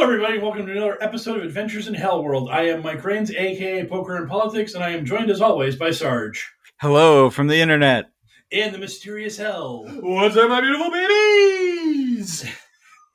Hello, 0.00 0.14
everybody. 0.14 0.38
Welcome 0.38 0.64
to 0.64 0.72
another 0.72 0.96
episode 1.02 1.36
of 1.36 1.44
Adventures 1.44 1.86
in 1.86 1.92
Hell 1.92 2.24
World. 2.24 2.48
I 2.50 2.62
am 2.68 2.82
Mike 2.82 3.04
Rains, 3.04 3.30
aka 3.32 3.84
Poker 3.84 4.16
and 4.16 4.26
Politics, 4.26 4.72
and 4.72 4.82
I 4.82 4.92
am 4.92 5.04
joined 5.04 5.30
as 5.30 5.42
always 5.42 5.76
by 5.76 5.90
Sarge 5.90 6.50
Hello 6.78 7.28
from 7.28 7.48
the 7.48 7.60
internet. 7.60 8.06
and 8.50 8.74
the 8.74 8.78
mysterious 8.78 9.36
Hell. 9.36 9.84
What's 10.00 10.38
up, 10.38 10.48
my 10.48 10.62
beautiful 10.62 10.90
babies? 10.90 12.46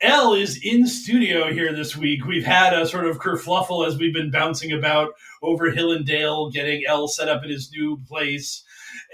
L 0.00 0.34
is 0.34 0.60
in 0.62 0.86
studio 0.86 1.52
here 1.52 1.72
this 1.72 1.96
week. 1.96 2.24
We've 2.24 2.46
had 2.46 2.72
a 2.72 2.86
sort 2.86 3.08
of 3.08 3.18
kerfluffle 3.18 3.84
as 3.84 3.98
we've 3.98 4.14
been 4.14 4.30
bouncing 4.30 4.70
about 4.70 5.10
over 5.42 5.72
Hill 5.72 5.90
and 5.90 6.06
Dale, 6.06 6.50
getting 6.52 6.84
L 6.86 7.08
set 7.08 7.28
up 7.28 7.42
in 7.42 7.50
his 7.50 7.68
new 7.72 8.00
place. 8.06 8.62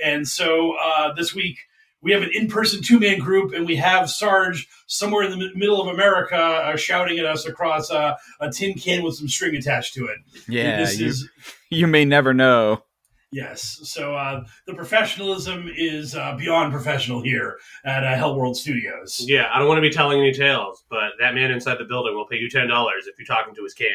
And 0.04 0.28
so 0.28 0.74
uh, 0.78 1.14
this 1.14 1.34
week 1.34 1.56
we 2.02 2.12
have 2.12 2.22
an 2.22 2.30
in-person 2.34 2.82
two-man 2.82 3.18
group, 3.18 3.54
and 3.54 3.66
we 3.66 3.76
have 3.76 4.10
Sarge 4.10 4.68
somewhere 4.86 5.24
in 5.24 5.30
the 5.30 5.36
mi- 5.36 5.52
middle 5.54 5.80
of 5.80 5.88
America 5.88 6.36
uh, 6.36 6.76
shouting 6.76 7.18
at 7.18 7.24
us 7.24 7.46
across 7.46 7.90
uh, 7.90 8.16
a 8.40 8.50
tin 8.50 8.74
can 8.74 9.02
with 9.02 9.14
some 9.14 9.28
string 9.28 9.54
attached 9.54 9.94
to 9.94 10.06
it. 10.06 10.18
Yeah, 10.48 10.78
this 10.78 10.98
you, 10.98 11.06
is 11.06 11.28
you 11.70 11.86
may 11.86 12.04
never 12.04 12.34
know. 12.34 12.82
Yes. 13.30 13.80
So 13.84 14.14
uh, 14.14 14.44
the 14.66 14.74
professionalism 14.74 15.70
is 15.74 16.14
uh, 16.14 16.36
beyond 16.36 16.70
professional 16.70 17.22
here 17.22 17.58
at 17.82 18.04
uh, 18.04 18.14
Hell 18.14 18.36
World 18.36 18.58
Studios. 18.58 19.24
Yeah, 19.26 19.48
I 19.50 19.58
don't 19.58 19.68
want 19.68 19.78
to 19.78 19.82
be 19.82 19.90
telling 19.90 20.20
any 20.20 20.34
tales, 20.34 20.84
but 20.90 21.12
that 21.18 21.34
man 21.34 21.50
inside 21.50 21.78
the 21.78 21.84
building 21.84 22.14
will 22.14 22.26
pay 22.26 22.36
you 22.36 22.50
ten 22.50 22.68
dollars 22.68 23.06
if 23.06 23.18
you're 23.18 23.26
talking 23.26 23.54
to 23.54 23.62
his 23.62 23.72
can. 23.72 23.88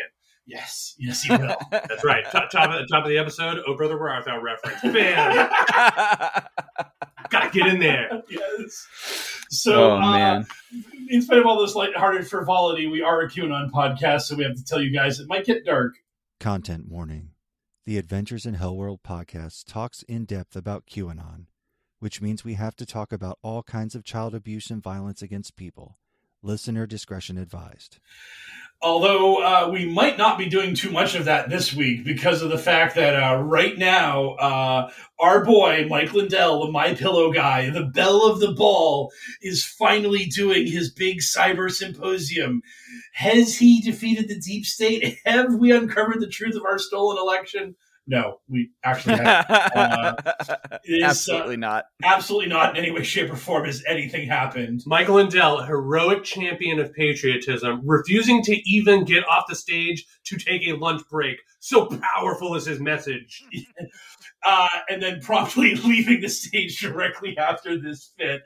Yes. 0.47 0.95
Yes, 0.97 1.23
he 1.23 1.31
will. 1.31 1.57
That's 1.71 2.05
right. 2.05 2.23
top, 2.31 2.49
top, 2.49 2.71
of, 2.71 2.87
top 2.89 3.03
of 3.03 3.09
the 3.09 3.17
episode. 3.17 3.61
Oh, 3.67 3.75
brother, 3.75 3.97
where 3.97 4.09
art 4.09 4.25
thou? 4.25 4.41
Reference. 4.41 4.81
Bam. 4.81 5.49
Gotta 7.53 7.59
get 7.59 7.67
in 7.67 7.79
there. 7.79 8.23
yes. 8.29 8.87
So, 9.49 9.91
oh 9.91 9.97
uh, 9.97 10.11
man, 10.11 10.47
in 11.09 11.21
spite 11.21 11.39
of 11.39 11.45
all 11.45 11.61
this 11.61 11.75
lighthearted 11.75 12.27
frivolity, 12.27 12.87
we 12.87 13.01
are 13.01 13.21
a 13.21 13.29
QAnon 13.29 13.71
podcast, 13.71 14.23
so 14.23 14.35
we 14.35 14.43
have 14.43 14.55
to 14.55 14.63
tell 14.63 14.81
you 14.81 14.93
guys 14.93 15.19
it 15.19 15.27
might 15.27 15.45
get 15.45 15.65
dark. 15.65 15.95
Content 16.39 16.87
warning. 16.89 17.29
The 17.85 17.97
Adventures 17.97 18.45
in 18.45 18.55
Hellworld 18.55 18.99
podcast 19.01 19.65
talks 19.65 20.03
in 20.03 20.25
depth 20.25 20.55
about 20.55 20.85
QAnon, 20.87 21.45
which 21.99 22.21
means 22.21 22.43
we 22.43 22.55
have 22.55 22.75
to 22.75 22.85
talk 22.85 23.13
about 23.13 23.39
all 23.41 23.63
kinds 23.63 23.95
of 23.95 24.03
child 24.03 24.35
abuse 24.35 24.69
and 24.69 24.83
violence 24.83 25.21
against 25.21 25.55
people. 25.55 25.97
Listener 26.47 26.87
discretion 26.87 27.37
advised. 27.37 27.99
Although 28.81 29.43
uh, 29.43 29.69
we 29.69 29.85
might 29.85 30.17
not 30.17 30.37
be 30.37 30.47
doing 30.47 30.75
too 30.75 30.91
much 30.91 31.13
of 31.13 31.25
that 31.25 31.49
this 31.49 31.73
week 31.73 32.05
because 32.05 32.41
of 32.41 32.49
the 32.49 32.57
fact 32.57 32.95
that 32.95 33.15
uh, 33.15 33.41
right 33.41 33.77
now, 33.77 34.35
uh, 34.35 34.91
our 35.19 35.43
boy 35.43 35.87
Mike 35.89 36.13
Lindell, 36.13 36.65
the 36.65 36.71
My 36.71 36.93
Pillow 36.93 37.33
guy, 37.33 37.69
the 37.69 37.83
belle 37.83 38.23
of 38.23 38.39
the 38.39 38.53
ball, 38.53 39.11
is 39.41 39.65
finally 39.65 40.25
doing 40.25 40.67
his 40.67 40.91
big 40.91 41.17
cyber 41.19 41.69
symposium. 41.69 42.61
Has 43.13 43.57
he 43.57 43.81
defeated 43.81 44.29
the 44.29 44.39
deep 44.39 44.65
state? 44.65 45.17
Have 45.25 45.55
we 45.55 45.71
uncovered 45.71 46.21
the 46.21 46.29
truth 46.29 46.55
of 46.55 46.63
our 46.63 46.79
stolen 46.79 47.17
election? 47.17 47.75
No, 48.07 48.39
we 48.47 48.71
actually 48.83 49.17
have. 49.17 49.45
Uh, 49.77 50.13
it 50.83 51.03
is, 51.03 51.03
uh, 51.03 51.07
absolutely 51.07 51.57
not. 51.57 51.85
absolutely 52.03 52.47
not 52.47 52.75
in 52.75 52.83
any 52.83 52.91
way, 52.91 53.03
shape, 53.03 53.31
or 53.31 53.35
form 53.35 53.65
has 53.65 53.83
anything 53.87 54.27
happened. 54.27 54.81
Michael 54.85 55.15
Lindell, 55.15 55.61
heroic 55.61 56.23
champion 56.23 56.79
of 56.79 56.93
patriotism, 56.93 57.81
refusing 57.85 58.41
to 58.43 58.53
even 58.69 59.03
get 59.03 59.27
off 59.27 59.43
the 59.47 59.55
stage 59.55 60.05
to 60.25 60.37
take 60.37 60.67
a 60.67 60.73
lunch 60.73 61.01
break. 61.11 61.37
So 61.59 61.89
powerful 62.15 62.55
is 62.55 62.65
his 62.65 62.79
message. 62.79 63.43
uh, 64.45 64.69
and 64.89 65.01
then 65.01 65.19
promptly 65.21 65.75
leaving 65.83 66.21
the 66.21 66.29
stage 66.29 66.79
directly 66.79 67.37
after 67.37 67.79
this 67.79 68.13
fit. 68.17 68.41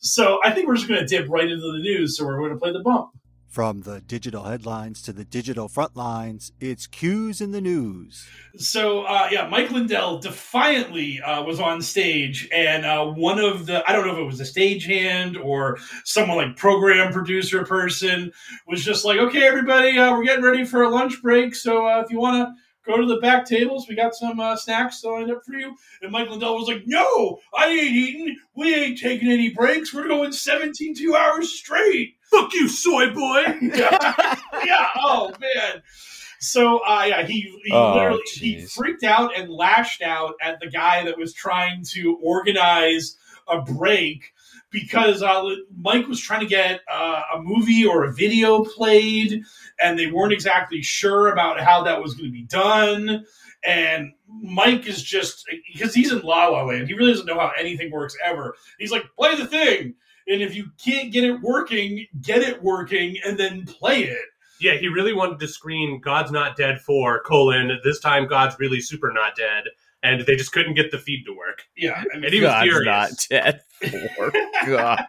So 0.00 0.40
I 0.44 0.50
think 0.50 0.66
we're 0.66 0.76
just 0.76 0.88
going 0.88 1.00
to 1.00 1.06
dip 1.06 1.28
right 1.28 1.48
into 1.48 1.72
the 1.72 1.78
news. 1.78 2.16
So 2.16 2.24
we're 2.24 2.38
going 2.38 2.52
to 2.52 2.58
play 2.58 2.72
the 2.72 2.82
bump. 2.82 3.10
From 3.54 3.82
the 3.82 4.00
digital 4.00 4.42
headlines 4.42 5.00
to 5.02 5.12
the 5.12 5.24
digital 5.24 5.68
front 5.68 5.94
lines, 5.94 6.50
it's 6.58 6.88
Q's 6.88 7.40
in 7.40 7.52
the 7.52 7.60
news. 7.60 8.26
So 8.56 9.02
uh, 9.02 9.28
yeah, 9.30 9.46
Mike 9.46 9.70
Lindell 9.70 10.18
defiantly 10.18 11.22
uh, 11.22 11.40
was 11.44 11.60
on 11.60 11.80
stage, 11.80 12.48
and 12.52 12.84
uh, 12.84 13.06
one 13.06 13.38
of 13.38 13.66
the 13.66 13.88
I 13.88 13.92
don't 13.92 14.08
know 14.08 14.12
if 14.12 14.18
it 14.18 14.24
was 14.24 14.40
a 14.40 14.42
stagehand 14.42 15.40
or 15.40 15.78
someone 16.04 16.36
like 16.36 16.56
program 16.56 17.12
producer 17.12 17.64
person 17.64 18.32
was 18.66 18.84
just 18.84 19.04
like, 19.04 19.20
"Okay, 19.20 19.44
everybody, 19.44 20.00
uh, 20.00 20.10
we're 20.10 20.24
getting 20.24 20.44
ready 20.44 20.64
for 20.64 20.82
a 20.82 20.88
lunch 20.88 21.22
break. 21.22 21.54
So 21.54 21.86
uh, 21.86 22.00
if 22.00 22.10
you 22.10 22.18
want 22.18 22.48
to." 22.48 22.63
Go 22.86 22.98
to 22.98 23.06
the 23.06 23.16
back 23.20 23.46
tables. 23.46 23.86
We 23.88 23.94
got 23.94 24.14
some 24.14 24.38
uh, 24.38 24.56
snacks 24.56 25.02
lined 25.04 25.30
up 25.30 25.42
for 25.44 25.54
you. 25.54 25.74
And 26.02 26.12
Mike 26.12 26.28
Lindell 26.28 26.56
was 26.58 26.68
like, 26.68 26.82
No, 26.86 27.38
I 27.56 27.68
ain't 27.68 27.82
eating. 27.82 28.36
We 28.54 28.74
ain't 28.74 28.98
taking 28.98 29.30
any 29.30 29.48
breaks. 29.50 29.94
We're 29.94 30.08
going 30.08 30.32
17 30.32 30.94
two 30.94 31.16
hours 31.16 31.50
straight. 31.52 32.16
Fuck 32.30 32.52
you, 32.52 32.68
soy 32.68 33.10
boy. 33.10 33.42
yeah, 33.62 34.36
yeah. 34.64 34.88
Oh 34.96 35.32
man. 35.40 35.82
So 36.40 36.80
uh, 36.86 37.04
yeah, 37.08 37.24
he, 37.26 37.40
he 37.64 37.72
Oh, 37.72 37.94
literally 37.94 38.20
he 38.26 38.60
freaked 38.66 39.02
out 39.04 39.36
and 39.38 39.48
lashed 39.48 40.02
out 40.02 40.34
at 40.42 40.60
the 40.60 40.68
guy 40.68 41.04
that 41.04 41.16
was 41.16 41.32
trying 41.32 41.84
to 41.92 42.18
organize 42.22 43.16
a 43.48 43.62
break 43.62 44.33
because 44.74 45.22
uh, 45.22 45.54
Mike 45.78 46.08
was 46.08 46.20
trying 46.20 46.40
to 46.40 46.46
get 46.46 46.80
uh, 46.92 47.22
a 47.36 47.40
movie 47.40 47.86
or 47.86 48.04
a 48.04 48.12
video 48.12 48.64
played, 48.64 49.42
and 49.80 49.96
they 49.96 50.10
weren't 50.10 50.32
exactly 50.32 50.82
sure 50.82 51.32
about 51.32 51.60
how 51.60 51.84
that 51.84 52.02
was 52.02 52.14
going 52.14 52.28
to 52.28 52.32
be 52.32 52.42
done. 52.42 53.24
And 53.64 54.12
Mike 54.28 54.86
is 54.86 55.02
just 55.02 55.48
because 55.72 55.94
he's 55.94 56.12
in 56.12 56.20
La 56.20 56.48
La 56.48 56.64
Land, 56.64 56.88
he 56.88 56.94
really 56.94 57.12
doesn't 57.12 57.26
know 57.26 57.38
how 57.38 57.52
anything 57.58 57.90
works 57.90 58.16
ever. 58.22 58.56
He's 58.78 58.90
like, 58.90 59.04
"Play 59.16 59.36
the 59.36 59.46
thing." 59.46 59.94
And 60.26 60.42
if 60.42 60.54
you 60.54 60.70
can't 60.82 61.12
get 61.12 61.24
it 61.24 61.40
working, 61.40 62.06
get 62.20 62.42
it 62.42 62.62
working 62.62 63.16
and 63.24 63.38
then 63.38 63.64
play 63.66 64.04
it. 64.04 64.24
Yeah, 64.60 64.74
he 64.74 64.88
really 64.88 65.12
wanted 65.12 65.38
to 65.40 65.48
screen 65.48 66.00
God's 66.00 66.30
Not 66.30 66.56
Dead 66.56 66.80
4, 66.80 67.22
colon, 67.24 67.78
this 67.84 68.00
time 68.00 68.26
God's 68.26 68.58
really 68.58 68.80
super 68.80 69.12
not 69.12 69.36
dead. 69.36 69.64
And 70.04 70.20
they 70.26 70.36
just 70.36 70.52
couldn't 70.52 70.74
get 70.74 70.90
the 70.90 70.98
feed 70.98 71.24
to 71.26 71.32
work. 71.32 71.62
Yeah. 71.76 71.94
I 72.12 72.16
mean, 72.16 72.24
And 72.26 72.32
he 72.34 72.40
was 72.40 72.50
God's 72.50 72.62
furious. 72.70 72.86
not 72.86 73.26
dead. 73.30 73.60
For 74.16 74.32
God. 74.66 75.04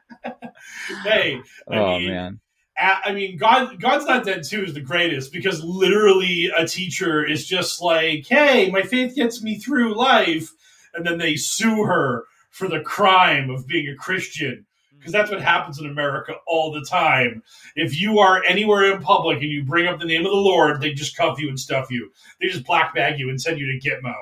hey, 1.03 1.39
I 1.69 1.75
Oh 1.77 1.99
mean, 1.99 2.09
man. 2.09 2.39
a- 2.79 3.09
I 3.09 3.11
mean, 3.13 3.37
God, 3.37 3.79
God's 3.79 4.05
Not 4.05 4.25
Dead 4.25 4.43
2 4.43 4.63
is 4.63 4.73
the 4.73 4.81
greatest 4.81 5.31
because 5.31 5.63
literally 5.63 6.51
a 6.57 6.65
teacher 6.67 7.25
is 7.25 7.45
just 7.47 7.81
like, 7.81 8.25
hey, 8.27 8.69
my 8.71 8.81
faith 8.81 9.15
gets 9.15 9.43
me 9.43 9.57
through 9.59 9.95
life. 9.95 10.49
And 10.93 11.05
then 11.05 11.17
they 11.17 11.35
sue 11.35 11.83
her 11.83 12.23
for 12.51 12.67
the 12.69 12.79
crime 12.79 13.49
of 13.49 13.67
being 13.67 13.87
a 13.89 13.95
Christian. 13.95 14.65
Because 14.97 15.11
that's 15.11 15.29
what 15.29 15.41
happens 15.41 15.77
in 15.79 15.85
America 15.85 16.33
all 16.47 16.71
the 16.71 16.83
time. 16.89 17.43
If 17.75 17.99
you 17.99 18.17
are 18.19 18.43
anywhere 18.45 18.91
in 18.91 19.01
public 19.03 19.41
and 19.41 19.51
you 19.51 19.63
bring 19.63 19.85
up 19.87 19.99
the 19.99 20.05
name 20.05 20.25
of 20.25 20.31
the 20.31 20.37
Lord, 20.37 20.81
they 20.81 20.93
just 20.93 21.15
cuff 21.15 21.39
you 21.39 21.47
and 21.49 21.59
stuff 21.59 21.91
you. 21.91 22.09
They 22.41 22.47
just 22.47 22.65
black 22.65 22.95
bag 22.95 23.19
you 23.19 23.29
and 23.29 23.39
send 23.39 23.59
you 23.59 23.67
to 23.67 23.87
Gitmo. 23.89 24.13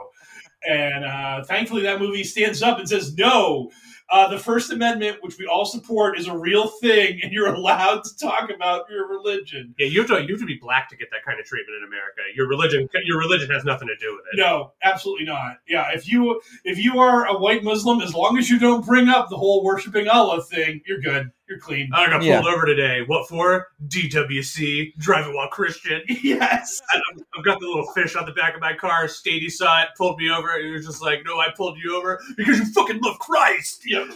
And 0.69 1.05
uh, 1.05 1.43
thankfully, 1.43 1.83
that 1.83 1.99
movie 1.99 2.23
stands 2.23 2.61
up 2.61 2.79
and 2.79 2.87
says, 2.87 3.15
no, 3.15 3.69
uh, 4.13 4.27
the 4.27 4.37
First 4.37 4.71
Amendment, 4.71 5.17
which 5.21 5.37
we 5.39 5.47
all 5.47 5.65
support, 5.65 6.19
is 6.19 6.27
a 6.27 6.37
real 6.37 6.67
thing, 6.67 7.19
and 7.23 7.31
you're 7.31 7.47
allowed 7.53 8.03
to 8.03 8.17
talk 8.17 8.51
about 8.53 8.85
your 8.89 9.09
religion. 9.09 9.73
Yeah, 9.79 9.87
you 9.87 10.01
have 10.01 10.09
to 10.09 10.21
you 10.21 10.33
have 10.33 10.39
to 10.39 10.45
be 10.45 10.59
black 10.61 10.89
to 10.89 10.95
get 10.95 11.09
that 11.11 11.25
kind 11.25 11.39
of 11.39 11.45
treatment 11.45 11.77
in 11.81 11.87
America. 11.87 12.21
Your 12.35 12.47
religion 12.47 12.87
your 13.05 13.17
religion 13.17 13.49
has 13.49 13.65
nothing 13.65 13.87
to 13.87 13.95
do 13.99 14.13
with 14.13 14.25
it. 14.31 14.37
No, 14.37 14.73
absolutely 14.83 15.25
not. 15.25 15.57
Yeah, 15.67 15.91
if 15.93 16.07
you 16.07 16.41
if 16.63 16.77
you 16.77 16.99
are 16.99 17.25
a 17.25 17.39
white 17.39 17.63
Muslim, 17.63 18.01
as 18.01 18.13
long 18.13 18.37
as 18.37 18.49
you 18.49 18.59
don't 18.59 18.85
bring 18.85 19.09
up 19.09 19.29
the 19.29 19.37
whole 19.37 19.63
worshiping 19.63 20.07
Allah 20.07 20.43
thing, 20.43 20.81
you're 20.85 21.01
good. 21.01 21.31
You're 21.49 21.59
clean. 21.59 21.89
I 21.93 22.07
got 22.09 22.23
Yeah. 22.23 22.41
pulled 22.41 22.53
over 22.53 22.65
today. 22.65 23.01
What 23.05 23.27
for? 23.27 23.67
DWC, 23.87 24.93
driving 24.97 25.35
while 25.35 25.49
Christian. 25.49 26.01
yes. 26.07 26.81
I- 26.91 26.97
I've- 26.97 27.23
I've 27.37 27.43
got 27.43 27.59
the 27.59 27.65
little 27.65 27.85
fish 27.93 28.15
on 28.15 28.25
the 28.25 28.31
back 28.31 28.53
of 28.55 28.61
my 28.61 28.73
car. 28.73 29.05
Stady 29.05 29.49
saw 29.51 29.81
it, 29.81 29.89
pulled 29.97 30.17
me 30.19 30.29
over. 30.31 30.57
He 30.61 30.69
was 30.71 30.85
just 30.85 31.01
like, 31.01 31.23
"No, 31.25 31.39
I 31.39 31.47
pulled 31.57 31.77
you 31.83 31.97
over 31.97 32.21
because 32.37 32.59
you 32.59 32.65
fucking 32.65 32.99
love 33.01 33.19
Christ." 33.19 33.81
Yep. 33.93 34.07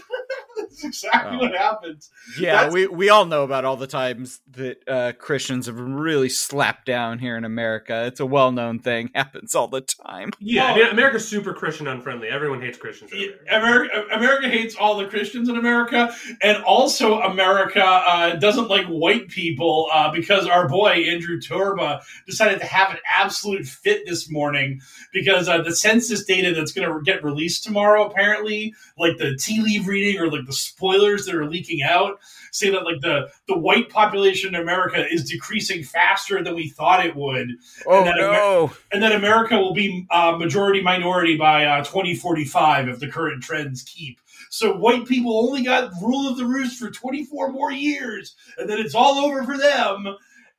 That's 0.57 0.83
exactly 0.83 1.38
Oh. 1.38 1.41
what 1.41 1.56
happens. 1.56 2.09
Yeah, 2.39 2.53
That's- 2.53 2.74
we, 2.74 2.88
we 2.88 3.09
all 3.09 3.25
know 3.25 3.44
about 3.44 3.65
all 3.65 3.75
the 3.75 3.88
times 3.88 4.39
that 4.51 4.88
uh, 4.88 5.12
Christians 5.19 5.65
have 5.68 5.80
really 5.80 6.30
slapped 6.30 6.85
down 6.85 7.19
here 7.19 7.38
in 7.38 7.44
America. 7.44 8.06
It's 8.06 8.19
a 8.19 8.25
well 8.25 8.51
known 8.51 8.80
thing, 8.80 9.12
happens 9.15 9.53
all 9.56 9.68
the 9.68 9.81
time. 9.81 10.31
Yeah, 10.39 10.65
I 10.68 10.71
Well- 10.71 10.83
mean, 10.85 10.94
America's 10.94 11.27
super 11.27 11.53
Christian 11.53 11.88
unfriendly. 11.88 12.30
Everyone 12.30 12.62
hates 12.62 12.77
Christians. 12.77 13.12
In 13.12 13.33
America. 13.50 13.94
America, 13.97 14.15
America 14.15 14.50
hates 14.50 14.75
all 14.75 14.97
the 14.97 15.06
Christians 15.07 15.50
in 15.50 15.57
America, 15.57 16.15
and 16.41 16.63
also 16.63 17.16
America 17.21 17.83
uh, 17.83 18.35
doesn't 18.35 18.67
like 18.69 18.85
white 18.87 19.27
people 19.29 19.87
uh, 19.93 20.11
because 20.11 20.47
our 20.47 20.67
boy 20.67 20.89
Andrew 20.89 21.39
Torba 21.39 22.01
decided 22.25 22.59
to 22.59 22.65
have 22.65 22.91
an 22.91 22.97
absolute 23.09 23.65
fit 23.65 24.05
this 24.05 24.29
morning 24.29 24.81
because 25.13 25.47
uh, 25.47 25.61
the 25.61 25.75
census 25.75 26.23
data 26.25 26.53
that's 26.53 26.71
going 26.71 26.87
to 26.87 27.01
get 27.03 27.23
released 27.23 27.63
tomorrow, 27.63 28.05
apparently, 28.05 28.73
like 28.97 29.17
the 29.17 29.35
tea 29.35 29.61
leaf 29.61 29.87
reading 29.87 30.19
or 30.21 30.29
like 30.29 30.45
the 30.45 30.53
spoilers 30.53 31.25
that 31.25 31.35
are 31.35 31.49
leaking 31.49 31.81
out, 31.83 32.19
say 32.51 32.69
that 32.69 32.83
like 32.83 33.01
the 33.01 33.29
the 33.47 33.57
white 33.57 33.89
population 33.89 34.53
in 34.55 34.61
America 34.61 35.05
is 35.11 35.29
decreasing 35.29 35.83
faster 35.83 36.43
than 36.43 36.55
we 36.55 36.69
thought 36.69 37.05
it 37.05 37.15
would 37.15 37.51
Oh 37.85 38.03
that 38.03 38.17
no! 38.17 38.71
and 38.91 39.01
then 39.01 39.11
America 39.11 39.57
will 39.57 39.73
be 39.73 40.05
uh, 40.09 40.33
majority 40.37 40.81
minority 40.81 41.37
by 41.37 41.65
uh, 41.65 41.83
2045 41.83 42.89
if 42.89 42.99
the 42.99 43.07
current 43.07 43.43
trends 43.43 43.83
keep. 43.83 44.19
So 44.49 44.73
white 44.75 45.05
people 45.05 45.38
only 45.47 45.63
got 45.63 45.91
rule 46.01 46.27
of 46.27 46.38
the 46.38 46.45
roost 46.45 46.79
for 46.79 46.89
24 46.89 47.51
more 47.51 47.71
years, 47.71 48.35
and 48.57 48.69
then 48.69 48.79
it's 48.79 48.95
all 48.95 49.15
over 49.19 49.44
for 49.44 49.57
them. 49.57 50.05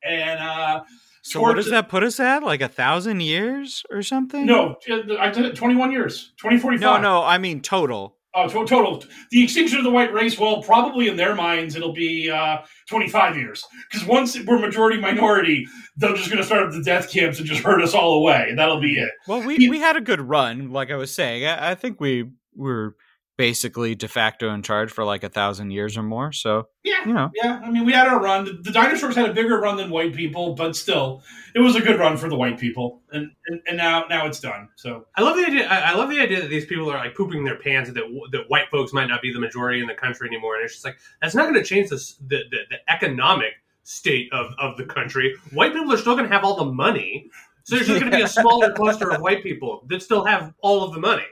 And 0.02 0.40
uh, 0.40 0.82
So 1.22 1.40
what 1.40 1.56
does 1.56 1.70
that 1.70 1.88
put 1.88 2.02
us 2.02 2.20
at? 2.20 2.42
Like 2.42 2.60
a 2.60 2.68
thousand 2.68 3.20
years 3.20 3.84
or 3.90 4.02
something? 4.02 4.46
No, 4.46 4.76
I 5.18 5.30
did 5.30 5.44
it 5.44 5.56
21 5.56 5.90
years, 5.90 6.32
2045. 6.38 6.80
no, 6.80 6.98
no. 7.00 7.22
I 7.24 7.38
mean 7.38 7.60
total. 7.60 8.16
Oh, 8.34 8.46
to- 8.46 8.66
total. 8.66 9.02
The 9.30 9.42
extinction 9.42 9.78
of 9.78 9.84
the 9.84 9.90
white 9.90 10.12
race, 10.12 10.38
well, 10.38 10.62
probably 10.62 11.08
in 11.08 11.16
their 11.16 11.34
minds, 11.34 11.74
it'll 11.74 11.94
be 11.94 12.30
uh, 12.30 12.58
25 12.88 13.36
years. 13.36 13.64
Because 13.90 14.06
once 14.06 14.38
we're 14.44 14.58
majority 14.58 15.00
minority, 15.00 15.66
they're 15.96 16.14
just 16.14 16.28
going 16.28 16.38
to 16.38 16.44
start 16.44 16.66
up 16.66 16.72
the 16.72 16.82
death 16.82 17.10
camps 17.10 17.38
and 17.38 17.48
just 17.48 17.62
hurt 17.62 17.82
us 17.82 17.94
all 17.94 18.18
away. 18.18 18.46
And 18.50 18.58
that'll 18.58 18.80
be 18.80 18.98
it. 18.98 19.10
Well, 19.26 19.42
we, 19.42 19.68
we 19.68 19.80
had 19.80 19.96
a 19.96 20.00
good 20.00 20.20
run, 20.20 20.70
like 20.70 20.90
I 20.90 20.96
was 20.96 21.12
saying. 21.12 21.46
I, 21.46 21.70
I 21.70 21.74
think 21.74 22.00
we 22.00 22.30
were 22.54 22.96
basically 23.38 23.94
de 23.94 24.08
facto 24.08 24.52
in 24.52 24.62
charge 24.62 24.90
for 24.90 25.04
like 25.04 25.22
a 25.22 25.28
thousand 25.28 25.70
years 25.70 25.96
or 25.96 26.02
more. 26.02 26.32
So 26.32 26.68
Yeah. 26.82 27.06
you 27.06 27.14
know, 27.14 27.30
Yeah, 27.34 27.60
I 27.64 27.70
mean, 27.70 27.86
we 27.86 27.92
had 27.92 28.08
our 28.08 28.20
run. 28.20 28.44
The, 28.44 28.52
the 28.52 28.72
dinosaurs 28.72 29.14
had 29.14 29.30
a 29.30 29.32
bigger 29.32 29.58
run 29.60 29.76
than 29.76 29.90
white 29.90 30.12
people, 30.12 30.54
but 30.56 30.74
still, 30.74 31.22
it 31.54 31.60
was 31.60 31.76
a 31.76 31.80
good 31.80 31.98
run 32.00 32.16
for 32.16 32.28
the 32.28 32.36
white 32.36 32.58
people. 32.58 33.00
And 33.12 33.30
and, 33.46 33.60
and 33.68 33.76
now 33.76 34.04
now 34.10 34.26
it's 34.26 34.40
done. 34.40 34.68
So 34.74 35.06
I 35.16 35.22
love 35.22 35.36
the 35.36 35.46
idea. 35.46 35.66
I 35.68 35.92
I 35.92 35.94
love 35.94 36.10
the 36.10 36.20
idea 36.20 36.42
that 36.42 36.50
these 36.50 36.66
people 36.66 36.90
are 36.90 36.98
like 36.98 37.14
pooping 37.14 37.44
their 37.44 37.58
pants 37.58 37.90
that 37.92 38.04
that 38.32 38.50
white 38.50 38.68
folks 38.70 38.92
might 38.92 39.06
not 39.06 39.22
be 39.22 39.32
the 39.32 39.40
majority 39.40 39.80
in 39.80 39.86
the 39.86 39.94
country 39.94 40.28
anymore, 40.28 40.56
and 40.56 40.64
it's 40.64 40.74
just 40.74 40.84
like 40.84 40.98
that's 41.22 41.34
not 41.34 41.44
going 41.44 41.54
to 41.54 41.64
change 41.64 41.88
this, 41.90 42.16
the, 42.26 42.42
the 42.50 42.58
the 42.70 42.92
economic 42.92 43.52
state 43.84 44.28
of 44.32 44.52
of 44.58 44.76
the 44.76 44.84
country. 44.84 45.34
White 45.52 45.72
people 45.72 45.92
are 45.92 45.96
still 45.96 46.16
going 46.16 46.28
to 46.28 46.34
have 46.34 46.44
all 46.44 46.56
the 46.56 46.72
money, 46.72 47.30
so 47.62 47.76
there's 47.76 47.86
just 47.86 48.00
going 48.00 48.10
to 48.10 48.16
be 48.18 48.24
a 48.24 48.28
smaller 48.42 48.72
cluster 48.72 49.12
of 49.12 49.20
white 49.20 49.44
people 49.44 49.84
that 49.88 50.02
still 50.02 50.24
have 50.24 50.52
all 50.60 50.82
of 50.82 50.92
the 50.92 51.00
money. 51.00 51.22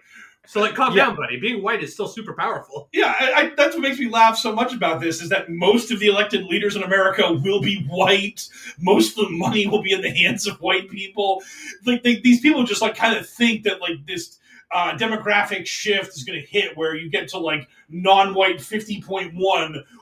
So 0.47 0.61
like, 0.61 0.75
calm 0.75 0.97
Yeah. 0.97 1.07
down, 1.07 1.17
buddy. 1.17 1.39
Being 1.39 1.63
white 1.63 1.83
is 1.83 1.93
still 1.93 2.09
super 2.09 2.33
powerful. 2.35 2.89
yeah, 2.93 3.15
I, 3.19 3.33
I, 3.33 3.53
that's 3.57 3.75
what 3.75 3.83
makes 3.83 3.99
me 3.99 4.09
laugh 4.09 4.39
so 4.39 4.55
much 4.55 4.73
about 4.73 5.01
this 5.01 5.21
is 5.23 5.29
that 5.31 5.51
most 5.51 5.91
of 5.91 5.99
the 5.99 6.07
elected 6.07 6.45
leaders 6.45 6.77
in 6.77 6.83
America 6.83 7.33
will 7.33 7.61
be 7.61 7.85
white. 7.89 8.49
Most 8.79 9.19
of 9.19 9.27
the 9.27 9.31
money 9.37 9.67
will 9.67 9.83
be 9.83 9.93
in 9.93 10.03
the 10.03 10.11
hands 10.11 10.47
of 10.47 10.61
white 10.61 10.89
people. 10.91 11.43
Like 11.85 12.03
they, 12.03 12.17
these 12.21 12.41
people 12.41 12.65
just 12.65 12.83
like 12.83 12.97
kind 12.97 13.17
of 13.17 13.29
think 13.29 13.65
that 13.65 13.81
like 13.81 14.07
this. 14.07 14.39
Uh, 14.73 14.99
demographic 14.99 15.65
shift 15.65 16.17
is 16.17 16.25
going 16.25 16.39
to 16.39 16.45
hit 16.45 16.77
where 16.77 16.97
you 16.97 17.09
get 17.09 17.29
to 17.29 17.39
like 17.39 17.69
non-white 17.89 18.59
50.1 18.59 19.33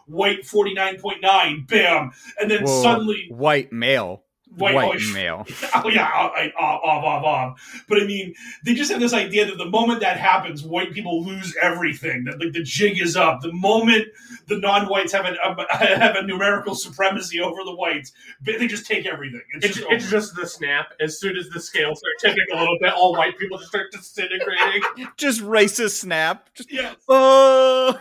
white 0.07 0.41
49.9 0.43 1.69
bam 1.69 2.11
and 2.41 2.51
then 2.51 2.63
Whoa, 2.65 2.83
suddenly 2.83 3.27
white 3.29 3.71
male, 3.73 4.25
White- 4.57 4.75
white, 4.75 5.01
oh, 5.01 5.13
male. 5.13 5.47
Oh 5.75 5.89
yeah, 5.89 6.05
uh, 6.05 6.31
I, 6.35 6.53
I, 6.59 6.63
off, 6.63 6.81
off, 6.85 7.05
off, 7.05 7.25
off. 7.25 7.85
But 7.89 8.01
I 8.03 8.07
mean, 8.07 8.35
they 8.65 8.75
just 8.75 8.91
have 8.91 9.01
this 9.01 9.13
idea 9.13 9.47
that 9.47 9.59
the 9.59 9.69
moment 9.69 10.01
that 10.01 10.17
happens, 10.19 10.63
white 10.63 10.93
people 10.93 11.25
lose 11.25 11.55
everything. 11.61 12.25
That 12.25 12.41
like 12.41 12.53
the 12.53 12.63
jig 12.63 13.01
is 13.01 13.17
up. 13.17 13.41
The 13.41 13.53
moment 13.53 14.07
the 14.47 14.59
non-whites 14.59 15.13
have 15.13 15.25
an 15.25 15.37
um, 15.45 15.57
have 15.71 16.17
a 16.17 16.23
numerical 16.23 16.75
supremacy 16.75 17.41
over 17.41 17.65
the 17.65 17.75
whites, 17.75 18.13
they 18.43 18.57
they 18.57 18.67
just 18.67 18.87
take 18.87 19.07
everything. 19.07 19.43
It's, 19.55 19.67
It's, 19.67 19.75
just 19.77 19.91
it's 19.91 20.11
just 20.11 20.37
the 20.37 20.47
snap. 20.47 20.93
As 21.01 21.19
soon 21.19 21.37
as 21.37 21.49
the 21.49 21.61
scales 21.61 21.99
start 21.99 22.15
tipping 22.35 22.57
a 22.57 22.59
little 22.59 22.79
bit, 22.81 22.93
all 22.95 23.15
white 23.15 23.39
people 23.39 23.59
just 23.59 23.71
start 23.71 23.91
disintegrating. 23.93 24.83
Just 25.17 25.41
racist 25.43 26.01
snap. 26.01 26.49
Just, 26.55 26.73
yeah. 26.73 26.95
oh, 27.09 27.99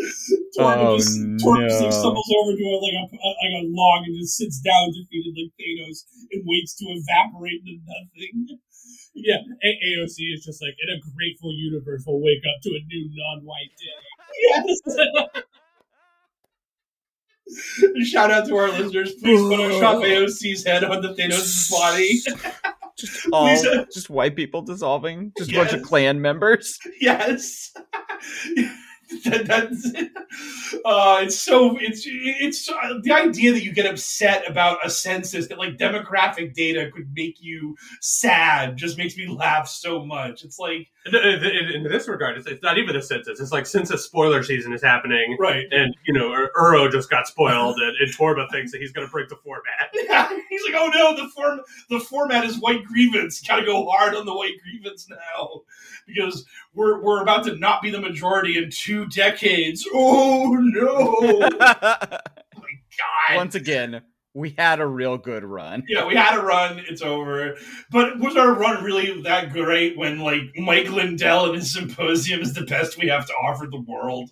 Torba 0.58 0.76
Oh, 0.80 0.96
just 0.98 1.18
Torba 1.44 1.68
just, 1.68 1.80
like, 1.80 1.90
no. 1.92 2.00
stumbles 2.00 2.30
over 2.40 2.52
to 2.56 2.64
a, 2.64 2.76
like 2.80 2.96
a 2.96 3.04
like 3.12 3.56
a 3.60 3.62
log 3.70 4.00
and 4.06 4.16
just 4.18 4.36
sits 4.36 4.58
down 4.60 4.92
defeated 4.96 5.34
like 5.36 5.52
Thanos 5.60 5.98
and 6.32 6.42
waits 6.46 6.74
to 6.76 6.84
evaporate 6.88 7.60
into 7.66 7.78
nothing. 7.86 8.58
Yeah, 9.12 9.38
A- 9.64 9.80
AOC 9.98 10.16
is 10.34 10.44
just 10.46 10.62
like 10.62 10.76
in 10.80 10.88
a 10.94 10.98
grateful 11.16 11.52
universe. 11.52 12.04
We'll 12.06 12.20
wake 12.22 12.44
up 12.46 12.62
to 12.62 12.70
a 12.70 12.80
new 12.86 13.10
non-white 13.10 13.72
day. 13.76 13.98
Yes. 15.34 15.42
Shout 18.08 18.30
out 18.30 18.46
to 18.46 18.54
our 18.56 18.68
listeners. 18.68 19.14
Please 19.14 19.40
Photoshop 19.40 20.04
AOC's 20.06 20.64
head 20.64 20.84
on 20.84 21.02
the 21.02 21.12
Thanos' 21.14 21.68
body. 21.72 22.20
just 22.96 23.26
all, 23.32 23.48
Please, 23.48 23.66
uh, 23.66 23.84
just 23.92 24.10
white 24.10 24.36
people 24.36 24.62
dissolving. 24.62 25.32
Just 25.36 25.50
a 25.50 25.54
bunch 25.56 25.72
of 25.72 25.80
Yes. 25.80 25.88
clan 25.88 26.20
members. 26.20 26.78
yes. 27.00 27.72
that, 29.24 29.46
that's. 29.46 29.92
Uh, 30.84 31.20
it's 31.22 31.38
so 31.38 31.76
it's 31.80 32.02
it's 32.06 32.68
uh, 32.70 32.94
the 33.02 33.12
idea 33.12 33.52
that 33.52 33.64
you 33.64 33.72
get 33.72 33.86
upset 33.86 34.48
about 34.48 34.78
a 34.84 34.90
census 34.90 35.48
that 35.48 35.58
like 35.58 35.76
demographic 35.76 36.54
data 36.54 36.90
could 36.94 37.08
make 37.14 37.36
you 37.40 37.76
sad 38.00 38.76
just 38.76 38.96
makes 38.96 39.16
me 39.16 39.26
laugh 39.26 39.66
so 39.68 40.04
much. 40.04 40.44
It's 40.44 40.58
like 40.58 40.88
in, 41.06 41.14
in- 41.14 41.70
in 41.70 41.82
this 41.84 42.06
regard, 42.08 42.36
it's, 42.38 42.46
it's 42.46 42.62
not 42.62 42.78
even 42.78 42.94
a 42.96 43.02
census. 43.02 43.40
It's 43.40 43.52
like 43.52 43.66
census 43.66 44.04
spoiler 44.04 44.42
season 44.42 44.72
is 44.72 44.82
happening. 44.82 45.36
right. 45.40 45.66
And 45.72 45.94
you 46.06 46.14
know, 46.14 46.32
Ur- 46.32 46.50
Uro 46.56 46.90
just 46.90 47.10
got 47.10 47.26
spoiled, 47.26 47.76
and, 47.78 47.96
and 48.00 48.12
Torba 48.14 48.48
thinks 48.50 48.70
that 48.72 48.80
he's 48.80 48.92
going 48.92 49.06
to 49.06 49.10
break 49.10 49.28
the 49.28 49.36
format. 49.36 49.90
He's 50.60 50.72
like, 50.72 50.82
oh 50.82 50.90
no, 50.92 51.16
the 51.16 51.28
form 51.30 51.60
the 51.88 52.00
format 52.00 52.44
is 52.44 52.58
white 52.58 52.84
grievance. 52.84 53.40
Got 53.40 53.56
to 53.56 53.64
go 53.64 53.88
hard 53.90 54.14
on 54.14 54.26
the 54.26 54.34
white 54.34 54.54
grievance 54.62 55.08
now 55.08 55.62
because 56.06 56.44
we're 56.74 57.02
we're 57.02 57.22
about 57.22 57.44
to 57.44 57.56
not 57.56 57.82
be 57.82 57.90
the 57.90 58.00
majority 58.00 58.58
in 58.58 58.70
two 58.70 59.06
decades. 59.06 59.86
Oh 59.92 60.56
no, 60.60 61.16
oh 61.20 61.48
My 61.50 62.18
God. 62.58 63.36
Once 63.36 63.54
again, 63.54 64.02
we 64.34 64.54
had 64.56 64.80
a 64.80 64.86
real 64.86 65.18
good 65.18 65.44
run. 65.44 65.84
Yeah, 65.88 66.06
we 66.06 66.14
had 66.14 66.38
a 66.38 66.42
run. 66.42 66.80
It's 66.88 67.02
over. 67.02 67.56
But 67.90 68.18
was 68.18 68.36
our 68.36 68.54
run 68.54 68.84
really 68.84 69.22
that 69.22 69.52
great 69.52 69.96
when 69.96 70.20
like 70.20 70.42
Mike 70.56 70.90
Lindell 70.90 71.46
and 71.46 71.56
his 71.56 71.72
symposium 71.72 72.40
is 72.40 72.54
the 72.54 72.64
best 72.64 72.98
we 72.98 73.08
have 73.08 73.26
to 73.26 73.32
offer 73.34 73.66
the 73.66 73.80
world? 73.80 74.30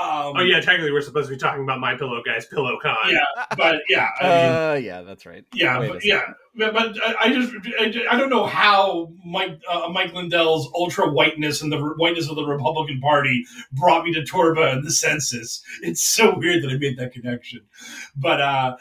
Um, 0.00 0.32
Oh 0.36 0.40
yeah, 0.42 0.60
technically 0.60 0.90
we're 0.90 1.02
supposed 1.02 1.28
to 1.28 1.34
be 1.34 1.38
talking 1.38 1.62
about 1.62 1.78
my 1.78 1.94
pillow 1.96 2.22
guy's 2.24 2.46
pillow 2.46 2.78
con. 2.80 2.96
yeah, 3.10 3.44
but 3.56 3.82
yeah, 3.88 4.08
I 4.20 4.24
mean, 4.24 4.32
Uh, 4.32 4.74
yeah, 4.82 5.02
that's 5.02 5.26
right. 5.26 5.44
yeah, 5.52 5.78
but, 5.86 6.04
yeah. 6.04 6.32
But, 6.54 6.72
but 6.74 6.96
I 7.02 7.14
I 7.20 7.32
just 7.32 7.52
I, 7.78 8.14
I 8.14 8.18
don't 8.18 8.30
know 8.30 8.46
how 8.46 9.12
Mike 9.24 9.60
uh, 9.68 9.88
Mike 9.90 10.12
Lindell's 10.14 10.70
ultra 10.74 11.10
whiteness 11.10 11.60
and 11.62 11.70
the 11.72 11.78
whiteness 11.98 12.28
of 12.30 12.36
the 12.36 12.44
Republican 12.44 13.00
Party 13.00 13.44
brought 13.72 14.04
me 14.04 14.12
to 14.14 14.20
Torba 14.22 14.72
and 14.72 14.84
the 14.84 14.90
census. 14.92 15.62
It's 15.82 16.02
so 16.04 16.36
weird 16.38 16.62
that 16.62 16.70
I 16.70 16.76
made 16.78 16.96
that 16.98 17.12
connection. 17.12 17.60
But 18.16 18.40
uh, 18.40 18.76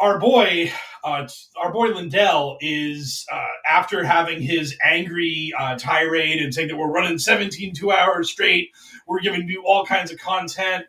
our 0.00 0.18
boy, 0.18 0.72
uh, 1.04 1.28
our 1.56 1.72
boy 1.72 1.88
Lindell 1.88 2.56
is 2.60 3.26
uh, 3.32 3.46
after 3.66 4.02
having 4.04 4.40
his 4.42 4.76
angry 4.84 5.52
uh, 5.58 5.76
tirade 5.78 6.40
and 6.40 6.52
saying 6.54 6.68
that 6.68 6.76
we're 6.76 6.90
running 6.90 7.18
17 7.18 7.74
two 7.74 7.92
hours 7.92 8.30
straight, 8.30 8.70
we're 9.10 9.20
giving 9.20 9.48
you 9.48 9.64
all 9.66 9.84
kinds 9.84 10.12
of 10.12 10.18
content. 10.18 10.86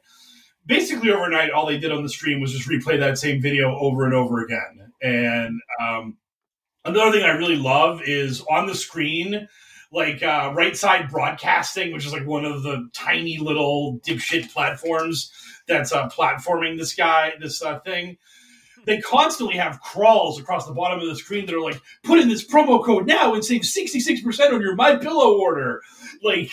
Basically, 0.68 1.10
overnight, 1.10 1.50
all 1.50 1.66
they 1.66 1.80
did 1.80 1.92
on 1.92 2.04
the 2.04 2.10
stream 2.10 2.40
was 2.40 2.54
just 2.54 2.70
replay 2.70 3.00
that 3.00 3.18
same 3.18 3.42
video 3.42 3.76
over 3.80 4.06
and 4.06 4.14
over 4.14 4.46
again. 4.46 4.94
And 5.02 5.60
um, 5.82 6.18
another 6.86 7.12
thing 7.12 7.24
I 7.24 7.32
really 7.32 7.56
love 7.56 8.02
is 8.06 8.42
on 8.42 8.68
the 8.68 8.76
screen, 8.76 9.48
like 9.92 10.22
uh, 10.22 10.54
Right 10.56 10.78
Side 10.78 11.10
Broadcasting, 11.10 11.92
which 11.92 12.06
is 12.06 12.14
like 12.14 12.28
one 12.28 12.46
of 12.46 12.62
the 12.62 12.88
tiny 12.94 13.40
little 13.40 14.00
dipshit 14.06 14.54
platforms 14.54 15.32
that's 15.68 15.92
uh, 15.92 16.08
platforming 16.08 16.78
this 16.78 16.94
guy, 16.94 17.34
this 17.40 17.64
uh, 17.64 17.80
thing 17.80 18.18
they 18.86 19.00
constantly 19.00 19.58
have 19.58 19.80
crawls 19.82 20.40
across 20.40 20.66
the 20.66 20.74
bottom 20.74 21.00
of 21.00 21.08
the 21.08 21.16
screen 21.16 21.46
that 21.46 21.56
are 21.56 21.62
like, 21.62 21.80
put 22.04 22.20
in 22.20 22.30
this 22.30 22.46
promo 22.46 22.84
code 22.84 23.06
now 23.06 23.34
and 23.34 23.46
save 23.46 23.62
66% 23.62 24.54
on 24.54 24.62
your 24.62 24.76
My 24.76 24.96
Pillow 24.96 25.38
order. 25.38 25.82
Like, 26.24 26.52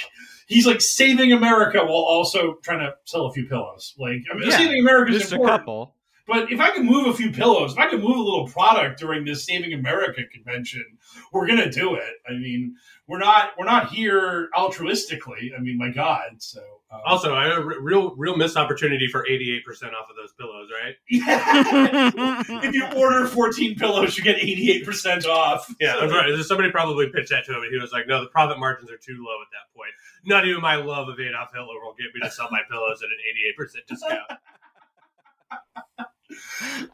he's 0.49 0.67
like 0.67 0.81
saving 0.81 1.33
America 1.33 1.79
while 1.79 2.05
also 2.05 2.55
trying 2.63 2.81
to 2.81 2.95
sell 3.05 3.27
a 3.27 3.33
few 3.33 3.47
pillows. 3.47 3.95
Like, 3.99 4.23
I 4.31 4.35
mean, 4.37 4.51
Yeah, 4.51 4.57
saving 4.57 4.81
America 4.81 5.13
is 5.13 5.21
Just 5.21 5.33
a 5.33 5.37
important. 5.37 5.61
couple. 5.61 5.95
But 6.27 6.53
if 6.53 6.61
I 6.61 6.71
can 6.73 6.85
move 6.85 7.07
a 7.07 7.15
few 7.15 7.31
pillows, 7.33 7.73
if 7.73 7.79
I 7.79 7.89
can 7.89 8.01
move 8.01 8.17
a 8.17 8.21
little 8.21 8.47
product 8.49 9.01
during 9.01 9.25
this 9.25 9.47
Saving 9.47 9.73
America 9.73 10.23
convention, 10.31 10.85
we're 11.33 11.47
gonna 11.47 11.71
do 11.71 11.95
it. 11.95 12.17
I 12.29 12.33
mean, 12.33 12.77
we're 13.07 13.19
not 13.19 13.53
we're 13.59 13.65
not 13.65 13.89
here 13.91 14.51
altruistically. 14.55 15.57
I 15.57 15.61
mean, 15.61 15.79
my 15.79 15.89
God. 15.91 16.43
So 16.43 16.61
um, 16.91 17.01
Also, 17.07 17.35
I 17.35 17.49
a 17.55 17.61
re- 17.61 17.77
real 17.81 18.15
real 18.17 18.37
missed 18.37 18.57
opportunity 18.57 19.09
for 19.09 19.27
eighty 19.27 19.55
eight 19.55 19.65
percent 19.65 19.93
off 19.95 20.09
of 20.09 20.17
those 20.17 20.33
pillows, 20.33 20.69
right? 20.83 20.95
yeah. 21.11 22.43
if 22.65 22.75
you 22.75 22.87
order 22.97 23.27
14 23.27 23.75
pillows, 23.77 24.17
you 24.17 24.25
get 24.25 24.37
88% 24.39 25.27
off. 25.27 25.71
Yeah, 25.81 25.95
So- 26.01 26.09
right. 26.09 26.45
Somebody 26.45 26.71
probably 26.71 27.09
pitched 27.11 27.31
that 27.31 27.45
to 27.47 27.53
him, 27.57 27.63
and 27.63 27.73
he 27.73 27.79
was 27.81 27.93
like, 27.93 28.07
"No, 28.07 28.21
the 28.23 28.29
profit 28.31 28.59
margins 28.59 28.91
are 28.91 28.97
too 28.97 29.17
low 29.19 29.41
at 29.43 29.49
that 29.53 29.73
point. 29.77 29.91
Not 30.25 30.47
even 30.47 30.61
my 30.63 30.77
love 30.77 31.09
of 31.09 31.19
Adolf 31.21 31.51
Hitler 31.53 31.75
will 31.83 31.95
get 31.99 32.07
me 32.15 32.21
to 32.23 32.31
sell 32.31 32.49
my 32.51 32.61
pillows 32.71 33.03
at 33.03 33.09
an 33.09 33.19
eighty 33.29 33.41
eight 33.49 33.57
percent 33.57 33.85
discount." 33.87 34.31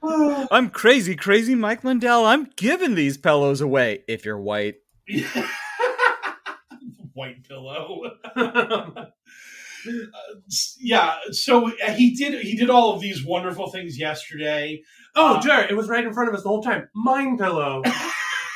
I'm 0.50 0.70
crazy, 0.70 1.14
crazy 1.16 1.54
Mike 1.54 1.84
Lindell. 1.84 2.24
I'm 2.24 2.44
giving 2.56 2.94
these 2.94 3.16
pillows 3.18 3.60
away 3.60 4.04
if 4.08 4.24
you're 4.24 4.38
white. 4.40 4.76
White 7.12 7.46
pillow. 7.48 8.12
Yeah, 10.78 11.16
so 11.30 11.68
uh, 11.68 11.92
he 11.92 12.14
did 12.14 12.40
he 12.42 12.56
did 12.56 12.70
all 12.70 12.94
of 12.94 13.00
these 13.00 13.24
wonderful 13.24 13.70
things 13.70 13.98
yesterday. 13.98 14.80
oh, 15.16 15.36
Uh, 15.36 15.40
Jared, 15.40 15.70
it 15.70 15.74
was 15.74 15.88
right 15.88 16.04
in 16.04 16.12
front 16.12 16.28
of 16.28 16.34
us 16.34 16.42
the 16.42 16.48
whole 16.48 16.62
time. 16.62 16.88
Mine 16.94 17.36
pillow. 17.38 17.82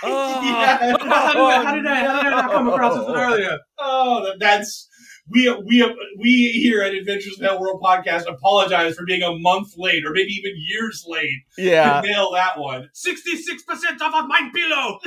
Oh, 0.01 0.41
Yeah. 0.45 0.77
how, 0.79 0.97
did 0.97 1.09
I, 1.11 1.65
how 1.65 1.75
did 1.75 1.87
I 1.87 1.95
how 2.07 2.23
did 2.23 2.27
I 2.27 2.31
not 2.31 2.51
come 2.53 2.69
across 2.69 2.95
this 2.95 3.09
earlier? 3.09 3.59
Oh, 3.81 4.33
that's 4.39 4.89
we 5.29 5.51
we 5.67 5.83
we 6.21 6.51
here 6.53 6.83
at 6.83 6.95
Adventures 6.95 7.37
in 7.37 7.45
Hell 7.45 7.61
World 7.61 7.83
Podcast 7.83 8.27
apologize 8.29 8.95
for 8.95 9.05
being 9.05 9.23
a 9.25 9.37
month 9.41 9.73
late 9.77 10.05
or 10.07 10.13
maybe 10.13 10.31
even 10.31 10.53
years 10.69 11.05
late 11.09 11.41
Yeah. 11.57 12.01
to 12.01 12.07
nail 12.07 12.31
that 12.35 12.61
one. 12.61 12.89
Sixty 12.93 13.35
six 13.43 13.65
percent 13.65 14.01
off 14.01 14.15
of 14.15 14.29
mine 14.29 14.53
pillow. 14.53 15.01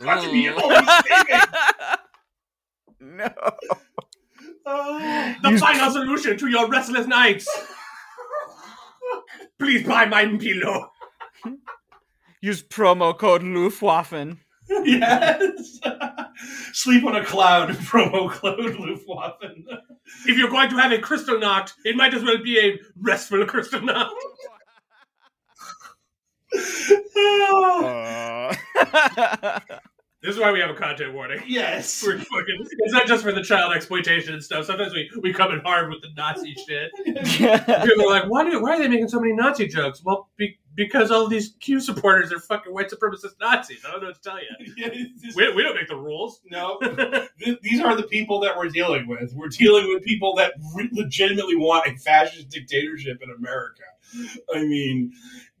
Got 0.00 0.24
to 0.24 0.32
be 0.32 0.48
always 0.48 0.88
saving. 1.06 1.40
no. 3.00 3.28
Oh. 4.66 5.34
The 5.42 5.50
You- 5.50 5.58
final 5.58 5.90
solution 5.90 6.36
to 6.38 6.48
your 6.48 6.68
restless 6.68 7.06
nights. 7.06 7.48
Please 9.58 9.86
buy 9.86 10.04
my 10.06 10.26
pillow. 10.38 10.90
Use 12.40 12.62
promo 12.62 13.16
code 13.16 13.42
Luftwaffen. 13.42 14.38
yes. 14.68 15.78
Sleep 16.72 17.04
on 17.04 17.16
a 17.16 17.24
cloud, 17.24 17.70
promo 17.88 18.28
code 18.30 18.58
Luftwaffen. 18.76 19.64
If 20.26 20.36
you're 20.36 20.50
going 20.50 20.68
to 20.70 20.76
have 20.76 20.92
a 20.92 20.98
Kristallnacht, 20.98 21.72
it 21.84 21.96
might 21.96 22.12
as 22.14 22.22
well 22.22 22.38
be 22.42 22.58
a 22.58 22.78
restful 23.00 23.44
Kristallnacht. 23.46 24.10
Uh. 27.18 28.54
This 30.26 30.34
is 30.34 30.40
why 30.40 30.50
we 30.50 30.58
have 30.58 30.70
a 30.70 30.74
content 30.74 31.14
warning. 31.14 31.40
yes. 31.46 32.02
We're 32.06 32.18
fucking, 32.18 32.66
it's 32.80 32.92
not 32.92 33.06
just 33.06 33.22
for 33.22 33.30
the 33.30 33.44
child 33.44 33.72
exploitation 33.72 34.34
and 34.34 34.42
stuff. 34.42 34.66
Sometimes 34.66 34.92
we, 34.92 35.08
we 35.22 35.32
come 35.32 35.52
in 35.52 35.60
hard 35.60 35.88
with 35.88 36.02
the 36.02 36.08
Nazi 36.16 36.52
shit. 36.66 36.90
People 37.04 38.06
are 38.06 38.10
like, 38.10 38.24
why, 38.28 38.42
do, 38.42 38.60
why 38.60 38.74
are 38.74 38.78
they 38.80 38.88
making 38.88 39.06
so 39.08 39.20
many 39.20 39.34
Nazi 39.34 39.68
jokes? 39.68 40.02
Well, 40.02 40.28
be, 40.36 40.58
because 40.74 41.12
all 41.12 41.28
these 41.28 41.54
Q 41.60 41.78
supporters 41.78 42.32
are 42.32 42.40
fucking 42.40 42.74
white 42.74 42.90
supremacist 42.90 43.38
Nazis. 43.40 43.84
I 43.86 43.92
don't 43.92 44.02
know 44.02 44.08
what 44.08 44.20
to 44.20 44.28
tell 44.28 44.38
you. 44.40 45.06
We, 45.36 45.52
we 45.54 45.62
don't 45.62 45.76
make 45.76 45.88
the 45.88 45.96
rules. 45.96 46.40
no, 46.50 46.78
th- 46.80 47.58
these 47.62 47.80
are 47.80 47.94
the 47.96 48.04
people 48.04 48.40
that 48.40 48.56
we're 48.56 48.68
dealing 48.68 49.06
with. 49.06 49.32
We're 49.32 49.48
dealing 49.48 49.88
with 49.88 50.02
people 50.02 50.34
that 50.36 50.54
re- 50.74 50.88
legitimately 50.92 51.56
want 51.56 51.86
a 51.86 51.96
fascist 51.98 52.48
dictatorship 52.48 53.20
in 53.22 53.30
America. 53.30 53.82
I 54.54 54.60
mean, 54.60 55.12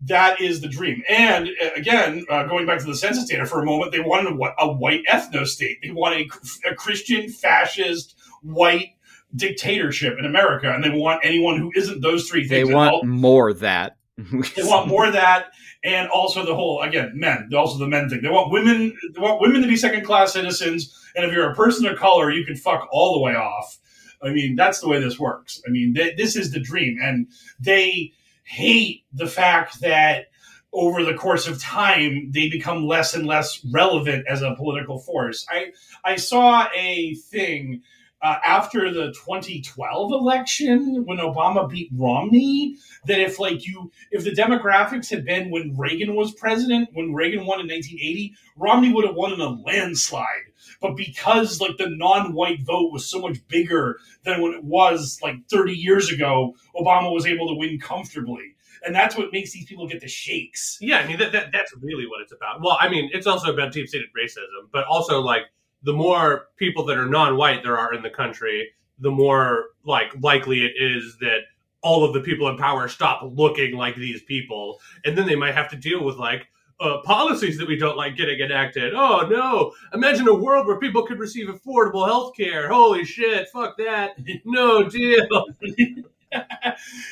that 0.02 0.40
is 0.40 0.60
the 0.60 0.68
dream. 0.68 1.02
And 1.08 1.48
uh, 1.62 1.70
again, 1.74 2.24
uh, 2.28 2.44
going 2.44 2.66
back 2.66 2.78
to 2.80 2.86
the 2.86 2.94
census 2.96 3.24
data 3.28 3.46
for 3.46 3.62
a 3.62 3.64
moment, 3.64 3.92
they 3.92 4.00
wanted 4.00 4.32
a, 4.32 4.64
a 4.64 4.72
white 4.72 5.04
ethno 5.10 5.46
state. 5.46 5.78
They 5.82 5.90
want 5.90 6.14
a, 6.14 6.70
a 6.70 6.74
Christian 6.74 7.28
fascist 7.30 8.14
white 8.42 8.90
dictatorship 9.34 10.18
in 10.18 10.24
America, 10.24 10.72
and 10.72 10.82
they 10.84 10.90
want 10.90 11.20
anyone 11.24 11.58
who 11.58 11.72
isn't 11.74 12.00
those 12.00 12.28
three 12.28 12.46
things. 12.46 12.68
they 12.68 12.74
want 12.74 12.92
all- 12.92 13.04
more 13.04 13.48
of 13.48 13.60
that. 13.60 13.96
they 14.18 14.62
want 14.62 14.88
more 14.88 15.04
of 15.06 15.12
that, 15.12 15.48
and 15.84 16.08
also 16.08 16.42
the 16.44 16.54
whole 16.54 16.80
again 16.80 17.12
men. 17.14 17.50
Also 17.54 17.78
the 17.78 17.86
men 17.86 18.08
thing. 18.08 18.22
They 18.22 18.30
want 18.30 18.50
women. 18.50 18.96
They 19.14 19.20
want 19.20 19.42
women 19.42 19.60
to 19.60 19.68
be 19.68 19.76
second 19.76 20.04
class 20.06 20.32
citizens, 20.32 20.94
and 21.14 21.26
if 21.26 21.32
you're 21.32 21.50
a 21.50 21.54
person 21.54 21.86
of 21.86 21.98
color, 21.98 22.30
you 22.30 22.42
can 22.46 22.56
fuck 22.56 22.88
all 22.90 23.12
the 23.14 23.20
way 23.20 23.34
off. 23.34 23.76
I 24.22 24.30
mean, 24.30 24.56
that's 24.56 24.80
the 24.80 24.88
way 24.88 25.00
this 25.00 25.18
works. 25.18 25.60
I 25.66 25.70
mean, 25.70 25.92
th- 25.94 26.16
this 26.16 26.34
is 26.34 26.50
the 26.50 26.60
dream, 26.60 26.98
and 27.02 27.26
they 27.60 28.12
hate 28.46 29.04
the 29.12 29.26
fact 29.26 29.80
that 29.80 30.26
over 30.72 31.02
the 31.02 31.14
course 31.14 31.46
of 31.46 31.60
time 31.60 32.30
they 32.30 32.48
become 32.48 32.86
less 32.86 33.14
and 33.14 33.26
less 33.26 33.64
relevant 33.72 34.24
as 34.28 34.42
a 34.42 34.54
political 34.54 34.98
force. 34.98 35.44
I 35.50 35.72
I 36.04 36.16
saw 36.16 36.68
a 36.74 37.14
thing 37.14 37.82
uh, 38.22 38.36
after 38.44 38.92
the 38.92 39.08
2012 39.12 40.12
election 40.12 41.04
when 41.04 41.18
Obama 41.18 41.68
beat 41.68 41.90
Romney 41.94 42.76
that 43.06 43.20
if 43.20 43.38
like 43.38 43.66
you 43.66 43.90
if 44.10 44.24
the 44.24 44.30
demographics 44.30 45.10
had 45.10 45.24
been 45.24 45.50
when 45.50 45.76
Reagan 45.76 46.14
was 46.14 46.32
president, 46.34 46.88
when 46.92 47.14
Reagan 47.14 47.46
won 47.46 47.60
in 47.60 47.66
1980, 47.66 48.34
Romney 48.56 48.92
would 48.92 49.04
have 49.04 49.16
won 49.16 49.32
in 49.32 49.40
a 49.40 49.50
landslide. 49.50 50.52
But 50.86 50.96
because 50.96 51.60
like 51.60 51.76
the 51.78 51.88
non-white 51.88 52.62
vote 52.62 52.92
was 52.92 53.08
so 53.08 53.20
much 53.20 53.38
bigger 53.48 53.98
than 54.24 54.40
when 54.40 54.52
it 54.52 54.62
was 54.62 55.18
like 55.20 55.34
30 55.50 55.72
years 55.72 56.12
ago, 56.12 56.54
Obama 56.76 57.12
was 57.12 57.26
able 57.26 57.48
to 57.48 57.54
win 57.54 57.80
comfortably. 57.80 58.54
And 58.84 58.94
that's 58.94 59.16
what 59.16 59.32
makes 59.32 59.50
these 59.50 59.66
people 59.66 59.88
get 59.88 60.00
the 60.00 60.08
shakes. 60.08 60.78
Yeah, 60.80 60.98
I 60.98 61.08
mean 61.08 61.18
that, 61.18 61.32
that 61.32 61.50
that's 61.50 61.74
really 61.80 62.06
what 62.06 62.20
it's 62.20 62.32
about. 62.32 62.60
Well, 62.62 62.76
I 62.80 62.88
mean 62.88 63.10
it's 63.12 63.26
also 63.26 63.52
about 63.52 63.72
deep 63.72 63.88
seated 63.88 64.08
racism, 64.16 64.68
but 64.70 64.84
also 64.84 65.20
like 65.20 65.42
the 65.82 65.92
more 65.92 66.48
people 66.56 66.84
that 66.86 66.96
are 66.96 67.06
non-white 67.06 67.64
there 67.64 67.78
are 67.78 67.92
in 67.92 68.02
the 68.02 68.10
country, 68.10 68.70
the 69.00 69.10
more 69.10 69.64
like 69.84 70.12
likely 70.20 70.64
it 70.64 70.72
is 70.78 71.16
that 71.20 71.40
all 71.82 72.04
of 72.04 72.12
the 72.12 72.20
people 72.20 72.48
in 72.48 72.56
power 72.56 72.86
stop 72.88 73.22
looking 73.34 73.76
like 73.76 73.96
these 73.96 74.22
people, 74.22 74.78
and 75.04 75.18
then 75.18 75.26
they 75.26 75.36
might 75.36 75.54
have 75.54 75.68
to 75.70 75.76
deal 75.76 76.04
with 76.04 76.16
like 76.16 76.46
uh, 76.80 76.98
policies 77.02 77.56
that 77.58 77.68
we 77.68 77.76
don't 77.76 77.96
like 77.96 78.16
getting 78.16 78.40
enacted. 78.40 78.94
Oh 78.94 79.26
no! 79.28 79.72
Imagine 79.94 80.28
a 80.28 80.34
world 80.34 80.66
where 80.66 80.78
people 80.78 81.06
could 81.06 81.18
receive 81.18 81.48
affordable 81.48 82.06
health 82.06 82.36
care. 82.36 82.68
Holy 82.68 83.04
shit! 83.04 83.48
Fuck 83.50 83.76
that! 83.78 84.16
No 84.44 84.88
deal. 84.88 85.46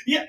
yeah, 0.07 0.27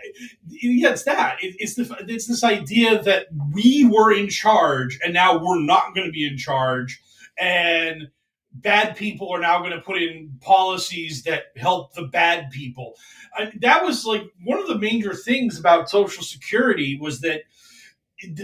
yeah, 0.48 0.92
it's 0.92 1.04
that. 1.04 1.38
It, 1.42 1.56
it's 1.60 1.76
the 1.76 2.06
it's 2.08 2.28
this 2.28 2.44
idea 2.44 3.02
that 3.04 3.28
we 3.54 3.86
were 3.86 4.14
in 4.14 4.30
charge 4.30 5.00
and 5.04 5.14
now 5.14 5.38
we're 5.44 5.60
not 5.60 5.94
going 5.94 6.08
to 6.08 6.12
be 6.12 6.26
in 6.26 6.38
charge, 6.38 7.02
and 7.38 8.10
bad 8.54 8.96
people 8.96 9.30
are 9.32 9.40
now 9.40 9.60
going 9.60 9.72
to 9.72 9.82
put 9.82 10.02
in 10.02 10.38
policies 10.42 11.24
that 11.24 11.46
help 11.58 11.94
the 11.94 12.04
bad 12.04 12.50
people. 12.52 12.94
And 13.38 13.60
that 13.62 13.84
was 13.84 14.06
like 14.06 14.24
one 14.46 14.60
of 14.60 14.68
the 14.68 14.78
major 14.78 15.14
things 15.14 15.60
about 15.60 15.90
Social 15.90 16.24
Security 16.24 16.98
was 17.00 17.20
that 17.22 17.42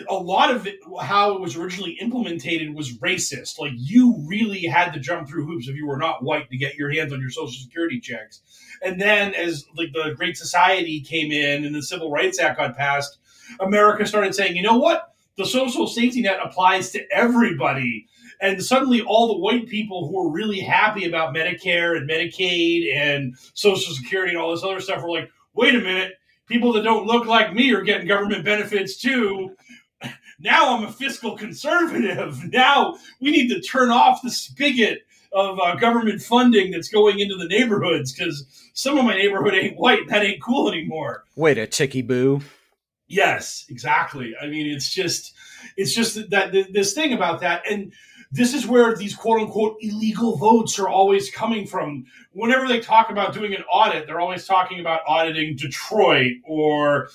a 0.09 0.13
lot 0.15 0.53
of 0.53 0.67
it, 0.67 0.79
how 1.01 1.33
it 1.33 1.41
was 1.41 1.55
originally 1.55 1.97
implemented 2.01 2.75
was 2.75 2.97
racist. 2.97 3.57
Like 3.57 3.71
you 3.75 4.21
really 4.27 4.63
had 4.63 4.91
to 4.91 4.99
jump 4.99 5.29
through 5.29 5.45
hoops 5.45 5.67
if 5.67 5.75
you 5.75 5.87
were 5.87 5.97
not 5.97 6.23
white 6.23 6.49
to 6.49 6.57
get 6.57 6.75
your 6.75 6.91
hands 6.91 7.13
on 7.13 7.21
your 7.21 7.29
social 7.29 7.61
security 7.61 7.99
checks. 7.99 8.41
And 8.81 8.99
then 8.99 9.33
as 9.33 9.65
like 9.77 9.93
the 9.93 10.13
Great 10.15 10.37
Society 10.37 10.99
came 11.01 11.31
in 11.31 11.63
and 11.63 11.73
the 11.73 11.81
Civil 11.81 12.11
Rights 12.11 12.39
Act 12.39 12.57
got 12.57 12.75
passed, 12.75 13.17
America 13.59 14.05
started 14.05 14.35
saying, 14.35 14.55
you 14.55 14.61
know 14.61 14.77
what? 14.77 15.13
The 15.37 15.45
social 15.45 15.87
safety 15.87 16.21
net 16.21 16.39
applies 16.43 16.91
to 16.91 17.05
everybody. 17.11 18.07
And 18.41 18.61
suddenly 18.63 19.01
all 19.01 19.27
the 19.27 19.37
white 19.37 19.67
people 19.67 20.07
who 20.07 20.15
were 20.15 20.31
really 20.31 20.59
happy 20.59 21.05
about 21.05 21.33
Medicare 21.33 21.95
and 21.95 22.09
Medicaid 22.09 22.93
and 22.93 23.37
Social 23.53 23.93
Security 23.93 24.33
and 24.33 24.41
all 24.41 24.51
this 24.51 24.63
other 24.63 24.81
stuff 24.81 25.01
were 25.01 25.11
like, 25.11 25.31
wait 25.53 25.75
a 25.75 25.79
minute, 25.79 26.13
people 26.51 26.73
that 26.73 26.83
don't 26.83 27.07
look 27.07 27.25
like 27.25 27.53
me 27.53 27.73
are 27.73 27.81
getting 27.81 28.07
government 28.07 28.43
benefits 28.43 28.97
too. 28.97 29.55
Now 30.39 30.75
I'm 30.75 30.83
a 30.83 30.91
fiscal 30.91 31.37
conservative. 31.37 32.43
Now 32.51 32.95
we 33.21 33.31
need 33.31 33.49
to 33.49 33.61
turn 33.61 33.89
off 33.89 34.21
the 34.21 34.31
spigot 34.31 34.99
of 35.31 35.59
uh, 35.59 35.75
government 35.75 36.21
funding 36.21 36.71
that's 36.71 36.89
going 36.89 37.19
into 37.19 37.37
the 37.37 37.47
neighborhoods 37.47 38.11
because 38.11 38.45
some 38.73 38.97
of 38.97 39.05
my 39.05 39.15
neighborhood 39.15 39.53
ain't 39.53 39.77
white. 39.77 40.07
That 40.09 40.23
ain't 40.23 40.41
cool 40.41 40.69
anymore. 40.69 41.23
Wait 41.35 41.57
a 41.57 41.67
chicky 41.67 42.01
boo. 42.01 42.41
Yes, 43.07 43.65
exactly. 43.69 44.33
I 44.41 44.47
mean, 44.47 44.67
it's 44.67 44.93
just, 44.93 45.33
it's 45.77 45.93
just 45.93 46.29
that 46.31 46.51
th- 46.51 46.71
this 46.71 46.93
thing 46.93 47.13
about 47.13 47.41
that, 47.41 47.63
and 47.69 47.93
this 48.33 48.53
is 48.53 48.65
where 48.65 48.95
these 48.95 49.13
quote 49.15 49.41
unquote 49.41 49.75
illegal 49.81 50.37
votes 50.37 50.79
are 50.79 50.87
always 50.87 51.29
coming 51.29 51.67
from. 51.67 52.05
Whenever 52.31 52.67
they 52.67 52.79
talk 52.79 53.09
about 53.09 53.33
doing 53.33 53.53
an 53.53 53.63
audit, 53.63 54.07
they're 54.07 54.21
always 54.21 54.45
talking 54.45 54.79
about 54.79 55.01
auditing 55.05 55.55
Detroit 55.57 56.33
or 56.45 57.09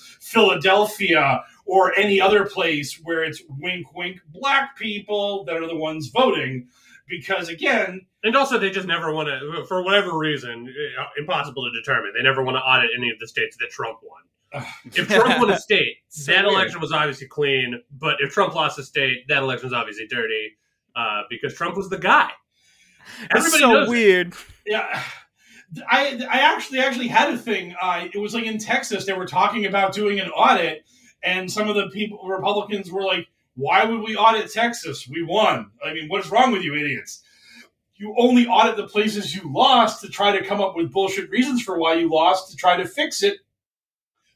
Philadelphia 0.47 1.43
or 1.65 1.97
any 1.97 2.21
other 2.21 2.45
place 2.45 2.99
where 3.03 3.23
it's 3.23 3.41
wink, 3.59 3.93
wink, 3.95 4.19
black 4.29 4.77
people 4.77 5.43
that 5.45 5.55
are 5.55 5.67
the 5.67 5.75
ones 5.75 6.07
voting. 6.09 6.67
Because 7.09 7.47
again, 7.49 8.05
And 8.23 8.35
also, 8.35 8.57
they 8.59 8.69
just 8.69 8.87
never 8.87 9.13
want 9.13 9.29
to, 9.29 9.65
for 9.67 9.81
whatever 9.81 10.17
reason, 10.17 10.73
uh, 10.99 11.05
impossible 11.17 11.63
to 11.63 11.71
determine. 11.71 12.11
They 12.15 12.21
never 12.23 12.43
want 12.43 12.57
to 12.57 12.61
audit 12.61 12.91
any 12.97 13.09
of 13.09 13.17
the 13.19 13.27
states 13.27 13.55
that 13.57 13.69
Trump 13.69 13.99
won. 14.03 14.65
If 14.93 15.07
Trump 15.07 15.39
won 15.39 15.49
a 15.49 15.57
state, 15.67 15.97
So 16.09 16.31
that 16.33 16.43
weird. 16.43 16.53
election 16.55 16.81
was 16.81 16.91
obviously 16.91 17.27
clean. 17.27 17.81
But 17.97 18.17
if 18.19 18.33
Trump 18.33 18.55
lost 18.55 18.77
a 18.79 18.83
state, 18.83 19.27
that 19.29 19.41
election 19.41 19.67
was 19.67 19.73
obviously 19.73 20.05
dirty 20.07 20.57
uh, 20.97 21.21
because 21.29 21.53
Trump 21.53 21.77
was 21.77 21.89
the 21.89 21.97
guy. 21.99 22.31
That's 23.31 23.45
Everybody 23.45 23.61
so 23.63 23.71
knows 23.71 23.87
it. 23.87 23.91
weird. 23.91 24.33
yeah 24.65 25.01
i 25.89 26.21
i 26.29 26.39
actually 26.39 26.79
actually 26.79 27.07
had 27.07 27.33
a 27.33 27.37
thing 27.37 27.75
uh 27.81 28.05
it 28.13 28.17
was 28.17 28.33
like 28.33 28.45
in 28.45 28.57
texas 28.57 29.05
they 29.05 29.13
were 29.13 29.25
talking 29.25 29.65
about 29.65 29.93
doing 29.93 30.19
an 30.19 30.29
audit 30.29 30.85
and 31.23 31.51
some 31.51 31.67
of 31.69 31.75
the 31.75 31.87
people 31.89 32.19
republicans 32.27 32.91
were 32.91 33.03
like 33.03 33.27
why 33.55 33.83
would 33.83 34.01
we 34.01 34.15
audit 34.15 34.51
texas 34.51 35.07
we 35.09 35.23
won 35.23 35.71
i 35.85 35.93
mean 35.93 36.07
what's 36.09 36.29
wrong 36.31 36.51
with 36.51 36.63
you 36.63 36.73
idiots 36.75 37.21
you 37.95 38.15
only 38.19 38.45
audit 38.47 38.77
the 38.77 38.87
places 38.87 39.35
you 39.35 39.41
lost 39.53 40.01
to 40.01 40.07
try 40.09 40.37
to 40.37 40.45
come 40.45 40.61
up 40.61 40.75
with 40.75 40.91
bullshit 40.91 41.29
reasons 41.29 41.61
for 41.63 41.77
why 41.77 41.93
you 41.95 42.09
lost 42.09 42.49
to 42.51 42.55
try 42.57 42.77
to 42.77 42.85
fix 42.87 43.23
it 43.23 43.37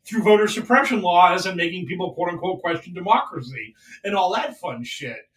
through 0.04 0.24
voter 0.24 0.48
suppression 0.48 1.02
laws 1.02 1.46
and 1.46 1.56
making 1.58 1.86
people 1.86 2.14
quote 2.14 2.30
unquote 2.30 2.62
question 2.62 2.94
democracy 2.94 3.74
and 4.04 4.16
all 4.16 4.34
that 4.34 4.60
fun 4.60 4.84
shit 4.84 5.30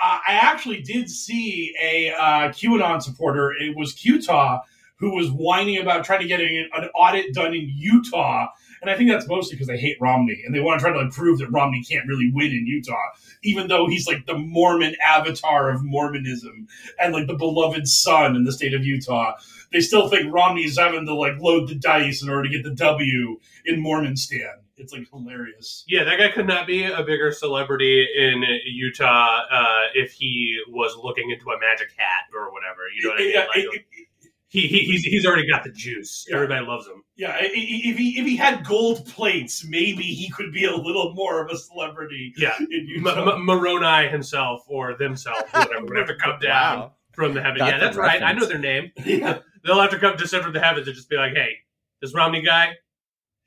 I 0.00 0.38
actually 0.42 0.80
did 0.80 1.10
see 1.10 1.74
a 1.82 2.10
uh, 2.12 2.48
QAnon 2.50 3.02
supporter. 3.02 3.52
It 3.52 3.76
was 3.76 4.04
Utah 4.04 4.62
who 4.96 5.14
was 5.14 5.30
whining 5.30 5.78
about 5.78 6.04
trying 6.04 6.20
to 6.20 6.26
get 6.26 6.40
an, 6.40 6.68
an 6.74 6.88
audit 6.94 7.34
done 7.34 7.54
in 7.54 7.72
Utah, 7.74 8.48
and 8.80 8.90
I 8.90 8.96
think 8.96 9.10
that's 9.10 9.28
mostly 9.28 9.56
because 9.56 9.66
they 9.66 9.78
hate 9.78 9.96
Romney 10.00 10.42
and 10.44 10.54
they 10.54 10.60
want 10.60 10.78
to 10.78 10.84
try 10.84 10.92
to 10.92 11.02
like, 11.02 11.12
prove 11.12 11.38
that 11.38 11.50
Romney 11.50 11.82
can't 11.82 12.06
really 12.06 12.30
win 12.32 12.48
in 12.48 12.66
Utah, 12.66 13.10
even 13.42 13.68
though 13.68 13.86
he's 13.88 14.06
like 14.06 14.26
the 14.26 14.38
Mormon 14.38 14.94
avatar 15.04 15.70
of 15.70 15.84
Mormonism 15.84 16.66
and 16.98 17.12
like 17.12 17.26
the 17.26 17.34
beloved 17.34 17.86
son 17.86 18.36
in 18.36 18.44
the 18.44 18.52
state 18.52 18.74
of 18.74 18.84
Utah. 18.84 19.34
They 19.72 19.80
still 19.80 20.08
think 20.08 20.32
Romney's 20.32 20.78
having 20.78 21.06
to 21.06 21.14
like 21.14 21.38
load 21.38 21.68
the 21.68 21.74
dice 21.74 22.22
in 22.22 22.30
order 22.30 22.44
to 22.44 22.48
get 22.48 22.64
the 22.64 22.74
W 22.74 23.38
in 23.66 23.82
Mormonistan. 23.82 24.60
It's 24.80 24.92
like 24.92 25.08
hilarious. 25.10 25.84
Yeah, 25.86 26.04
that 26.04 26.18
guy 26.18 26.30
could 26.30 26.46
not 26.46 26.66
be 26.66 26.84
a 26.84 27.02
bigger 27.02 27.30
celebrity 27.32 28.06
in 28.16 28.42
Utah 28.66 29.42
uh, 29.50 29.82
if 29.94 30.12
he 30.12 30.58
was 30.68 30.96
looking 30.96 31.30
into 31.30 31.50
a 31.50 31.58
magic 31.60 31.88
hat 31.96 32.24
or 32.34 32.52
whatever. 32.52 32.80
You 32.96 33.04
know 33.04 33.10
what 33.10 33.20
I 33.20 33.24
mean? 33.24 33.32
Yeah, 33.34 33.44
Like, 33.46 33.56
it- 33.56 33.74
it- 33.92 34.06
he, 34.52 34.62
he, 34.66 34.78
he's, 34.80 35.04
he's 35.04 35.24
already 35.24 35.48
got 35.48 35.62
the 35.62 35.70
juice. 35.70 36.26
Yeah. 36.28 36.34
Everybody 36.34 36.66
loves 36.66 36.84
him. 36.84 37.04
Yeah, 37.14 37.30
i- 37.30 37.42
i- 37.44 37.50
if 37.52 37.96
he 37.96 38.18
if 38.18 38.26
he 38.26 38.34
had 38.34 38.66
gold 38.66 39.06
plates, 39.06 39.64
maybe 39.64 40.02
he 40.02 40.28
could 40.28 40.52
be 40.52 40.64
a 40.64 40.74
little 40.74 41.14
more 41.14 41.40
of 41.40 41.52
a 41.52 41.56
celebrity 41.56 42.32
Yeah. 42.36 42.56
in 42.58 42.66
M- 42.80 43.04
Utah. 43.04 43.36
M- 43.36 43.44
Moroni 43.46 44.08
himself 44.08 44.64
or 44.66 44.94
themselves, 44.96 45.42
whatever, 45.52 45.84
would 45.84 45.96
have 45.98 46.08
to 46.08 46.16
come 46.16 46.40
down 46.40 46.78
Wow. 46.80 46.92
from 47.12 47.32
the 47.32 47.40
heaven. 47.40 47.58
Got 47.58 47.68
yeah, 47.68 47.78
the 47.78 47.84
that's 47.84 47.96
right. 47.96 48.20
I 48.24 48.32
know 48.32 48.44
their 48.44 48.58
name. 48.58 48.90
yeah, 49.04 49.38
They'll 49.64 49.80
have 49.80 49.90
to 49.92 50.00
come 50.00 50.16
descend 50.16 50.42
from 50.42 50.52
the 50.52 50.58
heavens 50.60 50.88
and 50.88 50.96
just 50.96 51.08
be 51.08 51.14
like, 51.16 51.34
hey, 51.34 51.58
this 52.02 52.12
Romney 52.12 52.42
guy, 52.42 52.72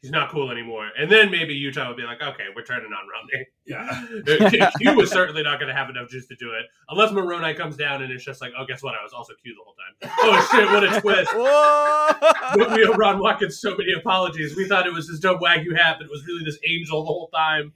he's 0.04 0.12
not 0.12 0.30
cool 0.30 0.52
anymore. 0.52 0.90
And 1.00 1.10
then 1.10 1.32
maybe 1.32 1.54
Utah 1.54 1.88
would 1.88 1.96
be 1.96 2.04
like, 2.04 2.22
okay, 2.22 2.44
we're 2.54 2.66
turning 2.66 2.92
on 2.92 3.08
Romney. 3.08 3.48
yeah. 3.66 4.70
Q 4.78 4.96
was 4.96 5.10
certainly 5.10 5.42
not 5.44 5.60
going 5.60 5.70
to 5.70 5.74
have 5.74 5.90
enough 5.90 6.10
juice 6.10 6.28
to 6.28 6.36
do 6.36 6.52
it. 6.52 6.66
Unless 6.90 7.14
Moroni 7.14 7.54
comes 7.54 7.78
down 7.78 8.04
and 8.04 8.12
it's 8.12 8.26
just 8.26 8.42
like, 8.42 8.52
oh, 8.60 8.66
guess 8.68 8.84
what? 8.84 8.96
I 8.96 9.02
was 9.02 9.14
also 9.14 9.34
Q 9.42 9.56
the 9.56 9.64
whole 9.64 9.76
time. 9.80 10.14
Oh, 10.24 10.50
shit, 10.52 10.70
what 10.70 10.84
a 10.84 11.02
twist. 11.02 11.32
Whoa! 11.34 12.76
we 12.76 12.86
owe 12.86 12.94
Ron 12.94 13.20
Watkins 13.20 13.62
so 13.62 13.78
many 13.78 13.94
apologies. 13.94 14.58
We 14.58 14.68
thought 14.68 14.86
it 14.86 14.94
was 14.94 15.08
his 15.08 15.22
dumb 15.22 15.40
wagyu 15.40 15.76
hat, 15.76 15.96
but 16.00 16.06
it 16.06 16.12
was 16.12 16.26
really 16.28 16.44
this 16.44 16.60
angel 16.68 17.02
the 17.02 17.06
whole 17.06 17.30
time. 17.34 17.72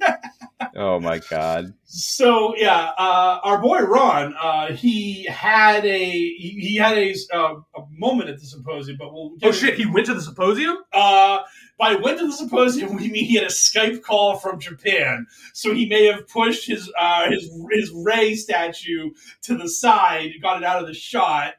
oh 0.76 1.00
my 1.00 1.18
god. 1.18 1.74
So 1.84 2.54
yeah, 2.56 2.92
uh, 2.96 3.40
our 3.42 3.60
boy 3.60 3.80
Ron, 3.80 4.34
uh, 4.40 4.72
he 4.72 5.24
had 5.24 5.84
a 5.84 5.98
he, 5.98 6.56
he 6.60 6.76
had 6.76 6.96
a, 6.96 7.14
uh, 7.34 7.54
a 7.76 7.82
moment 7.90 8.30
at 8.30 8.38
the 8.38 8.46
symposium, 8.46 8.96
but 8.98 9.12
we'll 9.12 9.32
Oh 9.42 9.52
shit, 9.52 9.74
he 9.74 9.86
went 9.86 10.06
to 10.06 10.14
the 10.14 10.22
symposium? 10.22 10.76
Uh, 10.92 11.40
by 11.78 11.94
went 11.94 12.18
to 12.18 12.26
the 12.26 12.32
symposium, 12.32 12.96
we 12.96 13.10
mean 13.10 13.24
he 13.24 13.34
had 13.34 13.44
a 13.44 13.48
Skype 13.48 14.02
call 14.02 14.36
from 14.36 14.60
Japan, 14.60 15.26
so 15.52 15.74
he 15.74 15.86
may 15.86 16.06
have 16.06 16.26
pushed 16.28 16.66
his 16.66 16.90
uh, 16.98 17.30
his 17.30 17.50
his 17.70 17.92
Ray 17.94 18.34
statue 18.34 19.10
to 19.42 19.56
the 19.56 19.68
side, 19.68 20.30
got 20.40 20.62
it 20.62 20.64
out 20.64 20.80
of 20.80 20.88
the 20.88 20.94
shot. 20.94 21.54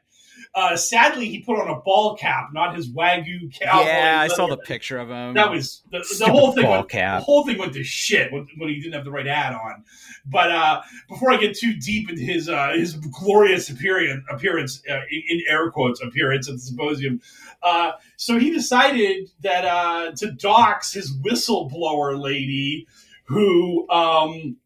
Uh, 0.54 0.76
sadly, 0.76 1.28
he 1.28 1.40
put 1.40 1.58
on 1.58 1.68
a 1.68 1.80
ball 1.80 2.16
cap, 2.16 2.48
not 2.52 2.74
his 2.74 2.90
wagyu 2.90 3.52
cowboy. 3.58 3.86
yeah, 3.86 4.20
I 4.20 4.28
saw 4.28 4.46
the 4.46 4.56
picture 4.56 4.98
of 4.98 5.08
him. 5.08 5.34
That 5.34 5.50
was 5.50 5.82
the, 5.90 6.04
the 6.18 6.26
whole 6.26 6.52
thing. 6.52 6.64
ball 6.64 6.78
Went, 6.78 6.88
cap. 6.88 7.20
The 7.20 7.24
whole 7.24 7.44
thing 7.44 7.58
went 7.58 7.74
to 7.74 7.84
shit 7.84 8.32
when, 8.32 8.48
when 8.56 8.68
he 8.68 8.80
didn't 8.80 8.94
have 8.94 9.04
the 9.04 9.10
right 9.10 9.26
hat 9.26 9.54
on. 9.54 9.84
But 10.26 10.50
uh, 10.50 10.82
before 11.08 11.30
I 11.30 11.36
get 11.36 11.56
too 11.56 11.74
deep 11.74 12.10
into 12.10 12.22
his 12.22 12.48
uh, 12.48 12.72
his 12.74 12.94
glorious 12.94 13.70
appearance, 13.70 14.24
appearance 14.30 14.82
uh, 14.90 15.00
in, 15.10 15.22
in 15.28 15.42
air 15.48 15.70
quotes 15.70 16.02
appearance 16.02 16.48
at 16.48 16.54
the 16.54 16.60
symposium, 16.60 17.20
uh, 17.62 17.92
so 18.16 18.38
he 18.38 18.50
decided 18.50 19.30
that 19.40 19.64
uh, 19.64 20.12
to 20.12 20.32
dox 20.32 20.92
his 20.92 21.16
whistleblower 21.18 22.20
lady, 22.20 22.86
who 23.24 23.88
um, 23.90 24.56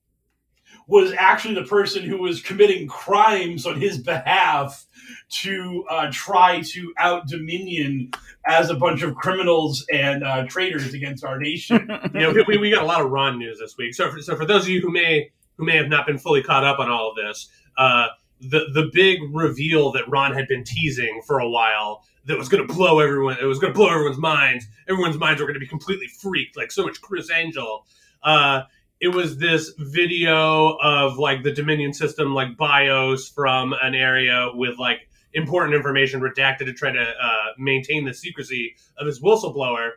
was 0.86 1.12
actually 1.18 1.54
the 1.54 1.64
person 1.64 2.02
who 2.02 2.18
was 2.18 2.42
committing 2.42 2.86
crimes 2.88 3.66
on 3.66 3.80
his 3.80 3.98
behalf 3.98 4.86
to 5.32 5.84
uh, 5.88 6.10
try 6.12 6.60
to 6.60 6.92
out 6.98 7.26
Dominion 7.26 8.10
as 8.46 8.70
a 8.70 8.74
bunch 8.74 9.02
of 9.02 9.14
criminals 9.14 9.84
and 9.92 10.24
uh, 10.24 10.46
traitors 10.46 10.94
against 10.94 11.24
our 11.24 11.38
nation. 11.38 11.88
you 12.14 12.20
know, 12.20 12.44
we, 12.46 12.58
we 12.58 12.70
got 12.70 12.82
a 12.82 12.86
lot 12.86 13.00
of 13.00 13.10
Ron 13.10 13.38
news 13.38 13.58
this 13.58 13.76
week. 13.76 13.94
So, 13.94 14.10
for, 14.10 14.20
so 14.20 14.36
for 14.36 14.44
those 14.44 14.62
of 14.62 14.68
you 14.68 14.80
who 14.80 14.90
may 14.90 15.30
who 15.56 15.64
may 15.64 15.76
have 15.76 15.88
not 15.88 16.06
been 16.06 16.18
fully 16.18 16.42
caught 16.42 16.64
up 16.64 16.78
on 16.78 16.90
all 16.90 17.10
of 17.10 17.16
this, 17.16 17.48
uh, 17.76 18.08
the 18.40 18.66
the 18.72 18.90
big 18.92 19.20
reveal 19.32 19.92
that 19.92 20.08
Ron 20.08 20.32
had 20.34 20.48
been 20.48 20.64
teasing 20.64 21.22
for 21.26 21.38
a 21.38 21.48
while 21.48 22.04
that 22.26 22.38
was 22.38 22.48
going 22.48 22.66
to 22.66 22.72
blow 22.72 23.00
everyone. 23.00 23.36
It 23.40 23.44
was 23.44 23.58
going 23.58 23.72
to 23.72 23.76
blow 23.76 23.88
everyone's 23.88 24.18
minds. 24.18 24.66
Everyone's 24.88 25.18
minds 25.18 25.40
were 25.40 25.46
going 25.46 25.54
to 25.54 25.60
be 25.60 25.66
completely 25.66 26.08
freaked, 26.08 26.56
like 26.56 26.70
so 26.70 26.84
much 26.84 27.00
Criss 27.00 27.30
Angel. 27.30 27.86
Uh, 28.22 28.62
it 29.00 29.08
was 29.08 29.38
this 29.38 29.72
video 29.78 30.76
of 30.80 31.18
like 31.18 31.42
the 31.42 31.50
Dominion 31.50 31.92
system, 31.92 32.34
like 32.34 32.56
BIOS 32.56 33.28
from 33.28 33.74
an 33.82 33.96
area 33.96 34.50
with 34.54 34.78
like 34.78 35.08
important 35.34 35.74
information 35.74 36.20
redacted 36.20 36.66
to 36.66 36.72
try 36.72 36.92
to 36.92 37.00
uh, 37.00 37.46
maintain 37.58 38.04
the 38.04 38.14
secrecy 38.14 38.74
of 38.98 39.06
his 39.06 39.20
whistleblower 39.20 39.92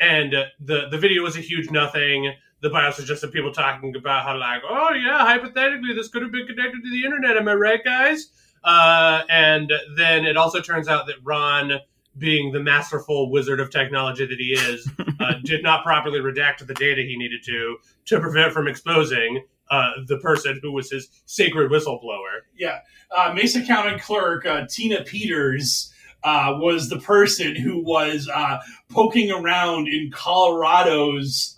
and 0.00 0.34
uh, 0.34 0.44
the 0.60 0.88
the 0.90 0.98
video 0.98 1.22
was 1.22 1.36
a 1.36 1.40
huge 1.40 1.70
nothing. 1.70 2.32
The 2.62 2.70
BIOS 2.70 2.98
was 2.98 3.06
just 3.06 3.20
some 3.20 3.30
people 3.30 3.52
talking 3.52 3.94
about 3.96 4.24
how 4.24 4.36
like, 4.36 4.62
oh 4.68 4.92
yeah, 4.92 5.18
hypothetically 5.18 5.94
this 5.94 6.08
could 6.08 6.22
have 6.22 6.32
been 6.32 6.46
connected 6.46 6.82
to 6.82 6.90
the 6.90 7.04
internet. 7.04 7.36
Am 7.36 7.48
I 7.48 7.54
right, 7.54 7.84
guys? 7.84 8.30
Uh, 8.64 9.22
and 9.30 9.72
then 9.96 10.26
it 10.26 10.36
also 10.36 10.60
turns 10.60 10.88
out 10.88 11.06
that 11.06 11.16
Ron, 11.22 11.72
being 12.18 12.52
the 12.52 12.60
masterful 12.60 13.30
wizard 13.30 13.60
of 13.60 13.70
technology 13.70 14.26
that 14.26 14.38
he 14.38 14.52
is, 14.52 14.90
uh, 15.20 15.34
did 15.44 15.62
not 15.62 15.82
properly 15.84 16.20
redact 16.20 16.66
the 16.66 16.74
data 16.74 17.02
he 17.02 17.16
needed 17.16 17.42
to 17.44 17.76
to 18.06 18.20
prevent 18.20 18.52
from 18.52 18.68
exposing 18.68 19.44
uh, 19.70 19.90
the 20.06 20.18
person 20.18 20.58
who 20.62 20.72
was 20.72 20.90
his 20.90 21.08
sacred 21.26 21.70
whistleblower. 21.70 22.40
yeah, 22.56 22.80
uh, 23.16 23.32
Mesa 23.34 23.64
County 23.64 23.98
Clerk 23.98 24.46
uh, 24.46 24.66
Tina 24.68 25.02
Peters 25.04 25.92
uh, 26.22 26.54
was 26.58 26.88
the 26.88 26.98
person 26.98 27.56
who 27.56 27.82
was 27.82 28.28
uh, 28.32 28.58
poking 28.90 29.30
around 29.30 29.88
in 29.88 30.10
Colorado's 30.12 31.54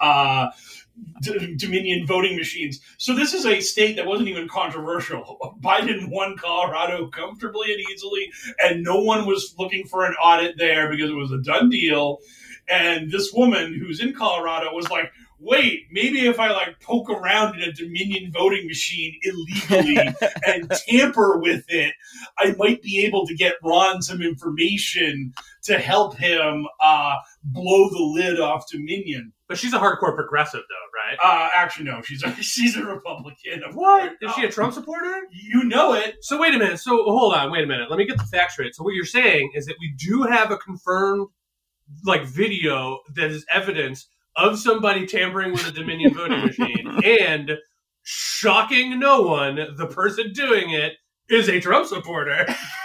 Dominion 1.56 2.06
voting 2.06 2.36
machines. 2.36 2.80
So 2.98 3.14
this 3.14 3.32
is 3.32 3.46
a 3.46 3.60
state 3.60 3.96
that 3.96 4.06
wasn't 4.06 4.28
even 4.28 4.48
controversial. 4.48 5.56
Biden 5.62 6.08
won 6.10 6.36
Colorado 6.36 7.08
comfortably 7.08 7.72
and 7.72 7.80
easily, 7.92 8.30
and 8.62 8.82
no 8.82 9.00
one 9.00 9.26
was 9.26 9.54
looking 9.58 9.86
for 9.86 10.04
an 10.04 10.14
audit 10.14 10.58
there 10.58 10.90
because 10.90 11.10
it 11.10 11.16
was 11.16 11.32
a 11.32 11.40
done 11.40 11.70
deal. 11.70 12.18
And 12.68 13.10
this 13.10 13.32
woman 13.32 13.74
who's 13.78 14.00
in 14.00 14.14
Colorado 14.14 14.72
was 14.72 14.90
like, 14.90 15.12
wait, 15.42 15.86
maybe 15.90 16.26
if 16.26 16.38
I 16.38 16.52
like 16.52 16.80
poke 16.80 17.10
around 17.10 17.60
in 17.60 17.68
a 17.68 17.72
Dominion 17.72 18.30
voting 18.32 18.66
machine 18.66 19.18
illegally 19.22 19.96
and 20.46 20.70
tamper 20.88 21.38
with 21.38 21.64
it, 21.68 21.92
I 22.38 22.54
might 22.56 22.80
be 22.82 23.04
able 23.04 23.26
to 23.26 23.34
get 23.34 23.56
Ron 23.62 24.02
some 24.02 24.22
information 24.22 25.32
to 25.64 25.78
help 25.78 26.16
him 26.16 26.66
uh, 26.80 27.16
blow 27.42 27.88
the 27.90 28.02
lid 28.02 28.40
off 28.40 28.70
Dominion. 28.70 29.32
But 29.48 29.58
she's 29.58 29.74
a 29.74 29.78
hardcore 29.78 30.14
progressive, 30.14 30.62
though, 30.62 30.98
right? 30.98 31.18
Uh, 31.22 31.50
actually, 31.54 31.86
no, 31.86 32.00
she's 32.02 32.22
a 32.22 32.34
she's 32.42 32.76
a 32.76 32.84
Republican. 32.84 33.62
Of 33.64 33.74
What? 33.74 34.12
Is 34.22 34.32
she 34.34 34.44
a 34.44 34.50
Trump 34.50 34.72
supporter? 34.72 35.22
You 35.30 35.64
know 35.64 35.94
it. 35.94 36.16
So 36.22 36.40
wait 36.40 36.54
a 36.54 36.58
minute. 36.58 36.78
So 36.78 37.02
hold 37.04 37.34
on, 37.34 37.50
wait 37.50 37.64
a 37.64 37.66
minute. 37.66 37.90
Let 37.90 37.98
me 37.98 38.06
get 38.06 38.16
the 38.16 38.24
facts 38.24 38.54
straight. 38.54 38.74
So 38.74 38.84
what 38.84 38.94
you're 38.94 39.04
saying 39.04 39.52
is 39.54 39.66
that 39.66 39.76
we 39.80 39.92
do 39.98 40.22
have 40.22 40.50
a 40.50 40.56
confirmed 40.56 41.28
like 42.04 42.24
video 42.24 43.00
that 43.14 43.30
is 43.30 43.44
evidence 43.52 44.08
of 44.36 44.58
somebody 44.58 45.06
tampering 45.06 45.52
with 45.52 45.66
a 45.66 45.72
Dominion 45.72 46.14
voting 46.14 46.40
machine 46.46 47.00
and 47.04 47.52
shocking 48.02 48.98
no 48.98 49.22
one, 49.22 49.56
the 49.76 49.86
person 49.86 50.32
doing 50.32 50.70
it 50.70 50.94
is 51.28 51.48
a 51.48 51.60
Trump 51.60 51.86
supporter. 51.86 52.44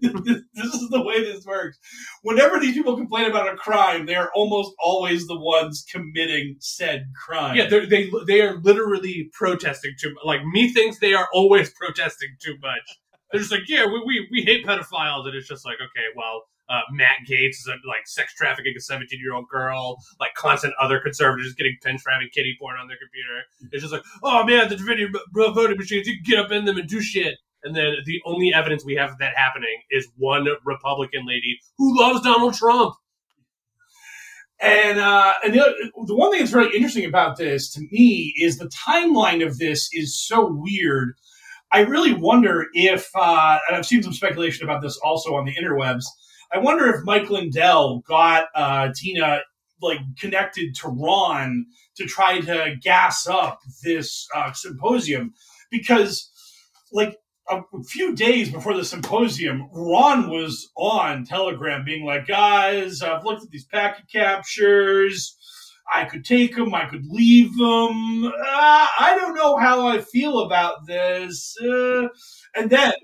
this 0.00 0.74
is 0.74 0.88
the 0.90 1.02
way 1.02 1.22
this 1.22 1.44
works. 1.44 1.78
Whenever 2.22 2.58
these 2.58 2.74
people 2.74 2.96
complain 2.96 3.28
about 3.28 3.52
a 3.52 3.56
crime, 3.56 4.06
they 4.06 4.14
are 4.14 4.30
almost 4.34 4.72
always 4.82 5.26
the 5.26 5.38
ones 5.38 5.84
committing 5.90 6.56
said 6.60 7.06
crime. 7.14 7.56
Yeah, 7.56 7.68
they 7.68 8.10
they 8.26 8.40
are 8.42 8.58
literally 8.60 9.30
protesting 9.32 9.94
too. 9.98 10.10
much. 10.14 10.24
Like 10.24 10.44
me 10.44 10.72
thinks 10.72 10.98
they 10.98 11.14
are 11.14 11.28
always 11.32 11.70
protesting 11.70 12.30
too 12.40 12.56
much. 12.60 12.98
They're 13.30 13.40
just 13.40 13.52
like, 13.52 13.68
yeah, 13.68 13.86
we 13.86 14.02
we, 14.06 14.28
we 14.30 14.42
hate 14.42 14.66
pedophiles, 14.66 15.26
and 15.26 15.34
it's 15.34 15.48
just 15.48 15.64
like, 15.64 15.76
okay, 15.76 16.06
well, 16.16 16.42
uh, 16.68 16.80
Matt 16.92 17.18
Gaetz 17.28 17.50
is 17.50 17.68
like 17.86 18.06
sex 18.06 18.34
trafficking 18.34 18.74
a 18.76 18.80
seventeen 18.80 19.20
year 19.20 19.34
old 19.34 19.48
girl, 19.48 19.98
like 20.20 20.34
constant 20.34 20.74
other 20.80 21.00
conservatives 21.00 21.54
getting 21.54 21.76
pinch 21.82 22.02
having 22.10 22.28
kitty 22.34 22.56
porn 22.60 22.76
on 22.80 22.88
their 22.88 22.96
computer. 22.96 23.42
It's 23.72 23.82
just 23.82 23.92
like, 23.92 24.02
oh 24.22 24.44
man, 24.44 24.68
the 24.68 24.76
b- 24.76 25.52
voting 25.54 25.76
machines, 25.76 26.06
you 26.06 26.14
can 26.14 26.24
get 26.24 26.44
up 26.44 26.50
in 26.52 26.64
them 26.64 26.78
and 26.78 26.88
do 26.88 27.00
shit. 27.00 27.36
And 27.62 27.74
then 27.74 27.94
the 28.04 28.20
only 28.26 28.52
evidence 28.52 28.84
we 28.84 28.94
have 28.96 29.10
of 29.12 29.18
that 29.18 29.34
happening 29.36 29.80
is 29.90 30.08
one 30.16 30.46
Republican 30.64 31.26
lady 31.26 31.58
who 31.78 31.98
loves 31.98 32.20
Donald 32.22 32.54
Trump. 32.54 32.94
And 34.60 34.98
uh, 34.98 35.32
and 35.44 35.52
the, 35.54 35.60
other- 35.60 35.74
the 36.06 36.14
one 36.14 36.30
thing 36.30 36.40
that's 36.40 36.52
really 36.52 36.74
interesting 36.74 37.04
about 37.04 37.36
this 37.36 37.70
to 37.72 37.80
me 37.90 38.34
is 38.38 38.58
the 38.58 38.70
timeline 38.86 39.44
of 39.46 39.58
this 39.58 39.88
is 39.92 40.18
so 40.18 40.46
weird. 40.50 41.14
I 41.72 41.80
really 41.80 42.14
wonder 42.14 42.66
if, 42.72 43.08
uh, 43.16 43.58
and 43.66 43.76
I've 43.76 43.86
seen 43.86 44.02
some 44.02 44.12
speculation 44.12 44.64
about 44.64 44.80
this 44.80 44.96
also 45.02 45.34
on 45.34 45.44
the 45.44 45.54
interwebs. 45.56 46.04
I 46.54 46.58
wonder 46.58 46.88
if 46.88 47.04
Mike 47.04 47.30
Lindell 47.30 48.00
got 48.06 48.46
uh, 48.54 48.90
Tina 48.94 49.40
like 49.82 49.98
connected 50.18 50.74
to 50.76 50.88
Ron 50.88 51.66
to 51.96 52.06
try 52.06 52.40
to 52.40 52.76
gas 52.80 53.26
up 53.26 53.60
this 53.82 54.26
uh, 54.34 54.52
symposium 54.52 55.34
because, 55.70 56.30
like, 56.92 57.18
a 57.50 57.60
few 57.86 58.14
days 58.14 58.50
before 58.50 58.74
the 58.74 58.84
symposium, 58.84 59.68
Ron 59.72 60.30
was 60.30 60.70
on 60.76 61.26
Telegram 61.26 61.84
being 61.84 62.06
like, 62.06 62.26
guys, 62.26 63.02
I've 63.02 63.24
looked 63.24 63.42
at 63.42 63.50
these 63.50 63.66
packet 63.66 64.06
captures. 64.10 65.36
I 65.92 66.06
could 66.06 66.24
take 66.24 66.56
them. 66.56 66.74
I 66.74 66.86
could 66.86 67.04
leave 67.06 67.50
them. 67.58 68.24
Uh, 68.24 68.32
I 68.98 69.16
don't 69.18 69.34
know 69.34 69.58
how 69.58 69.86
I 69.86 70.00
feel 70.00 70.38
about 70.38 70.86
this. 70.86 71.54
Uh, 71.62 72.08
and 72.54 72.70
then, 72.70 72.94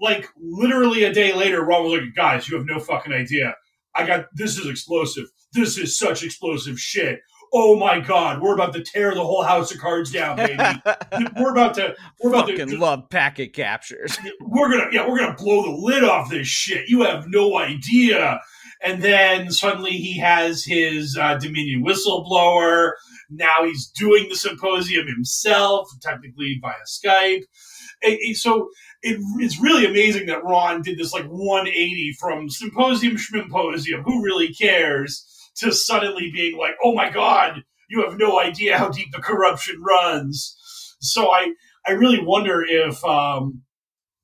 like, 0.00 0.28
literally 0.40 1.04
a 1.04 1.12
day 1.12 1.32
later, 1.34 1.62
Ron 1.64 1.84
was 1.84 2.00
like, 2.00 2.14
guys, 2.14 2.48
you 2.48 2.56
have 2.56 2.66
no 2.66 2.78
fucking 2.78 3.12
idea. 3.12 3.54
I 3.94 4.06
got 4.06 4.26
this 4.34 4.58
is 4.58 4.66
explosive. 4.66 5.24
This 5.52 5.76
is 5.78 5.98
such 5.98 6.22
explosive 6.22 6.78
shit. 6.78 7.20
Oh 7.52 7.76
my 7.76 7.98
god, 8.00 8.42
we're 8.42 8.52
about 8.54 8.74
to 8.74 8.82
tear 8.84 9.14
the 9.14 9.24
whole 9.24 9.42
house 9.42 9.72
of 9.72 9.78
cards 9.80 10.12
down, 10.12 10.36
baby. 10.36 10.58
we're 11.40 11.50
about 11.52 11.74
to 11.76 11.96
we're 12.22 12.30
about 12.30 12.48
Fucking 12.50 12.68
to 12.68 12.76
love 12.76 13.08
packet 13.10 13.54
captures. 13.54 14.18
we're 14.42 14.68
gonna 14.70 14.88
yeah 14.92 15.08
we're 15.08 15.18
gonna 15.18 15.34
blow 15.34 15.62
the 15.62 15.70
lid 15.70 16.04
off 16.04 16.28
this 16.30 16.46
shit 16.46 16.88
you 16.90 17.02
have 17.04 17.24
no 17.28 17.56
idea 17.56 18.38
and 18.82 19.02
then 19.02 19.50
suddenly 19.50 19.92
he 19.92 20.18
has 20.18 20.62
his 20.64 21.16
uh, 21.18 21.36
dominion 21.38 21.82
whistleblower 21.82 22.90
now 23.30 23.64
he's 23.64 23.88
doing 23.96 24.26
the 24.28 24.36
symposium 24.36 25.06
himself 25.06 25.88
technically 26.02 26.58
via 26.60 26.74
skype 26.86 27.42
And- 28.02 28.18
and 28.26 28.36
so 28.36 28.68
it, 29.02 29.20
it's 29.38 29.60
really 29.60 29.86
amazing 29.86 30.26
that 30.26 30.44
ron 30.44 30.82
did 30.82 30.98
this 30.98 31.12
like 31.12 31.26
180 31.26 32.16
from 32.18 32.48
symposium 32.48 33.16
schmimposium 33.16 34.02
who 34.04 34.24
really 34.24 34.52
cares? 34.52 35.24
To 35.58 35.72
suddenly 35.72 36.30
being 36.32 36.56
like 36.56 36.74
oh 36.84 36.94
my 36.94 37.10
god 37.10 37.64
you 37.88 38.04
have 38.04 38.18
no 38.18 38.38
idea 38.38 38.78
how 38.78 38.90
deep 38.90 39.10
the 39.12 39.18
corruption 39.18 39.82
runs. 39.82 40.56
So 41.00 41.30
i 41.30 41.52
i 41.86 41.92
really 41.92 42.20
wonder 42.22 42.64
if 42.64 43.04
um 43.04 43.62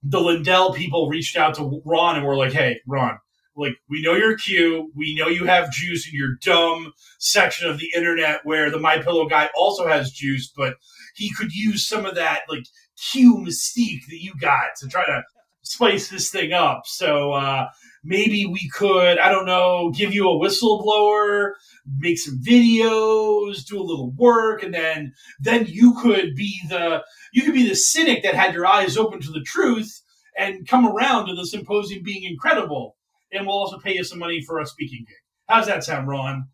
the 0.05 0.21
Lindell 0.21 0.75
people 0.75 1.09
reached 1.09 1.37
out 1.37 1.55
to 1.55 1.81
Ron 1.85 2.17
and 2.17 2.27
were 2.27 2.37
like, 2.37 2.53
"Hey, 2.53 2.81
Ron, 2.87 3.19
like 3.57 3.77
we 3.89 4.03
know 4.03 4.15
you're 4.15 4.37
Q, 4.37 4.93
we 4.95 5.15
know 5.15 5.29
you 5.29 5.47
have 5.47 5.73
juice 5.73 6.07
in 6.07 6.15
your 6.15 6.37
dumb 6.43 6.93
section 7.19 7.69
of 7.69 7.79
the 7.79 7.91
internet 7.97 8.41
where 8.45 8.71
the 8.71 8.79
My 8.79 8.99
Pillow 8.99 9.27
guy 9.27 9.49
also 9.57 9.87
has 9.89 10.13
juice, 10.13 10.53
but 10.55 10.75
he 11.15 11.31
could 11.31 11.53
use 11.53 11.87
some 11.87 12.05
of 12.05 12.17
that 12.17 12.43
like 12.49 12.65
Q 13.13 13.45
mystique 13.47 14.07
that 14.09 14.23
you 14.23 14.33
got 14.41 14.77
to 14.81 14.89
try 14.89 15.05
to 15.05 15.23
spice 15.63 16.09
this 16.09 16.31
thing 16.31 16.53
up. 16.53 16.83
So 16.87 17.33
uh, 17.33 17.69
maybe 18.03 18.47
we 18.47 18.69
could, 18.71 19.19
I 19.19 19.31
don't 19.31 19.47
know, 19.47 19.91
give 19.91 20.15
you 20.15 20.29
a 20.29 20.39
whistleblower." 20.39 21.53
make 21.99 22.19
some 22.19 22.41
videos 22.43 23.65
do 23.67 23.79
a 23.79 23.83
little 23.83 24.11
work 24.13 24.63
and 24.63 24.73
then 24.73 25.13
then 25.41 25.67
you 25.67 25.95
could 26.01 26.35
be 26.35 26.59
the 26.69 27.03
you 27.33 27.43
could 27.43 27.55
be 27.55 27.69
the 27.69 27.75
cynic 27.75 28.23
that 28.23 28.35
had 28.35 28.55
your 28.55 28.67
eyes 28.67 28.97
open 28.97 29.21
to 29.21 29.31
the 29.31 29.43
truth 29.43 30.01
and 30.39 30.67
come 30.67 30.87
around 30.87 31.27
to 31.27 31.35
the 31.35 31.47
symposium 31.47 32.03
being 32.03 32.25
incredible. 32.25 32.97
And 33.33 33.47
we'll 33.47 33.57
also 33.57 33.79
pay 33.79 33.95
you 33.95 34.05
some 34.05 34.19
money 34.19 34.43
for 34.43 34.59
a 34.59 34.67
speaking 34.67 35.05
gig. 35.07 35.17
How's 35.49 35.67
that 35.67 35.85
sound, 35.85 36.09
Ron? 36.09 36.49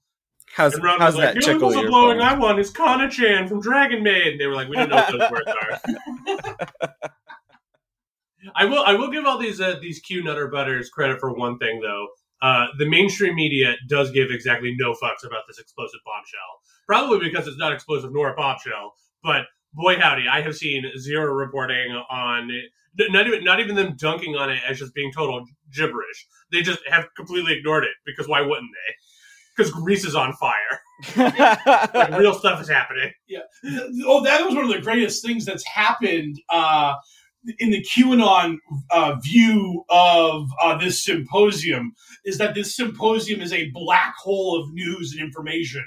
How's, 0.54 0.74
And 0.74 0.84
Ron 0.84 0.98
how's 0.98 1.14
was 1.14 1.24
like, 1.24 1.34
that 1.34 1.40
the 1.44 1.50
only 1.52 1.60
tickle 1.60 1.72
your 1.72 1.90
whistleblowing 1.90 2.18
phone? 2.18 2.22
I 2.22 2.38
want 2.38 2.58
is 2.58 2.70
Kanna 2.70 3.08
Chan 3.08 3.48
from 3.48 3.60
Dragon 3.60 4.02
Maid. 4.02 4.32
And 4.32 4.40
they 4.40 4.46
were 4.46 4.54
like, 4.54 4.68
we 4.68 4.76
don't 4.76 4.90
know 4.90 4.96
what 4.96 5.10
those 5.10 5.30
words 5.30 5.48
are. 5.48 6.98
I 8.54 8.64
will 8.64 8.82
I 8.84 8.94
will 8.94 9.10
give 9.10 9.26
all 9.26 9.38
these 9.38 9.60
uh, 9.60 9.76
these 9.80 10.00
Q 10.00 10.22
Nutter 10.22 10.48
Butters 10.48 10.88
credit 10.88 11.20
for 11.20 11.32
one 11.32 11.58
thing 11.58 11.80
though. 11.80 12.08
Uh, 12.42 12.68
the 12.78 12.88
mainstream 12.88 13.34
media 13.34 13.74
does 13.86 14.10
give 14.10 14.30
exactly 14.30 14.74
no 14.78 14.92
fucks 14.92 15.26
about 15.26 15.42
this 15.46 15.58
explosive 15.58 16.00
bombshell. 16.06 16.60
Probably 16.86 17.18
because 17.28 17.46
it's 17.46 17.58
not 17.58 17.72
explosive 17.72 18.12
nor 18.12 18.32
a 18.32 18.34
bombshell. 18.34 18.94
But 19.22 19.44
boy 19.74 19.98
howdy, 19.98 20.24
I 20.26 20.40
have 20.40 20.56
seen 20.56 20.90
zero 20.98 21.32
reporting 21.34 21.92
on 22.10 22.50
it. 22.50 22.70
Not 23.12 23.26
even 23.26 23.44
not 23.44 23.60
even 23.60 23.76
them 23.76 23.94
dunking 23.96 24.36
on 24.36 24.50
it 24.50 24.60
as 24.66 24.78
just 24.78 24.94
being 24.94 25.12
total 25.12 25.44
gibberish. 25.72 26.26
They 26.50 26.62
just 26.62 26.80
have 26.88 27.08
completely 27.14 27.58
ignored 27.58 27.84
it 27.84 27.90
because 28.06 28.26
why 28.26 28.40
wouldn't 28.40 28.70
they? 28.72 28.94
Because 29.60 29.72
Greece 29.72 30.04
is 30.04 30.14
on 30.14 30.32
fire. 30.34 30.54
Like, 31.16 32.18
real 32.18 32.34
stuff 32.34 32.60
is 32.60 32.68
happening. 32.68 33.10
Yeah. 33.26 33.40
Oh, 34.04 34.22
that 34.22 34.44
was 34.44 34.54
one 34.54 34.64
of 34.64 34.70
the 34.70 34.80
greatest 34.80 35.24
things 35.24 35.44
that's 35.46 35.66
happened 35.66 36.36
uh, 36.50 36.94
in 37.58 37.70
the 37.70 37.82
QAnon 37.82 38.56
uh, 38.90 39.16
view 39.22 39.84
of 39.88 40.48
uh, 40.62 40.76
this 40.76 41.02
symposium 41.02 41.92
is 42.24 42.38
that 42.38 42.54
this 42.54 42.76
symposium 42.76 43.40
is 43.40 43.52
a 43.52 43.70
black 43.72 44.14
hole 44.18 44.60
of 44.60 44.72
news 44.72 45.12
and 45.12 45.22
information 45.22 45.84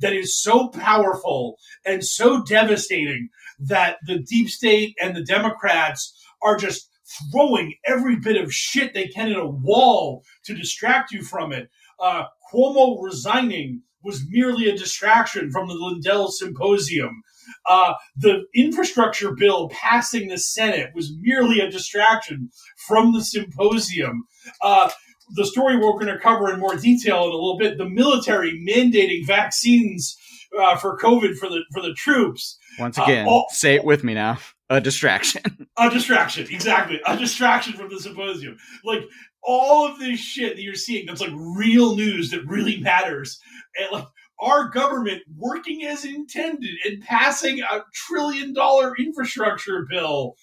that 0.00 0.12
is 0.12 0.40
so 0.40 0.68
powerful 0.68 1.56
and 1.84 2.04
so 2.04 2.42
devastating 2.42 3.28
that 3.58 3.96
the 4.06 4.18
deep 4.18 4.48
state 4.48 4.94
and 5.00 5.14
the 5.14 5.24
Democrats 5.24 6.18
are 6.42 6.56
just 6.56 6.88
throwing 7.30 7.74
every 7.86 8.16
bit 8.16 8.42
of 8.42 8.52
shit 8.52 8.94
they 8.94 9.06
can 9.06 9.30
at 9.30 9.36
a 9.36 9.46
wall 9.46 10.24
to 10.44 10.54
distract 10.54 11.12
you 11.12 11.22
from 11.22 11.52
it. 11.52 11.68
Uh, 12.00 12.24
Cuomo 12.52 13.02
resigning 13.02 13.82
was 14.02 14.22
merely 14.28 14.68
a 14.68 14.76
distraction 14.76 15.50
from 15.50 15.66
the 15.68 15.74
Lindell 15.74 16.30
symposium. 16.30 17.22
Uh, 17.68 17.94
the 18.16 18.44
infrastructure 18.54 19.32
bill 19.34 19.68
passing 19.70 20.28
the 20.28 20.38
Senate 20.38 20.90
was 20.94 21.12
merely 21.20 21.60
a 21.60 21.70
distraction 21.70 22.50
from 22.86 23.12
the 23.12 23.22
symposium. 23.24 24.24
Uh, 24.62 24.90
the 25.36 25.46
story 25.46 25.76
we're 25.76 25.92
going 25.92 26.06
to 26.06 26.18
cover 26.18 26.52
in 26.52 26.60
more 26.60 26.76
detail 26.76 27.24
in 27.24 27.30
a 27.30 27.34
little 27.34 27.58
bit: 27.58 27.78
the 27.78 27.88
military 27.88 28.62
mandating 28.68 29.26
vaccines 29.26 30.16
uh, 30.58 30.76
for 30.76 30.98
COVID 30.98 31.36
for 31.36 31.48
the 31.48 31.62
for 31.72 31.80
the 31.82 31.94
troops. 31.94 32.58
Once 32.78 32.98
Uh, 32.98 33.04
again, 33.04 33.26
oh- 33.28 33.44
say 33.50 33.74
it 33.74 33.84
with 33.84 34.04
me 34.04 34.14
now. 34.14 34.38
A 34.70 34.80
distraction. 34.80 35.42
A 35.76 35.90
distraction, 35.90 36.46
exactly. 36.50 36.98
A 37.06 37.16
distraction 37.18 37.74
from 37.74 37.90
the 37.90 37.98
symposium. 38.00 38.56
Like 38.82 39.02
all 39.44 39.86
of 39.86 39.98
this 39.98 40.18
shit 40.18 40.56
that 40.56 40.62
you're 40.62 40.74
seeing 40.74 41.06
that's 41.06 41.20
like 41.20 41.32
real 41.34 41.96
news 41.96 42.30
that 42.30 42.46
really 42.46 42.78
matters, 42.80 43.38
and 43.78 43.92
like 43.92 44.06
our 44.40 44.68
government 44.68 45.22
working 45.36 45.84
as 45.84 46.04
intended 46.04 46.74
and 46.84 47.02
passing 47.02 47.60
a 47.60 47.84
trillion 47.92 48.52
dollar 48.52 48.94
infrastructure 48.96 49.86
bill. 49.88 50.34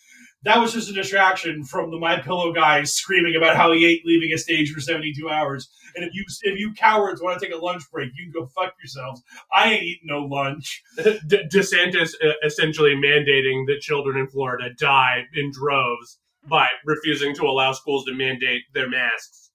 That 0.43 0.57
was 0.57 0.73
just 0.73 0.89
a 0.89 0.93
distraction 0.93 1.63
from 1.63 1.91
the 1.91 1.99
My 1.99 2.19
Pillow 2.19 2.51
guy 2.51 2.83
screaming 2.83 3.35
about 3.35 3.57
how 3.57 3.73
he 3.73 3.85
ain't 3.85 4.05
leaving 4.05 4.31
a 4.33 4.39
stage 4.39 4.71
for 4.71 4.81
72 4.81 5.29
hours. 5.29 5.69
And 5.95 6.03
if 6.03 6.15
you 6.15 6.25
if 6.43 6.57
you 6.57 6.73
cowards 6.73 7.21
want 7.21 7.39
to 7.39 7.45
take 7.45 7.53
a 7.53 7.63
lunch 7.63 7.83
break, 7.91 8.09
you 8.15 8.25
can 8.25 8.41
go 8.41 8.47
fuck 8.47 8.73
yourselves. 8.81 9.21
I 9.53 9.73
ain't 9.73 9.83
eating 9.83 10.07
no 10.07 10.21
lunch. 10.21 10.81
De- 10.97 11.47
DeSantis 11.47 12.13
uh, 12.25 12.33
essentially 12.43 12.95
mandating 12.95 13.67
that 13.67 13.81
children 13.81 14.17
in 14.17 14.27
Florida 14.27 14.73
die 14.79 15.25
in 15.35 15.51
droves 15.51 16.17
by 16.49 16.67
refusing 16.85 17.35
to 17.35 17.43
allow 17.43 17.71
schools 17.73 18.05
to 18.05 18.13
mandate 18.13 18.63
their 18.73 18.89
masks. 18.89 19.51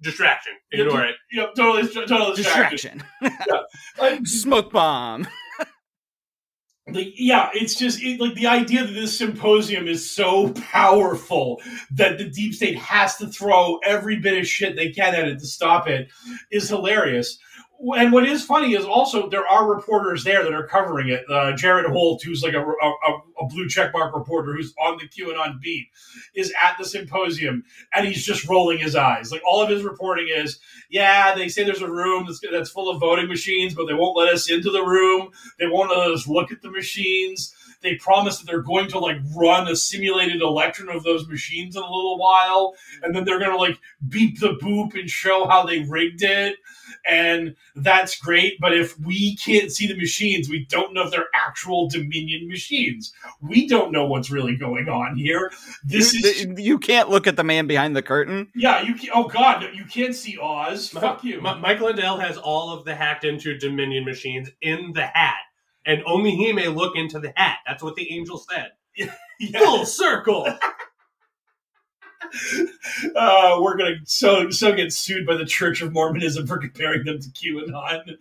Distraction. 0.00 0.52
Ignore 0.72 1.04
it. 1.04 1.14
Yep, 1.32 1.54
totally, 1.56 1.88
totally 2.06 2.36
distraction. 2.36 3.02
Distraction. 3.22 3.60
Like, 3.98 4.26
Smoke 4.26 4.72
bomb. 4.72 5.26
like 6.92 7.12
yeah 7.16 7.48
it's 7.54 7.76
just 7.76 8.02
it, 8.02 8.20
like 8.20 8.34
the 8.34 8.46
idea 8.46 8.84
that 8.84 8.92
this 8.92 9.16
symposium 9.16 9.88
is 9.88 10.10
so 10.10 10.52
powerful 10.52 11.62
that 11.90 12.18
the 12.18 12.28
deep 12.28 12.52
state 12.52 12.76
has 12.76 13.16
to 13.16 13.26
throw 13.26 13.78
every 13.86 14.16
bit 14.16 14.38
of 14.38 14.46
shit 14.46 14.76
they 14.76 14.90
can 14.90 15.14
at 15.14 15.26
it 15.26 15.38
to 15.38 15.46
stop 15.46 15.88
it 15.88 16.08
is 16.50 16.68
hilarious 16.68 17.38
and 17.92 18.12
what 18.12 18.26
is 18.26 18.44
funny 18.44 18.74
is 18.74 18.84
also 18.84 19.28
there 19.28 19.46
are 19.46 19.68
reporters 19.68 20.24
there 20.24 20.42
that 20.42 20.52
are 20.54 20.66
covering 20.66 21.08
it. 21.08 21.24
Uh, 21.28 21.52
Jared 21.52 21.90
Holt, 21.90 22.22
who's 22.22 22.42
like 22.42 22.54
a, 22.54 22.60
a, 22.60 22.92
a 23.40 23.46
blue 23.48 23.66
checkmark 23.66 24.14
reporter 24.14 24.54
who's 24.54 24.74
on 24.80 24.98
the 24.98 25.08
QAnon 25.08 25.60
beat, 25.60 25.88
is 26.34 26.52
at 26.62 26.76
the 26.78 26.84
symposium 26.84 27.64
and 27.94 28.06
he's 28.06 28.24
just 28.24 28.48
rolling 28.48 28.78
his 28.78 28.96
eyes. 28.96 29.30
Like 29.30 29.42
all 29.46 29.62
of 29.62 29.68
his 29.68 29.82
reporting 29.82 30.28
is, 30.34 30.58
yeah, 30.88 31.34
they 31.34 31.48
say 31.48 31.64
there's 31.64 31.82
a 31.82 31.90
room 31.90 32.24
that's, 32.26 32.40
that's 32.50 32.70
full 32.70 32.90
of 32.90 33.00
voting 33.00 33.28
machines, 33.28 33.74
but 33.74 33.86
they 33.86 33.94
won't 33.94 34.16
let 34.16 34.32
us 34.32 34.50
into 34.50 34.70
the 34.70 34.82
room. 34.82 35.30
They 35.58 35.66
won't 35.66 35.90
let 35.90 36.10
us 36.10 36.26
look 36.26 36.52
at 36.52 36.62
the 36.62 36.70
machines. 36.70 37.54
They 37.84 37.94
promise 37.96 38.38
that 38.38 38.46
they're 38.46 38.62
going 38.62 38.88
to 38.88 38.98
like 38.98 39.18
run 39.36 39.68
a 39.68 39.76
simulated 39.76 40.42
election 40.42 40.88
of 40.88 41.04
those 41.04 41.28
machines 41.28 41.76
in 41.76 41.82
a 41.82 41.86
little 41.86 42.18
while, 42.18 42.74
and 43.02 43.14
then 43.14 43.24
they're 43.24 43.38
going 43.38 43.52
to 43.52 43.56
like 43.56 43.78
beep 44.08 44.40
the 44.40 44.54
boop 44.60 44.98
and 44.98 45.08
show 45.08 45.46
how 45.46 45.64
they 45.64 45.80
rigged 45.80 46.22
it 46.22 46.56
and 47.06 47.54
that's 47.76 48.18
great. 48.18 48.58
But 48.60 48.74
if 48.74 48.98
we 48.98 49.36
can't 49.36 49.70
see 49.70 49.86
the 49.86 49.96
machines, 49.96 50.48
we 50.48 50.64
don't 50.66 50.94
know 50.94 51.02
if 51.02 51.10
they're 51.10 51.28
actual 51.34 51.88
Dominion 51.88 52.48
machines. 52.48 53.12
We 53.40 53.66
don't 53.66 53.92
know 53.92 54.06
what's 54.06 54.30
really 54.30 54.56
going 54.56 54.88
on 54.88 55.16
here. 55.16 55.50
This 55.84 56.14
you, 56.14 56.28
is 56.28 56.64
you 56.64 56.78
can't 56.78 57.10
look 57.10 57.26
at 57.26 57.36
the 57.36 57.44
man 57.44 57.66
behind 57.66 57.94
the 57.94 58.02
curtain. 58.02 58.48
yeah. 58.54 58.82
You 58.82 58.94
can, 58.94 59.10
oh 59.14 59.28
god, 59.28 59.62
no, 59.62 59.68
you 59.68 59.84
can't 59.84 60.14
see 60.14 60.38
Oz. 60.38 60.90
Fuck 60.90 61.24
you. 61.24 61.46
M- 61.46 61.60
Mike 61.60 61.80
Lindell 61.80 62.18
has 62.18 62.36
all 62.36 62.70
of 62.72 62.84
the 62.84 62.94
hacked 62.94 63.24
into 63.24 63.56
Dominion 63.56 64.04
machines 64.04 64.50
in 64.60 64.92
the 64.92 65.06
hat, 65.06 65.36
and 65.86 66.02
only 66.06 66.30
he 66.32 66.52
may 66.52 66.68
look 66.68 66.96
into 66.96 67.18
the 67.18 67.32
hat. 67.36 67.58
That's 67.66 67.82
what 67.82 67.94
the 67.96 68.12
angel 68.12 68.38
said. 68.38 68.72
Yeah. 69.40 69.58
Full 69.58 69.84
circle. 69.84 70.46
uh, 73.16 73.58
we're 73.60 73.76
gonna 73.76 73.96
so 74.04 74.50
so 74.50 74.72
get 74.74 74.92
sued 74.92 75.26
by 75.26 75.36
the 75.36 75.44
Church 75.44 75.82
of 75.82 75.92
Mormonism 75.92 76.46
for 76.46 76.58
comparing 76.58 77.04
them 77.04 77.18
to 77.20 77.28
QAnon. 77.30 78.16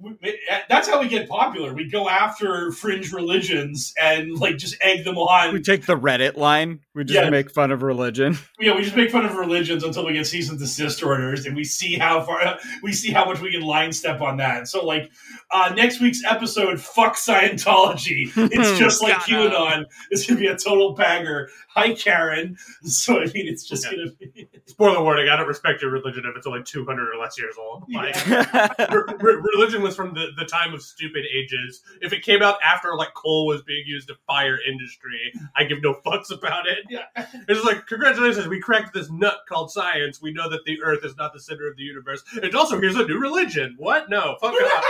We- 0.00 0.38
That's 0.68 0.86
how 0.88 1.00
we 1.00 1.08
get 1.08 1.28
popular. 1.28 1.74
We 1.74 1.90
go 1.90 2.08
after 2.08 2.70
fringe 2.70 3.12
religions 3.12 3.92
and 4.00 4.38
like 4.38 4.56
just 4.56 4.76
egg 4.80 5.04
them 5.04 5.18
on. 5.18 5.52
We 5.52 5.60
take 5.60 5.86
the 5.86 5.98
Reddit 5.98 6.36
line. 6.36 6.80
We 6.94 7.04
just 7.04 7.14
Yeah. 7.20 7.30
make 7.30 7.50
fun 7.50 7.72
of 7.72 7.82
religion. 7.82 8.38
yeah, 8.60 8.76
we 8.76 8.82
just 8.84 8.96
make 8.96 9.10
fun 9.10 9.24
of 9.24 9.34
religions 9.34 9.82
until 9.82 10.06
we 10.06 10.12
get 10.12 10.26
cease 10.26 10.50
and 10.50 10.58
desist 10.58 11.02
orders, 11.02 11.46
and 11.46 11.56
we 11.56 11.64
see 11.64 11.94
how 11.94 12.22
far 12.22 12.58
we 12.82 12.92
see 12.92 13.10
how 13.10 13.24
much 13.24 13.40
we 13.40 13.50
can 13.50 13.62
line 13.62 13.92
step 13.92 14.20
on 14.20 14.36
that. 14.36 14.68
So, 14.68 14.84
like 14.84 15.10
uh, 15.50 15.72
next 15.74 16.00
week's 16.00 16.22
episode, 16.24 16.80
fuck 16.80 17.16
Scientology. 17.16 18.30
It's 18.36 18.78
just 18.78 19.02
like 19.02 19.20
Shut 19.22 19.46
up. 19.46 19.52
QAnon. 19.52 19.84
It's 20.10 20.26
gonna 20.26 20.40
be 20.40 20.46
a 20.46 20.56
total 20.56 20.94
banger. 20.94 21.48
Hi, 21.70 21.94
Karen. 21.94 22.56
So 22.82 23.20
I 23.20 23.24
mean, 23.26 23.46
it's 23.48 23.66
just 23.68 23.84
Yeah. 23.84 23.96
gonna 23.98 24.10
be. 24.34 24.48
Spoiler 24.66 25.02
warning: 25.02 25.28
I 25.28 25.36
don't 25.36 25.48
respect 25.48 25.80
your 25.82 25.90
religion 25.90 26.24
if 26.26 26.36
it's 26.36 26.46
only 26.46 26.62
two 26.62 26.84
hundred 26.84 27.08
or 27.14 27.18
less 27.20 27.38
years 27.38 27.54
old. 27.58 27.84
Like, 27.92 28.14
That's 28.24 28.92
re- 28.94 29.02
re- 29.20 29.42
religion 29.54 29.82
was 29.82 29.96
from 29.96 30.14
the, 30.14 30.28
the 30.36 30.44
time 30.44 30.74
of 30.74 30.82
stupid 30.82 31.24
ages. 31.34 31.82
If 32.00 32.12
it 32.12 32.22
came 32.22 32.42
out 32.42 32.56
after 32.62 32.94
like 32.96 33.14
coal 33.14 33.46
was 33.46 33.62
being 33.62 33.84
used 33.86 34.08
to 34.08 34.14
fire 34.26 34.58
industry, 34.68 35.32
I 35.56 35.64
give 35.64 35.82
no 35.82 35.94
fucks 36.04 36.30
about 36.30 36.66
it. 36.66 36.78
Yeah. 36.90 37.04
It's 37.48 37.64
like 37.64 37.86
congratulations, 37.86 38.46
we 38.48 38.60
cracked 38.60 38.92
this 38.94 39.10
nut 39.10 39.38
called 39.48 39.70
science. 39.70 40.20
We 40.22 40.32
know 40.32 40.48
that 40.50 40.64
the 40.66 40.82
Earth 40.82 41.04
is 41.04 41.16
not 41.16 41.32
the 41.32 41.40
center 41.40 41.66
of 41.68 41.76
the 41.76 41.82
universe. 41.82 42.22
And 42.42 42.54
also, 42.54 42.80
here's 42.80 42.96
a 42.96 43.06
new 43.06 43.18
religion. 43.18 43.74
What? 43.78 44.08
No, 44.10 44.36
fuck 44.40 44.54
off. 44.54 44.84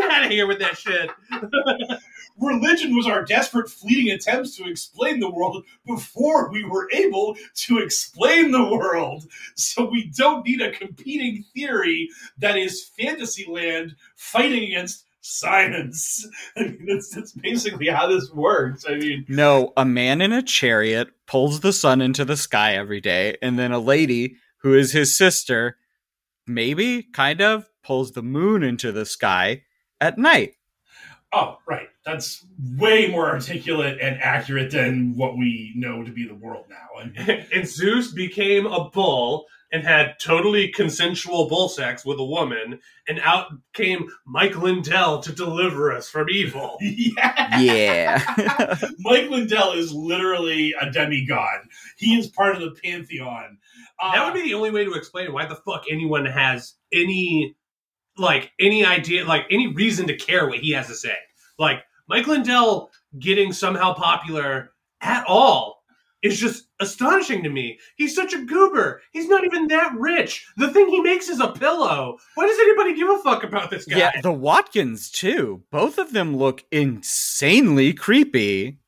Get 0.00 0.10
out 0.10 0.24
of 0.24 0.30
here 0.30 0.46
with 0.46 0.58
that 0.60 0.78
shit. 0.78 1.10
Religion 2.40 2.96
was 2.96 3.06
our 3.06 3.22
desperate, 3.22 3.68
fleeting 3.68 4.10
attempts 4.12 4.56
to 4.56 4.68
explain 4.68 5.20
the 5.20 5.30
world 5.30 5.64
before 5.86 6.50
we 6.50 6.64
were 6.64 6.88
able 6.92 7.36
to 7.66 7.78
explain 7.78 8.50
the 8.50 8.64
world. 8.64 9.24
So 9.56 9.84
we 9.84 10.10
don't 10.16 10.46
need 10.46 10.62
a 10.62 10.72
competing 10.72 11.44
theory 11.54 12.08
that 12.38 12.56
is 12.56 12.90
Fantasyland 12.98 13.94
fighting 14.16 14.64
against 14.64 15.04
science. 15.20 16.26
I 16.56 16.62
mean, 16.62 16.86
that's, 16.88 17.14
that's 17.14 17.32
basically 17.32 17.88
how 17.88 18.06
this 18.06 18.30
works. 18.30 18.86
I 18.88 18.96
mean, 18.96 19.26
No, 19.28 19.74
a 19.76 19.84
man 19.84 20.22
in 20.22 20.32
a 20.32 20.42
chariot 20.42 21.08
pulls 21.26 21.60
the 21.60 21.74
sun 21.74 22.00
into 22.00 22.24
the 22.24 22.38
sky 22.38 22.74
every 22.74 23.02
day, 23.02 23.36
and 23.42 23.58
then 23.58 23.72
a 23.72 23.78
lady 23.78 24.36
who 24.62 24.74
is 24.74 24.92
his 24.92 25.16
sister, 25.16 25.76
maybe, 26.46 27.02
kind 27.02 27.42
of, 27.42 27.66
pulls 27.82 28.12
the 28.12 28.22
moon 28.22 28.62
into 28.62 28.92
the 28.92 29.06
sky 29.06 29.62
at 30.00 30.18
night. 30.18 30.54
oh, 31.32 31.58
right. 31.68 31.88
That's 32.04 32.44
way 32.76 33.08
more 33.08 33.28
articulate 33.28 33.98
and 34.00 34.20
accurate 34.20 34.70
than 34.72 35.16
what 35.16 35.36
we 35.36 35.72
know 35.76 36.02
to 36.02 36.10
be 36.10 36.26
the 36.26 36.34
world 36.34 36.64
now. 36.68 37.00
I 37.00 37.04
mean, 37.06 37.46
and 37.54 37.68
Zeus 37.68 38.10
became 38.12 38.66
a 38.66 38.88
bull 38.90 39.46
and 39.72 39.84
had 39.84 40.16
totally 40.18 40.66
consensual 40.68 41.48
bull 41.48 41.68
sex 41.68 42.04
with 42.04 42.18
a 42.18 42.24
woman, 42.24 42.80
and 43.06 43.20
out 43.20 43.52
came 43.74 44.08
Mike 44.26 44.56
Lindell 44.56 45.20
to 45.20 45.30
deliver 45.32 45.92
us 45.92 46.08
from 46.08 46.28
evil. 46.28 46.78
yeah. 46.80 47.60
Yeah. 47.60 48.76
Mike 48.98 49.30
Lindell 49.30 49.72
is 49.72 49.92
literally 49.92 50.74
a 50.80 50.90
demigod. 50.90 51.60
He 51.96 52.16
is 52.18 52.26
part 52.26 52.56
of 52.56 52.62
the 52.62 52.80
pantheon. 52.82 53.58
Uh, 54.02 54.12
That 54.12 54.24
would 54.24 54.34
be 54.42 54.48
the 54.48 54.54
only 54.54 54.72
way 54.72 54.84
to 54.86 54.94
explain 54.94 55.32
why 55.32 55.46
the 55.46 55.54
fuck 55.54 55.84
anyone 55.88 56.26
has 56.26 56.74
any 56.92 57.54
like 58.20 58.52
any 58.60 58.84
idea 58.84 59.24
like 59.24 59.46
any 59.50 59.68
reason 59.68 60.06
to 60.06 60.16
care 60.16 60.48
what 60.48 60.58
he 60.58 60.72
has 60.72 60.86
to 60.86 60.94
say. 60.94 61.16
Like 61.58 61.82
Mike 62.08 62.26
Lindell 62.26 62.90
getting 63.18 63.52
somehow 63.52 63.94
popular 63.94 64.72
at 65.00 65.24
all 65.26 65.80
is 66.22 66.38
just 66.38 66.66
astonishing 66.80 67.42
to 67.42 67.48
me. 67.48 67.78
He's 67.96 68.14
such 68.14 68.34
a 68.34 68.44
goober. 68.44 69.00
He's 69.12 69.28
not 69.28 69.44
even 69.44 69.68
that 69.68 69.94
rich. 69.96 70.46
The 70.56 70.70
thing 70.70 70.88
he 70.88 71.00
makes 71.00 71.28
is 71.28 71.40
a 71.40 71.48
pillow. 71.48 72.18
Why 72.34 72.46
does 72.46 72.58
anybody 72.58 72.94
give 72.94 73.08
a 73.08 73.18
fuck 73.18 73.42
about 73.42 73.70
this 73.70 73.86
guy? 73.86 73.98
yeah, 73.98 74.20
the 74.20 74.32
Watkins, 74.32 75.10
too. 75.10 75.62
Both 75.70 75.98
of 75.98 76.12
them 76.12 76.36
look 76.36 76.64
insanely 76.70 77.94
creepy. 77.94 78.78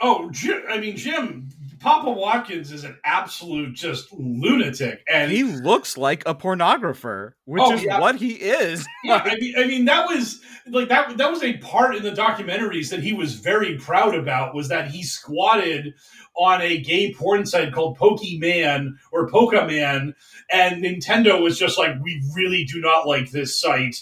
Oh, 0.00 0.30
Jim, 0.30 0.62
I 0.68 0.78
mean, 0.78 0.96
Jim, 0.96 1.48
Papa 1.84 2.10
Watkins 2.10 2.72
is 2.72 2.82
an 2.84 2.96
absolute 3.04 3.74
just 3.74 4.10
lunatic. 4.14 5.04
And 5.06 5.30
He 5.30 5.42
looks 5.42 5.98
like 5.98 6.22
a 6.24 6.34
pornographer, 6.34 7.32
which 7.44 7.62
Oh, 7.62 7.74
is 7.74 7.82
yeah. 7.82 8.00
what 8.00 8.16
he 8.16 8.32
is. 8.32 8.86
yeah, 9.04 9.20
I 9.22 9.34
mean, 9.36 9.54
I 9.58 9.66
mean, 9.66 9.84
that 9.84 10.08
was 10.08 10.40
like 10.66 10.88
that. 10.88 11.18
That 11.18 11.30
was 11.30 11.42
a 11.42 11.58
part 11.58 11.94
in 11.94 12.02
the 12.02 12.12
documentaries 12.12 12.88
that 12.88 13.00
he 13.02 13.12
was 13.12 13.34
very 13.34 13.76
proud 13.76 14.14
about. 14.14 14.54
Was 14.54 14.68
that 14.68 14.90
he 14.90 15.02
squatted 15.02 15.92
on 16.34 16.62
a 16.62 16.78
gay 16.78 17.12
porn 17.12 17.44
site 17.44 17.74
called 17.74 17.98
Pokemon 17.98 18.92
or 19.12 19.28
Pokeman, 19.28 20.14
and 20.50 20.82
Nintendo 20.82 21.42
was 21.42 21.58
just 21.58 21.76
like, 21.76 21.92
"We 22.02 22.22
really 22.34 22.64
do 22.64 22.80
not 22.80 23.06
like 23.06 23.30
this 23.30 23.60
site. 23.60 23.96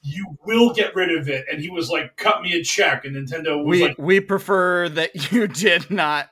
You 0.00 0.38
will 0.46 0.72
get 0.72 0.94
rid 0.94 1.14
of 1.14 1.28
it." 1.28 1.44
And 1.52 1.60
he 1.60 1.68
was 1.68 1.90
like, 1.90 2.16
"Cut 2.16 2.40
me 2.40 2.54
a 2.54 2.64
check." 2.64 3.04
And 3.04 3.14
Nintendo 3.14 3.62
was 3.62 3.78
we 3.78 3.82
like, 3.88 3.98
we 3.98 4.20
prefer 4.20 4.88
that 4.88 5.30
you 5.32 5.46
did 5.48 5.90
not 5.90 6.30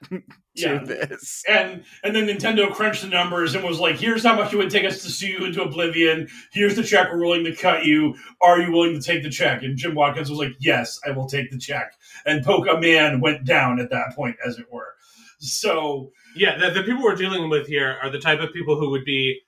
Yeah. 0.57 0.85
this. 0.85 1.43
and 1.49 1.85
and 2.05 2.15
then 2.15 2.27
Nintendo 2.29 2.73
crunched 2.73 3.03
the 3.03 3.09
numbers 3.09 3.55
and 3.55 3.65
was 3.65 3.81
like, 3.81 3.97
"Here's 3.97 4.23
how 4.23 4.37
much 4.37 4.53
it 4.53 4.57
would 4.57 4.71
take 4.71 4.85
us 4.85 5.03
to 5.03 5.11
sue 5.11 5.27
you 5.27 5.45
into 5.45 5.63
oblivion. 5.63 6.29
Here's 6.53 6.77
the 6.77 6.83
check 6.85 7.09
we're 7.13 7.21
willing 7.21 7.45
to 7.45 7.55
cut 7.57 7.85
you. 7.85 8.15
Are 8.41 8.61
you 8.61 8.71
willing 8.71 8.95
to 8.95 9.01
take 9.05 9.23
the 9.23 9.31
check?" 9.31 9.63
And 9.63 9.77
Jim 9.77 9.95
Watkins 9.95 10.31
was 10.31 10.39
like, 10.39 10.53
"Yes, 10.61 11.01
I 11.07 11.11
will 11.11 11.27
take 11.27 11.51
the 11.51 11.59
check." 11.59 11.93
And 12.25 12.45
Pokemon 12.45 13.21
went 13.21 13.45
down 13.45 13.81
at 13.81 13.91
that 13.91 14.15
point, 14.15 14.37
as 14.47 14.59
it 14.59 14.67
were. 14.73 14.95
So 15.39 16.13
Yeah, 16.37 16.59
the, 16.59 16.71
the 16.71 16.83
people 16.83 17.03
we're 17.03 17.15
dealing 17.17 17.49
with 17.49 17.67
here 17.69 17.97
are 18.03 18.11
the 18.11 18.19
type 18.19 18.41
of 18.41 18.53
people 18.53 18.77
who 18.79 18.91
would 18.91 19.05
be 19.05 19.41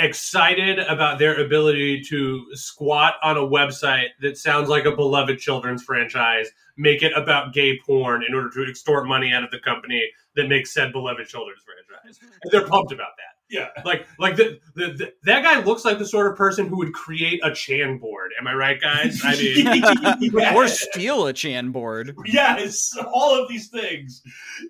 excited 0.00 0.78
about 0.80 1.18
their 1.18 1.40
ability 1.44 2.02
to 2.04 2.46
squat 2.54 3.14
on 3.22 3.36
a 3.36 3.40
website 3.40 4.08
that 4.20 4.36
sounds 4.36 4.68
like 4.68 4.84
a 4.84 4.94
beloved 4.94 5.38
children's 5.38 5.82
franchise, 5.82 6.48
make 6.76 7.02
it 7.02 7.12
about 7.16 7.52
gay 7.52 7.78
porn 7.86 8.22
in 8.26 8.34
order 8.34 8.50
to 8.50 8.68
extort 8.68 9.06
money 9.06 9.32
out 9.32 9.44
of 9.44 9.50
the 9.50 9.60
company 9.60 10.02
that 10.36 10.48
makes 10.48 10.72
said 10.72 10.92
beloved 10.92 11.26
children's 11.26 11.62
franchise. 11.62 12.20
And 12.42 12.52
they're 12.52 12.66
pumped 12.66 12.92
about 12.92 13.12
that. 13.16 13.39
Yeah. 13.50 13.68
Like, 13.84 14.06
like 14.18 14.36
the, 14.36 14.60
the, 14.76 14.92
the 14.92 15.12
that 15.24 15.42
guy 15.42 15.60
looks 15.62 15.84
like 15.84 15.98
the 15.98 16.06
sort 16.06 16.30
of 16.30 16.36
person 16.36 16.68
who 16.68 16.76
would 16.78 16.92
create 16.92 17.40
a 17.42 17.52
Chan 17.52 17.98
board. 17.98 18.30
Am 18.38 18.46
I 18.46 18.54
right, 18.54 18.80
guys? 18.80 19.20
I 19.24 19.34
mean, 19.36 20.32
Yeah. 20.32 20.54
or 20.54 20.68
steal 20.68 21.26
a 21.26 21.32
Chan 21.32 21.72
board. 21.72 22.14
yes, 22.26 22.96
all 23.12 23.40
of 23.40 23.48
these 23.48 23.68
things. 23.68 24.22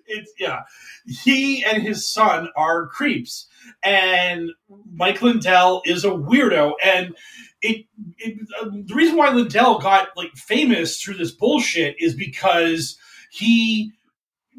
It's 0.07 0.33
yeah. 0.39 0.61
He 1.05 1.63
and 1.63 1.83
his 1.83 2.07
son 2.07 2.49
are 2.55 2.87
creeps, 2.87 3.47
and 3.83 4.49
Mike 4.93 5.21
Lindell 5.21 5.81
is 5.85 6.03
a 6.03 6.09
weirdo. 6.09 6.73
And 6.83 7.15
it, 7.61 7.85
it 8.17 8.37
uh, 8.61 8.69
the 8.71 8.93
reason 8.95 9.15
why 9.17 9.29
Lindell 9.29 9.79
got 9.79 10.09
like 10.15 10.31
famous 10.35 10.99
through 11.01 11.15
this 11.15 11.31
bullshit 11.31 11.95
is 11.99 12.15
because 12.15 12.97
he 13.31 13.91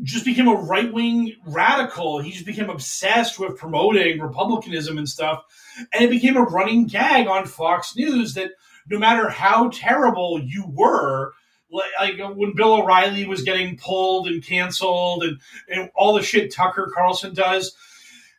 just 0.03 0.25
became 0.25 0.49
a 0.49 0.55
right 0.55 0.93
wing 0.93 1.35
radical. 1.47 2.21
He 2.21 2.33
just 2.33 2.47
became 2.47 2.71
obsessed 2.71 3.39
with 3.39 3.57
promoting 3.57 4.21
republicanism 4.21 4.99
and 4.99 5.09
stuff, 5.09 5.45
and 5.93 6.05
it 6.05 6.11
became 6.11 6.37
a 6.37 6.43
running 6.43 6.87
gag 6.87 7.27
on 7.27 7.47
Fox 7.47 7.97
News 7.97 8.35
that 8.35 8.51
no 8.91 8.99
matter 8.99 9.29
how 9.29 9.71
terrible 9.73 10.41
you 10.43 10.65
were, 10.69 11.33
like, 11.71 12.19
when 12.19 12.55
Bill 12.55 12.75
O'Reilly 12.75 13.27
was 13.27 13.43
getting 13.43 13.77
pulled 13.77 14.27
and 14.27 14.45
canceled, 14.45 15.23
and, 15.23 15.39
and 15.69 15.91
all 15.95 16.15
the 16.15 16.23
shit 16.23 16.53
Tucker 16.53 16.91
Carlson 16.95 17.33
does. 17.35 17.75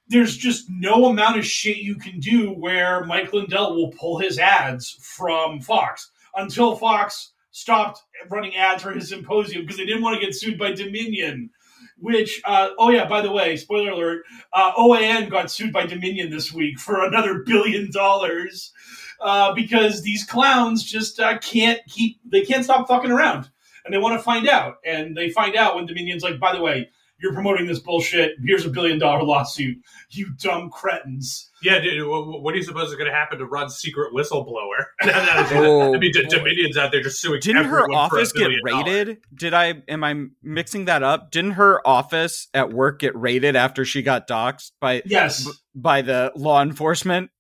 There's 0.10 0.36
just 0.38 0.70
no 0.70 1.06
amount 1.06 1.40
of 1.40 1.46
shit 1.46 1.78
you 1.78 1.96
can 1.96 2.20
do 2.20 2.52
where 2.52 3.06
Mike 3.06 3.32
Lindell 3.32 3.76
will 3.76 3.92
pull 3.92 4.20
his 4.20 4.38
ads 4.38 4.92
from 5.00 5.62
Fox 5.62 6.12
until 6.36 6.76
Fox 6.76 7.33
stopped 7.54 8.02
running 8.30 8.56
ads 8.56 8.84
for 8.84 8.92
his 8.92 9.08
symposium 9.08 9.62
because 9.62 9.78
they 9.78 9.86
didn't 9.86 10.02
want 10.02 10.20
to 10.20 10.26
get 10.26 10.36
sued 10.36 10.60
by 10.60 10.74
Dominion. 10.74 11.52
Which, 12.00 12.42
uh, 12.44 12.70
oh 12.78 12.90
yeah, 12.90 13.08
by 13.08 13.22
the 13.22 13.32
way, 13.32 13.56
spoiler 13.56 13.92
alert, 13.92 14.24
uh, 14.52 14.74
OAN 14.74 15.30
got 15.30 15.50
sued 15.50 15.72
by 15.72 15.86
Dominion 15.86 16.30
this 16.30 16.52
week 16.52 16.80
for 16.80 17.06
another 17.06 17.44
billion 17.46 17.92
dollars 17.92 18.74
uh, 19.22 19.54
because 19.54 20.02
these 20.02 20.26
clowns 20.26 20.84
just 20.84 21.20
uh, 21.20 21.38
can't 21.38 21.80
keep, 21.88 22.20
they 22.26 22.42
can't 22.42 22.66
stop 22.66 22.88
fucking 22.88 23.12
around, 23.12 23.50
and 23.86 23.94
they 23.94 23.98
want 23.98 24.18
to 24.18 24.24
find 24.24 24.50
out, 24.50 24.78
and 24.84 25.16
they 25.16 25.30
find 25.30 25.56
out 25.56 25.76
when 25.76 25.86
Dominion's 25.86 26.24
like, 26.24 26.40
by 26.40 26.54
the 26.54 26.62
way, 26.62 26.90
you're 27.24 27.34
promoting 27.34 27.66
this 27.66 27.80
bullshit. 27.80 28.34
Here's 28.46 28.66
a 28.66 28.70
billion 28.70 29.00
dollar 29.00 29.24
lawsuit. 29.24 29.78
You 30.12 30.28
dumb 30.40 30.70
cretins. 30.70 31.50
yeah, 31.64 31.80
dude, 31.80 32.08
what, 32.08 32.44
what 32.44 32.52
do 32.52 32.58
you 32.58 32.64
suppose 32.64 32.90
is 32.90 32.96
going 32.96 33.10
to 33.10 33.16
happen 33.16 33.40
to 33.40 33.46
Ron's 33.46 33.78
secret 33.78 34.14
whistleblower? 34.14 34.84
I 35.02 35.50
Oh, 35.56 35.94
mean, 35.98 36.12
D- 36.12 36.22
boy. 36.24 36.30
Dominion's 36.38 36.78
out 36.78 36.92
there 36.92 37.02
just 37.02 37.20
suing. 37.22 37.40
Didn't 37.40 37.64
her 37.66 37.80
everyone 37.84 38.10
for 38.10 38.18
a 38.18 38.20
office 38.20 38.32
get 38.34 38.40
billion 38.42 38.66
dollars. 38.68 38.86
raided? 38.86 39.18
Did 39.34 39.54
I 39.54 39.82
am 39.88 40.04
I 40.04 40.26
mixing 40.44 40.86
that 40.86 41.02
up? 41.02 41.32
Didn't 41.32 41.52
her 41.52 41.82
office 41.88 42.50
at 42.54 42.72
work 42.74 43.00
get 43.00 43.16
raided 43.16 43.56
after 43.56 43.86
she 43.86 44.02
got 44.04 44.28
doxxed 44.28 44.72
by 44.82 45.02
Yes. 45.06 45.48
by 45.74 46.02
the 46.02 46.32
law 46.36 46.62
enforcement? 46.62 47.32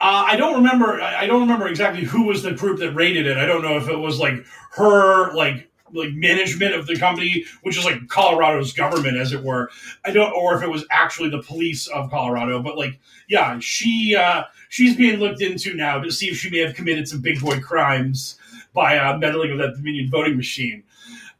Uh, 0.00 0.24
I 0.28 0.36
don't 0.36 0.54
remember. 0.54 1.02
I 1.02 1.22
I 1.22 1.26
don't 1.26 1.40
remember 1.40 1.66
exactly 1.66 2.04
who 2.04 2.26
was 2.26 2.42
the 2.44 2.52
group 2.52 2.78
that 2.78 2.92
raided 2.92 3.26
it. 3.26 3.36
I 3.36 3.44
don't 3.46 3.62
know 3.62 3.76
if 3.76 3.88
it 3.88 3.96
was 3.98 4.18
like 4.18 4.34
her, 4.76 5.34
like 5.34 5.68
like 5.92 6.12
management 6.12 6.74
of 6.74 6.86
the 6.86 6.96
company, 6.96 7.44
which 7.62 7.76
is 7.76 7.84
like 7.84 8.08
Colorado's 8.08 8.72
government, 8.72 9.16
as 9.16 9.32
it 9.32 9.42
were. 9.42 9.70
I 10.04 10.10
don't, 10.10 10.32
or 10.32 10.56
if 10.56 10.62
it 10.62 10.70
was 10.70 10.84
actually 10.90 11.30
the 11.30 11.42
police 11.42 11.86
of 11.88 12.10
Colorado. 12.10 12.62
But 12.62 12.76
like, 12.76 12.98
yeah, 13.28 13.58
she 13.60 14.16
uh, 14.16 14.44
she's 14.68 14.96
being 14.96 15.18
looked 15.18 15.42
into 15.42 15.74
now 15.74 15.98
to 15.98 16.10
see 16.10 16.28
if 16.28 16.36
she 16.36 16.50
may 16.50 16.58
have 16.58 16.74
committed 16.74 17.08
some 17.08 17.20
big 17.20 17.40
boy 17.40 17.60
crimes 17.60 18.38
by 18.72 18.98
uh, 18.98 19.16
meddling 19.18 19.50
with 19.50 19.60
that 19.60 19.76
Dominion 19.76 20.10
voting 20.10 20.36
machine. 20.36 20.82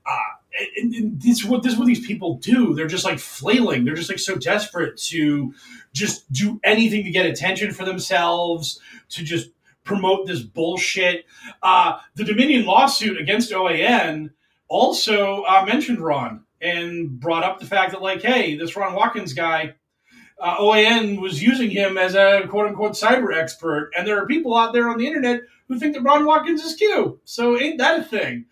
Uh, 0.04 0.36
and, 0.76 0.94
and 0.94 1.20
this 1.20 1.44
what 1.44 1.62
this 1.62 1.74
is 1.74 1.78
what 1.78 1.86
these 1.86 2.06
people 2.06 2.36
do. 2.36 2.74
They're 2.74 2.86
just 2.86 3.04
like 3.04 3.18
flailing. 3.18 3.84
They're 3.84 3.94
just 3.94 4.08
like 4.08 4.18
so 4.18 4.36
desperate 4.36 4.96
to 4.98 5.54
just 5.92 6.30
do 6.32 6.60
anything 6.64 7.04
to 7.04 7.10
get 7.10 7.26
attention 7.26 7.72
for 7.72 7.84
themselves, 7.84 8.80
to 9.10 9.22
just 9.22 9.50
promote 9.84 10.26
this 10.26 10.42
bullshit. 10.42 11.24
Uh, 11.62 11.98
the 12.14 12.24
Dominion 12.24 12.66
lawsuit 12.66 13.18
against 13.20 13.52
OAN 13.52 14.30
also 14.68 15.42
uh, 15.42 15.64
mentioned 15.64 16.00
Ron 16.00 16.44
and 16.60 17.20
brought 17.20 17.44
up 17.44 17.58
the 17.58 17.66
fact 17.66 17.92
that, 17.92 18.02
like, 18.02 18.22
hey, 18.22 18.56
this 18.56 18.76
Ron 18.76 18.94
Watkins 18.94 19.32
guy, 19.32 19.74
uh, 20.40 20.56
OAN 20.58 21.20
was 21.20 21.42
using 21.42 21.70
him 21.70 21.96
as 21.98 22.14
a 22.14 22.46
quote 22.48 22.68
unquote 22.68 22.92
cyber 22.92 23.34
expert. 23.34 23.90
And 23.96 24.06
there 24.06 24.20
are 24.22 24.26
people 24.26 24.56
out 24.56 24.72
there 24.72 24.88
on 24.88 24.98
the 24.98 25.06
internet 25.06 25.40
who 25.68 25.78
think 25.78 25.94
that 25.94 26.02
Ron 26.02 26.24
Watkins 26.24 26.62
is 26.62 26.76
Q. 26.76 27.20
So 27.24 27.58
ain't 27.58 27.78
that 27.78 28.00
a 28.00 28.04
thing? 28.04 28.46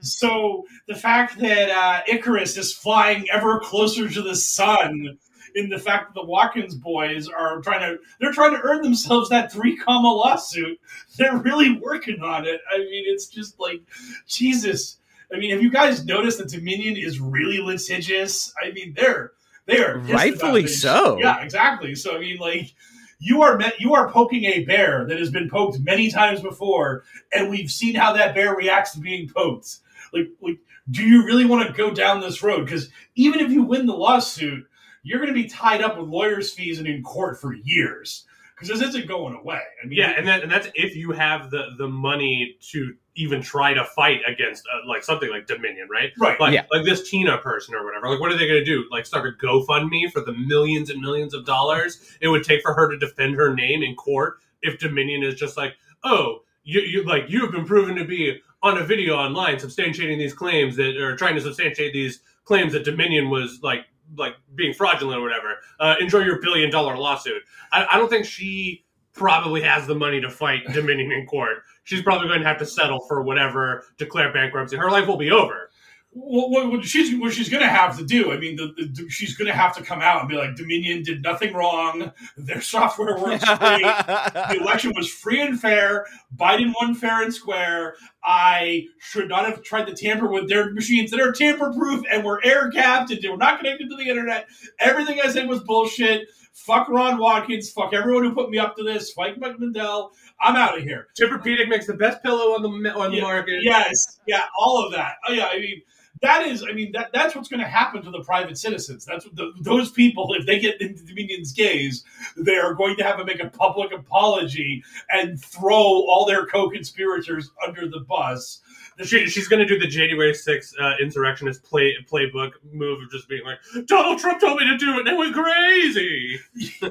So 0.00 0.64
the 0.86 0.94
fact 0.94 1.38
that 1.40 1.70
uh, 1.70 2.02
Icarus 2.06 2.56
is 2.56 2.72
flying 2.72 3.28
ever 3.30 3.60
closer 3.60 4.08
to 4.08 4.22
the 4.22 4.36
sun, 4.36 5.18
in 5.56 5.70
the 5.70 5.78
fact 5.78 6.08
that 6.08 6.20
the 6.20 6.26
Watkins 6.26 6.74
boys 6.74 7.28
are 7.28 7.60
trying 7.62 7.80
to 7.80 7.98
they're 8.20 8.32
trying 8.32 8.52
to 8.52 8.60
earn 8.62 8.82
themselves 8.82 9.30
that 9.30 9.50
three 9.50 9.76
comma 9.76 10.12
lawsuit. 10.12 10.78
They're 11.16 11.38
really 11.38 11.78
working 11.78 12.20
on 12.22 12.46
it. 12.46 12.60
I 12.70 12.78
mean, 12.78 13.04
it's 13.06 13.26
just 13.26 13.58
like 13.58 13.80
Jesus. 14.28 14.98
I 15.32 15.38
mean, 15.38 15.50
have 15.50 15.62
you 15.62 15.70
guys 15.70 16.04
noticed 16.04 16.38
that 16.38 16.48
Dominion 16.48 16.96
is 16.96 17.20
really 17.20 17.58
litigious? 17.58 18.52
I 18.62 18.70
mean, 18.70 18.94
they're 18.96 19.32
they're 19.66 19.98
Rightfully 19.98 20.66
so. 20.66 21.18
Yeah, 21.18 21.42
exactly. 21.42 21.94
So 21.94 22.16
I 22.16 22.20
mean, 22.20 22.38
like 22.38 22.74
you 23.18 23.42
are 23.42 23.56
met, 23.56 23.80
you 23.80 23.94
are 23.94 24.10
poking 24.10 24.44
a 24.44 24.64
bear 24.64 25.06
that 25.08 25.18
has 25.18 25.30
been 25.30 25.48
poked 25.48 25.80
many 25.80 26.10
times 26.10 26.40
before, 26.40 27.04
and 27.32 27.50
we've 27.50 27.70
seen 27.70 27.94
how 27.94 28.12
that 28.12 28.34
bear 28.34 28.54
reacts 28.54 28.92
to 28.92 29.00
being 29.00 29.28
poked. 29.28 29.78
Like, 30.12 30.28
like 30.40 30.58
do 30.90 31.02
you 31.02 31.24
really 31.24 31.44
want 31.44 31.66
to 31.66 31.72
go 31.72 31.90
down 31.90 32.20
this 32.20 32.42
road? 32.42 32.64
Because 32.64 32.88
even 33.14 33.40
if 33.40 33.50
you 33.50 33.62
win 33.62 33.86
the 33.86 33.94
lawsuit, 33.94 34.66
you're 35.02 35.20
going 35.20 35.34
to 35.34 35.40
be 35.40 35.48
tied 35.48 35.82
up 35.82 35.98
with 35.98 36.08
lawyers' 36.08 36.52
fees 36.52 36.78
and 36.78 36.86
in 36.86 37.02
court 37.02 37.40
for 37.40 37.52
years. 37.52 38.24
Because 38.54 38.68
this 38.68 38.88
isn't 38.88 39.08
going 39.08 39.34
away. 39.34 39.60
I 39.82 39.86
mean, 39.86 39.98
Yeah, 39.98 40.14
and 40.16 40.26
that, 40.28 40.42
and 40.42 40.50
that's 40.50 40.68
if 40.74 40.96
you 40.96 41.12
have 41.12 41.50
the 41.50 41.70
the 41.76 41.88
money 41.88 42.56
to 42.70 42.94
even 43.16 43.42
try 43.42 43.74
to 43.74 43.84
fight 43.84 44.20
against 44.26 44.64
uh, 44.66 44.86
like 44.88 45.02
something 45.02 45.30
like 45.30 45.46
Dominion, 45.46 45.88
right? 45.90 46.12
right. 46.18 46.38
Like 46.38 46.52
Yeah. 46.54 46.66
like 46.70 46.84
this 46.84 47.08
Tina 47.10 47.38
person 47.38 47.74
or 47.74 47.84
whatever. 47.84 48.08
Like, 48.08 48.20
what 48.20 48.30
are 48.30 48.36
they 48.38 48.46
going 48.46 48.60
to 48.60 48.64
do? 48.64 48.84
Like, 48.90 49.06
start 49.06 49.26
a 49.26 49.44
GoFundMe 49.44 50.10
for 50.12 50.20
the 50.20 50.32
millions 50.32 50.90
and 50.90 51.00
millions 51.00 51.34
of 51.34 51.44
dollars 51.44 52.16
it 52.20 52.28
would 52.28 52.44
take 52.44 52.62
for 52.62 52.74
her 52.74 52.90
to 52.90 52.98
defend 52.98 53.36
her 53.36 53.54
name 53.54 53.82
in 53.82 53.94
court 53.94 54.38
if 54.62 54.78
Dominion 54.78 55.22
is 55.22 55.34
just 55.34 55.56
like, 55.56 55.74
oh, 56.04 56.42
you 56.64 56.80
you 56.80 57.04
like 57.04 57.24
you 57.28 57.40
have 57.42 57.52
been 57.52 57.64
proven 57.64 57.94
to 57.96 58.04
be 58.04 58.40
on 58.62 58.78
a 58.78 58.84
video 58.84 59.14
online 59.14 59.56
substantiating 59.56 60.18
these 60.18 60.34
claims 60.34 60.76
that 60.76 60.96
or 60.96 61.16
trying 61.16 61.36
to 61.36 61.40
substantiate 61.40 61.92
these 61.92 62.20
claims 62.44 62.72
that 62.72 62.84
Dominion 62.84 63.30
was 63.30 63.60
like 63.62 63.86
like 64.16 64.34
being 64.54 64.72
fraudulent 64.74 65.18
or 65.18 65.22
whatever. 65.22 65.56
Uh, 65.80 65.94
enjoy 66.00 66.20
your 66.20 66.40
billion 66.40 66.70
dollar 66.70 66.96
lawsuit. 66.96 67.42
I, 67.72 67.86
I 67.92 67.98
don't 67.98 68.08
think 68.08 68.24
she 68.26 68.84
probably 69.12 69.62
has 69.62 69.86
the 69.86 69.94
money 69.94 70.20
to 70.20 70.30
fight 70.30 70.60
Dominion 70.72 71.10
in 71.12 71.26
court. 71.26 71.58
She's 71.86 72.02
probably 72.02 72.28
going 72.28 72.40
to 72.40 72.46
have 72.46 72.58
to 72.58 72.66
settle 72.66 73.00
for 73.08 73.22
whatever, 73.22 73.84
declare 73.96 74.32
bankruptcy. 74.32 74.76
Her 74.76 74.90
life 74.90 75.06
will 75.06 75.16
be 75.16 75.30
over. 75.30 75.70
what, 76.10 76.50
what, 76.50 76.70
what 76.70 76.84
she's 76.84 77.14
what 77.20 77.32
she's 77.32 77.48
going 77.50 77.62
to 77.62 77.68
have 77.68 77.96
to 77.98 78.04
do. 78.04 78.32
I 78.32 78.38
mean, 78.38 78.56
the, 78.56 78.72
the, 78.76 79.08
she's 79.10 79.36
going 79.36 79.48
to 79.48 79.54
have 79.54 79.76
to 79.76 79.82
come 79.82 80.00
out 80.00 80.20
and 80.20 80.28
be 80.28 80.34
like, 80.34 80.56
Dominion 80.56 81.02
did 81.02 81.22
nothing 81.22 81.52
wrong. 81.52 82.10
Their 82.38 82.62
software 82.62 83.18
works 83.18 83.44
great. 83.58 83.82
the 83.82 84.56
election 84.60 84.92
was 84.96 85.08
free 85.08 85.42
and 85.42 85.60
fair. 85.60 86.06
Biden 86.34 86.72
won 86.80 86.94
fair 86.94 87.22
and 87.22 87.32
square. 87.32 87.96
I 88.24 88.86
should 88.98 89.28
not 89.28 89.44
have 89.44 89.62
tried 89.62 89.86
to 89.88 89.94
tamper 89.94 90.26
with 90.26 90.48
their 90.48 90.72
machines 90.72 91.10
that 91.10 91.20
are 91.20 91.32
tamper 91.32 91.72
proof 91.72 92.02
and 92.10 92.24
were 92.24 92.40
air 92.44 92.68
gapped 92.70 93.10
and 93.10 93.20
they 93.22 93.28
were 93.28 93.36
not 93.36 93.58
connected 93.60 93.90
to 93.90 93.96
the 93.96 94.08
internet. 94.08 94.48
Everything 94.80 95.20
I 95.22 95.30
said 95.30 95.48
was 95.48 95.60
bullshit. 95.60 96.28
Fuck 96.54 96.88
Ron 96.88 97.18
Watkins. 97.18 97.70
Fuck 97.70 97.92
everyone 97.92 98.24
who 98.24 98.34
put 98.34 98.48
me 98.48 98.58
up 98.58 98.74
to 98.76 98.82
this. 98.82 99.12
Fuck 99.12 99.36
Mike 99.36 99.58
Lindell. 99.58 100.12
I'm 100.40 100.56
out 100.56 100.76
of 100.76 100.84
here. 100.84 101.08
Tempur-Pedic 101.18 101.68
makes 101.68 101.86
the 101.86 101.94
best 101.94 102.22
pillow 102.22 102.54
on 102.54 102.62
the 102.62 102.92
on 102.92 103.10
the 103.10 103.20
market. 103.20 103.60
Yes, 103.62 104.20
yeah, 104.26 104.42
all 104.58 104.84
of 104.84 104.92
that. 104.92 105.16
Oh 105.28 105.32
yeah, 105.32 105.48
I 105.52 105.58
mean 105.58 105.82
that 106.22 106.46
is, 106.46 106.64
I 106.68 106.72
mean 106.72 106.92
that 106.92 107.10
that's 107.12 107.34
what's 107.34 107.48
going 107.48 107.60
to 107.60 107.68
happen 107.68 108.02
to 108.02 108.10
the 108.10 108.22
private 108.22 108.56
citizens. 108.56 109.04
That's 109.04 109.26
what 109.26 109.36
the, 109.36 109.52
those 109.60 109.90
people, 109.90 110.34
if 110.34 110.46
they 110.46 110.58
get 110.58 110.80
into 110.80 111.04
Dominion's 111.04 111.52
gaze, 111.52 112.04
they 112.36 112.56
are 112.56 112.74
going 112.74 112.96
to 112.96 113.04
have 113.04 113.18
to 113.18 113.24
make 113.24 113.42
a 113.42 113.50
public 113.50 113.92
apology 113.92 114.82
and 115.10 115.40
throw 115.40 115.74
all 115.74 116.24
their 116.26 116.46
co-conspirators 116.46 117.50
under 117.66 117.88
the 117.88 118.00
bus. 118.00 118.60
She, 119.02 119.26
she's 119.26 119.46
going 119.46 119.60
to 119.60 119.66
do 119.66 119.78
the 119.78 119.86
January 119.86 120.32
6th 120.32 120.72
uh, 120.80 120.94
insurrectionist 121.02 121.62
play 121.62 121.94
playbook 122.10 122.52
move 122.72 123.02
of 123.02 123.10
just 123.10 123.28
being 123.28 123.44
like, 123.44 123.58
Donald 123.86 124.18
Trump 124.18 124.40
told 124.40 124.58
me 124.58 124.66
to 124.66 124.78
do 124.78 124.94
it, 124.94 125.00
and 125.00 125.08
it 125.08 125.16
was 125.16 125.32
crazy. 125.32 126.40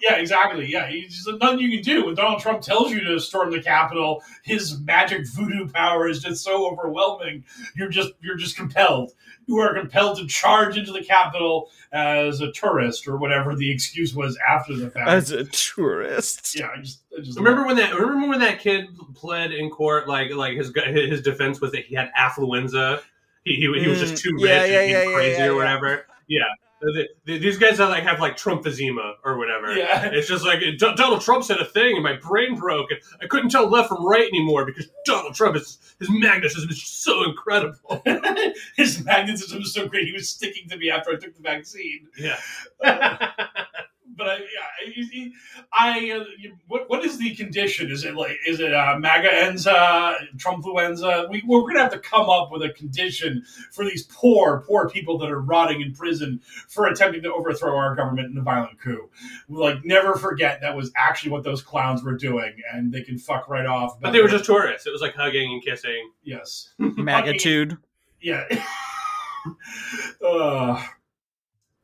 Yeah, 0.00 0.16
exactly. 0.16 0.66
Yeah, 0.70 0.88
he's 0.88 1.26
nothing 1.40 1.58
you 1.58 1.70
can 1.70 1.82
do. 1.82 2.06
When 2.06 2.14
Donald 2.14 2.40
Trump 2.40 2.60
tells 2.60 2.92
you 2.92 3.00
to 3.04 3.18
storm 3.18 3.50
the 3.50 3.62
Capitol, 3.62 4.22
his 4.42 4.78
magic 4.80 5.26
voodoo 5.28 5.68
power 5.68 6.06
is 6.06 6.22
just 6.22 6.44
so 6.44 6.70
overwhelming. 6.70 7.44
You're 7.74 7.88
just 7.88 8.12
you're 8.20 8.36
just 8.36 8.56
compelled. 8.56 9.12
You 9.46 9.58
are 9.58 9.72
compelled 9.74 10.18
to 10.18 10.26
charge 10.26 10.76
into 10.76 10.92
the 10.92 11.02
Capitol 11.02 11.70
as 11.92 12.40
a 12.40 12.52
tourist 12.52 13.08
or 13.08 13.16
whatever 13.16 13.54
the 13.54 13.70
excuse 13.70 14.14
was 14.14 14.36
after 14.46 14.76
the 14.76 14.90
fact. 14.90 15.08
As 15.08 15.30
a 15.30 15.44
tourist. 15.44 16.54
yeah, 16.58 16.68
I 16.76 16.80
just, 16.80 17.02
I 17.16 17.22
just 17.22 17.38
Remember 17.38 17.64
when 17.64 17.76
that? 17.76 17.94
Remember 17.94 18.28
when 18.28 18.40
that 18.40 18.60
kid 18.60 18.88
pled 19.14 19.52
in 19.52 19.70
court? 19.70 20.08
Like, 20.08 20.30
like 20.32 20.56
his 20.56 20.72
his 20.74 21.22
defense 21.22 21.60
was 21.60 21.72
that 21.72 21.86
he 21.86 21.94
had 21.94 22.10
affluenza. 22.18 23.00
He, 23.44 23.54
he, 23.54 23.80
he 23.80 23.88
was 23.88 24.00
just 24.00 24.14
Mm, 24.14 24.22
too 24.22 24.34
rich 24.34 24.44
yeah, 24.50 24.62
and 24.64 24.72
yeah, 24.72 24.80
being 24.80 24.90
yeah, 24.90 25.04
yeah, 25.04 25.14
crazy 25.14 25.42
yeah, 25.42 25.46
or 25.46 25.54
whatever. 25.54 26.06
Yeah, 26.26 26.42
The- 26.80 27.08
the- 27.24 27.38
these 27.38 27.56
guys 27.58 27.80
are 27.80 27.88
like 27.88 28.02
have 28.04 28.20
like 28.20 28.36
Trumpphysema 28.36 29.14
or 29.24 29.38
whatever. 29.38 29.74
Yeah. 29.74 30.10
It's 30.12 30.28
just 30.28 30.44
like 30.44 30.60
D- 30.60 30.76
Donald 30.78 31.22
Trump 31.22 31.42
said 31.44 31.58
a 31.58 31.64
thing 31.64 31.94
and 31.94 32.02
my 32.04 32.14
brain 32.16 32.54
broke 32.56 32.90
and 32.90 33.00
I 33.22 33.26
couldn't 33.26 33.48
tell 33.50 33.68
left 33.68 33.88
from 33.88 34.06
right 34.06 34.28
anymore 34.28 34.66
because 34.66 34.88
Donald 35.06 35.34
Trump 35.34 35.56
is 35.56 35.78
his 35.98 36.10
magnetism 36.10 36.68
is 36.68 36.82
so 36.86 37.24
incredible. 37.24 38.02
His 38.76 39.02
magnetism 39.02 39.62
is 39.62 39.72
so 39.72 39.88
great. 39.88 40.04
He 40.06 40.12
was 40.12 40.28
sticking 40.28 40.68
to 40.68 40.76
me 40.76 40.90
after 40.90 41.10
I 41.10 41.16
took 41.16 41.34
the 41.34 41.42
vaccine. 41.42 42.08
Yeah. 42.18 42.38
but 44.16 44.28
I, 44.28 44.36
yeah, 44.38 44.92
he- 44.92 45.04
he- 45.06 45.32
I, 45.72 46.10
uh, 46.12 46.24
you- 46.38 46.56
what, 46.68 46.88
what 46.88 47.04
is 47.04 47.18
the 47.18 47.34
condition? 47.34 47.90
Is 47.90 48.04
it 48.04 48.14
like, 48.14 48.36
is 48.46 48.60
it 48.60 48.72
uh, 48.72 48.98
MAGA-enza, 48.98 50.36
Trumpfluenza? 50.36 51.28
We, 51.30 51.42
we're 51.46 51.60
going 51.62 51.74
to 51.74 51.82
have 51.82 51.92
to 51.92 51.98
come 51.98 52.28
up 52.30 52.50
with 52.50 52.62
a 52.62 52.70
condition 52.70 53.44
for 53.72 53.84
these 53.84 54.04
poor, 54.04 54.64
poor 54.66 54.88
people 54.88 55.18
that 55.18 55.30
are 55.30 55.40
rotting 55.40 55.80
in 55.80 55.92
prison 55.92 56.40
for 56.68 56.86
attempting 56.86 57.22
to 57.22 57.32
overthrow 57.32 57.76
our 57.76 57.94
government 57.94 58.30
in 58.32 58.38
a 58.38 58.42
violent 58.42 58.80
coup. 58.80 59.08
Like, 59.48 59.84
never 59.84 60.14
forget 60.14 60.60
that 60.62 60.74
was 60.76 60.90
actually 60.96 61.30
what 61.32 61.44
those 61.44 61.62
clowns 61.62 62.02
were 62.02 62.16
doing, 62.16 62.54
and 62.72 62.92
they 62.92 63.02
can 63.02 63.18
fuck 63.18 63.48
right 63.48 63.66
off. 63.66 64.00
But 64.00 64.12
they 64.12 64.20
were 64.22 64.28
just 64.28 64.44
tourists. 64.44 64.86
It 64.86 64.90
was 64.92 65.02
like 65.02 65.14
hugging 65.14 65.52
and 65.52 65.62
kissing. 65.62 66.10
yes, 66.24 66.70
Magnitude. 66.78 67.76
yeah. 68.20 68.44
uh, 70.24 70.82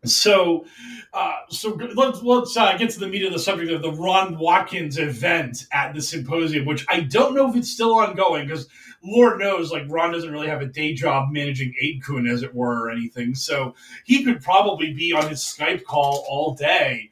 so, 0.04 0.64
uh, 1.12 1.36
so 1.48 1.70
let's 1.94 2.22
let's 2.22 2.56
uh, 2.56 2.76
get 2.76 2.90
to 2.90 3.00
the 3.00 3.06
meat 3.06 3.24
of 3.24 3.32
the 3.32 3.38
subject 3.38 3.70
of 3.70 3.82
the 3.82 3.92
Ron 3.92 4.38
Watkins 4.38 4.98
event 4.98 5.66
at 5.72 5.94
the 5.94 6.02
symposium, 6.02 6.64
which 6.64 6.84
I 6.88 7.00
don't 7.00 7.34
know 7.34 7.48
if 7.48 7.56
it's 7.56 7.70
still 7.70 7.94
ongoing 7.94 8.46
because 8.46 8.68
Lord 9.04 9.38
knows, 9.38 9.70
like 9.72 9.84
Ron 9.88 10.12
doesn't 10.12 10.30
really 10.30 10.48
have 10.48 10.60
a 10.60 10.66
day 10.66 10.94
job 10.94 11.30
managing 11.32 11.74
8kun, 11.82 12.28
as 12.30 12.42
it 12.42 12.54
were, 12.54 12.86
or 12.86 12.90
anything. 12.90 13.34
So 13.34 13.74
he 14.04 14.24
could 14.24 14.42
probably 14.42 14.92
be 14.92 15.12
on 15.12 15.28
his 15.28 15.40
Skype 15.40 15.84
call 15.84 16.24
all 16.28 16.54
day. 16.54 17.10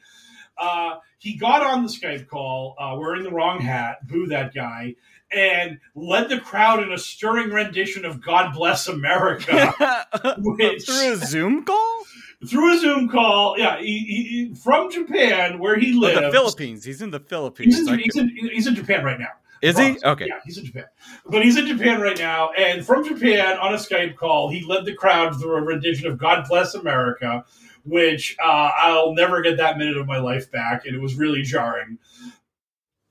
Uh, 0.58 0.96
he 1.18 1.36
got 1.36 1.62
on 1.62 1.82
the 1.82 1.88
Skype 1.88 2.26
call 2.28 2.74
uh, 2.78 2.96
wearing 2.98 3.22
the 3.22 3.30
wrong 3.30 3.60
hat, 3.60 4.06
boo 4.06 4.26
that 4.28 4.54
guy, 4.54 4.94
and 5.32 5.78
led 5.94 6.28
the 6.28 6.38
crowd 6.40 6.82
in 6.82 6.92
a 6.92 6.98
stirring 6.98 7.50
rendition 7.50 8.04
of 8.04 8.22
God 8.24 8.52
Bless 8.54 8.88
America 8.88 9.74
Which- 10.38 10.86
Through 10.86 11.12
a 11.12 11.16
Zoom 11.16 11.64
call? 11.64 12.02
Through 12.48 12.74
a 12.74 12.78
Zoom 12.78 13.08
call. 13.08 13.58
Yeah, 13.58 13.78
he, 13.78 13.98
he, 14.48 14.54
from 14.54 14.90
Japan, 14.90 15.58
where 15.58 15.78
he 15.78 15.94
Oh, 15.96 16.00
lives. 16.00 16.20
the 16.20 16.30
Philippines. 16.30 16.84
He's 16.84 17.02
in 17.02 17.10
the 17.10 17.20
Philippines. 17.20 17.76
He's 17.76 17.88
in, 17.88 17.98
he's, 17.98 18.16
in, 18.16 18.28
he's 18.36 18.66
in 18.66 18.74
Japan 18.74 19.04
right 19.04 19.18
now. 19.18 19.28
is 19.62 19.78
he? 19.78 19.98
Okay. 20.04 20.26
Yeah, 20.26 20.40
he's 20.44 20.58
in 20.58 20.64
Japan. 20.64 20.86
But 21.26 21.44
he's 21.44 21.56
in 21.56 21.66
Japan 21.66 22.00
right 22.00 22.18
now. 22.18 22.50
And 22.52 22.84
from 22.84 23.04
Japan, 23.06 23.58
on 23.58 23.74
a 23.74 23.76
Skype 23.76 24.16
call, 24.16 24.48
he 24.50 24.64
led 24.64 24.84
the 24.84 24.94
crowd 24.94 25.38
through 25.40 25.56
a 25.56 25.60
rendition 25.62 26.06
of 26.06 26.16
God 26.18 26.46
Bless 26.48 26.74
America, 26.74 27.44
which 27.84 28.36
uh, 28.42 28.70
I'll 28.76 29.12
never 29.14 29.42
get 29.42 29.56
that 29.58 29.76
minute 29.76 29.96
of 29.98 30.06
my 30.06 30.18
life 30.18 30.50
back. 30.50 30.86
And 30.86 30.94
it 30.96 31.00
was 31.00 31.14
really 31.16 31.42
jarring. 31.42 31.98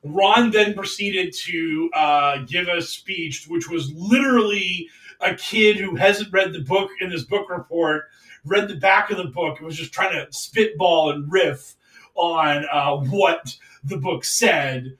Ron 0.04 0.50
then 0.52 0.74
proceeded 0.74 1.34
to 1.34 1.90
uh, 1.94 2.38
give 2.48 2.68
a 2.68 2.82
speech, 2.82 3.46
which 3.48 3.70
was 3.70 3.92
literally 3.94 4.88
a 5.20 5.36
kid 5.36 5.78
who 5.78 5.96
hasn't 5.96 6.32
read 6.32 6.54
the 6.54 6.62
book 6.62 6.90
in 7.02 7.10
this 7.10 7.24
book 7.24 7.50
report, 7.50 8.06
read 8.46 8.68
the 8.68 8.76
back 8.76 9.12
of 9.12 9.18
the 9.18 9.26
book, 9.26 9.58
and 9.58 9.66
was 9.66 9.78
just 9.78 9.94
trying 9.94 10.14
to 10.14 10.32
spitball 10.32 11.12
and 11.12 11.32
riff 11.32 11.76
on 12.16 12.66
uh, 12.72 12.98
what 12.98 13.56
the 13.84 13.98
book 13.98 14.24
said. 14.24 14.98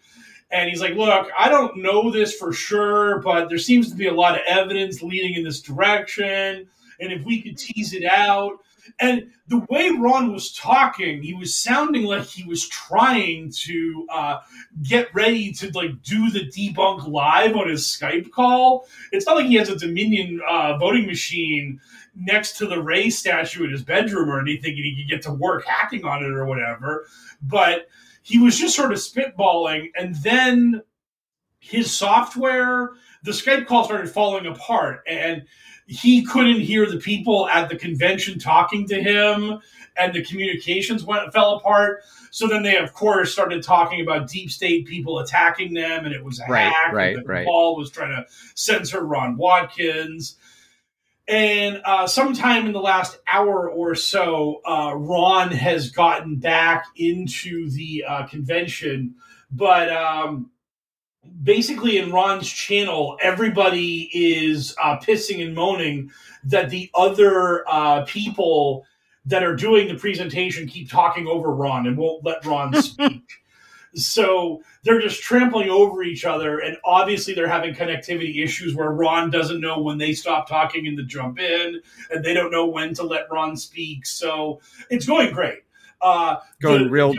And 0.52 0.70
he's 0.70 0.82
like, 0.82 0.96
Look, 0.96 1.30
I 1.38 1.50
don't 1.50 1.78
know 1.78 2.12
this 2.12 2.36
for 2.36 2.54
sure, 2.54 3.20
but 3.20 3.50
there 3.50 3.58
seems 3.60 3.90
to 3.92 3.96
be 3.96 4.08
a 4.08 4.14
lot 4.14 4.36
of 4.36 4.42
evidence 4.48 5.02
leading 5.02 5.36
in 5.36 5.44
this 5.44 5.62
direction. 5.62 6.68
And 7.00 7.14
if 7.14 7.24
we 7.24 7.42
could 7.42 7.58
tease 7.58 7.94
it 7.94 8.06
out. 8.06 8.60
And 9.00 9.30
the 9.48 9.66
way 9.70 9.92
Ron 9.92 10.34
was 10.34 10.52
talking, 10.52 11.22
he 11.22 11.34
was 11.34 11.56
sounding 11.56 12.04
like 12.04 12.24
he 12.24 12.44
was 12.44 12.68
trying 12.68 13.52
to 13.66 14.08
uh, 14.12 14.40
get 14.82 15.14
ready 15.14 15.52
to 15.54 15.72
like 15.72 16.02
do 16.02 16.32
the 16.32 16.50
debunk 16.50 17.08
live 17.08 17.56
on 17.56 17.70
his 17.70 17.86
Skype 17.86 18.32
call. 18.32 18.88
It's 19.12 19.28
not 19.28 19.38
like 19.38 19.46
he 19.46 19.56
has 19.56 19.70
a 19.70 19.78
Dominion 19.78 20.42
uh, 20.50 20.78
voting 20.78 21.06
machine 21.06 21.80
next 22.16 22.58
to 22.58 22.66
the 22.68 22.82
Ray 22.82 23.10
statue 23.10 23.64
in 23.64 23.72
his 23.72 23.84
bedroom 23.84 24.30
or 24.30 24.40
anything, 24.40 24.72
and 24.76 24.84
he 24.84 24.96
could 24.96 25.10
get 25.10 25.22
to 25.24 25.32
work 25.34 25.66
hacking 25.66 26.06
on 26.06 26.24
it 26.24 26.32
or 26.32 26.46
whatever. 26.46 27.06
But 27.42 27.88
he 28.22 28.38
was 28.38 28.58
just 28.58 28.76
sort 28.76 28.92
of 28.92 29.00
spitballing, 29.00 29.92
and 29.98 30.16
then 30.24 30.82
his 31.60 31.94
software, 31.94 32.92
the 33.24 33.32
Skype 33.32 33.66
call 33.68 33.84
started 33.84 34.10
falling 34.10 34.46
apart, 34.46 35.04
and 35.08 35.44
he 35.88 36.24
couldn't 36.24 36.60
hear 36.62 36.86
the 36.86 36.98
people 37.00 37.48
at 37.50 37.68
the 37.70 37.76
convention 37.76 38.38
talking 38.40 38.88
to 38.88 39.02
him, 39.02 39.60
and 39.98 40.14
the 40.14 40.24
communications 40.24 41.04
went 41.04 41.34
fell 41.34 41.56
apart. 41.56 42.04
So 42.32 42.48
then 42.48 42.62
they, 42.62 42.78
of 42.78 42.94
course, 42.94 43.34
started 43.34 43.64
talking 43.64 44.02
about 44.02 44.30
deep 44.30 44.52
state 44.52 44.86
people 44.86 45.20
attacking 45.20 45.74
them, 45.74 46.06
and 46.06 46.14
it 46.14 46.24
was 46.24 46.40
a 46.40 46.46
Right, 46.48 46.72
hack. 46.72 46.94
right, 46.94 47.18
and 47.18 47.28
right. 47.28 47.46
Paul 47.46 47.76
was 47.76 47.90
trying 47.90 48.12
to 48.16 48.26
censor 48.56 49.04
Ron 49.04 49.36
Watkins. 49.36 50.36
And 51.30 51.80
uh, 51.86 52.08
sometime 52.08 52.66
in 52.66 52.72
the 52.72 52.82
last 52.82 53.20
hour 53.32 53.70
or 53.70 53.94
so, 53.94 54.62
uh, 54.66 54.96
Ron 54.96 55.52
has 55.52 55.92
gotten 55.92 56.38
back 56.38 56.86
into 56.96 57.70
the 57.70 58.04
uh, 58.08 58.26
convention. 58.26 59.14
But 59.52 59.92
um, 59.92 60.50
basically, 61.44 62.00
in 62.00 62.12
Ron's 62.12 62.50
channel, 62.50 63.16
everybody 63.22 64.10
is 64.12 64.76
uh, 64.82 64.98
pissing 64.98 65.46
and 65.46 65.54
moaning 65.54 66.10
that 66.46 66.72
the 66.72 66.90
other 66.96 67.64
uh, 67.70 68.06
people 68.06 68.88
that 69.26 69.44
are 69.44 69.56
doing 69.56 69.88
the 69.88 69.96
presentation 69.96 70.68
keep 70.68 70.90
talking 70.90 71.28
over 71.28 71.54
Ron 71.54 71.86
and 71.86 71.96
won't 71.96 72.26
let 72.26 72.44
Ron 72.44 72.74
speak. 72.82 73.39
So 73.96 74.62
they're 74.84 75.02
just 75.02 75.22
trampling 75.22 75.70
over 75.70 76.04
each 76.04 76.26
other, 76.26 76.60
and 76.60 76.78
obviously 76.86 77.34
they're 77.34 77.48
having 77.48 77.74
connectivity 77.74 78.44
issues 78.44 78.76
where 78.76 78.92
Ron 78.92 79.30
doesn't 79.30 79.60
know 79.60 79.82
when 79.82 79.98
they 79.98 80.14
stop 80.14 80.48
talking 80.48 80.88
and 80.88 80.98
to 80.98 81.04
jump 81.04 81.40
in, 81.40 81.82
and 82.12 82.24
they 82.24 82.34
don't 82.34 82.52
know 82.52 82.68
when 82.68 82.94
to 82.96 83.04
let 83.04 83.32
Ron 83.32 83.58
speak. 83.58 84.06
So 84.06 84.62
it's 84.90 85.06
going 85.06 85.34
great. 85.34 85.60
Uh, 86.02 86.38
Going 86.62 86.86
the- 86.86 86.90
real, 86.90 87.16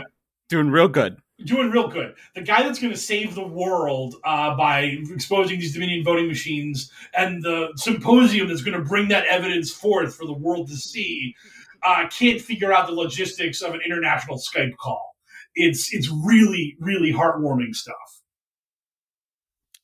doing 0.49 0.69
real 0.69 0.87
good. 0.87 1.17
doing 1.45 1.71
real 1.71 1.87
good. 1.87 2.15
The 2.35 2.41
guy 2.41 2.63
that's 2.63 2.79
going 2.79 2.93
to 2.93 2.99
save 2.99 3.35
the 3.35 3.45
world 3.45 4.15
uh, 4.23 4.55
by 4.55 4.97
exposing 5.11 5.59
these 5.59 5.73
Dominion 5.73 6.03
voting 6.03 6.27
machines 6.27 6.91
and 7.15 7.43
the 7.43 7.71
symposium 7.75 8.47
that's 8.47 8.61
going 8.61 8.77
to 8.77 8.83
bring 8.83 9.07
that 9.09 9.25
evidence 9.27 9.71
forth 9.71 10.15
for 10.15 10.25
the 10.25 10.33
world 10.33 10.67
to 10.69 10.75
see 10.75 11.35
uh, 11.83 12.07
can't 12.09 12.39
figure 12.39 12.71
out 12.71 12.87
the 12.87 12.93
logistics 12.93 13.61
of 13.61 13.73
an 13.73 13.81
international 13.85 14.37
Skype 14.37 14.77
call. 14.77 15.10
It's 15.55 15.93
it's 15.93 16.09
really 16.09 16.75
really 16.79 17.11
heartwarming 17.11 17.75
stuff. 17.75 17.95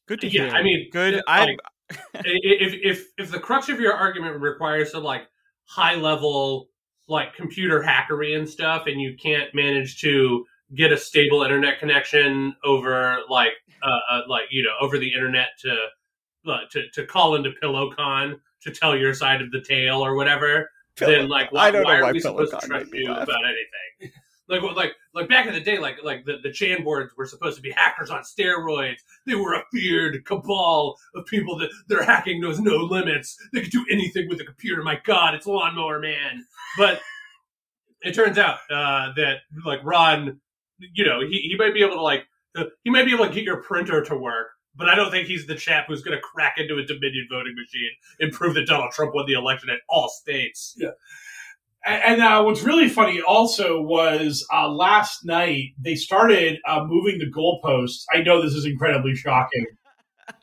Good 0.08 0.22
to 0.22 0.28
Yeah, 0.28 0.46
hear. 0.46 0.56
I 0.56 0.64
mean, 0.64 0.90
good. 0.92 1.16
it- 1.16 1.24
I 1.28 1.46
like- 1.46 1.60
if 2.26 2.74
if 2.84 3.08
if 3.18 3.32
the 3.32 3.40
crux 3.40 3.70
of 3.70 3.80
your 3.80 3.94
argument 3.94 4.40
requires 4.42 4.92
some 4.92 5.04
like 5.04 5.28
high 5.66 5.96
level 5.96 6.70
like 7.08 7.34
computer 7.36 7.82
hackery 7.82 8.38
and 8.38 8.48
stuff, 8.50 8.88
and 8.88 9.00
you 9.00 9.16
can't 9.22 9.54
manage 9.54 10.02
to 10.02 10.46
get 10.76 10.92
a 10.92 10.98
stable 10.98 11.44
internet 11.44 11.80
connection 11.80 12.54
over 12.66 13.20
like 13.30 13.54
uh, 13.84 14.00
uh 14.12 14.22
like 14.28 14.46
you 14.50 14.64
know 14.64 14.74
over 14.82 14.98
the 14.98 15.14
internet 15.14 15.50
to 15.60 15.88
uh, 16.48 16.60
to 16.72 16.90
to 16.94 17.06
call 17.06 17.36
into 17.36 17.52
PillowCon 17.62 18.40
to 18.64 18.72
tell 18.72 18.96
your 18.96 19.14
side 19.14 19.42
of 19.42 19.52
the 19.52 19.62
tale 19.62 20.04
or 20.04 20.16
whatever, 20.16 20.70
then 20.98 21.30
like 21.30 21.52
why, 21.52 21.68
I 21.68 21.72
don't 21.72 21.84
know 21.84 21.90
why 21.90 21.98
are 21.98 22.04
why 22.04 22.12
we 22.12 22.20
supposed 22.20 22.52
to 22.52 22.58
PillowCon 22.58 22.68
trust 22.68 22.94
you 22.94 23.12
about 23.12 23.46
anything? 23.46 24.14
Like, 24.50 24.62
like, 24.62 24.94
like 25.14 25.28
back 25.28 25.48
in 25.48 25.54
the 25.54 25.60
day, 25.60 25.78
like, 25.78 25.98
like 26.04 26.26
the, 26.26 26.38
the 26.42 26.52
Chan 26.52 26.84
boards 26.84 27.12
were 27.18 27.26
supposed 27.26 27.58
to 27.58 27.62
be 27.62 27.72
hackers 27.72 28.10
on 28.10 28.22
steroids. 28.22 29.00
They 29.26 29.36
were 29.36 29.54
a 29.54 29.64
feared 29.74 30.24
cabal 30.26 30.98
of 31.16 31.26
people 31.26 31.58
that 31.60 31.70
their 31.88 32.04
hacking 32.04 32.40
knows 32.40 32.60
no 32.60 32.78
limits. 32.78 33.38
They 33.54 33.62
could 33.62 33.72
do 33.72 33.86
anything 33.92 34.30
with 34.30 34.40
a 34.40 34.46
computer. 34.46 34.82
My 34.84 35.00
God, 35.04 35.34
it's 35.36 35.48
Lawnmower 35.48 36.00
Man. 36.00 36.46
But 36.78 37.02
it 38.02 38.14
turns 38.14 38.38
out 38.38 38.60
uh, 38.70 39.14
that 39.16 39.38
like 39.66 39.80
Ron, 39.84 40.40
you 40.80 41.06
know, 41.06 41.20
he, 41.22 41.40
he 41.50 41.56
might 41.58 41.74
be 41.74 41.82
able 41.82 41.96
to 41.96 42.02
like 42.02 42.26
uh, 42.56 42.66
he 42.84 42.90
might 42.90 43.06
be 43.06 43.14
able 43.14 43.28
to 43.28 43.34
get 43.34 43.44
your 43.44 43.62
printer 43.62 44.04
to 44.06 44.16
work. 44.16 44.48
But 44.76 44.88
I 44.90 44.96
don't 44.96 45.10
think 45.10 45.28
he's 45.28 45.48
the 45.48 45.56
chap 45.56 45.86
who's 45.88 46.04
going 46.04 46.16
to 46.16 46.22
crack 46.22 46.56
into 46.58 46.78
a 46.78 46.86
Dominion 46.86 47.28
voting 47.32 47.56
machine 47.56 47.90
and 48.20 48.32
prove 48.32 48.54
that 48.54 48.68
Donald 48.68 48.92
Trump 48.92 49.16
won 49.16 49.26
the 49.26 49.34
election 49.34 49.70
at 49.72 49.80
all 49.90 50.08
states. 50.08 50.78
And, 50.80 50.92
and 51.88 52.22
uh, 52.22 52.44
what's 52.44 52.64
really 52.64 52.90
funny 52.90 53.22
also 53.22 53.82
was 53.82 54.46
uh, 54.54 54.68
last 54.68 55.26
night 55.26 55.74
they 55.80 55.96
started 55.96 56.60
uh, 56.68 56.84
moving 56.86 57.20
the 57.20 57.32
goalposts. 57.32 58.04
I 58.14 58.22
know 58.22 58.42
this 58.42 58.54
is 58.54 58.66
incredibly 58.66 59.16
shocking. 59.16 59.66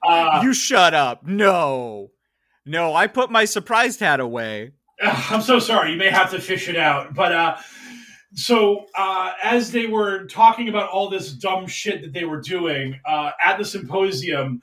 Uh, 0.02 0.40
you 0.42 0.52
shut 0.54 0.94
up. 0.94 1.26
No, 1.26 2.10
no. 2.66 2.94
I 2.94 3.06
put 3.06 3.30
my 3.30 3.44
surprised 3.44 4.00
hat 4.00 4.20
away. 4.20 4.72
I'm 5.02 5.42
so 5.42 5.58
sorry. 5.58 5.92
You 5.92 5.98
may 5.98 6.10
have 6.10 6.30
to 6.30 6.40
fish 6.40 6.68
it 6.68 6.76
out. 6.76 7.14
But 7.14 7.32
uh, 7.32 7.56
so 8.34 8.86
uh, 8.96 9.32
as 9.42 9.72
they 9.72 9.86
were 9.86 10.26
talking 10.26 10.68
about 10.68 10.90
all 10.90 11.08
this 11.08 11.32
dumb 11.32 11.66
shit 11.66 12.02
that 12.02 12.12
they 12.12 12.24
were 12.24 12.40
doing 12.40 13.00
uh, 13.06 13.30
at 13.42 13.58
the 13.58 13.64
symposium, 13.64 14.60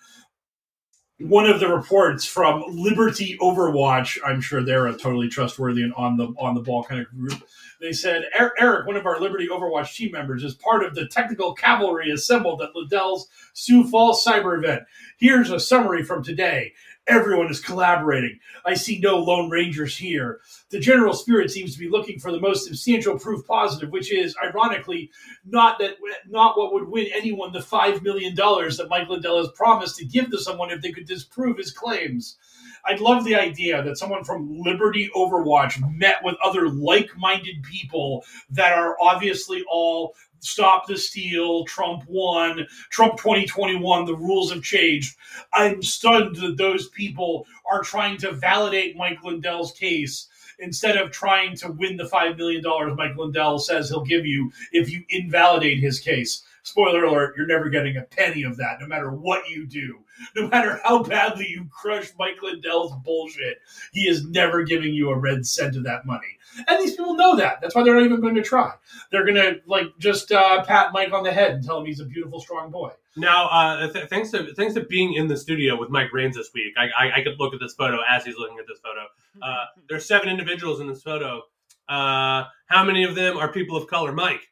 one 1.23 1.45
of 1.45 1.59
the 1.59 1.67
reports 1.67 2.25
from 2.25 2.63
Liberty 2.67 3.37
Overwatch, 3.39 4.17
I'm 4.25 4.41
sure 4.41 4.63
they're 4.63 4.87
a 4.87 4.93
totally 4.97 5.29
trustworthy 5.29 5.83
and 5.83 5.93
on 5.95 6.17
the 6.17 6.33
on 6.39 6.55
the 6.55 6.61
ball 6.61 6.83
kind 6.83 7.01
of 7.01 7.09
group. 7.09 7.41
They 7.79 7.93
said 7.93 8.25
"Er- 8.39 8.53
Eric, 8.59 8.87
one 8.87 8.95
of 8.95 9.05
our 9.05 9.19
Liberty 9.19 9.47
Overwatch 9.47 9.95
team 9.95 10.11
members, 10.11 10.43
is 10.43 10.53
part 10.55 10.83
of 10.83 10.95
the 10.95 11.07
technical 11.07 11.53
cavalry 11.53 12.11
assembled 12.11 12.61
at 12.61 12.75
Lindell's 12.75 13.27
Sioux 13.53 13.87
Falls 13.89 14.23
cyber 14.23 14.57
event. 14.57 14.83
Here's 15.17 15.49
a 15.51 15.59
summary 15.59 16.03
from 16.03 16.23
today. 16.23 16.73
Everyone 17.07 17.49
is 17.49 17.59
collaborating. 17.59 18.37
I 18.63 18.75
see 18.75 18.99
no 18.99 19.17
Lone 19.17 19.49
Rangers 19.49 19.97
here. 19.97 20.39
The 20.69 20.79
general 20.79 21.13
spirit 21.13 21.49
seems 21.49 21.73
to 21.73 21.79
be 21.79 21.89
looking 21.89 22.19
for 22.19 22.31
the 22.31 22.39
most 22.39 22.65
substantial 22.65 23.17
proof 23.17 23.45
positive, 23.47 23.89
which 23.89 24.13
is, 24.13 24.35
ironically, 24.43 25.09
not 25.43 25.79
that 25.79 25.95
not 26.29 26.57
what 26.57 26.73
would 26.73 26.87
win 26.87 27.07
anyone 27.13 27.51
the 27.53 27.61
five 27.61 28.03
million 28.03 28.35
dollars 28.35 28.77
that 28.77 28.89
Mike 28.89 29.09
Lindell 29.09 29.39
has 29.39 29.49
promised 29.55 29.97
to 29.97 30.05
give 30.05 30.29
to 30.29 30.37
someone 30.37 30.69
if 30.69 30.81
they 30.81 30.91
could 30.91 31.07
disprove 31.07 31.57
his 31.57 31.71
claims. 31.71 32.37
I'd 32.85 32.99
love 32.99 33.25
the 33.25 33.35
idea 33.35 33.83
that 33.83 33.97
someone 33.97 34.23
from 34.23 34.59
Liberty 34.59 35.09
Overwatch 35.15 35.79
met 35.95 36.17
with 36.23 36.35
other 36.43 36.69
like-minded 36.69 37.63
people 37.63 38.23
that 38.49 38.73
are 38.73 38.95
obviously 39.01 39.63
all 39.69 40.15
stop 40.41 40.87
the 40.87 40.97
steal, 40.97 41.65
Trump 41.65 42.03
won, 42.07 42.67
Trump 42.89 43.17
2021, 43.17 44.05
the 44.05 44.15
rules 44.15 44.51
have 44.51 44.63
changed. 44.63 45.15
I'm 45.53 45.81
stunned 45.81 46.35
that 46.37 46.57
those 46.57 46.89
people 46.89 47.47
are 47.71 47.81
trying 47.81 48.17
to 48.17 48.31
validate 48.31 48.97
Mike 48.97 49.23
Lindell's 49.23 49.71
case 49.71 50.27
instead 50.59 50.97
of 50.97 51.11
trying 51.11 51.55
to 51.57 51.71
win 51.71 51.97
the 51.97 52.03
$5 52.03 52.37
million 52.37 52.63
Mike 52.95 53.17
Lindell 53.17 53.59
says 53.59 53.89
he'll 53.89 54.05
give 54.05 54.25
you 54.25 54.51
if 54.71 54.91
you 54.91 55.03
invalidate 55.09 55.79
his 55.79 55.99
case. 55.99 56.43
Spoiler 56.63 57.05
alert, 57.05 57.35
you're 57.35 57.47
never 57.47 57.69
getting 57.69 57.97
a 57.97 58.03
penny 58.03 58.43
of 58.43 58.57
that, 58.57 58.79
no 58.79 58.87
matter 58.87 59.11
what 59.11 59.49
you 59.49 59.65
do. 59.65 59.99
No 60.35 60.47
matter 60.47 60.79
how 60.83 61.01
badly 61.03 61.47
you 61.49 61.67
crush 61.71 62.11
Mike 62.19 62.41
Lindell's 62.43 62.93
bullshit, 63.03 63.57
he 63.91 64.01
is 64.01 64.23
never 64.25 64.63
giving 64.63 64.93
you 64.93 65.09
a 65.09 65.17
red 65.17 65.45
cent 65.45 65.75
of 65.75 65.83
that 65.85 66.05
money. 66.05 66.37
And 66.67 66.79
these 66.79 66.95
people 66.95 67.15
know 67.15 67.35
that. 67.37 67.59
That's 67.61 67.73
why 67.73 67.83
they're 67.83 67.95
not 67.95 68.03
even 68.03 68.21
going 68.21 68.35
to 68.35 68.43
try. 68.43 68.73
They're 69.11 69.25
going 69.25 69.35
to 69.35 69.61
like 69.65 69.87
just 69.97 70.31
uh, 70.31 70.63
pat 70.63 70.93
Mike 70.93 71.13
on 71.13 71.23
the 71.23 71.31
head 71.31 71.51
and 71.51 71.63
tell 71.63 71.79
him 71.79 71.85
he's 71.85 71.99
a 71.99 72.05
beautiful, 72.05 72.39
strong 72.39 72.69
boy. 72.69 72.91
Now, 73.15 73.47
uh, 73.47 73.91
th- 73.91 74.09
thanks 74.09 74.31
to 74.31 74.53
thanks 74.53 74.73
to 74.75 74.85
being 74.85 75.15
in 75.15 75.27
the 75.27 75.35
studio 75.35 75.77
with 75.77 75.89
Mike 75.89 76.13
Rains 76.13 76.37
this 76.37 76.51
week, 76.53 76.73
I, 76.77 77.07
I, 77.07 77.19
I 77.19 77.23
could 77.23 77.39
look 77.39 77.53
at 77.53 77.59
this 77.59 77.73
photo 77.73 77.97
as 78.09 78.23
he's 78.23 78.37
looking 78.37 78.57
at 78.59 78.67
this 78.67 78.79
photo. 78.79 79.07
Uh, 79.41 79.65
there's 79.89 80.05
seven 80.05 80.29
individuals 80.29 80.79
in 80.79 80.87
this 80.87 81.01
photo. 81.01 81.41
Uh, 81.89 82.45
how 82.67 82.85
many 82.85 83.03
of 83.03 83.15
them 83.15 83.37
are 83.37 83.51
people 83.51 83.75
of 83.75 83.87
color, 83.87 84.13
Mike? 84.13 84.47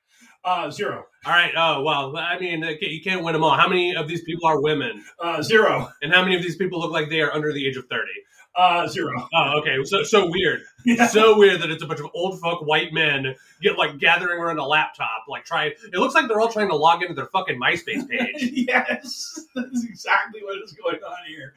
Uh, 0.45 0.71
zero. 0.71 1.05
All 1.25 1.33
right. 1.33 1.51
Oh 1.55 1.83
well, 1.83 2.15
I 2.15 2.39
mean, 2.39 2.63
uh, 2.63 2.73
you 2.79 3.01
can't 3.03 3.23
win 3.23 3.33
them 3.33 3.43
all. 3.43 3.55
How 3.55 3.67
many 3.67 3.95
of 3.95 4.07
these 4.07 4.23
people 4.23 4.47
are 4.47 4.61
women? 4.61 5.03
Uh, 5.19 5.41
zero. 5.41 5.89
And 6.01 6.13
how 6.13 6.21
many 6.23 6.35
of 6.35 6.41
these 6.41 6.55
people 6.55 6.79
look 6.79 6.91
like 6.91 7.09
they 7.09 7.21
are 7.21 7.33
under 7.33 7.51
the 7.51 7.67
age 7.67 7.75
of 7.75 7.85
thirty? 7.87 8.11
Uh, 8.55 8.87
zero. 8.87 9.27
Oh, 9.33 9.59
okay. 9.59 9.77
So 9.83 10.03
so 10.03 10.29
weird. 10.29 10.61
Yeah. 10.85 11.07
So 11.07 11.37
weird 11.37 11.61
that 11.61 11.69
it's 11.71 11.83
a 11.83 11.85
bunch 11.85 11.99
of 11.99 12.07
old 12.13 12.39
fuck 12.39 12.61
white 12.61 12.93
men 12.93 13.35
get 13.61 13.77
like 13.77 13.97
gathering 13.99 14.39
around 14.39 14.59
a 14.59 14.65
laptop, 14.65 15.25
like 15.27 15.43
trying. 15.43 15.73
It 15.91 15.99
looks 15.99 16.15
like 16.15 16.29
they're 16.29 16.39
all 16.39 16.47
trying 16.47 16.69
to 16.69 16.75
log 16.77 17.01
into 17.01 17.13
their 17.13 17.25
fucking 17.25 17.59
MySpace 17.59 18.07
page. 18.07 18.35
yes, 18.53 19.45
that's 19.53 19.83
exactly 19.83 20.41
what 20.41 20.55
is 20.63 20.71
going 20.71 21.03
on 21.03 21.17
here. 21.27 21.53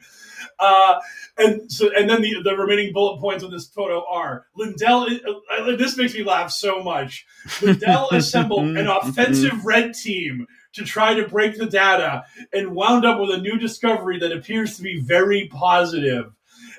Uh, 0.59 0.99
and 1.37 1.71
so, 1.71 1.89
and 1.97 2.09
then 2.09 2.21
the, 2.21 2.41
the 2.43 2.53
remaining 2.53 2.91
bullet 2.91 3.21
points 3.21 3.45
on 3.45 3.49
this 3.49 3.65
photo 3.65 4.05
are 4.11 4.45
Lindell. 4.57 5.07
Uh, 5.49 5.75
this 5.77 5.95
makes 5.95 6.13
me 6.13 6.23
laugh 6.23 6.51
so 6.51 6.83
much. 6.83 7.25
Lindell 7.61 8.09
assembled 8.11 8.75
an 8.75 8.87
offensive 8.87 9.63
red 9.63 9.93
team 9.93 10.47
to 10.73 10.83
try 10.83 11.13
to 11.13 11.27
break 11.27 11.57
the 11.57 11.65
data 11.65 12.23
and 12.51 12.75
wound 12.75 13.05
up 13.05 13.19
with 13.19 13.29
a 13.31 13.37
new 13.37 13.57
discovery 13.57 14.19
that 14.19 14.31
appears 14.31 14.75
to 14.77 14.83
be 14.83 14.99
very 14.99 15.47
positive. 15.47 16.33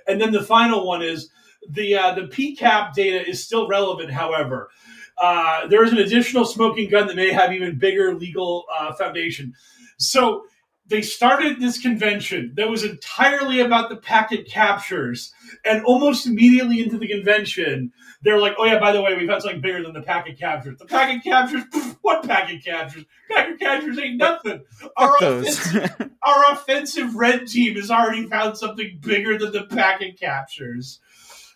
And 0.07 0.21
then 0.21 0.33
the 0.33 0.43
final 0.43 0.87
one 0.87 1.03
is 1.03 1.31
the 1.69 1.95
uh, 1.95 2.15
the 2.15 2.23
PCAP 2.23 2.95
data 2.95 3.29
is 3.29 3.43
still 3.43 3.69
relevant, 3.69 4.11
however. 4.11 4.71
Uh, 5.19 5.67
there 5.69 5.85
is 5.85 5.93
an 5.93 5.99
additional 5.99 6.45
smoking 6.45 6.91
gun 6.91 7.07
that 7.07 7.17
may 7.17 7.33
have 7.33 7.53
even 7.53 7.79
bigger 7.79 8.15
legal 8.15 8.65
uh, 8.77 8.93
foundation. 8.95 9.55
So 9.97 10.47
they 10.87 11.03
started 11.03 11.61
this 11.61 11.80
convention 11.80 12.53
that 12.57 12.68
was 12.68 12.85
entirely 12.85 13.61
about 13.61 13.89
the 13.89 13.97
packet 13.97 14.47
captures, 14.47 15.32
and 15.64 15.85
almost 15.85 16.26
immediately 16.26 16.82
into 16.82 16.99
the 16.99 17.09
convention, 17.09 17.93
they're 18.22 18.39
like, 18.39 18.55
"Oh 18.59 18.64
yeah, 18.64 18.78
by 18.78 18.93
the 18.93 19.01
way, 19.01 19.16
we've 19.16 19.28
had 19.28 19.43
something 19.43 19.61
bigger 19.61 19.82
than 19.82 19.95
the 19.95 20.03
packet 20.03 20.39
captures. 20.39 20.78
The 20.78 20.87
packet 20.87 21.24
captures, 21.24 21.64
pff, 21.64 21.97
what 22.03 22.26
packet 22.26 22.64
captures? 22.64 23.05
Packet 23.30 23.59
captures 23.59 23.99
ain't 23.99 24.16
nothing. 24.16 24.62
Our 24.97 25.16
offensive, 25.16 26.11
our 26.22 26.53
offensive 26.53 27.14
red 27.14 27.47
team 27.47 27.76
has 27.76 27.91
already 27.91 28.28
found 28.28 28.59
something 28.59 28.99
bigger 29.01 29.39
than 29.39 29.53
the 29.53 29.64
packet 29.64 30.20
captures." 30.20 31.01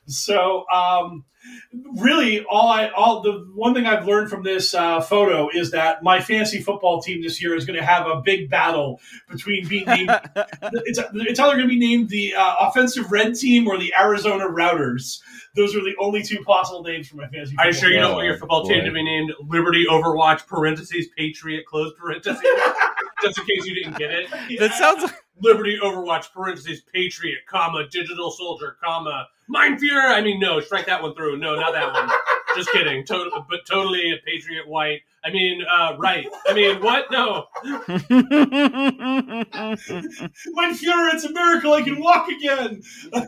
So, 0.09 0.65
um, 0.73 1.25
really, 1.97 2.45
all 2.45 2.69
I 2.69 2.89
all 2.89 3.23
the 3.23 3.47
one 3.55 3.75
thing 3.75 3.87
I've 3.87 4.07
learned 4.07 4.31
from 4.31 4.43
this 4.43 4.75
uh, 4.75 5.01
photo 5.01 5.49
is 5.53 5.71
that 5.73 6.03
my 6.03 6.21
fantasy 6.21 6.61
football 6.61 7.01
team 7.01 7.23
this 7.23 7.43
year 7.43 7.55
is 7.55 7.65
going 7.65 7.79
to 7.79 7.85
have 7.85 8.07
a 8.07 8.21
big 8.21 8.51
battle 8.51 9.01
between 9.31 9.67
being 9.69 9.87
named. 9.87 10.11
it's 10.37 10.99
it's 11.13 11.41
either 11.41 11.57
going 11.57 11.69
to 11.69 11.69
be 11.69 11.79
named 11.79 12.09
the 12.09 12.35
uh, 12.35 12.55
offensive 12.61 13.11
red 13.13 13.35
team 13.35 13.69
or 13.69 13.79
the 13.79 13.93
Arizona 13.99 14.47
Routers. 14.47 15.21
Those 15.55 15.75
are 15.75 15.81
the 15.81 15.95
only 16.01 16.23
two 16.23 16.43
possible 16.43 16.83
names 16.83 17.09
for 17.09 17.17
my 17.17 17.29
fantasy. 17.29 17.57
Are 17.59 17.67
you 17.67 17.73
football 17.73 17.89
sure 17.89 17.91
you 17.91 18.01
don't 18.01 18.15
want 18.15 18.27
your 18.27 18.39
football 18.39 18.65
team 18.65 18.85
to 18.85 18.93
be 18.93 19.03
named 19.03 19.33
Liberty 19.47 19.87
Overwatch 19.91 20.47
parentheses 20.47 21.09
Patriot 21.17 21.67
close 21.67 21.93
parentheses? 21.99 22.43
Just 23.23 23.39
in 23.39 23.45
case 23.45 23.67
you 23.67 23.75
didn't 23.75 23.99
get 23.99 24.11
it. 24.11 24.31
That 24.61 24.73
sounds 24.75 25.03
like 25.03 25.15
Liberty 25.43 25.77
Overwatch 25.83 26.33
parentheses 26.33 26.83
Patriot, 26.95 27.41
comma 27.49 27.89
Digital 27.89 28.31
Soldier, 28.31 28.77
comma 28.83 29.27
Mind 29.49 29.81
Fuhrer. 29.81 30.11
I 30.11 30.21
mean, 30.21 30.39
no, 30.41 30.61
strike 30.61 30.87
that 30.87 31.03
one 31.03 31.15
through. 31.15 31.39
No, 31.39 31.57
not 31.57 31.73
that 31.73 31.93
one. 31.93 32.11
Just 32.57 32.71
kidding. 32.71 33.05
Total, 33.05 33.45
but 33.49 33.61
totally 33.69 34.13
a 34.13 34.17
Patriot 34.27 34.67
white. 34.69 35.01
I 35.25 35.31
mean, 35.31 35.63
uh, 35.63 35.97
right. 35.99 36.27
I 36.47 36.55
mean, 36.55 36.81
what? 36.81 37.11
No. 37.11 37.47
My 37.65 37.77
Fuhrer, 40.73 41.15
it's 41.15 41.25
a 41.25 41.33
miracle 41.33 41.73
I 41.75 41.83
can 41.83 42.01
walk 42.01 42.29
again. 42.29 42.83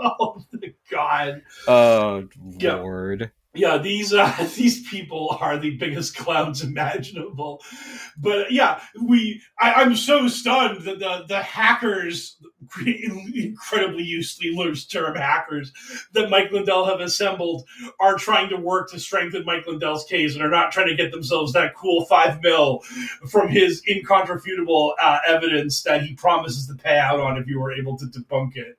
Oh 0.00 0.44
my 0.52 0.74
god. 0.90 1.42
oh 1.66 2.28
Yeah. 2.58 2.74
lord. 2.74 3.30
Yeah, 3.54 3.78
these 3.78 4.12
uh, 4.12 4.48
these 4.56 4.88
people 4.88 5.36
are 5.40 5.58
the 5.58 5.76
biggest 5.76 6.16
clowns 6.16 6.62
imaginable. 6.62 7.62
But 8.16 8.52
yeah, 8.52 8.80
we 9.02 9.42
I, 9.58 9.74
I'm 9.74 9.96
so 9.96 10.28
stunned 10.28 10.82
that 10.84 10.98
the 10.98 11.24
the 11.26 11.42
hackers, 11.42 12.36
incredibly 12.86 14.04
useless 14.04 14.86
term 14.86 15.16
hackers, 15.16 15.72
that 16.12 16.30
Mike 16.30 16.52
Lindell 16.52 16.84
have 16.84 17.00
assembled 17.00 17.66
are 18.00 18.16
trying 18.16 18.50
to 18.50 18.56
work 18.56 18.90
to 18.90 19.00
strengthen 19.00 19.44
Mike 19.44 19.66
Lindell's 19.66 20.04
case 20.04 20.34
and 20.34 20.44
are 20.44 20.50
not 20.50 20.70
trying 20.70 20.88
to 20.88 20.94
get 20.96 21.10
themselves 21.10 21.52
that 21.54 21.74
cool 21.74 22.04
five 22.04 22.40
mil 22.42 22.80
from 23.30 23.48
his 23.48 23.82
incontrovertible 23.88 24.94
uh, 25.00 25.18
evidence 25.26 25.82
that 25.82 26.02
he 26.02 26.14
promises 26.14 26.66
to 26.66 26.74
pay 26.74 26.98
out 26.98 27.18
on 27.18 27.38
if 27.38 27.46
you 27.48 27.58
were 27.58 27.72
able 27.72 27.96
to 27.96 28.04
debunk 28.06 28.56
it. 28.56 28.78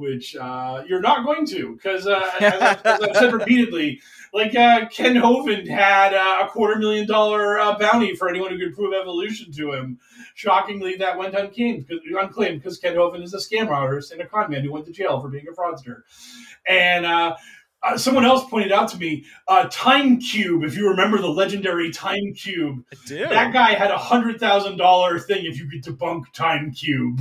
Which 0.00 0.34
uh, 0.34 0.82
you're 0.88 1.00
not 1.02 1.26
going 1.26 1.44
to, 1.48 1.74
because 1.74 2.06
uh, 2.06 2.20
as, 2.40 2.54
I've- 2.62 2.80
as 2.88 3.00
I've 3.02 3.16
said 3.16 3.32
repeatedly, 3.34 4.00
like 4.32 4.56
uh, 4.56 4.88
Kent 4.88 5.18
Hovind 5.18 5.68
had 5.68 6.14
uh, 6.14 6.46
a 6.46 6.48
quarter 6.48 6.76
million 6.78 7.06
dollar 7.06 7.58
uh, 7.58 7.78
bounty 7.78 8.14
for 8.16 8.28
anyone 8.30 8.50
who 8.50 8.58
could 8.58 8.74
prove 8.74 8.94
evolution 8.94 9.52
to 9.52 9.72
him. 9.72 9.98
Shockingly, 10.34 10.96
that 10.96 11.18
went 11.18 11.34
unclaimed 11.34 11.86
because, 11.86 12.78
Kent 12.78 12.96
Hovind 12.96 13.22
is 13.22 13.34
a 13.34 13.38
scam 13.38 13.68
artist 13.68 14.10
and 14.12 14.22
a 14.22 14.26
con 14.26 14.50
man 14.50 14.62
who 14.64 14.72
went 14.72 14.86
to 14.86 14.92
jail 14.92 15.20
for 15.20 15.28
being 15.28 15.46
a 15.46 15.52
fraudster. 15.52 16.02
And 16.66 17.04
uh, 17.04 17.36
uh, 17.82 17.98
someone 17.98 18.24
else 18.24 18.48
pointed 18.48 18.72
out 18.72 18.88
to 18.90 18.98
me, 18.98 19.24
uh, 19.48 19.68
Time 19.70 20.18
Cube. 20.20 20.64
If 20.64 20.76
you 20.76 20.88
remember 20.88 21.18
the 21.18 21.28
legendary 21.28 21.90
Time 21.90 22.32
Cube, 22.34 22.84
that 23.30 23.52
guy 23.52 23.74
had 23.74 23.90
a 23.90 23.98
hundred 23.98 24.40
thousand 24.40 24.78
dollar 24.78 25.18
thing 25.18 25.44
if 25.44 25.58
you 25.58 25.68
could 25.68 25.82
debunk 25.84 26.32
Time 26.32 26.72
Cube, 26.72 27.20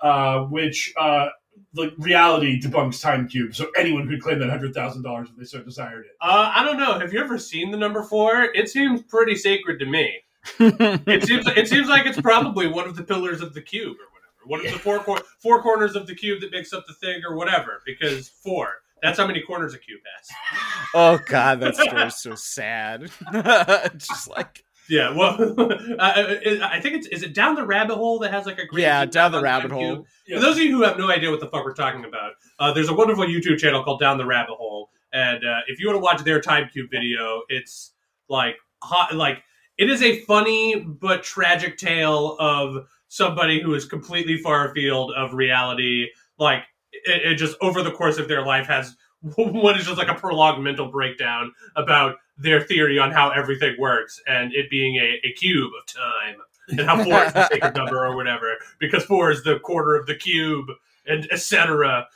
uh, 0.00 0.40
which 0.42 0.92
uh, 0.98 1.28
the 1.76 1.92
reality 1.98 2.60
debunks 2.60 3.00
Time 3.00 3.28
Cube, 3.28 3.54
so 3.54 3.68
anyone 3.76 4.08
could 4.08 4.20
claim 4.20 4.38
that 4.40 4.50
hundred 4.50 4.74
thousand 4.74 5.02
dollars 5.02 5.28
if 5.30 5.36
they 5.36 5.44
so 5.44 5.62
desired 5.62 6.06
it. 6.06 6.16
Uh, 6.20 6.50
I 6.54 6.64
don't 6.64 6.78
know. 6.78 6.98
Have 6.98 7.12
you 7.12 7.20
ever 7.20 7.38
seen 7.38 7.70
the 7.70 7.76
number 7.76 8.02
four? 8.02 8.44
It 8.54 8.68
seems 8.68 9.02
pretty 9.02 9.36
sacred 9.36 9.78
to 9.78 9.86
me. 9.86 10.20
It 10.58 11.24
seems 11.24 11.46
it 11.48 11.68
seems 11.68 11.88
like 11.88 12.06
it's 12.06 12.20
probably 12.20 12.66
one 12.66 12.86
of 12.86 12.96
the 12.96 13.02
pillars 13.02 13.40
of 13.40 13.52
the 13.52 13.60
cube 13.60 13.96
or 13.96 14.06
whatever. 14.12 14.46
One 14.46 14.64
of 14.64 14.72
the 14.72 14.78
four 14.78 15.00
cor- 15.00 15.22
four 15.40 15.60
corners 15.62 15.96
of 15.96 16.06
the 16.06 16.14
cube 16.14 16.40
that 16.40 16.52
makes 16.52 16.72
up 16.72 16.86
the 16.86 16.94
thing 16.94 17.22
or 17.28 17.36
whatever. 17.36 17.82
Because 17.84 18.28
four. 18.28 18.68
That's 19.02 19.18
how 19.18 19.26
many 19.26 19.40
corners 19.42 19.74
a 19.74 19.78
cube 19.78 20.00
has. 20.16 20.28
Oh 20.94 21.18
god, 21.26 21.60
that 21.60 21.76
story's 21.76 22.16
so 22.16 22.34
sad. 22.34 23.10
Just 23.96 24.28
like 24.28 24.64
Yeah, 24.88 25.14
well, 25.14 25.36
uh, 25.98 26.36
I 26.62 26.80
think 26.80 26.96
it's 26.96 27.06
is 27.08 27.22
it 27.22 27.34
down 27.34 27.54
the 27.54 27.66
rabbit 27.66 27.96
hole 27.96 28.18
that 28.20 28.32
has 28.32 28.46
like 28.46 28.58
a 28.58 28.66
great 28.66 28.82
yeah, 28.82 29.04
down 29.04 29.32
the 29.32 29.40
rabbit 29.40 29.70
Cube? 29.70 29.80
hole. 29.80 30.06
Yeah. 30.26 30.36
For 30.36 30.42
those 30.42 30.56
of 30.56 30.62
you 30.62 30.76
who 30.76 30.82
have 30.82 30.98
no 30.98 31.10
idea 31.10 31.30
what 31.30 31.40
the 31.40 31.48
fuck 31.48 31.64
we're 31.64 31.74
talking 31.74 32.04
about, 32.04 32.32
uh, 32.58 32.72
there's 32.72 32.88
a 32.88 32.94
wonderful 32.94 33.24
YouTube 33.24 33.58
channel 33.58 33.82
called 33.82 34.00
Down 34.00 34.18
the 34.18 34.26
Rabbit 34.26 34.54
Hole, 34.54 34.90
and 35.12 35.44
uh, 35.44 35.60
if 35.66 35.80
you 35.80 35.86
want 35.88 35.96
to 35.96 36.02
watch 36.02 36.22
their 36.22 36.40
Time 36.40 36.68
Cube 36.72 36.90
video, 36.90 37.42
it's 37.48 37.92
like 38.28 38.56
hot, 38.82 39.14
like 39.14 39.42
it 39.78 39.90
is 39.90 40.02
a 40.02 40.20
funny 40.20 40.80
but 40.80 41.22
tragic 41.22 41.76
tale 41.78 42.36
of 42.38 42.86
somebody 43.08 43.60
who 43.60 43.74
is 43.74 43.84
completely 43.84 44.38
far 44.38 44.70
afield 44.70 45.12
of 45.16 45.34
reality, 45.34 46.08
like 46.38 46.62
it, 46.92 47.32
it 47.32 47.34
just 47.36 47.56
over 47.60 47.82
the 47.82 47.90
course 47.90 48.18
of 48.18 48.28
their 48.28 48.44
life 48.44 48.66
has 48.66 48.96
what 49.36 49.78
is 49.78 49.86
just 49.86 49.98
like 49.98 50.08
a 50.08 50.14
prolonged 50.14 50.62
mental 50.62 50.90
breakdown 50.90 51.52
about 51.74 52.16
their 52.38 52.60
theory 52.60 52.98
on 52.98 53.10
how 53.10 53.30
everything 53.30 53.74
works 53.78 54.20
and 54.26 54.52
it 54.54 54.68
being 54.70 54.96
a, 54.96 55.20
a 55.26 55.32
cube 55.32 55.70
of 55.80 55.86
time 55.86 56.36
and 56.68 56.80
how 56.80 57.02
four 57.02 57.22
is 57.24 57.32
the 57.32 57.48
sacred 57.48 57.74
number 57.76 58.04
or 58.06 58.14
whatever 58.16 58.56
because 58.78 59.04
four 59.04 59.30
is 59.30 59.42
the 59.44 59.58
quarter 59.60 59.94
of 59.94 60.06
the 60.06 60.14
cube 60.14 60.66
and 61.06 61.26
etc. 61.32 62.06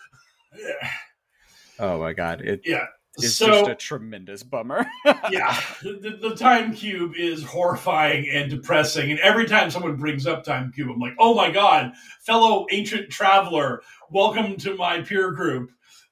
Oh 1.79 1.99
my 1.99 2.13
god, 2.13 2.43
it 2.43 2.61
Yeah. 2.65 2.87
is 3.19 3.37
so 3.37 3.47
just 3.47 3.71
a 3.71 3.75
tremendous 3.75 4.43
bummer. 4.43 4.85
yeah, 5.31 5.59
the, 5.83 6.19
the 6.21 6.35
time 6.37 6.75
cube 6.75 7.15
is 7.17 7.43
horrifying 7.45 8.29
and 8.29 8.51
depressing. 8.51 9.11
And 9.11 9.21
every 9.21 9.47
time 9.47 9.71
someone 9.71 9.97
brings 9.97 10.27
up 10.27 10.45
time 10.45 10.73
cube, 10.73 10.91
I'm 10.91 10.99
like, 11.01 11.15
oh 11.19 11.35
my 11.35 11.51
god, 11.51 11.93
fellow 12.21 12.67
ancient 12.71 13.09
traveler, 13.11 13.83
welcome 14.11 14.57
to 14.59 14.77
my 14.77 15.01
peer 15.01 15.31
group. 15.31 15.71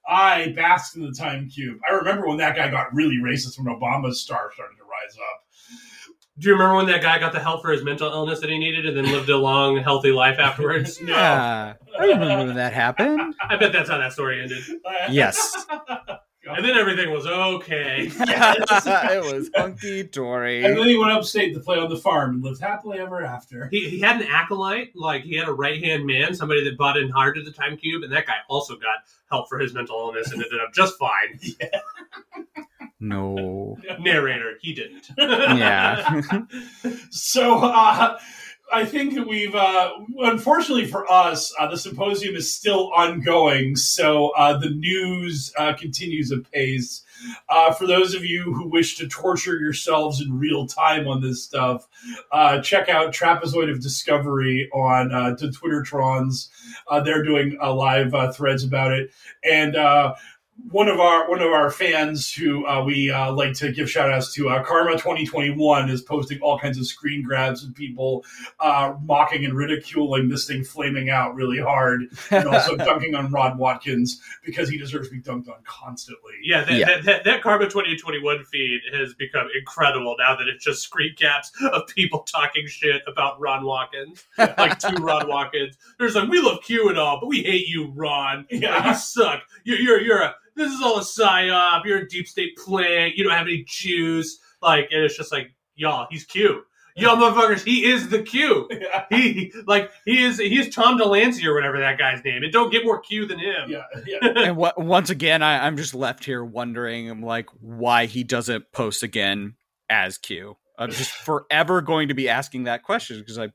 I 0.08 0.52
bask 0.56 0.96
in 0.96 1.02
the 1.02 1.12
time 1.12 1.48
cube. 1.50 1.78
I 1.88 1.92
remember 1.92 2.26
when 2.26 2.38
that 2.38 2.56
guy 2.56 2.70
got 2.70 2.92
really 2.94 3.16
racist 3.16 3.58
when 3.58 3.66
Obama's 3.74 4.20
star 4.20 4.50
started 4.54 4.76
to 4.76 4.84
rise 4.84 5.16
up. 5.16 5.44
Do 6.38 6.48
you 6.48 6.52
remember 6.54 6.76
when 6.76 6.86
that 6.86 7.02
guy 7.02 7.18
got 7.18 7.32
the 7.32 7.40
help 7.40 7.62
for 7.62 7.72
his 7.72 7.82
mental 7.82 8.10
illness 8.12 8.40
that 8.40 8.48
he 8.48 8.58
needed 8.58 8.86
and 8.86 8.96
then 8.96 9.12
lived 9.12 9.28
a 9.28 9.36
long, 9.36 9.76
healthy 9.78 10.12
life 10.12 10.38
afterwards? 10.38 11.00
yeah, 11.04 11.74
I 11.98 12.04
remember 12.04 12.46
when 12.46 12.54
that 12.54 12.72
happened. 12.72 13.34
I 13.42 13.56
bet 13.56 13.72
that's 13.72 13.90
how 13.90 13.98
that 13.98 14.12
story 14.12 14.40
ended. 14.42 14.62
Yes, 15.10 15.66
And 16.56 16.64
then 16.64 16.76
everything 16.76 17.10
was 17.10 17.26
okay. 17.26 18.10
it 18.18 19.34
was 19.34 19.50
hunky 19.54 20.02
dory. 20.04 20.64
And 20.64 20.76
then 20.76 20.86
he 20.86 20.96
went 20.96 21.12
upstate 21.12 21.54
to 21.54 21.60
play 21.60 21.78
on 21.78 21.88
the 21.88 21.96
farm 21.96 22.34
and 22.34 22.42
lived 22.42 22.60
happily 22.60 22.98
ever 22.98 23.24
after. 23.24 23.68
He, 23.68 23.88
he 23.88 24.00
had 24.00 24.20
an 24.20 24.26
acolyte, 24.28 24.94
like 24.94 25.22
he 25.22 25.36
had 25.36 25.48
a 25.48 25.52
right 25.52 25.82
hand 25.82 26.06
man, 26.06 26.34
somebody 26.34 26.64
that 26.64 26.76
bought 26.78 26.96
in 26.96 27.08
hard 27.10 27.36
to 27.36 27.42
the 27.42 27.52
time 27.52 27.76
cube, 27.76 28.02
and 28.02 28.12
that 28.12 28.26
guy 28.26 28.36
also 28.48 28.74
got 28.76 28.96
help 29.30 29.48
for 29.48 29.58
his 29.58 29.74
mental 29.74 29.96
illness 29.98 30.32
and 30.32 30.42
ended 30.42 30.60
up 30.60 30.72
just 30.72 30.98
fine. 30.98 31.38
No, 33.00 33.78
Narrator, 34.00 34.54
he 34.60 34.74
didn't. 34.74 35.08
yeah, 35.16 36.20
So 37.10 37.58
uh, 37.58 38.18
I 38.72 38.84
think 38.84 39.14
that 39.14 39.26
we've, 39.26 39.54
uh, 39.54 39.90
unfortunately 40.18 40.86
for 40.86 41.10
us, 41.10 41.54
uh, 41.58 41.68
the 41.68 41.78
symposium 41.78 42.34
is 42.36 42.54
still 42.54 42.92
ongoing. 42.94 43.76
So 43.76 44.30
uh, 44.30 44.58
the 44.58 44.70
news 44.70 45.52
uh, 45.56 45.72
continues 45.72 46.30
apace. 46.30 47.02
Uh, 47.48 47.72
for 47.72 47.86
those 47.86 48.14
of 48.14 48.24
you 48.24 48.52
who 48.52 48.68
wish 48.68 48.96
to 48.98 49.08
torture 49.08 49.58
yourselves 49.58 50.20
in 50.20 50.38
real 50.38 50.66
time 50.66 51.08
on 51.08 51.20
this 51.20 51.42
stuff, 51.42 51.88
uh, 52.30 52.60
check 52.60 52.88
out 52.88 53.12
Trapezoid 53.12 53.70
of 53.70 53.82
Discovery 53.82 54.68
on 54.72 55.08
the 55.08 55.48
Twittertrons. 55.48 56.48
Uh, 56.88 57.00
they're 57.00 57.24
doing 57.24 57.58
live 57.60 58.14
threads 58.36 58.64
about 58.64 58.92
it, 58.92 59.10
and 59.42 59.76
one 60.70 60.88
of 60.88 60.98
our 60.98 61.28
one 61.30 61.40
of 61.40 61.50
our 61.52 61.70
fans 61.70 62.32
who 62.32 62.66
uh, 62.66 62.82
we 62.84 63.10
uh, 63.10 63.32
like 63.32 63.54
to 63.54 63.70
give 63.72 63.88
shout 63.90 64.10
outs 64.10 64.34
to 64.34 64.48
uh, 64.48 64.62
karma 64.64 64.92
2021 64.92 65.88
is 65.88 66.02
posting 66.02 66.38
all 66.40 66.58
kinds 66.58 66.76
of 66.78 66.86
screen 66.86 67.22
grabs 67.22 67.64
of 67.64 67.74
people 67.74 68.24
uh, 68.60 68.92
mocking 69.04 69.44
and 69.44 69.54
ridiculing 69.54 70.28
this 70.28 70.46
thing 70.46 70.64
flaming 70.64 71.10
out 71.10 71.34
really 71.34 71.60
hard 71.60 72.02
and 72.30 72.48
also 72.48 72.76
dunking 72.76 73.14
on 73.14 73.30
Ron 73.30 73.56
Watkins 73.56 74.20
because 74.44 74.68
he 74.68 74.76
deserves 74.76 75.08
to 75.08 75.14
be 75.14 75.20
dunked 75.22 75.48
on 75.48 75.56
constantly 75.64 76.34
Yeah, 76.42 76.64
that, 76.64 76.72
Yeah. 76.74 76.86
That, 76.86 77.04
that, 77.04 77.24
that 77.24 77.42
Karma 77.42 77.64
2021 77.66 78.44
feed 78.44 78.80
has 78.92 79.14
become 79.14 79.46
incredible 79.58 80.16
now 80.18 80.34
that 80.36 80.48
it's 80.48 80.64
just 80.64 80.82
screen 80.82 81.14
caps 81.16 81.52
of 81.72 81.86
people 81.86 82.20
talking 82.24 82.66
shit 82.66 83.02
about 83.06 83.40
Ron 83.40 83.64
Watkins. 83.64 84.24
Like 84.58 84.78
two 84.80 84.96
Ron 84.96 85.28
Watkins. 85.28 85.76
There's 85.98 86.14
like, 86.16 86.28
we 86.28 86.40
love 86.40 86.58
Q 86.62 86.88
and 86.88 86.98
all, 86.98 87.20
but 87.20 87.26
we 87.28 87.42
hate 87.42 87.68
you, 87.68 87.92
Ron. 87.94 88.46
Like, 88.50 88.62
Yeah. 88.62 88.88
you 88.88 88.94
suck. 88.96 89.42
You're, 89.64 89.78
you're, 89.78 90.00
you're 90.00 90.22
a, 90.22 90.34
this 90.58 90.72
is 90.72 90.82
all 90.82 90.98
a 90.98 91.02
psyop. 91.02 91.84
You're 91.84 91.98
a 91.98 92.08
deep 92.08 92.28
state 92.28 92.56
plant. 92.56 93.16
You 93.16 93.24
don't 93.24 93.32
have 93.32 93.46
any 93.46 93.64
juice. 93.66 94.38
Like, 94.60 94.88
and 94.90 95.02
it's 95.02 95.16
just 95.16 95.32
like, 95.32 95.52
y'all, 95.74 96.06
he's 96.10 96.24
Q. 96.24 96.62
Y'all 96.96 97.16
motherfuckers, 97.16 97.62
he 97.62 97.84
is 97.84 98.08
the 98.08 98.22
Q. 98.22 98.68
He, 99.10 99.52
like, 99.66 99.90
he 100.04 100.22
is, 100.22 100.38
he 100.38 100.58
is 100.58 100.74
Tom 100.74 100.98
Delancey 100.98 101.46
or 101.46 101.54
whatever 101.54 101.78
that 101.78 101.96
guy's 101.96 102.22
name. 102.24 102.42
It 102.42 102.52
don't 102.52 102.70
get 102.70 102.84
more 102.84 103.00
Q 103.00 103.26
than 103.26 103.38
him. 103.38 103.70
yeah 103.70 103.84
yeah 104.06 104.18
and 104.36 104.56
what, 104.56 104.78
once 104.78 105.08
again, 105.08 105.40
I, 105.42 105.66
I'm 105.66 105.76
just 105.76 105.94
left 105.94 106.24
here 106.24 106.44
wondering, 106.44 107.08
I'm 107.08 107.22
like, 107.22 107.46
why 107.60 108.06
he 108.06 108.24
doesn't 108.24 108.70
post 108.72 109.02
again 109.02 109.54
as 109.88 110.18
Q. 110.18 110.56
I'm 110.78 110.90
just 110.90 111.10
forever 111.24 111.80
going 111.80 112.08
to 112.08 112.14
be 112.14 112.28
asking 112.28 112.64
that 112.64 112.82
question 112.82 113.18
because 113.20 113.38
I 113.38 113.48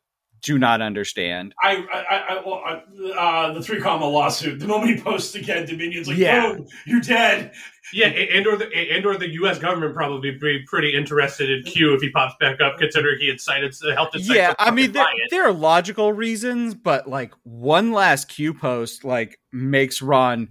do 0.43 0.59
not 0.59 0.81
understand. 0.81 1.55
I, 1.63 1.77
I, 1.91 2.15
I, 2.35 2.43
well, 2.45 2.61
I 2.65 3.47
uh, 3.47 3.53
the 3.53 3.61
three 3.63 3.79
comma 3.79 4.05
lawsuit. 4.05 4.59
The 4.59 4.67
moment 4.67 4.95
he 4.95 5.01
posts 5.01 5.33
again, 5.35 5.65
Dominion's 5.65 6.07
like, 6.07 6.17
Yeah. 6.17 6.53
boom, 6.53 6.67
you're 6.85 7.01
dead. 7.01 7.53
Yeah, 7.91 8.07
and 8.07 8.47
or 8.47 8.57
the 8.57 8.69
and 8.75 9.05
or 9.05 9.17
the 9.17 9.29
U.S. 9.33 9.59
government 9.59 9.93
probably 9.93 10.31
be 10.31 10.63
pretty 10.67 10.93
interested 10.95 11.49
in 11.49 11.63
Q 11.63 11.93
if 11.93 12.01
he 12.01 12.09
pops 12.09 12.35
back 12.39 12.59
up, 12.61 12.77
considering 12.77 13.19
he 13.19 13.29
incited 13.29 13.75
helped 13.95 14.15
incite 14.15 14.35
yeah, 14.35 14.53
I 14.57 14.71
mean 14.71 14.93
there, 14.93 15.05
there 15.29 15.45
are 15.47 15.53
logical 15.53 16.11
reasons, 16.13 16.73
but 16.75 17.07
like 17.07 17.33
one 17.43 17.91
last 17.91 18.29
Q 18.29 18.53
post 18.53 19.03
like 19.03 19.39
makes 19.51 20.01
Ron 20.01 20.49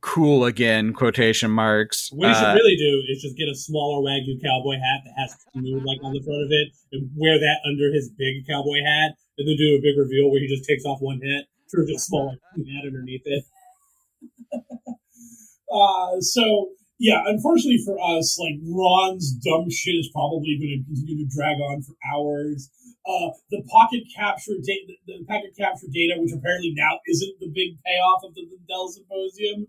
cool 0.00 0.44
again 0.44 0.92
quotation 0.92 1.50
marks. 1.50 2.10
What 2.12 2.28
you 2.28 2.34
should 2.34 2.44
Uh, 2.44 2.54
really 2.54 2.76
do 2.76 3.02
is 3.10 3.20
just 3.22 3.36
get 3.36 3.48
a 3.48 3.54
smaller 3.56 4.04
Wagyu 4.08 4.40
cowboy 4.40 4.74
hat 4.74 5.00
that 5.06 5.14
has 5.18 5.34
Q 5.54 5.80
like 5.84 5.98
on 6.04 6.12
the 6.12 6.22
front 6.22 6.42
of 6.44 6.50
it, 6.52 6.68
and 6.92 7.10
wear 7.16 7.40
that 7.40 7.56
under 7.66 7.92
his 7.92 8.10
big 8.10 8.46
cowboy 8.46 8.84
hat, 8.84 9.16
and 9.38 9.48
then 9.48 9.56
do 9.56 9.76
a 9.76 9.82
big 9.82 9.98
reveal 9.98 10.30
where 10.30 10.40
he 10.40 10.48
just 10.48 10.68
takes 10.68 10.84
off 10.84 11.00
one 11.00 11.20
hat 11.20 11.44
to 11.70 11.78
reveal 11.78 11.98
smaller 11.98 12.32
hat 12.32 12.86
underneath 12.86 13.22
it. 13.24 13.44
uh, 15.72 16.20
so 16.20 16.70
yeah, 16.98 17.20
unfortunately 17.26 17.82
for 17.84 18.00
us, 18.00 18.38
like 18.40 18.56
Ron's 18.64 19.32
dumb 19.44 19.68
shit 19.68 20.00
is 20.00 20.08
probably 20.12 20.56
going 20.56 20.80
to 20.80 20.84
continue 20.88 21.28
to 21.28 21.34
drag 21.34 21.60
on 21.60 21.82
for 21.82 21.92
hours. 22.08 22.70
Uh, 23.04 23.30
the 23.50 23.62
pocket 23.68 24.02
capture 24.16 24.56
data, 24.64 24.96
the 25.06 25.22
packet 25.28 25.54
capture 25.56 25.86
data, 25.92 26.16
which 26.18 26.32
apparently 26.32 26.72
now 26.74 26.98
isn't 27.06 27.38
the 27.38 27.52
big 27.52 27.76
payoff 27.84 28.24
of 28.24 28.34
the 28.34 28.42
Lindell 28.48 28.88
Symposium, 28.88 29.66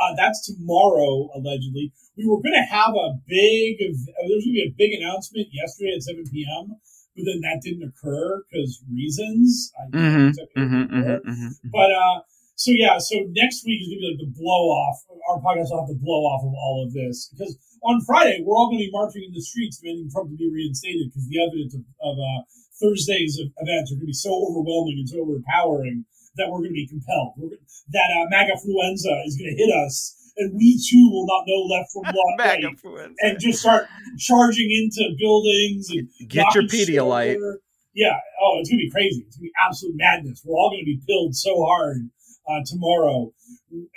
uh, 0.00 0.16
that's 0.16 0.46
tomorrow 0.48 1.28
allegedly. 1.36 1.92
We 2.16 2.26
were 2.26 2.40
going 2.40 2.56
to 2.56 2.66
have 2.66 2.96
a 2.96 3.20
big, 3.28 3.78
there's 3.78 4.08
going 4.08 4.40
to 4.40 4.52
be 4.52 4.66
a 4.66 4.74
big 4.76 4.98
announcement 4.98 5.48
yesterday 5.52 5.94
at 5.94 6.02
7 6.02 6.24
p.m., 6.32 6.80
but 7.16 7.24
then 7.26 7.40
that 7.42 7.60
didn't 7.62 7.84
occur 7.88 8.42
because 8.50 8.82
reasons. 8.92 9.72
I 9.78 9.90
mhm, 9.90 10.32
took 10.34 10.48
it 10.48 10.58
mhm, 10.58 10.88
before. 10.90 11.20
mhm, 11.20 11.26
mhm. 11.26 11.50
But 11.72 11.90
uh, 11.92 12.20
so 12.56 12.70
yeah, 12.72 12.98
so 12.98 13.16
next 13.32 13.64
week 13.64 13.80
is 13.82 13.88
gonna 13.88 14.00
be 14.00 14.08
like 14.14 14.20
the 14.26 14.32
blow 14.38 14.68
off. 14.70 14.98
Our 15.28 15.38
podcast 15.40 15.70
will 15.70 15.80
have 15.80 15.88
the 15.88 16.00
blow 16.00 16.22
off 16.28 16.42
of 16.44 16.52
all 16.54 16.84
of 16.86 16.92
this 16.92 17.28
because 17.32 17.56
on 17.82 18.00
Friday 18.04 18.42
we're 18.44 18.56
all 18.56 18.68
gonna 18.68 18.84
be 18.84 18.90
marching 18.92 19.24
in 19.24 19.32
the 19.32 19.40
streets 19.42 19.78
demanding 19.78 20.10
Trump 20.10 20.30
to 20.30 20.36
be 20.36 20.50
reinstated 20.50 21.08
because 21.08 21.26
the 21.28 21.40
evidence 21.42 21.74
of, 21.74 21.82
of 22.04 22.14
uh, 22.20 22.40
Thursday's 22.80 23.40
events 23.40 23.92
are 23.92 23.96
gonna 23.96 24.06
be 24.06 24.12
so 24.12 24.30
overwhelming 24.32 24.98
and 25.00 25.08
so 25.08 25.20
overpowering 25.24 26.04
that 26.36 26.48
we're 26.50 26.58
gonna 26.62 26.76
be 26.76 26.86
compelled. 26.86 27.34
Gonna- 27.40 27.56
that 27.92 28.08
uh, 28.12 28.28
MAGAfluenza 28.30 29.26
is 29.26 29.36
gonna 29.36 29.56
hit 29.56 29.72
us, 29.72 30.14
and 30.38 30.54
we 30.54 30.78
too 30.78 31.08
will 31.10 31.26
not 31.26 31.44
know 31.46 31.60
left 31.74 31.90
from 31.92 32.02
right, 32.38 32.60
Megafluenza. 32.62 33.14
and 33.20 33.38
just 33.40 33.60
start 33.60 33.86
charging 34.18 34.70
into 34.70 35.14
buildings 35.18 35.90
and 35.90 36.08
Get 36.28 36.54
your 36.54 36.62
knocking 36.64 36.68
Pedialyte. 36.78 37.36
over. 37.36 37.60
Yeah. 37.94 38.16
Oh, 38.42 38.58
it's 38.60 38.70
gonna 38.70 38.78
be 38.80 38.90
crazy. 38.90 39.24
It's 39.26 39.36
gonna 39.36 39.44
be 39.48 39.52
absolute 39.66 39.94
madness. 39.96 40.42
We're 40.44 40.56
all 40.56 40.70
gonna 40.70 40.84
be 40.84 41.00
pilled 41.06 41.34
so 41.34 41.64
hard 41.64 42.08
uh, 42.48 42.60
tomorrow 42.64 43.32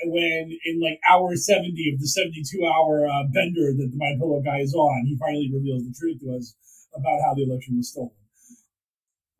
when 0.06 0.58
in 0.66 0.82
like 0.82 1.00
hour 1.10 1.36
seventy 1.36 1.92
of 1.94 2.00
the 2.00 2.08
seventy-two 2.08 2.66
hour 2.66 3.06
uh, 3.08 3.24
bender 3.34 3.74
that 3.74 3.90
the 3.92 3.98
My 3.98 4.14
Pillow 4.20 4.42
guy 4.44 4.60
is 4.60 4.74
on, 4.74 5.06
he 5.06 5.16
finally 5.18 5.50
reveals 5.54 5.84
the 5.86 5.94
truth 5.98 6.20
to 6.22 6.36
us 6.36 6.56
about 6.96 7.20
how 7.26 7.34
the 7.34 7.44
election 7.44 7.78
was 7.78 7.90
stolen. 7.90 8.12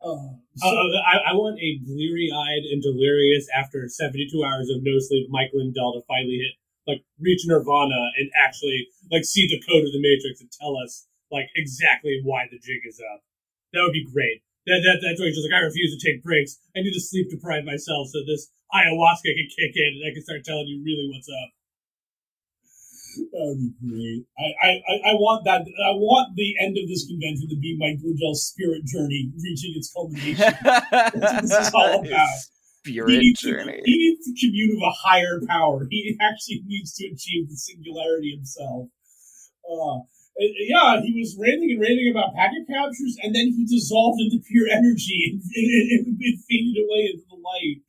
Uh, 0.02 0.36
so, 0.56 0.68
Uh, 0.68 1.00
I, 1.06 1.30
I 1.30 1.34
want 1.34 1.58
a 1.60 1.78
bleary-eyed 1.86 2.64
and 2.70 2.82
delirious 2.82 3.46
after 3.56 3.88
72 3.88 4.28
hours 4.44 4.68
of 4.68 4.82
no 4.82 4.98
sleep 4.98 5.28
Mike 5.30 5.50
Lindell 5.54 5.94
to 5.94 6.02
finally 6.06 6.38
hit 6.44 6.52
like 6.86 7.00
reach 7.20 7.42
nirvana 7.46 8.00
and 8.20 8.28
actually 8.36 8.86
like 9.10 9.24
see 9.24 9.48
the 9.48 9.60
code 9.64 9.84
of 9.84 9.92
the 9.92 10.00
matrix 10.02 10.40
and 10.40 10.50
tell 10.52 10.76
us 10.76 11.06
like 11.32 11.48
exactly 11.56 12.20
why 12.24 12.44
the 12.50 12.58
jig 12.58 12.84
is 12.86 13.00
up. 13.14 13.20
That 13.72 13.82
would 13.82 13.96
be 13.96 14.06
great. 14.06 14.42
That, 14.66 14.80
that 14.84 15.00
that's 15.04 15.20
why 15.20 15.26
he's 15.28 15.36
just 15.36 15.48
like 15.50 15.56
I 15.56 15.64
refuse 15.64 15.92
to 15.92 16.00
take 16.00 16.22
breaks. 16.24 16.56
I 16.76 16.80
need 16.80 16.92
to 16.96 17.00
sleep 17.00 17.28
deprive 17.30 17.64
myself 17.64 18.08
so 18.12 18.20
this 18.24 18.48
ayahuasca 18.72 19.28
can 19.28 19.48
kick 19.52 19.72
in 19.76 19.90
and 20.00 20.04
I 20.08 20.12
can 20.14 20.22
start 20.24 20.44
telling 20.44 20.68
you 20.68 20.80
really 20.84 21.08
what's 21.12 21.28
up. 21.28 21.50
That 23.14 23.44
would 23.46 23.60
be 23.62 23.70
great. 23.78 24.22
I, 24.38 24.46
I, 24.66 24.70
I- 24.90 25.02
I 25.10 25.14
want 25.14 25.44
that. 25.44 25.62
I 25.62 25.92
want 25.94 26.34
the 26.34 26.54
end 26.60 26.76
of 26.78 26.88
this 26.88 27.06
convention 27.06 27.48
to 27.48 27.56
be 27.56 27.76
Mike 27.78 27.98
Lindell's 28.02 28.42
spirit 28.46 28.84
journey 28.84 29.30
reaching 29.38 29.74
its 29.76 29.92
culmination. 29.92 30.50
That's 30.62 31.14
what 31.14 31.42
this 31.42 31.52
is 31.68 31.74
all 31.74 32.00
about. 32.02 32.38
He 32.84 32.92
Spirit 32.92 33.18
needs, 33.18 33.40
to, 33.40 33.50
journey. 33.50 33.80
he 33.84 33.96
needs 33.96 34.26
to 34.26 34.32
commune 34.38 34.76
with 34.76 34.84
a 34.84 34.96
higher 35.08 35.40
power. 35.48 35.86
He 35.90 36.16
actually 36.20 36.62
needs 36.66 36.94
to 36.94 37.06
achieve 37.06 37.48
the 37.48 37.56
singularity 37.56 38.36
himself. 38.36 38.88
Uh, 39.64 40.04
yeah, 40.36 41.00
he 41.00 41.14
was 41.16 41.38
ranting 41.38 41.70
and 41.72 41.80
raving 41.80 42.10
about 42.10 42.34
packet 42.34 42.66
captures, 42.66 43.16
and 43.22 43.34
then 43.34 43.54
he 43.54 43.64
dissolved 43.64 44.20
into 44.20 44.42
pure 44.44 44.66
energy 44.68 45.30
and, 45.30 45.40
and, 45.40 45.66
and, 45.94 46.06
and 46.20 46.38
faded 46.44 46.76
away 46.82 47.14
into 47.14 47.24
the 47.30 47.38
light. 47.38 47.80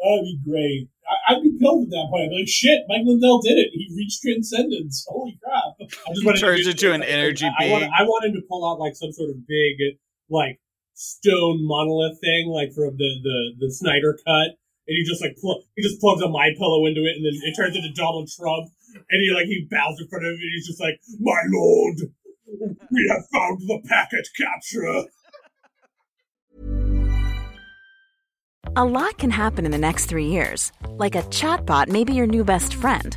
That'd 0.00 0.24
be 0.24 0.38
great. 0.42 0.88
I, 1.28 1.34
would 1.34 1.42
be 1.42 1.58
pilled 1.60 1.84
at 1.84 1.90
that 1.90 2.08
point. 2.10 2.24
I'd 2.24 2.30
be 2.30 2.40
like, 2.42 2.48
shit, 2.48 2.82
Mike 2.88 3.02
Lindell 3.04 3.42
did 3.42 3.58
it. 3.58 3.70
He 3.72 3.92
reached 3.94 4.22
transcendence. 4.22 5.04
Holy 5.08 5.38
crap. 5.44 5.76
I 5.78 6.12
just 6.14 6.40
turns 6.40 6.66
into 6.66 6.92
an 6.92 7.02
energy 7.02 7.46
I, 7.46 7.52
being. 7.58 7.70
I, 7.70 7.80
want, 7.80 7.92
I 8.00 8.02
want 8.04 8.24
him 8.24 8.34
to 8.34 8.42
pull 8.48 8.66
out 8.66 8.80
like 8.80 8.96
some 8.96 9.12
sort 9.12 9.30
of 9.30 9.46
big, 9.46 9.98
like, 10.30 10.58
stone 10.94 11.66
monolith 11.66 12.20
thing, 12.20 12.48
like 12.48 12.72
from 12.72 12.96
the, 12.96 13.10
the, 13.22 13.66
the 13.66 13.72
Snyder 13.72 14.18
cut. 14.24 14.58
And 14.88 14.96
he 14.98 15.04
just 15.04 15.22
like 15.22 15.36
pl- 15.40 15.62
he 15.76 15.82
just 15.82 16.00
plugs 16.00 16.22
a 16.22 16.28
my 16.28 16.50
pillow 16.58 16.86
into 16.86 17.02
it, 17.06 17.14
and 17.14 17.24
then 17.24 17.38
it 17.44 17.54
turns 17.54 17.76
into 17.76 17.92
Donald 17.94 18.28
Trump. 18.28 18.66
And 19.10 19.22
he 19.22 19.32
like 19.32 19.46
he 19.46 19.66
bows 19.70 20.00
in 20.00 20.08
front 20.08 20.26
of 20.26 20.32
it, 20.32 20.42
and 20.42 20.50
he's 20.54 20.66
just 20.66 20.80
like, 20.80 20.98
"My 21.20 21.38
lord, 21.46 21.98
we 22.90 23.08
have 23.08 23.22
found 23.32 23.60
the 23.60 23.80
packet 23.88 24.26
capture." 24.36 25.06
A 28.74 28.84
lot 28.84 29.18
can 29.18 29.30
happen 29.30 29.64
in 29.64 29.70
the 29.70 29.78
next 29.78 30.06
three 30.06 30.26
years. 30.26 30.72
Like 30.88 31.14
a 31.14 31.22
chatbot 31.22 31.88
may 31.88 32.04
be 32.04 32.14
your 32.14 32.26
new 32.26 32.42
best 32.42 32.74
friend. 32.74 33.16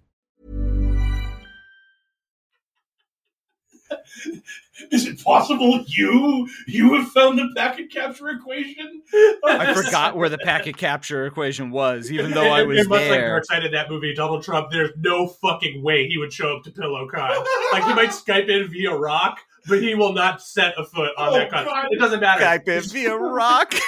Is 4.91 5.05
it 5.05 5.23
possible 5.23 5.83
you 5.87 6.47
you 6.67 6.95
have 6.95 7.09
found 7.11 7.37
the 7.37 7.47
packet 7.55 7.91
capture 7.91 8.29
equation? 8.29 9.03
I 9.45 9.73
forgot 9.75 10.15
where 10.15 10.29
the 10.29 10.39
packet 10.39 10.77
capture 10.77 11.25
equation 11.27 11.69
was, 11.69 12.11
even 12.11 12.31
though 12.31 12.49
I 12.49 12.63
was 12.63 12.79
it, 12.79 12.81
it 12.81 12.89
must 12.89 13.01
there. 13.03 13.35
Like 13.35 13.43
Dark 13.61 13.71
that 13.71 13.89
movie, 13.89 14.13
Donald 14.15 14.43
Trump. 14.43 14.71
There's 14.71 14.91
no 14.97 15.27
fucking 15.27 15.83
way 15.83 16.07
he 16.07 16.17
would 16.17 16.33
show 16.33 16.57
up 16.57 16.63
to 16.63 16.71
PillowCon. 16.71 17.45
like 17.71 17.83
he 17.83 17.93
might 17.93 18.09
Skype 18.09 18.49
in 18.49 18.69
via 18.71 18.95
Rock, 18.95 19.39
but 19.67 19.81
he 19.83 19.93
will 19.93 20.13
not 20.13 20.41
set 20.41 20.73
a 20.77 20.85
foot 20.85 21.11
on 21.17 21.29
Oh, 21.29 21.33
that 21.37 21.51
con. 21.51 21.65
God. 21.65 21.87
It 21.91 21.99
doesn't 21.99 22.19
matter. 22.19 22.43
Skype 22.43 22.67
in 22.67 22.83
via 22.89 23.15
rock. 23.15 23.75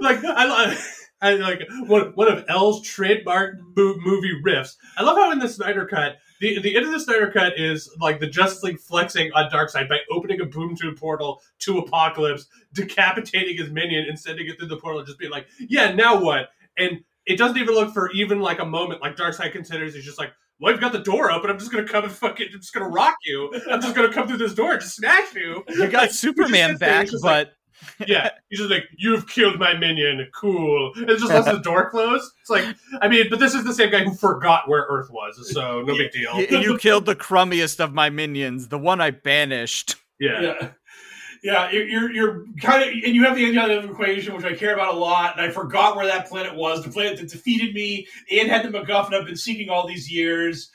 like 0.00 0.22
I, 0.24 0.44
love- 0.46 0.94
I 1.20 1.34
like 1.34 1.62
one 1.86 2.12
one 2.14 2.28
of 2.28 2.44
L's 2.48 2.86
trademark 2.86 3.56
movie 3.76 4.40
riffs. 4.44 4.74
I 4.96 5.02
love 5.02 5.16
how 5.16 5.32
in 5.32 5.38
the 5.38 5.48
Snyder 5.48 5.86
cut, 5.86 6.16
the 6.40 6.60
the 6.60 6.76
end 6.76 6.86
of 6.86 6.92
the 6.92 7.00
Snyder 7.00 7.30
cut 7.30 7.58
is 7.58 7.94
like 8.00 8.20
the 8.20 8.26
Justice 8.26 8.62
League 8.62 8.78
flexing 8.78 9.30
on 9.32 9.50
Darkseid 9.50 9.88
by 9.88 9.98
opening 10.10 10.40
a 10.40 10.44
boom 10.44 10.76
tube 10.76 10.98
portal 10.98 11.40
to 11.60 11.78
Apocalypse, 11.78 12.46
decapitating 12.72 13.56
his 13.56 13.70
minion 13.70 14.06
and 14.08 14.18
sending 14.18 14.46
it 14.46 14.58
through 14.58 14.68
the 14.68 14.76
portal, 14.76 15.00
and 15.00 15.06
just 15.06 15.18
being 15.18 15.32
like, 15.32 15.46
"Yeah, 15.58 15.92
now 15.92 16.20
what?" 16.20 16.50
And 16.76 17.02
it 17.26 17.36
doesn't 17.36 17.58
even 17.58 17.74
look 17.74 17.92
for 17.92 18.10
even 18.12 18.40
like 18.40 18.60
a 18.60 18.64
moment 18.64 19.02
like 19.02 19.16
Darkseid 19.16 19.52
considers. 19.52 19.94
He's 19.94 20.04
just 20.04 20.18
like. 20.18 20.32
Well, 20.60 20.74
I've 20.74 20.80
got 20.80 20.90
the 20.90 20.98
door 20.98 21.30
open. 21.30 21.50
I'm 21.50 21.58
just 21.60 21.70
gonna 21.70 21.86
come 21.86 22.02
and 22.02 22.12
fucking, 22.12 22.48
I'm 22.52 22.60
just 22.60 22.74
gonna 22.74 22.88
rock 22.88 23.14
you. 23.24 23.48
I'm 23.70 23.80
just 23.80 23.94
gonna 23.94 24.12
come 24.12 24.26
through 24.26 24.38
this 24.38 24.54
door 24.54 24.72
and 24.72 24.80
just 24.80 24.96
smash 24.96 25.32
you. 25.32 25.62
You 25.68 25.86
got 25.86 26.10
Superman 26.10 26.76
back, 26.78 27.06
just 27.06 27.22
like, 27.22 27.46
but 27.46 27.54
yeah, 28.06 28.30
he's 28.48 28.58
just 28.58 28.70
like, 28.70 28.84
"You've 28.96 29.28
killed 29.28 29.58
my 29.58 29.74
minion." 29.74 30.26
Cool. 30.34 30.92
And 30.96 31.10
it 31.10 31.18
just 31.18 31.30
lets 31.30 31.46
the 31.46 31.58
door 31.62 31.90
close. 31.90 32.32
It's 32.40 32.50
like, 32.50 32.64
I 33.00 33.08
mean, 33.08 33.26
but 33.30 33.38
this 33.38 33.54
is 33.54 33.64
the 33.64 33.74
same 33.74 33.90
guy 33.90 34.04
who 34.04 34.14
forgot 34.14 34.68
where 34.68 34.86
Earth 34.88 35.10
was, 35.10 35.52
so 35.52 35.82
no 35.82 35.96
big 35.96 36.12
deal. 36.12 36.40
you, 36.40 36.58
you 36.58 36.78
killed 36.78 37.06
the 37.06 37.16
crummiest 37.16 37.80
of 37.80 37.92
my 37.94 38.10
minions, 38.10 38.68
the 38.68 38.78
one 38.78 39.00
I 39.00 39.10
banished. 39.10 39.96
Yeah. 40.18 40.40
Yeah. 40.40 40.68
Yeah, 41.42 41.70
you're, 41.70 41.86
you're, 41.88 42.12
you're 42.12 42.46
kind 42.60 42.82
of, 42.82 42.88
and 42.88 43.14
you 43.14 43.24
have 43.24 43.36
the 43.36 43.46
identity 43.46 43.88
equation, 43.88 44.34
which 44.34 44.44
I 44.44 44.54
care 44.54 44.74
about 44.74 44.94
a 44.94 44.98
lot, 44.98 45.36
and 45.36 45.46
I 45.46 45.50
forgot 45.50 45.94
where 45.94 46.06
that 46.06 46.28
planet 46.28 46.54
was. 46.54 46.82
The 46.82 46.90
planet 46.90 47.18
that 47.18 47.28
defeated 47.28 47.74
me 47.74 48.08
and 48.32 48.48
had 48.48 48.64
the 48.64 48.76
MacGuffin 48.76 49.14
I've 49.14 49.24
been 49.24 49.36
seeking 49.36 49.68
all 49.68 49.86
these 49.86 50.10
years. 50.10 50.70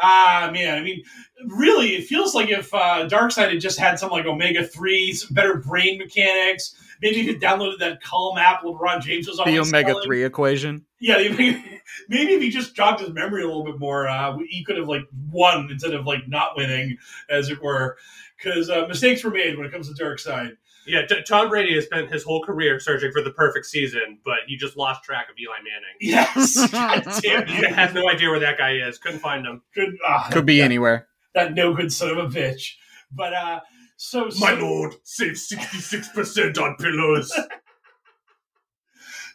Ah, 0.00 0.50
man, 0.52 0.76
I 0.76 0.82
mean, 0.82 1.02
really, 1.46 1.96
it 1.96 2.06
feels 2.06 2.34
like 2.34 2.50
if 2.50 2.72
uh, 2.74 3.08
Darkseid 3.08 3.50
had 3.50 3.60
just 3.60 3.78
had 3.78 3.98
some 3.98 4.10
like 4.10 4.26
omega 4.26 4.66
3s, 4.66 5.32
better 5.32 5.56
brain 5.56 5.98
mechanics, 5.98 6.74
maybe 7.00 7.20
if 7.20 7.26
he 7.26 7.34
downloaded 7.36 7.78
that 7.78 8.02
Calm 8.02 8.36
app 8.36 8.62
LeBron 8.62 9.00
James 9.00 9.26
was 9.26 9.38
on 9.38 9.46
The 9.46 9.58
omega 9.58 9.90
selling. 9.90 10.06
3 10.06 10.24
equation. 10.24 10.84
Yeah, 11.00 11.18
the 11.18 11.30
maybe 12.08 12.32
if 12.32 12.42
he 12.42 12.50
just 12.50 12.74
jogged 12.74 13.00
his 13.00 13.10
memory 13.10 13.42
a 13.42 13.46
little 13.46 13.64
bit 13.64 13.78
more, 13.78 14.06
uh, 14.08 14.36
he 14.48 14.64
could 14.64 14.76
have 14.76 14.88
like 14.88 15.04
won 15.30 15.68
instead 15.70 15.94
of 15.94 16.06
like 16.06 16.28
not 16.28 16.56
winning, 16.56 16.98
as 17.28 17.48
it 17.48 17.62
were. 17.62 17.96
Because 18.36 18.68
uh, 18.68 18.86
mistakes 18.86 19.24
were 19.24 19.30
made 19.30 19.56
when 19.56 19.66
it 19.66 19.72
comes 19.72 19.88
to 19.88 20.04
Darkseid. 20.04 20.56
Yeah, 20.86 21.04
T- 21.06 21.22
Tom 21.26 21.48
Brady 21.48 21.74
has 21.74 21.84
spent 21.86 22.10
his 22.12 22.22
whole 22.22 22.44
career 22.44 22.78
searching 22.78 23.10
for 23.12 23.22
the 23.22 23.30
perfect 23.32 23.66
season, 23.66 24.18
but 24.24 24.36
he 24.46 24.56
just 24.56 24.76
lost 24.76 25.02
track 25.02 25.28
of 25.30 25.36
Eli 25.38 25.56
Manning. 25.58 25.96
Yes, 26.00 26.70
God 26.70 27.02
damn 27.22 27.46
He 27.46 27.56
you. 27.66 27.74
has 27.74 27.92
no 27.92 28.08
idea 28.08 28.30
where 28.30 28.38
that 28.40 28.56
guy 28.58 28.72
is. 28.76 28.98
Couldn't 28.98 29.20
find 29.20 29.44
him. 29.44 29.62
Good, 29.74 29.96
ah, 30.06 30.28
Could 30.32 30.46
be 30.46 30.62
anywhere. 30.62 31.08
that 31.34 31.54
no 31.54 31.74
good 31.74 31.92
son 31.92 32.10
of 32.10 32.18
a 32.18 32.28
bitch. 32.28 32.72
But 33.12 33.34
uh, 33.34 33.60
so, 33.96 34.30
so 34.30 34.38
My 34.44 34.52
lord, 34.52 34.94
save 35.04 35.36
sixty 35.38 35.78
six 35.78 36.08
percent 36.08 36.58
on 36.58 36.76
pillows. 36.76 37.32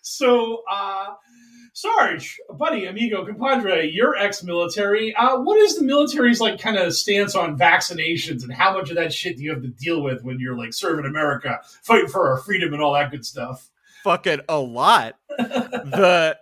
So, 0.04 0.64
uh, 0.70 1.14
Sarge, 1.74 2.38
buddy, 2.58 2.86
amigo, 2.86 3.26
compadre, 3.26 3.90
you're 3.90 4.18
ex-military. 4.18 5.16
Uh, 5.16 5.40
what 5.40 5.58
is 5.58 5.78
the 5.78 5.86
military's 5.86 6.42
like 6.42 6.60
kind 6.60 6.78
of 6.78 6.94
stance 6.94 7.34
on 7.34 7.58
vaccinations, 7.58 8.44
and 8.44 8.52
how 8.52 8.74
much 8.74 8.90
of 8.90 8.98
that 8.98 9.14
shit 9.14 9.38
do 9.38 9.44
you 9.44 9.52
have 9.52 9.62
to 9.62 9.70
deal 9.70 10.04
with 10.04 10.22
when 10.24 10.38
you're 10.38 10.58
like 10.58 10.74
serving 10.74 11.06
America, 11.06 11.62
fighting 11.82 12.10
for 12.10 12.30
our 12.30 12.40
freedom, 12.40 12.74
and 12.74 12.82
all 12.82 12.94
that 12.94 13.10
good 13.10 13.26
stuff? 13.26 13.70
Fucking 14.04 14.42
a 14.50 14.60
lot. 14.60 15.18
the 15.30 16.38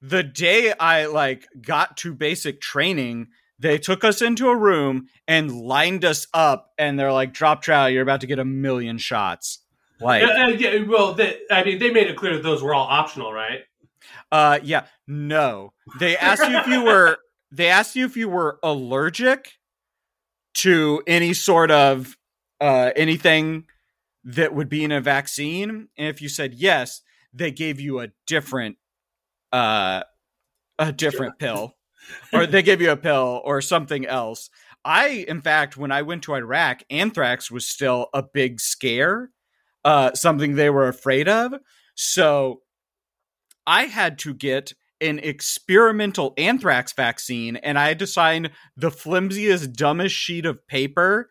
the 0.00 0.22
day 0.22 0.72
I 0.72 1.04
like 1.04 1.46
got 1.60 1.98
to 1.98 2.14
basic 2.14 2.62
training, 2.62 3.28
they 3.58 3.76
took 3.76 4.04
us 4.04 4.22
into 4.22 4.48
a 4.48 4.56
room 4.56 5.08
and 5.28 5.52
lined 5.52 6.06
us 6.06 6.26
up, 6.32 6.72
and 6.78 6.98
they're 6.98 7.12
like, 7.12 7.34
"Drop 7.34 7.60
trow, 7.60 7.86
you're 7.86 8.02
about 8.02 8.22
to 8.22 8.26
get 8.26 8.38
a 8.38 8.44
million 8.44 8.96
shots." 8.96 9.58
Like, 10.00 10.22
yeah, 10.22 10.46
uh, 10.46 10.48
yeah, 10.48 10.82
well, 10.88 11.12
they, 11.12 11.38
I 11.50 11.62
mean, 11.62 11.78
they 11.78 11.90
made 11.90 12.08
it 12.08 12.16
clear 12.16 12.34
that 12.34 12.42
those 12.42 12.62
were 12.62 12.74
all 12.74 12.88
optional, 12.88 13.32
right? 13.32 13.60
Uh, 14.32 14.58
yeah, 14.64 14.86
no. 15.06 15.74
They 16.00 16.16
asked 16.16 16.48
you 16.48 16.56
if 16.58 16.66
you 16.66 16.84
were. 16.84 17.18
They 17.54 17.68
asked 17.68 17.96
you 17.96 18.06
if 18.06 18.16
you 18.16 18.30
were 18.30 18.58
allergic 18.62 19.52
to 20.54 21.02
any 21.06 21.34
sort 21.34 21.70
of 21.70 22.16
uh, 22.62 22.92
anything 22.96 23.66
that 24.24 24.54
would 24.54 24.70
be 24.70 24.84
in 24.84 24.90
a 24.90 25.02
vaccine, 25.02 25.88
and 25.98 26.08
if 26.08 26.22
you 26.22 26.30
said 26.30 26.54
yes, 26.54 27.02
they 27.34 27.50
gave 27.50 27.78
you 27.78 28.00
a 28.00 28.08
different, 28.26 28.78
uh, 29.52 30.02
a 30.78 30.92
different 30.92 31.38
pill, 31.38 31.76
or 32.32 32.46
they 32.46 32.62
gave 32.62 32.80
you 32.80 32.90
a 32.90 32.96
pill 32.96 33.42
or 33.44 33.60
something 33.60 34.06
else. 34.06 34.48
I, 34.82 35.26
in 35.28 35.42
fact, 35.42 35.76
when 35.76 35.92
I 35.92 36.00
went 36.00 36.22
to 36.22 36.34
Iraq, 36.34 36.84
anthrax 36.88 37.50
was 37.50 37.66
still 37.66 38.08
a 38.14 38.22
big 38.22 38.60
scare, 38.60 39.28
uh, 39.84 40.14
something 40.14 40.54
they 40.54 40.70
were 40.70 40.88
afraid 40.88 41.28
of. 41.28 41.52
So 41.96 42.62
I 43.66 43.84
had 43.84 44.18
to 44.20 44.34
get 44.34 44.72
an 45.00 45.18
experimental 45.18 46.32
anthrax 46.36 46.92
vaccine, 46.92 47.56
and 47.56 47.78
I 47.78 47.88
had 47.88 47.98
to 47.98 48.06
sign 48.06 48.50
the 48.76 48.90
flimsiest, 48.90 49.72
dumbest 49.72 50.14
sheet 50.14 50.46
of 50.46 50.66
paper 50.66 51.30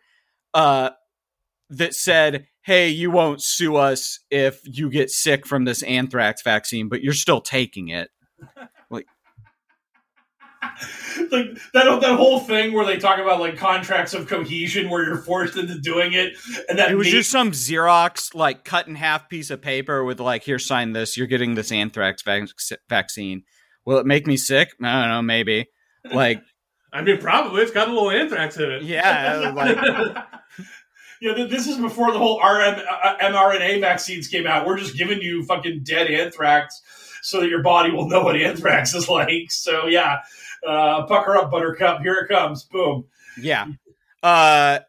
uh, 0.53 0.91
that 1.69 1.95
said, 1.95 2.47
Hey, 2.63 2.89
you 2.89 3.09
won't 3.09 3.41
sue 3.41 3.75
us 3.75 4.19
if 4.29 4.61
you 4.65 4.89
get 4.89 5.09
sick 5.09 5.47
from 5.47 5.65
this 5.65 5.82
anthrax 5.84 6.43
vaccine, 6.43 6.89
but 6.89 7.01
you're 7.01 7.13
still 7.13 7.41
taking 7.41 7.88
it. 7.88 8.09
Like, 11.32 11.45
that 11.74 11.86
that 12.01 12.18
whole 12.18 12.39
thing 12.39 12.74
where 12.74 12.86
they 12.86 12.97
talk 12.97 13.20
about 13.20 13.39
like 13.39 13.57
contracts 13.57 14.14
of 14.14 14.28
cohesion 14.28 14.89
where 14.89 15.03
you're 15.03 15.18
forced 15.22 15.55
into 15.57 15.80
doing 15.80 16.14
it 16.14 16.34
and 16.68 16.78
that 16.80 16.91
It 16.91 16.95
was 16.95 17.07
made- 17.07 17.12
just 17.12 17.30
some 17.32 17.51
Xerox 17.51 18.34
like 18.36 18.64
cut 18.66 18.88
in 18.88 18.95
half 18.95 19.30
piece 19.30 19.49
of 19.49 19.62
paper 19.62 20.03
with 20.03 20.20
like, 20.20 20.43
here, 20.43 20.59
sign 20.59 20.93
this. 20.93 21.16
You're 21.18 21.28
getting 21.28 21.55
this 21.55 21.72
anthrax 21.72 22.22
vac- 22.24 22.49
vaccine. 22.89 23.43
Will 23.86 23.97
it 23.99 24.05
make 24.05 24.28
me 24.28 24.36
sick? 24.38 24.70
I 24.82 25.01
don't 25.01 25.09
know, 25.09 25.22
maybe. 25.22 25.68
Like, 26.12 26.41
I 26.93 27.01
mean, 27.01 27.20
probably 27.20 27.62
it's 27.62 27.72
got 27.72 27.88
a 27.88 27.93
little 27.93 28.12
anthrax 28.12 28.57
in 28.57 28.70
it. 28.72 28.84
yeah, 28.84 29.51
like 29.55 29.78
this 31.49 31.68
is 31.68 31.78
before 31.78 32.12
the 32.12 32.18
whole 32.18 32.39
RM, 32.41 32.82
uh, 33.03 33.16
mRNA 33.22 33.80
vaccines 33.80 34.28
came 34.28 34.47
out. 34.47 34.66
We're 34.68 34.78
just 34.78 34.97
giving 34.97 35.22
you 35.22 35.43
fucking 35.45 35.84
dead 35.84 36.07
anthrax 36.07 36.82
so 37.22 37.39
that 37.39 37.49
your 37.49 37.62
body 37.62 37.91
will 37.91 38.09
know 38.09 38.24
what 38.24 38.36
anthrax 38.36 38.93
is 38.95 39.07
like. 39.07 39.51
So 39.51 39.86
yeah, 39.86 40.18
uh, 40.68 41.05
pucker 41.05 41.38
up, 41.38 41.51
Buttercup. 41.51 42.01
Here 42.01 42.16
it 42.16 42.28
comes. 42.30 42.64
Boom. 42.64 43.05
yeah. 43.38 43.68
Uh, 44.22 44.80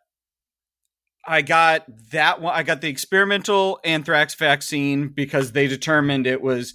I 1.24 1.42
got 1.42 1.84
that 2.10 2.40
one. 2.40 2.54
I 2.54 2.62
got 2.62 2.80
the 2.80 2.88
experimental 2.88 3.78
anthrax 3.84 4.34
vaccine 4.34 5.08
because 5.08 5.52
they 5.52 5.68
determined 5.68 6.26
it 6.26 6.42
was 6.42 6.74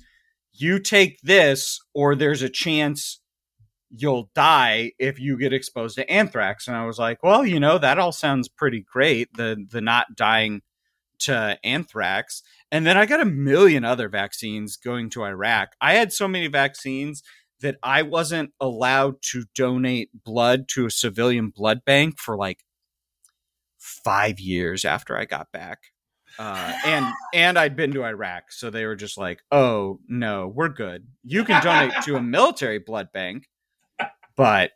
you 0.54 0.80
take 0.80 1.20
this 1.22 1.80
or 1.94 2.16
there's 2.16 2.42
a 2.42 2.50
chance 2.50 3.20
you'll 3.90 4.30
die 4.34 4.92
if 5.00 5.20
you 5.20 5.38
get 5.38 5.54
exposed 5.54 5.96
to 5.96 6.10
anthrax. 6.10 6.68
And 6.68 6.76
I 6.76 6.86
was 6.86 6.98
like, 6.98 7.24
well, 7.24 7.46
you 7.46 7.60
know, 7.60 7.78
that 7.78 8.00
all 8.00 8.12
sounds 8.12 8.48
pretty 8.48 8.86
great. 8.92 9.30
The 9.36 9.66
the 9.70 9.82
not 9.82 10.16
dying 10.16 10.62
to 11.20 11.58
anthrax. 11.64 12.44
And 12.72 12.86
then 12.86 12.98
I 12.98 13.06
got 13.06 13.22
a 13.22 13.26
million 13.26 13.84
other 13.84 14.10
vaccines 14.10 14.78
going 14.78 15.10
to 15.12 15.24
Iraq. 15.24 15.70
I 15.82 15.94
had 15.94 16.14
so 16.14 16.28
many 16.28 16.48
vaccines 16.48 17.24
that 17.62 17.78
I 17.82 18.04
wasn't 18.04 18.52
allowed 18.60 19.22
to 19.32 19.46
donate 19.56 20.10
blood 20.14 20.68
to 20.70 20.86
a 20.86 20.92
civilian 20.92 21.50
blood 21.50 21.82
bank 21.86 22.20
for 22.20 22.38
like 22.38 22.60
five 23.78 24.40
years 24.40 24.86
after 24.86 25.18
I 25.18 25.26
got 25.26 25.52
back. 25.52 25.80
Uh, 26.38 26.74
and 26.86 27.06
and 27.34 27.58
I'd 27.58 27.76
been 27.76 27.94
to 27.94 28.04
Iraq, 28.04 28.52
so 28.52 28.70
they 28.70 28.86
were 28.86 28.96
just 28.96 29.18
like, 29.18 29.42
"Oh 29.52 30.00
no, 30.08 30.48
we're 30.48 30.70
good. 30.70 31.08
You 31.24 31.44
can 31.44 31.64
donate 31.64 31.94
to 32.04 32.16
a 32.16 32.22
military 32.22 32.80
blood 32.80 33.10
bank, 33.14 33.48
but 34.36 34.72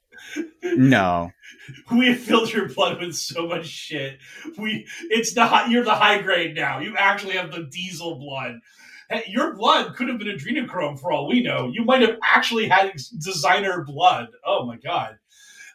no." 0.63 1.31
We 1.91 2.07
have 2.07 2.19
filled 2.19 2.51
your 2.51 2.69
blood 2.69 2.99
with 2.99 3.15
so 3.15 3.45
much 3.45 3.67
shit. 3.67 4.17
We 4.57 4.87
it's 5.09 5.33
the 5.33 5.65
you're 5.69 5.83
the 5.83 5.93
high 5.93 6.21
grade 6.21 6.55
now. 6.55 6.79
You 6.79 6.95
actually 6.97 7.33
have 7.33 7.51
the 7.51 7.67
diesel 7.71 8.15
blood. 8.15 8.55
Hey, 9.11 9.23
your 9.27 9.53
blood 9.55 9.95
could 9.95 10.07
have 10.09 10.17
been 10.19 10.27
adrenochrome 10.29 10.99
for 10.99 11.11
all 11.11 11.27
we 11.27 11.41
know. 11.41 11.69
You 11.73 11.83
might 11.83 12.01
have 12.01 12.17
actually 12.23 12.67
had 12.67 12.93
designer 13.19 13.83
blood. 13.83 14.27
Oh 14.45 14.65
my 14.65 14.77
god. 14.77 15.17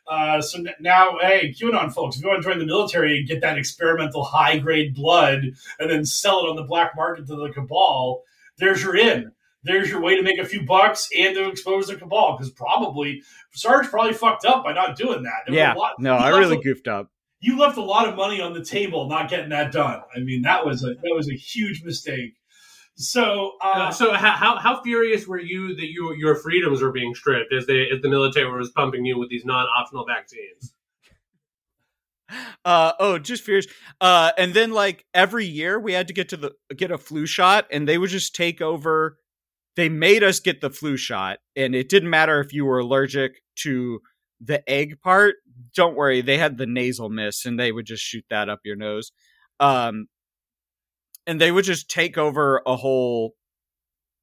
Uh, 0.08 0.40
so 0.40 0.58
n- 0.58 0.68
now, 0.80 1.18
hey, 1.20 1.52
QAnon 1.52 1.92
folks, 1.92 2.16
if 2.16 2.22
you 2.22 2.28
want 2.28 2.40
to 2.42 2.48
join 2.48 2.58
the 2.60 2.64
military 2.66 3.18
and 3.18 3.26
get 3.28 3.40
that 3.40 3.58
experimental 3.58 4.22
high 4.24 4.56
grade 4.56 4.94
blood 4.94 5.42
and 5.80 5.90
then 5.90 6.04
sell 6.04 6.46
it 6.46 6.48
on 6.48 6.54
the 6.56 6.62
black 6.62 6.92
market 6.96 7.26
to 7.26 7.34
the 7.34 7.50
cabal, 7.52 8.22
there's 8.58 8.82
your 8.82 8.96
in. 8.96 9.32
There's 9.64 9.90
your 9.90 10.00
way 10.00 10.14
to 10.16 10.22
make 10.22 10.38
a 10.38 10.44
few 10.44 10.62
bucks 10.64 11.08
and 11.18 11.34
to 11.34 11.48
expose 11.48 11.88
the 11.88 11.96
cabal 11.96 12.36
because 12.38 12.52
probably 12.52 13.22
Sarge 13.52 13.88
probably 13.88 14.12
fucked 14.12 14.44
up 14.44 14.62
by 14.62 14.72
not 14.72 14.96
doing 14.96 15.24
that. 15.24 15.42
There 15.46 15.56
Yeah, 15.56 15.74
lot- 15.74 15.98
no, 15.98 16.14
I 16.14 16.28
really 16.38 16.56
a- 16.56 16.62
goofed 16.62 16.86
up. 16.86 17.10
you 17.40 17.58
left 17.58 17.76
a 17.76 17.82
lot 17.82 18.08
of 18.08 18.14
money 18.14 18.40
on 18.40 18.52
the 18.52 18.64
table 18.64 19.08
not 19.08 19.28
getting 19.28 19.48
that 19.48 19.72
done. 19.72 20.00
I 20.14 20.20
mean, 20.20 20.42
that 20.42 20.64
was 20.64 20.84
a 20.84 20.94
that 20.94 21.12
was 21.16 21.28
a 21.28 21.34
huge 21.34 21.82
mistake. 21.82 22.35
So, 22.96 23.52
uh, 23.62 23.88
Uh, 23.88 23.90
so 23.90 24.12
how, 24.12 24.32
how 24.32 24.56
how 24.58 24.82
furious 24.82 25.26
were 25.26 25.40
you 25.40 25.74
that 25.76 25.86
you, 25.86 26.14
your 26.14 26.34
freedoms 26.34 26.82
were 26.82 26.92
being 26.92 27.14
stripped 27.14 27.52
as 27.52 27.66
they 27.66 27.88
as 27.90 28.00
the 28.02 28.08
military 28.08 28.50
was 28.50 28.70
pumping 28.70 29.04
you 29.04 29.18
with 29.18 29.28
these 29.28 29.44
non 29.44 29.66
optional 29.78 30.06
vaccines? 30.06 30.74
Uh 32.64 32.92
oh, 32.98 33.18
just 33.18 33.44
fierce. 33.44 33.66
Uh, 34.00 34.32
and 34.36 34.52
then 34.52 34.72
like 34.72 35.04
every 35.14 35.46
year 35.46 35.78
we 35.78 35.92
had 35.92 36.08
to 36.08 36.14
get 36.14 36.28
to 36.30 36.36
the 36.36 36.52
get 36.76 36.90
a 36.90 36.98
flu 36.98 37.26
shot, 37.26 37.66
and 37.70 37.86
they 37.86 37.98
would 37.98 38.10
just 38.10 38.34
take 38.34 38.60
over. 38.60 39.18
They 39.76 39.88
made 39.88 40.24
us 40.24 40.40
get 40.40 40.60
the 40.60 40.70
flu 40.70 40.96
shot, 40.96 41.38
and 41.54 41.74
it 41.74 41.88
didn't 41.88 42.10
matter 42.10 42.40
if 42.40 42.52
you 42.52 42.64
were 42.64 42.78
allergic 42.80 43.42
to 43.56 44.00
the 44.40 44.68
egg 44.68 45.00
part. 45.02 45.36
Don't 45.74 45.94
worry, 45.96 46.20
they 46.22 46.38
had 46.38 46.58
the 46.58 46.66
nasal 46.66 47.10
mist, 47.10 47.46
and 47.46 47.60
they 47.60 47.70
would 47.72 47.86
just 47.86 48.02
shoot 48.02 48.24
that 48.30 48.48
up 48.48 48.60
your 48.64 48.76
nose. 48.76 49.12
Um, 49.60 50.06
and 51.26 51.40
they 51.40 51.50
would 51.52 51.64
just 51.64 51.90
take 51.90 52.16
over 52.18 52.62
a 52.66 52.76
whole 52.76 53.34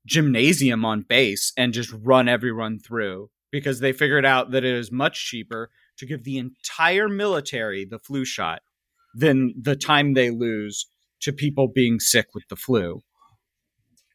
gymnasium 0.05 0.83
on 0.85 1.01
base 1.01 1.53
and 1.57 1.73
just 1.73 1.93
run 2.03 2.27
everyone 2.27 2.79
through 2.79 3.29
because 3.51 3.79
they 3.79 3.93
figured 3.93 4.25
out 4.25 4.51
that 4.51 4.63
it 4.65 4.73
is 4.75 4.91
much 4.91 5.25
cheaper 5.27 5.69
to 5.97 6.05
give 6.05 6.23
the 6.23 6.37
entire 6.37 7.07
military 7.07 7.85
the 7.85 7.99
flu 7.99 8.25
shot 8.25 8.61
than 9.15 9.53
the 9.59 9.75
time 9.75 10.13
they 10.13 10.29
lose 10.29 10.87
to 11.21 11.31
people 11.31 11.67
being 11.67 11.99
sick 11.99 12.27
with 12.33 12.43
the 12.49 12.55
flu. 12.55 13.01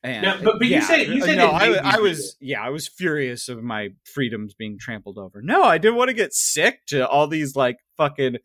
And 0.02 0.22
Now, 0.22 0.42
but- 0.42 0.58
but 0.58 0.68
you 0.68 0.80
said 0.82 1.08
you 1.08 1.22
uh, 1.22 1.26
say 1.26 1.36
no, 1.36 1.48
I, 1.50 1.96
I 1.96 1.98
was 1.98 2.36
yeah, 2.40 2.60
I 2.62 2.68
was 2.70 2.86
furious 2.88 3.48
of 3.48 3.62
my 3.62 3.88
freedoms 4.04 4.54
being 4.54 4.76
trampled 4.78 5.18
over. 5.18 5.40
No, 5.42 5.62
I 5.64 5.78
didn't 5.78 5.96
want 5.96 6.08
to 6.08 6.14
get 6.14 6.34
sick 6.34 6.86
to 6.88 7.06
all 7.08 7.26
these 7.26 7.56
like 7.56 7.78
fucking 7.96 8.36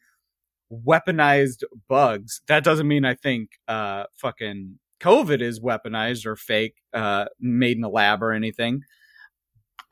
weaponized 0.86 1.64
bugs. 1.88 2.42
That 2.48 2.64
doesn't 2.64 2.88
mean 2.88 3.06
I 3.06 3.16
think 3.16 3.52
uh 3.68 4.06
fucking 4.16 4.80
COVID 5.00 5.42
is 5.42 5.60
weaponized 5.60 6.26
or 6.26 6.36
fake, 6.36 6.82
uh 6.94 7.26
made 7.40 7.78
in 7.78 7.84
a 7.84 7.90
lab 7.90 8.24
or 8.24 8.32
anything. 8.32 8.84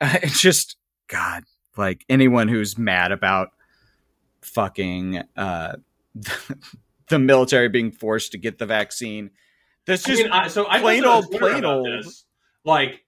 It's 0.00 0.40
just 0.40 0.76
God, 1.08 1.44
like 1.76 2.04
anyone 2.08 2.48
who's 2.48 2.76
mad 2.76 3.12
about 3.12 3.50
fucking 4.40 5.22
uh 5.36 5.76
the 7.08 7.18
military 7.18 7.68
being 7.68 7.92
forced 7.92 8.32
to 8.32 8.38
get 8.38 8.58
the 8.58 8.66
vaccine. 8.66 9.30
That's 9.86 10.02
just 10.02 10.20
I 10.20 10.24
mean, 10.24 10.32
I, 10.32 10.48
so 10.48 10.66
I 10.68 10.80
plain 10.80 11.04
old, 11.04 11.30
plain 11.30 11.64
old. 11.64 11.86
this. 11.86 12.24
Like 12.64 13.04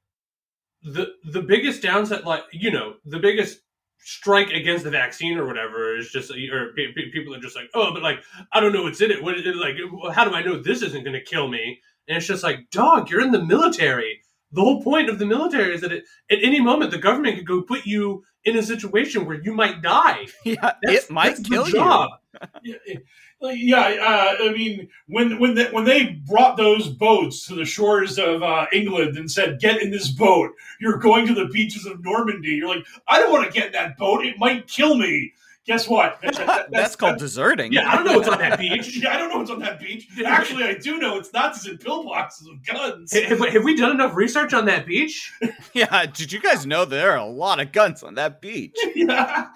the 0.82 1.14
the 1.24 1.42
biggest 1.42 1.82
downside, 1.82 2.24
like 2.24 2.44
you 2.52 2.70
know, 2.70 2.94
the 3.04 3.18
biggest 3.18 3.60
strike 4.04 4.50
against 4.50 4.84
the 4.84 4.90
vaccine 4.90 5.38
or 5.38 5.46
whatever 5.46 5.96
is 5.96 6.10
just 6.10 6.30
or 6.30 6.72
pe- 6.76 6.92
pe- 6.92 7.10
people 7.10 7.34
are 7.34 7.40
just 7.40 7.56
like, 7.56 7.70
oh, 7.74 7.92
but 7.92 8.02
like 8.02 8.20
I 8.52 8.60
don't 8.60 8.72
know 8.72 8.82
what's 8.82 9.00
in 9.00 9.10
it. 9.10 9.22
What 9.22 9.36
is 9.38 9.46
it 9.46 9.56
like? 9.56 9.76
How 10.14 10.24
do 10.24 10.34
I 10.34 10.42
know 10.42 10.60
this 10.62 10.82
isn't 10.82 11.04
going 11.04 11.14
to 11.14 11.24
kill 11.24 11.48
me? 11.48 11.80
And 12.06 12.18
it's 12.18 12.26
just 12.26 12.42
like, 12.42 12.70
dog, 12.70 13.10
you're 13.10 13.22
in 13.22 13.32
the 13.32 13.42
military. 13.42 14.20
The 14.52 14.60
whole 14.60 14.82
point 14.82 15.08
of 15.08 15.18
the 15.18 15.26
military 15.26 15.74
is 15.74 15.80
that 15.80 15.90
it, 15.90 16.04
at 16.30 16.38
any 16.42 16.60
moment 16.60 16.90
the 16.90 16.98
government 16.98 17.36
could 17.36 17.46
go 17.46 17.62
put 17.62 17.86
you 17.86 18.22
in 18.44 18.56
a 18.56 18.62
situation 18.62 19.24
where 19.24 19.40
you 19.42 19.54
might 19.54 19.82
die. 19.82 20.26
yeah, 20.44 20.74
That's- 20.82 21.04
it 21.04 21.10
might 21.10 21.42
kill 21.44 21.68
you. 21.68 22.08
yeah 22.62 23.80
uh, 24.00 24.44
I 24.44 24.52
mean, 24.52 24.88
when 25.08 25.38
when 25.38 25.54
they, 25.54 25.66
when 25.70 25.84
they 25.84 26.20
brought 26.26 26.56
those 26.56 26.88
boats 26.88 27.46
to 27.46 27.54
the 27.54 27.64
shores 27.64 28.18
of 28.18 28.42
uh, 28.42 28.66
England 28.72 29.16
and 29.16 29.30
said, 29.30 29.60
"Get 29.60 29.82
in 29.82 29.90
this 29.90 30.10
boat. 30.10 30.52
You're 30.80 30.98
going 30.98 31.26
to 31.26 31.34
the 31.34 31.46
beaches 31.46 31.86
of 31.86 32.02
Normandy." 32.02 32.50
You're 32.50 32.74
like, 32.74 32.86
"I 33.08 33.18
don't 33.18 33.32
want 33.32 33.46
to 33.46 33.52
get 33.52 33.66
in 33.68 33.72
that 33.72 33.96
boat. 33.96 34.24
It 34.24 34.38
might 34.38 34.66
kill 34.66 34.96
me." 34.96 35.32
Guess 35.66 35.88
what? 35.88 36.18
That- 36.22 36.34
that- 36.34 36.66
That's 36.70 36.94
called 36.96 37.18
deserting. 37.18 37.72
Yeah, 37.72 37.90
I 37.90 37.96
don't 37.96 38.04
know 38.04 38.16
what's 38.18 38.28
on 38.28 38.38
that 38.38 38.58
beach. 38.58 38.98
Yeah, 39.02 39.14
I 39.14 39.18
don't 39.18 39.30
know 39.30 39.38
what's 39.38 39.50
on 39.50 39.60
that 39.60 39.80
beach. 39.80 40.06
Actually, 40.24 40.64
I 40.64 40.74
do 40.74 40.98
know 40.98 41.16
it's 41.18 41.32
Nazis 41.32 41.70
in 41.72 41.78
pillboxes 41.78 42.50
of 42.50 42.64
guns. 42.66 43.12
Have, 43.12 43.38
have 43.40 43.64
we 43.64 43.74
done 43.76 43.92
enough 43.92 44.14
research 44.14 44.52
on 44.52 44.66
that 44.66 44.86
beach? 44.86 45.32
Yeah, 45.72 46.06
did 46.06 46.30
you 46.32 46.40
guys 46.40 46.66
know 46.66 46.84
there 46.84 47.10
are 47.12 47.16
a 47.18 47.26
lot 47.26 47.58
of 47.60 47.72
guns 47.72 48.02
on 48.02 48.14
that 48.14 48.40
beach? 48.40 48.76
yeah. 48.94 49.48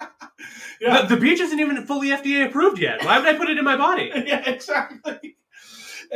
Yeah. 0.81 1.01
The, 1.03 1.15
the 1.15 1.21
beach 1.21 1.39
isn't 1.39 1.59
even 1.59 1.85
fully 1.85 2.09
FDA 2.09 2.45
approved 2.47 2.79
yet. 2.79 3.03
Why 3.05 3.19
would 3.19 3.27
I 3.27 3.37
put 3.37 3.49
it 3.49 3.57
in 3.57 3.63
my 3.63 3.75
body? 3.77 4.11
yeah, 4.25 4.49
exactly. 4.49 5.35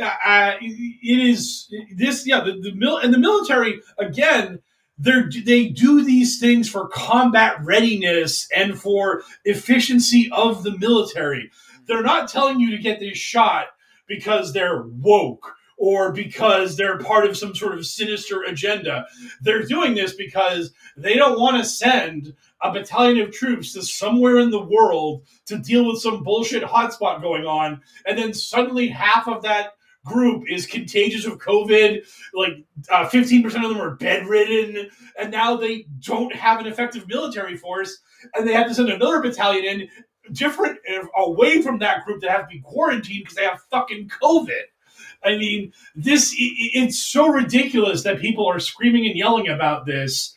Uh, 0.00 0.52
it 0.60 1.20
is 1.30 1.72
this, 1.96 2.26
yeah. 2.26 2.40
The, 2.40 2.52
the 2.52 2.72
mil- 2.74 2.98
and 2.98 3.12
the 3.14 3.18
military 3.18 3.80
again. 3.98 4.58
They 4.98 5.22
they 5.44 5.68
do 5.68 6.04
these 6.04 6.38
things 6.38 6.68
for 6.68 6.88
combat 6.88 7.56
readiness 7.62 8.48
and 8.54 8.78
for 8.78 9.22
efficiency 9.44 10.30
of 10.32 10.62
the 10.62 10.78
military. 10.78 11.50
They're 11.86 12.02
not 12.02 12.28
telling 12.28 12.60
you 12.60 12.70
to 12.70 12.82
get 12.82 13.00
this 13.00 13.18
shot 13.18 13.66
because 14.06 14.52
they're 14.52 14.82
woke 14.82 15.54
or 15.76 16.12
because 16.12 16.76
they're 16.76 16.98
part 16.98 17.26
of 17.26 17.36
some 17.36 17.54
sort 17.54 17.74
of 17.76 17.84
sinister 17.84 18.42
agenda. 18.44 19.06
They're 19.42 19.64
doing 19.64 19.94
this 19.94 20.14
because 20.14 20.72
they 20.96 21.14
don't 21.14 21.40
want 21.40 21.56
to 21.56 21.68
send 21.68 22.34
a 22.62 22.72
battalion 22.72 23.26
of 23.26 23.32
troops 23.32 23.72
to 23.72 23.82
somewhere 23.82 24.38
in 24.38 24.50
the 24.50 24.62
world 24.62 25.24
to 25.46 25.58
deal 25.58 25.86
with 25.86 26.00
some 26.00 26.22
bullshit 26.22 26.62
hotspot 26.62 27.20
going 27.20 27.44
on, 27.44 27.82
and 28.06 28.16
then 28.16 28.32
suddenly 28.32 28.88
half 28.88 29.26
of 29.26 29.42
that 29.42 29.74
group 30.04 30.44
is 30.48 30.66
contagious 30.66 31.26
of 31.26 31.38
COVID. 31.38 32.06
Like 32.32 32.64
uh, 32.90 33.08
fifteen 33.08 33.42
percent 33.42 33.64
of 33.64 33.70
them 33.70 33.80
are 33.80 33.96
bedridden, 33.96 34.90
and 35.18 35.30
now 35.30 35.56
they 35.56 35.86
don't 36.00 36.34
have 36.34 36.60
an 36.60 36.66
effective 36.66 37.08
military 37.08 37.56
force, 37.56 37.98
and 38.34 38.46
they 38.46 38.52
have 38.52 38.68
to 38.68 38.74
send 38.74 38.90
another 38.90 39.20
battalion 39.20 39.64
in, 39.64 39.88
different 40.32 40.78
away 41.16 41.60
from 41.60 41.78
that 41.78 42.04
group 42.04 42.20
that 42.20 42.30
have 42.30 42.48
to 42.48 42.54
be 42.54 42.60
quarantined 42.60 43.24
because 43.24 43.34
they 43.34 43.44
have 43.44 43.60
fucking 43.70 44.08
COVID. 44.22 44.62
I 45.22 45.36
mean, 45.36 45.72
this 45.94 46.34
it's 46.38 46.98
so 46.98 47.28
ridiculous 47.28 48.02
that 48.02 48.20
people 48.20 48.46
are 48.46 48.58
screaming 48.60 49.06
and 49.06 49.16
yelling 49.16 49.48
about 49.48 49.86
this 49.86 50.34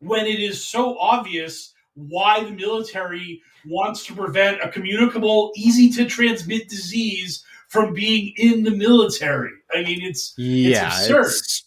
when 0.00 0.26
it 0.26 0.40
is 0.40 0.64
so 0.64 0.98
obvious 0.98 1.72
why 1.94 2.42
the 2.42 2.50
military 2.50 3.40
wants 3.66 4.04
to 4.06 4.14
prevent 4.14 4.60
a 4.62 4.68
communicable, 4.68 5.52
easy 5.54 5.88
to 5.90 6.04
transmit 6.04 6.68
disease 6.68 7.44
from 7.72 7.94
being 7.94 8.34
in 8.36 8.62
the 8.64 8.70
military. 8.70 9.50
I 9.74 9.82
mean, 9.82 10.02
it's 10.02 10.34
Yeah, 10.36 10.86
it's 10.88 10.96
absurd. 11.08 11.20
it's- 11.20 11.64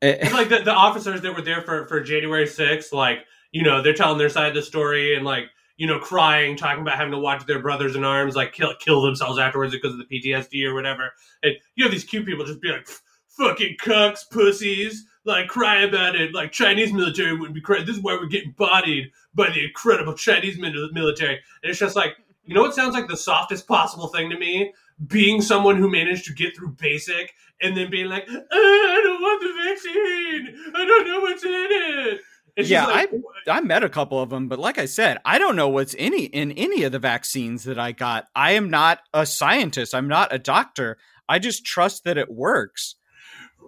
it- 0.00 0.18
It's 0.22 0.32
like 0.32 0.48
the, 0.48 0.58
the 0.58 0.72
officers 0.74 1.20
that 1.22 1.34
were 1.34 1.42
there 1.42 1.62
for, 1.62 1.86
for 1.86 2.00
January 2.00 2.46
6th, 2.46 2.92
like, 2.92 3.20
you 3.52 3.62
know, 3.62 3.80
they're 3.80 3.94
telling 3.94 4.18
their 4.18 4.28
side 4.28 4.48
of 4.48 4.54
the 4.54 4.62
story 4.62 5.14
and, 5.14 5.24
like, 5.24 5.44
you 5.76 5.86
know, 5.86 6.00
crying, 6.00 6.56
talking 6.56 6.82
about 6.82 6.96
having 6.96 7.12
to 7.12 7.18
watch 7.18 7.46
their 7.46 7.60
brothers 7.62 7.94
in 7.94 8.02
arms, 8.02 8.34
like, 8.34 8.52
kill, 8.52 8.74
kill 8.80 9.00
themselves 9.02 9.38
afterwards 9.38 9.72
because 9.72 9.92
of 9.94 10.00
the 10.00 10.04
PTSD 10.06 10.64
or 10.66 10.74
whatever. 10.74 11.12
And 11.44 11.54
you 11.76 11.84
have 11.84 11.92
these 11.92 12.04
cute 12.04 12.26
people 12.26 12.44
just 12.44 12.60
be 12.60 12.70
like, 12.72 12.88
fucking 13.28 13.76
cucks, 13.80 14.28
pussies, 14.30 15.04
like, 15.24 15.46
cry 15.46 15.82
about 15.82 16.16
it. 16.16 16.34
Like, 16.34 16.50
Chinese 16.50 16.92
military 16.92 17.32
wouldn't 17.36 17.54
be 17.54 17.60
crying. 17.60 17.86
This 17.86 17.96
is 17.96 18.02
why 18.02 18.14
we're 18.14 18.26
getting 18.26 18.50
bodied 18.58 19.12
by 19.34 19.50
the 19.50 19.64
incredible 19.64 20.14
Chinese 20.14 20.58
military. 20.58 21.34
And 21.62 21.70
it's 21.70 21.78
just 21.78 21.94
like, 21.94 22.16
you 22.44 22.54
know 22.54 22.62
what 22.62 22.74
sounds 22.74 22.94
like 22.94 23.06
the 23.08 23.16
softest 23.16 23.68
possible 23.68 24.08
thing 24.08 24.30
to 24.30 24.38
me? 24.38 24.72
Being 25.06 25.40
someone 25.40 25.76
who 25.76 25.88
managed 25.90 26.24
to 26.26 26.34
get 26.34 26.56
through 26.56 26.72
basic 26.72 27.32
and 27.60 27.76
then 27.76 27.90
being 27.90 28.06
like, 28.06 28.24
"Uh, 28.28 28.40
I 28.50 29.00
don't 29.04 29.20
want 29.20 29.40
the 29.40 29.52
vaccine. 29.64 30.72
I 30.74 30.84
don't 30.84 31.06
know 31.06 31.20
what's 31.20 31.44
in 31.44 31.50
it. 31.52 32.20
It's 32.56 32.68
yeah, 32.68 32.86
like, 32.86 33.10
I 33.46 33.58
I 33.58 33.60
met 33.60 33.84
a 33.84 33.88
couple 33.88 34.20
of 34.20 34.30
them, 34.30 34.48
but 34.48 34.58
like 34.58 34.78
I 34.78 34.86
said, 34.86 35.18
I 35.24 35.38
don't 35.38 35.54
know 35.54 35.68
what's 35.68 35.94
any 35.96 36.24
in 36.24 36.50
any 36.52 36.82
of 36.82 36.90
the 36.90 36.98
vaccines 36.98 37.62
that 37.64 37.78
I 37.78 37.92
got. 37.92 38.26
I 38.34 38.52
am 38.52 38.68
not 38.68 38.98
a 39.14 39.24
scientist. 39.24 39.94
I'm 39.94 40.08
not 40.08 40.34
a 40.34 40.40
doctor. 40.40 40.98
I 41.28 41.38
just 41.38 41.64
trust 41.64 42.02
that 42.02 42.18
it 42.18 42.28
works. 42.28 42.96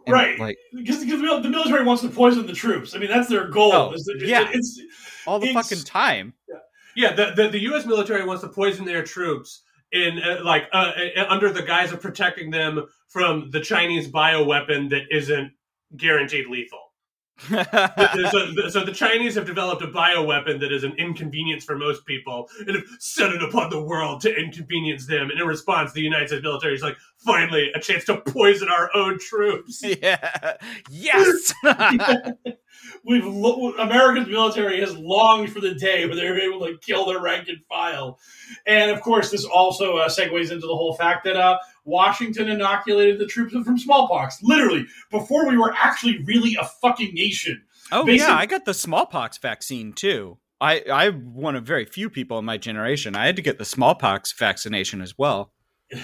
And, 0.07 0.13
right. 0.15 0.39
Like 0.41 0.59
because, 0.75 1.01
the 1.07 1.49
military 1.49 1.85
wants 1.85 2.03
to 2.03 2.09
poison 2.09 2.47
the 2.47 2.53
troops. 2.53 2.95
I 2.95 2.99
mean, 2.99 3.11
that's 3.11 3.29
their 3.29 3.49
goal. 3.49 3.73
Oh, 3.73 3.93
is 3.93 4.05
that- 4.07 4.17
it's- 4.17 4.29
yeah. 4.29 4.51
it's, 4.53 4.81
all 5.27 5.39
the 5.39 5.53
fucking 5.53 5.83
time. 5.85 6.35
yeah, 6.97 7.13
the, 7.13 7.33
the, 7.37 7.49
the 7.49 7.59
U.S. 7.61 7.87
military 7.87 8.25
wants 8.25 8.43
to 8.43 8.49
poison 8.49 8.85
their 8.85 9.05
troops 9.05 9.63
in 9.93 10.19
uh, 10.19 10.41
like 10.45 10.69
uh, 10.73 10.93
uh, 11.17 11.27
under 11.29 11.53
the 11.53 11.63
guise 11.63 11.93
of 11.93 12.01
protecting 12.01 12.51
them 12.51 12.87
from 13.09 13.51
the 13.51 13.61
Chinese 13.61 14.09
bioweapon 14.09 14.91
that 14.91 15.03
isn't 15.11 15.53
guaranteed 15.97 16.47
lethal. 16.47 16.90
So, 17.49 18.69
so 18.69 18.85
the 18.85 18.93
Chinese 18.95 19.35
have 19.35 19.47
developed 19.47 19.83
a 19.83 19.87
bioweapon 19.87 20.61
that 20.61 20.73
is 20.73 20.85
an 20.85 20.93
inconvenience 20.99 21.65
for 21.65 21.77
most 21.77 22.05
people 22.05 22.49
and 22.67 22.77
have 22.77 22.85
set 22.99 23.33
it 23.33 23.43
upon 23.43 23.71
the 23.71 23.83
world 23.83 24.21
to 24.23 24.35
inconvenience 24.35 25.07
them. 25.07 25.31
And 25.31 25.41
in 25.41 25.47
response, 25.47 25.93
the 25.93 26.03
United 26.03 26.29
States 26.29 26.43
military 26.43 26.75
is 26.75 26.83
like, 26.83 26.97
finally, 27.19 27.71
a 27.75 27.81
chance 27.81 28.05
to 28.05 28.21
poison 28.21 28.69
our 28.69 28.91
own 28.95 29.19
troops. 29.19 29.83
yeah. 30.03 30.57
Yes. 30.91 31.53
we've 33.05 33.27
lo- 33.27 33.75
America's 33.79 34.29
military 34.29 34.81
has 34.81 34.97
longed 34.97 35.53
for 35.53 35.61
the 35.61 35.75
day 35.75 36.07
where 36.07 36.17
they're 36.17 36.41
able 36.41 36.67
to 36.67 36.77
kill 36.79 37.07
their 37.07 37.21
rank 37.21 37.49
and 37.49 37.59
file, 37.69 38.19
and 38.67 38.91
of 38.91 39.01
course, 39.01 39.31
this 39.31 39.45
also 39.45 39.97
uh, 39.97 40.09
segues 40.09 40.51
into 40.51 40.67
the 40.67 40.77
whole 40.77 40.95
fact 40.95 41.25
that 41.25 41.37
uh, 41.37 41.59
Washington 41.85 42.49
inoculated 42.49 43.19
the 43.19 43.27
troops 43.27 43.53
from 43.53 43.79
smallpox, 43.79 44.39
literally 44.43 44.87
before 45.11 45.49
we 45.49 45.57
were 45.57 45.75
actually 45.77 46.23
really 46.25 46.57
a 46.61 46.65
fucking 46.65 47.15
nation. 47.15 47.63
oh 47.93 48.05
Basic- 48.05 48.27
yeah, 48.29 48.37
I 48.37 48.47
got 48.47 48.65
the 48.65 48.75
smallpox 48.75 49.39
vaccine 49.39 49.93
too. 49.93 50.39
I 50.61 50.83
I'm 50.93 51.33
one 51.35 51.57
of 51.57 51.65
very 51.65 51.87
few 51.87 52.11
people 52.11 52.39
in 52.39 52.45
my 52.45 52.59
generation. 52.59 53.17
I 53.17 53.25
had 53.27 53.37
to 53.37 53.43
get 53.43 53.59
the 53.59 53.65
smallpox 53.65 54.33
vaccination 54.33 55.01
as 55.01 55.17
well. 55.19 55.53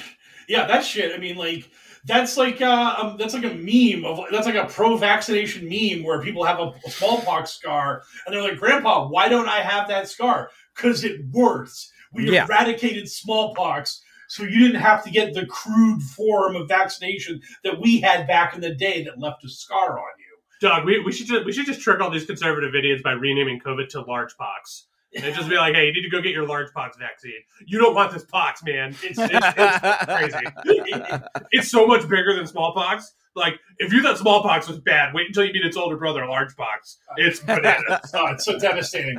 Yeah, 0.49 0.65
that 0.69 0.85
shit. 0.85 1.13
I 1.13 1.19
mean, 1.19 1.35
like 1.37 1.69
that's 2.05 2.37
like 2.37 2.63
uh, 2.63 2.95
um, 2.99 3.17
that's 3.19 3.35
like 3.35 3.43
a 3.43 3.53
meme 3.55 4.05
of 4.05 4.21
that's 4.31 4.47
like 4.47 4.55
a 4.55 4.67
pro-vaccination 4.67 5.69
meme 5.69 6.05
where 6.05 6.23
people 6.23 6.45
have 6.45 6.61
a, 6.61 6.73
a 6.87 6.91
smallpox 6.91 7.51
scar 7.51 8.03
and 8.25 8.33
they're 8.33 8.43
like, 8.43 8.57
"Grandpa, 8.57 9.09
why 9.09 9.29
don't 9.29 9.49
I 9.49 9.57
have 9.59 9.89
that 9.89 10.09
scar? 10.09 10.51
Because 10.77 11.03
it 11.03 11.21
works. 11.33 11.91
We 12.13 12.31
Yeah. 12.31 12.45
eradicated 12.45 13.09
smallpox." 13.11 14.03
So 14.29 14.43
you 14.43 14.59
didn't 14.59 14.81
have 14.81 15.05
to 15.05 15.11
get 15.11 15.35
the 15.35 15.47
crude 15.47 16.03
form 16.03 16.57
of 16.57 16.69
vaccination 16.69 17.41
that 17.65 17.81
we 17.81 18.01
had 18.01 18.27
back 18.27 18.55
in 18.55 18.61
the 18.61 18.75
day 18.75 19.05
that 19.05 19.19
left 19.19 19.45
a 19.45 19.49
scar 19.49 19.99
on 19.99 20.05
you. 20.19 20.37
Doug, 20.61 20.85
we, 20.85 21.01
we 21.01 21.13
should 21.13 21.27
just, 21.27 21.45
we 21.45 21.53
should 21.53 21.67
just 21.67 21.81
trick 21.81 22.01
all 22.01 22.11
these 22.11 22.25
conservative 22.25 22.75
idiots 22.75 23.03
by 23.03 23.13
renaming 23.13 23.61
COVID 23.61 23.89
to 23.91 24.01
large 24.03 24.37
pox. 24.37 24.87
And 25.15 25.35
just 25.35 25.49
be 25.49 25.57
like, 25.57 25.75
hey, 25.75 25.87
you 25.87 25.93
need 25.93 26.03
to 26.03 26.11
go 26.11 26.21
get 26.21 26.33
your 26.33 26.47
large 26.47 26.73
pox 26.75 26.97
vaccine. 26.99 27.41
You 27.67 27.79
don't 27.79 27.95
want 27.95 28.13
this 28.13 28.25
pox, 28.25 28.63
man. 28.65 28.95
It's, 29.03 29.19
it's, 29.19 29.31
it's 29.33 30.05
crazy. 30.05 31.27
It's 31.53 31.71
so 31.71 31.87
much 31.87 32.03
bigger 32.03 32.35
than 32.35 32.47
smallpox. 32.47 33.15
Like, 33.35 33.61
if 33.79 33.93
you 33.93 34.03
thought 34.03 34.19
smallpox 34.19 34.69
was 34.69 34.79
bad, 34.79 35.15
wait 35.15 35.29
until 35.29 35.45
you 35.45 35.53
meet 35.53 35.65
its 35.65 35.77
older 35.77 35.97
brother, 35.97 36.27
large 36.27 36.57
pox. 36.57 36.99
It's 37.17 37.41
bananas. 37.41 38.11
Oh, 38.15 38.27
it's 38.33 38.45
so 38.45 38.59
devastating. 38.59 39.19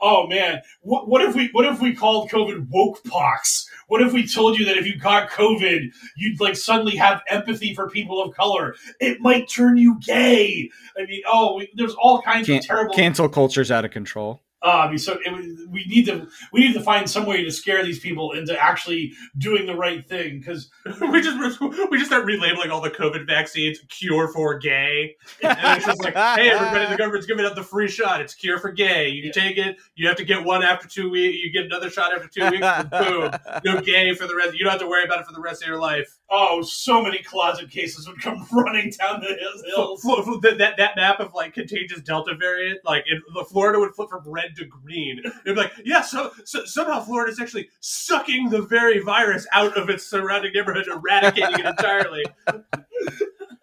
Oh 0.00 0.26
man, 0.28 0.62
what, 0.82 1.08
what 1.08 1.22
if 1.22 1.34
we 1.34 1.48
what 1.52 1.64
if 1.66 1.80
we 1.80 1.92
called 1.94 2.30
COVID 2.30 2.68
woke 2.70 3.02
pox? 3.04 3.68
What 3.88 4.00
if 4.00 4.12
we 4.12 4.26
told 4.28 4.58
you 4.58 4.64
that 4.66 4.76
if 4.76 4.86
you 4.86 4.96
got 4.96 5.28
COVID, 5.30 5.80
you'd 6.16 6.40
like 6.40 6.56
suddenly 6.56 6.94
have 6.96 7.20
empathy 7.28 7.74
for 7.74 7.90
people 7.90 8.22
of 8.22 8.32
color? 8.34 8.76
It 9.00 9.20
might 9.20 9.48
turn 9.48 9.76
you 9.76 9.98
gay. 10.00 10.70
I 10.96 11.04
mean, 11.06 11.22
oh, 11.26 11.56
we, 11.56 11.68
there's 11.74 11.94
all 11.94 12.22
kinds 12.22 12.46
Can- 12.46 12.58
of 12.58 12.64
terrible. 12.64 12.94
cancel 12.94 13.28
culture's 13.28 13.70
out 13.70 13.84
of 13.84 13.90
control. 13.90 14.40
Uh, 14.60 14.96
so 14.96 15.16
it, 15.24 15.68
we 15.70 15.84
need 15.86 16.04
to 16.06 16.26
we 16.52 16.60
need 16.60 16.72
to 16.72 16.80
find 16.80 17.08
some 17.08 17.26
way 17.26 17.44
to 17.44 17.50
scare 17.50 17.84
these 17.84 18.00
people 18.00 18.32
into 18.32 18.58
actually 18.60 19.12
doing 19.36 19.66
the 19.66 19.74
right 19.74 20.08
thing 20.08 20.40
because 20.40 20.68
we 21.00 21.20
just 21.20 21.60
we 21.90 21.98
just 21.98 22.10
start 22.10 22.26
relabeling 22.26 22.70
all 22.70 22.80
the 22.80 22.90
COVID 22.90 23.26
vaccines 23.26 23.78
cure 23.88 24.26
for 24.28 24.58
gay. 24.58 25.14
And 25.42 25.76
it's 25.76 25.86
just 25.86 26.02
like, 26.02 26.14
hey, 26.14 26.50
everybody, 26.50 26.90
the 26.90 26.96
government's 26.96 27.26
giving 27.26 27.44
out 27.44 27.54
the 27.54 27.62
free 27.62 27.88
shot. 27.88 28.20
It's 28.20 28.34
cure 28.34 28.58
for 28.58 28.72
gay. 28.72 29.08
You 29.08 29.22
can 29.22 29.32
take 29.32 29.58
it. 29.58 29.76
You 29.94 30.08
have 30.08 30.16
to 30.16 30.24
get 30.24 30.44
one 30.44 30.64
after 30.64 30.88
two 30.88 31.08
weeks. 31.10 31.38
You 31.38 31.52
get 31.52 31.66
another 31.66 31.88
shot 31.88 32.12
after 32.12 32.28
two 32.28 32.50
weeks. 32.50 32.66
boom, 32.90 33.30
no 33.64 33.80
gay 33.80 34.12
for 34.14 34.26
the 34.26 34.34
rest. 34.34 34.54
You 34.54 34.64
don't 34.64 34.72
have 34.72 34.80
to 34.80 34.88
worry 34.88 35.04
about 35.04 35.20
it 35.20 35.26
for 35.26 35.32
the 35.32 35.40
rest 35.40 35.62
of 35.62 35.68
your 35.68 35.80
life. 35.80 36.17
Oh, 36.30 36.62
so 36.62 37.02
many 37.02 37.22
closet 37.22 37.70
cases 37.70 38.06
would 38.08 38.20
come 38.20 38.46
running 38.52 38.92
down 38.98 39.20
the 39.20 39.36
hills. 39.74 40.00
Fl- 40.02 40.22
fl- 40.22 40.38
that, 40.40 40.58
that 40.58 40.76
that 40.76 40.96
map 40.96 41.20
of 41.20 41.32
like 41.34 41.54
contagious 41.54 42.00
Delta 42.00 42.34
variant, 42.34 42.80
like 42.84 43.04
in, 43.08 43.22
the 43.34 43.44
Florida 43.44 43.78
would 43.78 43.94
flip 43.94 44.10
from 44.10 44.22
red 44.26 44.56
to 44.56 44.64
green. 44.64 45.18
It'd 45.18 45.44
be 45.44 45.54
like, 45.54 45.72
yeah, 45.84 46.02
so, 46.02 46.32
so 46.44 46.64
somehow 46.64 47.00
Florida's 47.00 47.40
actually 47.40 47.70
sucking 47.80 48.50
the 48.50 48.62
very 48.62 49.00
virus 49.00 49.46
out 49.52 49.76
of 49.76 49.88
its 49.88 50.04
surrounding 50.04 50.52
neighborhood, 50.52 50.86
eradicating 50.88 51.60
it 51.60 51.66
entirely. 51.78 52.24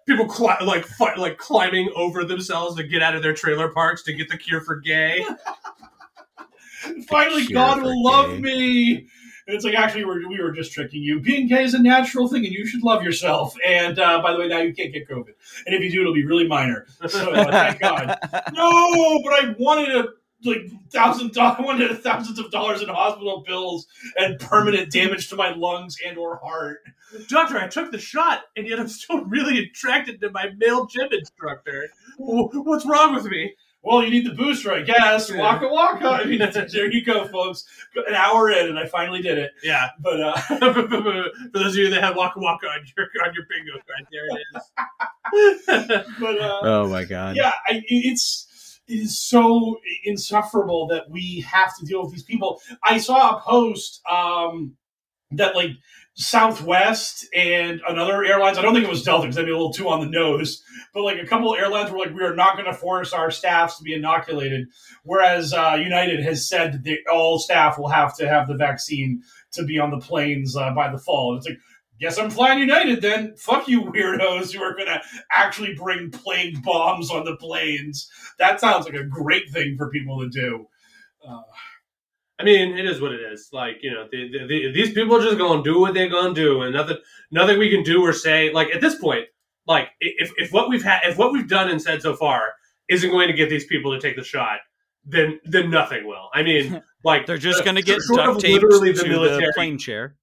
People 0.08 0.28
cli- 0.28 0.64
like 0.64 0.86
fi- 0.86 1.16
like 1.16 1.38
climbing 1.38 1.92
over 1.96 2.24
themselves 2.24 2.76
to 2.76 2.84
get 2.84 3.02
out 3.02 3.16
of 3.16 3.24
their 3.24 3.34
trailer 3.34 3.72
parks 3.72 4.04
to 4.04 4.14
get 4.14 4.30
the 4.30 4.38
cure 4.38 4.62
for 4.62 4.80
gay. 4.80 5.26
Finally, 7.08 7.48
God 7.48 7.78
for 7.80 7.84
will 7.84 8.04
love 8.04 8.40
me. 8.40 9.08
And 9.48 9.56
it's 9.56 9.64
like, 9.64 9.76
actually, 9.76 10.06
we're, 10.06 10.28
we 10.28 10.42
were 10.42 10.52
just 10.52 10.74
tricking 10.74 11.04
you. 11.04 11.20
Being 11.20 11.48
gay 11.48 11.64
is 11.64 11.76
a 11.76 11.82
natural 11.82 12.28
thing, 12.28 12.46
and 12.46 12.54
you 12.54 12.66
should 12.66 12.84
love 12.84 13.04
yourself. 13.04 13.56
And 13.66 14.00
uh, 14.00 14.22
by 14.22 14.34
the 14.34 14.40
way, 14.40 14.48
now 14.48 14.60
you 14.60 14.74
can't 14.74 14.92
get 14.92 15.08
COVID. 15.08 15.34
And 15.66 15.76
if 15.76 15.82
you 15.82 15.92
do, 15.92 16.02
it'll 16.02 16.14
be 16.14 16.26
really 16.26 16.48
minor. 16.48 16.88
So 17.08 17.32
uh, 17.32 17.52
thank 17.52 17.80
God. 17.80 18.18
No, 18.54 19.22
but 19.24 19.34
I 19.34 19.56
wanted 19.60 19.96
a 19.96 20.08
like 20.44 20.70
thousand 20.92 21.34
dollars. 21.34 21.58
I 21.60 21.62
wanted 21.64 22.04
thousands 22.04 22.40
of 22.40 22.52
dollars 22.52 22.82
in 22.82 22.90
hospital 22.90 23.44
bills 23.46 23.88
and 24.18 24.40
permanent 24.40 24.92
damage 24.92 25.30
to 25.30 25.36
my 25.36 25.54
lungs 25.54 25.98
and 26.06 26.18
or 26.18 26.38
heart. 26.38 26.80
Doctor, 27.28 27.58
I 27.58 27.68
took 27.68 27.92
the 27.92 28.00
shot, 28.00 28.42
and 28.56 28.68
yet 28.68 28.80
I'm 28.80 28.88
still 28.88 29.24
really 29.26 29.60
attracted 29.60 30.20
to 30.22 30.32
my 30.32 30.50
male 30.58 30.86
gym 30.86 31.10
instructor. 31.12 31.90
What's 32.18 32.86
wrong 32.86 33.16
with 33.16 33.26
me? 33.26 33.56
Well, 33.86 34.04
you 34.04 34.10
need 34.10 34.26
the 34.26 34.34
booster, 34.34 34.74
I 34.74 34.82
guess. 34.82 35.30
Yeah. 35.30 35.42
Waka 35.42 35.68
waka. 35.68 36.08
I 36.08 36.26
mean, 36.26 36.40
there 36.40 36.92
you 36.92 37.06
go, 37.06 37.28
folks. 37.28 37.66
An 38.08 38.16
hour 38.16 38.50
in, 38.50 38.68
and 38.68 38.80
I 38.80 38.88
finally 38.88 39.22
did 39.22 39.38
it. 39.38 39.52
Yeah. 39.62 39.90
But 40.00 40.20
uh, 40.20 40.36
For 40.60 41.30
those 41.54 41.74
of 41.74 41.76
you 41.76 41.92
that 41.92 42.02
have 42.02 42.16
Waka 42.16 42.40
Waka 42.40 42.66
on 42.66 42.80
your 42.98 43.08
on 43.24 43.34
your 43.36 43.46
bingo 43.48 43.74
card, 43.86 44.08
there 44.12 44.26
it 44.32 46.02
is. 46.02 46.16
but 46.20 46.42
uh, 46.42 46.60
Oh 46.64 46.90
my 46.90 47.04
god. 47.04 47.36
yeah, 47.36 47.54
I, 47.68 47.84
it's 47.88 48.80
it 48.88 48.96
is 48.96 49.20
so 49.20 49.80
insufferable 50.04 50.88
that 50.88 51.08
we 51.10 51.42
have 51.42 51.78
to 51.78 51.86
deal 51.86 52.02
with 52.04 52.12
these 52.12 52.24
people. 52.24 52.62
I 52.84 52.98
saw 52.98 53.38
a 53.38 53.42
post 53.42 54.02
um, 54.10 54.76
that 55.32 55.56
like 55.56 55.72
Southwest 56.18 57.28
and 57.36 57.82
another 57.88 58.24
airlines. 58.24 58.58
I 58.58 58.62
don't 58.62 58.74
think 58.74 58.86
it 58.86 58.90
was 58.90 59.04
Delta 59.04 59.24
because 59.24 59.36
that'd 59.36 59.48
be 59.48 59.52
a 59.52 59.58
little 59.58 59.74
too 59.74 59.90
on 59.90 60.00
the 60.00 60.10
nose. 60.10 60.64
But 60.94 61.04
like 61.04 61.18
a 61.22 61.28
couple 61.28 61.54
airlines 61.56 61.92
were 61.92 61.98
like, 61.98 62.14
we 62.14 62.24
are 62.24 62.34
not 62.34 62.56
going 62.56 62.72
to 62.72 62.74
force 62.74 63.12
our 63.12 63.32
staffs 63.32 63.78
to 63.78 63.84
be 63.84 63.94
inoculated, 63.94 64.68
whereas 65.04 65.54
uh, 65.54 65.78
United 65.78 66.24
has 66.24 66.48
said 66.48 66.74
that 66.74 66.84
they, 66.84 67.00
all 67.12 67.38
staff 67.38 67.78
will 67.78 67.90
have 67.90 68.16
to 68.18 68.30
have 68.30 68.48
the 68.48 68.56
vaccine 68.56 69.22
to 69.52 69.64
be 69.64 69.78
on 69.78 69.92
the 69.92 70.00
planes 70.00 70.56
uh, 70.56 70.74
by 70.74 70.90
the 70.92 70.98
fall. 70.98 71.32
And 71.32 71.38
it's 71.40 71.48
like. 71.48 71.60
Guess 71.98 72.18
I'm 72.18 72.30
flying 72.30 72.60
United 72.60 73.02
then. 73.02 73.38
Fuck 73.38 73.70
you, 73.70 73.84
weirdos 73.84 74.54
who 74.54 74.62
are 74.62 74.76
going 74.76 74.88
to 74.88 75.02
actually 75.32 75.76
bring 75.76 76.12
plague 76.12 76.62
bombs 76.62 77.10
on 77.10 77.24
the 77.24 77.38
planes. 77.38 78.10
That 78.38 78.60
sounds 78.60 78.84
like 78.84 78.96
a 78.96 79.06
great 79.06 79.50
thing 79.50 79.78
for 79.78 79.90
people 79.90 80.20
to 80.20 80.28
do. 80.28 80.68
Uh, 81.26 81.40
I 82.40 82.44
mean, 82.44 82.78
it 82.78 82.86
is 82.86 83.00
what 83.00 83.14
it 83.14 83.22
is. 83.22 83.50
Like 83.54 83.78
you 83.82 83.92
know, 83.92 84.08
the, 84.12 84.30
the, 84.30 84.48
the, 84.48 84.72
these 84.74 84.94
people 84.94 85.16
are 85.16 85.22
just 85.22 85.38
gonna 85.38 85.64
do 85.64 85.80
what 85.80 85.94
they're 85.94 86.10
gonna 86.10 86.34
do, 86.34 86.64
and 86.64 86.74
nothing, 86.74 86.98
nothing 87.32 87.58
we 87.58 87.70
can 87.70 87.84
do 87.84 88.02
or 88.02 88.14
say. 88.14 88.52
Like 88.52 88.70
at 88.74 88.82
this 88.82 88.96
point, 88.96 89.26
like 89.68 89.90
if 90.00 90.32
if 90.38 90.52
what 90.52 90.70
we've 90.70 90.84
had, 90.84 91.02
if 91.06 91.18
what 91.18 91.32
we've 91.32 91.48
done 91.48 91.70
and 91.70 91.82
said 91.82 92.02
so 92.02 92.16
far 92.16 92.54
isn't 92.90 93.10
going 93.10 93.28
to 93.28 93.34
get 93.34 93.50
these 93.50 93.66
people 93.66 93.94
to 93.94 94.00
take 94.00 94.16
the 94.16 94.24
shot, 94.24 94.60
then 95.06 95.40
then 95.46 95.70
nothing 95.70 96.06
will. 96.06 96.30
I 96.34 96.44
mean, 96.44 96.82
like 97.04 97.26
They're 97.26 97.38
just 97.38 97.64
going 97.64 97.76
to 97.76 97.82
get 97.82 98.00
duct 98.14 98.42
taped 98.42 98.64
literally 98.64 98.94
to 98.94 99.00
the 99.02 99.08
military. 99.08 99.46
the 99.46 99.54
plane 99.56 99.78
chair. 99.78 100.16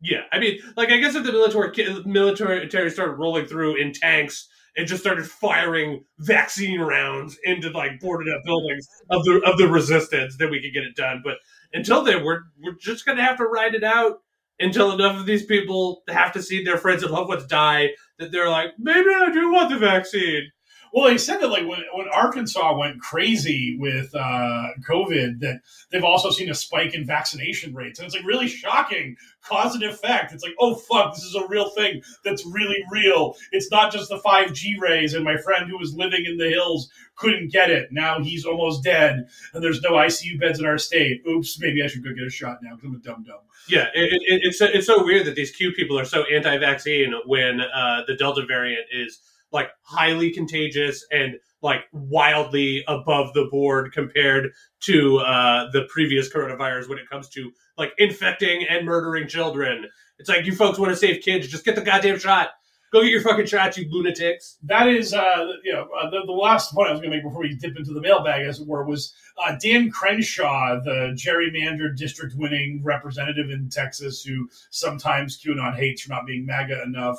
Yeah, 0.00 0.22
I 0.32 0.40
mean, 0.40 0.58
like 0.76 0.90
I 0.90 0.96
guess 0.96 1.14
if 1.14 1.24
the 1.24 1.32
military 1.32 2.02
military 2.04 2.90
started 2.90 3.12
rolling 3.12 3.46
through 3.46 3.76
in 3.76 3.92
tanks 3.92 4.48
and 4.76 4.86
just 4.86 5.02
started 5.02 5.26
firing 5.26 6.04
vaccine 6.18 6.80
rounds 6.80 7.38
into 7.44 7.70
like 7.70 8.00
boarded 8.00 8.32
up 8.32 8.42
buildings 8.44 8.86
of 9.10 9.24
the 9.24 9.40
of 9.44 9.58
the 9.58 9.68
resistance, 9.68 10.36
then 10.38 10.50
we 10.50 10.60
could 10.60 10.72
get 10.72 10.84
it 10.84 10.96
done. 10.96 11.22
But 11.24 11.38
until 11.72 12.02
then, 12.02 12.24
we're 12.24 12.42
we're 12.62 12.76
just 12.80 13.06
gonna 13.06 13.22
have 13.22 13.38
to 13.38 13.44
ride 13.44 13.74
it 13.74 13.84
out 13.84 14.20
until 14.58 14.92
enough 14.92 15.18
of 15.18 15.26
these 15.26 15.44
people 15.44 16.02
have 16.08 16.32
to 16.32 16.42
see 16.42 16.62
their 16.62 16.78
friends 16.78 17.02
and 17.02 17.12
loved 17.12 17.28
ones 17.28 17.46
die 17.46 17.90
that 18.18 18.30
they're 18.30 18.48
like, 18.48 18.70
maybe 18.78 19.08
I 19.10 19.30
do 19.32 19.50
want 19.50 19.70
the 19.70 19.78
vaccine. 19.78 20.50
Well, 20.92 21.08
they 21.08 21.16
said 21.16 21.38
that 21.38 21.48
like 21.48 21.66
when, 21.66 21.80
when 21.94 22.06
Arkansas 22.08 22.78
went 22.78 23.00
crazy 23.00 23.76
with 23.78 24.14
uh, 24.14 24.68
COVID, 24.88 25.40
that 25.40 25.62
they've 25.90 26.04
also 26.04 26.30
seen 26.30 26.50
a 26.50 26.54
spike 26.54 26.94
in 26.94 27.06
vaccination 27.06 27.74
rates, 27.74 27.98
and 27.98 28.06
it's 28.06 28.14
like 28.14 28.26
really 28.26 28.48
shocking 28.48 29.16
cause 29.42 29.74
and 29.74 29.84
effect. 29.84 30.32
It's 30.32 30.44
like, 30.44 30.54
oh 30.60 30.74
fuck, 30.74 31.14
this 31.14 31.24
is 31.24 31.34
a 31.34 31.46
real 31.48 31.70
thing 31.70 32.02
that's 32.24 32.44
really 32.44 32.84
real. 32.90 33.36
It's 33.52 33.70
not 33.70 33.90
just 33.90 34.10
the 34.10 34.18
five 34.18 34.52
G 34.52 34.76
rays, 34.78 35.14
and 35.14 35.24
my 35.24 35.38
friend 35.38 35.68
who 35.68 35.78
was 35.78 35.94
living 35.94 36.26
in 36.26 36.36
the 36.36 36.50
hills 36.50 36.90
couldn't 37.16 37.52
get 37.52 37.70
it. 37.70 37.88
Now 37.90 38.20
he's 38.20 38.44
almost 38.44 38.84
dead, 38.84 39.28
and 39.54 39.64
there's 39.64 39.80
no 39.80 39.92
ICU 39.92 40.38
beds 40.38 40.60
in 40.60 40.66
our 40.66 40.78
state. 40.78 41.22
Oops, 41.26 41.58
maybe 41.58 41.82
I 41.82 41.86
should 41.86 42.04
go 42.04 42.12
get 42.12 42.26
a 42.26 42.30
shot 42.30 42.58
now 42.62 42.74
because 42.74 42.88
I'm 42.90 42.96
a 42.96 42.98
dumb 42.98 43.24
dumb. 43.24 43.40
Yeah, 43.68 43.86
it, 43.94 44.12
it, 44.12 44.40
it's 44.44 44.60
it's 44.60 44.86
so 44.86 45.04
weird 45.04 45.26
that 45.26 45.36
these 45.36 45.52
Q 45.52 45.72
people 45.72 45.98
are 45.98 46.04
so 46.04 46.24
anti-vaccine 46.24 47.14
when 47.26 47.60
uh, 47.60 48.02
the 48.06 48.14
Delta 48.14 48.44
variant 48.44 48.86
is 48.92 49.20
like 49.52 49.68
highly 49.82 50.30
contagious 50.32 51.04
and 51.10 51.34
like 51.62 51.84
wildly 51.92 52.84
above 52.88 53.32
the 53.34 53.46
board 53.50 53.92
compared 53.92 54.50
to 54.80 55.18
uh, 55.18 55.70
the 55.70 55.86
previous 55.88 56.32
coronavirus 56.32 56.88
when 56.88 56.98
it 56.98 57.08
comes 57.08 57.28
to 57.28 57.52
like 57.78 57.92
infecting 57.98 58.66
and 58.68 58.84
murdering 58.84 59.28
children. 59.28 59.86
It's 60.18 60.28
like 60.28 60.44
you 60.44 60.54
folks 60.54 60.78
want 60.78 60.90
to 60.90 60.96
save 60.96 61.22
kids, 61.22 61.48
just 61.48 61.64
get 61.64 61.76
the 61.76 61.82
goddamn 61.82 62.18
shot. 62.18 62.50
Go 62.92 63.00
get 63.00 63.10
your 63.10 63.22
fucking 63.22 63.46
shot, 63.46 63.74
you 63.78 63.88
lunatics. 63.90 64.58
That 64.64 64.86
is, 64.86 65.14
uh, 65.14 65.46
you 65.64 65.72
know, 65.72 65.88
uh, 65.98 66.10
the, 66.10 66.24
the 66.26 66.32
last 66.32 66.74
point 66.74 66.88
I 66.88 66.92
was 66.92 67.00
going 67.00 67.10
to 67.10 67.16
make 67.16 67.24
before 67.24 67.40
we 67.40 67.54
dip 67.54 67.74
into 67.74 67.94
the 67.94 68.02
mailbag, 68.02 68.46
as 68.46 68.60
it 68.60 68.68
were, 68.68 68.84
was 68.84 69.14
uh, 69.42 69.56
Dan 69.58 69.90
Crenshaw, 69.90 70.78
the 70.84 71.16
gerrymandered 71.16 71.96
district 71.96 72.34
winning 72.36 72.82
representative 72.84 73.48
in 73.48 73.70
Texas, 73.70 74.22
who 74.22 74.46
sometimes 74.68 75.42
QAnon 75.42 75.74
hates 75.74 76.02
for 76.02 76.10
not 76.10 76.26
being 76.26 76.44
MAGA 76.44 76.82
enough. 76.82 77.16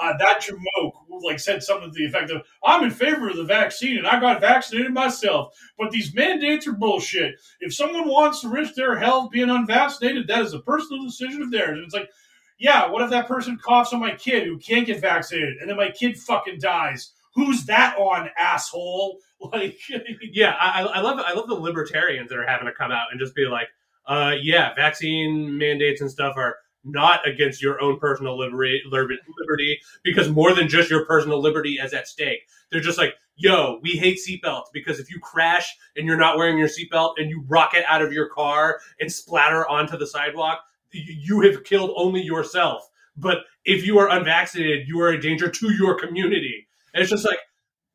Uh, 0.00 0.16
that 0.18 0.42
Jamoke 0.42 0.92
like 1.22 1.38
said 1.38 1.62
something 1.62 1.90
to 1.90 1.94
the 1.94 2.06
effect 2.06 2.30
of, 2.30 2.42
"I'm 2.64 2.84
in 2.84 2.90
favor 2.90 3.28
of 3.28 3.36
the 3.36 3.44
vaccine 3.44 3.98
and 3.98 4.06
I 4.06 4.18
got 4.20 4.40
vaccinated 4.40 4.92
myself, 4.92 5.54
but 5.78 5.90
these 5.90 6.14
mandates 6.14 6.66
are 6.66 6.72
bullshit. 6.72 7.34
If 7.60 7.74
someone 7.74 8.08
wants 8.08 8.40
to 8.40 8.48
risk 8.48 8.74
their 8.74 8.96
health 8.96 9.30
being 9.30 9.50
unvaccinated, 9.50 10.26
that 10.28 10.42
is 10.42 10.54
a 10.54 10.60
personal 10.60 11.04
decision 11.04 11.42
of 11.42 11.50
theirs." 11.50 11.76
And 11.76 11.84
it's 11.84 11.94
like, 11.94 12.08
yeah, 12.62 12.88
what 12.88 13.02
if 13.02 13.10
that 13.10 13.26
person 13.26 13.58
coughs 13.58 13.92
on 13.92 14.00
my 14.00 14.14
kid 14.14 14.44
who 14.44 14.56
can't 14.56 14.86
get 14.86 15.00
vaccinated 15.00 15.56
and 15.60 15.68
then 15.68 15.76
my 15.76 15.90
kid 15.90 16.16
fucking 16.16 16.60
dies? 16.60 17.12
Who's 17.34 17.64
that 17.66 17.96
on, 17.98 18.30
asshole? 18.38 19.18
Like, 19.52 19.76
yeah, 20.32 20.54
I, 20.60 20.84
I 20.84 21.00
love 21.00 21.18
I 21.18 21.32
love 21.32 21.48
the 21.48 21.56
libertarians 21.56 22.28
that 22.28 22.38
are 22.38 22.46
having 22.46 22.68
to 22.68 22.72
come 22.72 22.92
out 22.92 23.08
and 23.10 23.18
just 23.18 23.34
be 23.34 23.46
like, 23.46 23.66
uh, 24.06 24.36
yeah, 24.40 24.72
vaccine 24.76 25.58
mandates 25.58 26.00
and 26.00 26.08
stuff 26.08 26.34
are 26.36 26.58
not 26.84 27.26
against 27.26 27.62
your 27.62 27.80
own 27.80 27.98
personal 27.98 28.38
liberty, 28.38 28.80
liberty, 28.90 29.80
because 30.02 30.28
more 30.28 30.54
than 30.54 30.68
just 30.68 30.90
your 30.90 31.04
personal 31.06 31.40
liberty 31.40 31.74
is 31.74 31.92
at 31.92 32.08
stake. 32.08 32.40
They're 32.70 32.80
just 32.80 32.98
like, 32.98 33.14
yo, 33.36 33.78
we 33.82 33.90
hate 33.92 34.18
seatbelts 34.18 34.66
because 34.72 34.98
if 34.98 35.10
you 35.10 35.18
crash 35.20 35.76
and 35.96 36.06
you're 36.06 36.16
not 36.16 36.36
wearing 36.36 36.58
your 36.58 36.68
seatbelt 36.68 37.14
and 37.16 37.30
you 37.30 37.44
rocket 37.48 37.84
out 37.88 38.02
of 38.02 38.12
your 38.12 38.28
car 38.28 38.80
and 39.00 39.12
splatter 39.12 39.68
onto 39.68 39.96
the 39.96 40.06
sidewalk, 40.06 40.60
you 40.90 41.40
have 41.42 41.64
killed 41.64 41.92
only 41.96 42.22
yourself. 42.22 42.88
But 43.16 43.38
if 43.64 43.86
you 43.86 43.98
are 43.98 44.10
unvaccinated, 44.10 44.88
you 44.88 45.00
are 45.00 45.10
a 45.10 45.20
danger 45.20 45.48
to 45.48 45.72
your 45.72 45.98
community. 45.98 46.66
And 46.94 47.02
it's 47.02 47.10
just 47.10 47.24
like, 47.24 47.38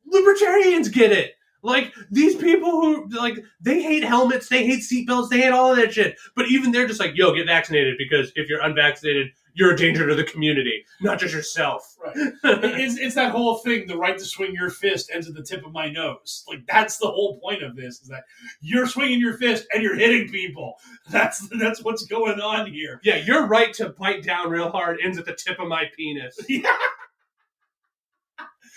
libertarians 0.06 0.88
get 0.88 1.12
it. 1.12 1.34
Like 1.62 1.92
these 2.10 2.36
people 2.36 2.70
who 2.70 3.08
like 3.08 3.38
they 3.60 3.82
hate 3.82 4.04
helmets, 4.04 4.48
they 4.48 4.64
hate 4.64 4.80
seatbelts, 4.80 5.28
they 5.28 5.40
hate 5.40 5.52
all 5.52 5.72
of 5.72 5.76
that 5.76 5.92
shit. 5.92 6.16
But 6.36 6.48
even 6.48 6.72
they're 6.72 6.86
just 6.86 7.00
like, 7.00 7.12
yo, 7.16 7.34
get 7.34 7.46
vaccinated 7.46 7.96
because 7.98 8.32
if 8.36 8.48
you're 8.48 8.62
unvaccinated, 8.62 9.28
you're 9.54 9.72
a 9.72 9.76
danger 9.76 10.06
to 10.06 10.14
the 10.14 10.22
community, 10.22 10.84
not 11.00 11.18
just 11.18 11.34
yourself. 11.34 11.96
Right. 12.04 12.14
it's, 12.44 12.96
it's 12.96 13.16
that 13.16 13.32
whole 13.32 13.56
thing. 13.58 13.88
The 13.88 13.96
right 13.96 14.16
to 14.16 14.24
swing 14.24 14.54
your 14.54 14.70
fist 14.70 15.10
ends 15.12 15.28
at 15.28 15.34
the 15.34 15.42
tip 15.42 15.66
of 15.66 15.72
my 15.72 15.90
nose. 15.90 16.44
Like 16.48 16.64
that's 16.66 16.98
the 16.98 17.08
whole 17.08 17.40
point 17.40 17.64
of 17.64 17.74
this: 17.74 18.00
is 18.00 18.08
that 18.08 18.22
you're 18.60 18.86
swinging 18.86 19.18
your 19.18 19.36
fist 19.36 19.66
and 19.74 19.82
you're 19.82 19.96
hitting 19.96 20.28
people. 20.28 20.74
That's 21.10 21.48
that's 21.58 21.82
what's 21.82 22.04
going 22.06 22.40
on 22.40 22.70
here. 22.72 23.00
Yeah, 23.02 23.16
your 23.16 23.46
right 23.46 23.74
to 23.74 23.88
bite 23.90 24.22
down 24.22 24.48
real 24.48 24.70
hard 24.70 24.98
ends 25.02 25.18
at 25.18 25.24
the 25.24 25.34
tip 25.34 25.58
of 25.58 25.68
my 25.68 25.84
penis. 25.96 26.38
Yeah. 26.48 26.72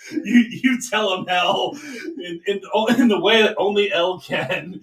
you 0.10 0.44
you 0.48 0.78
tell 0.90 1.14
him 1.14 1.26
L 1.28 1.76
in, 2.18 2.40
in, 2.46 2.60
in 2.98 3.08
the 3.08 3.20
way 3.20 3.42
that 3.42 3.54
only 3.58 3.92
L 3.92 4.20
can. 4.20 4.80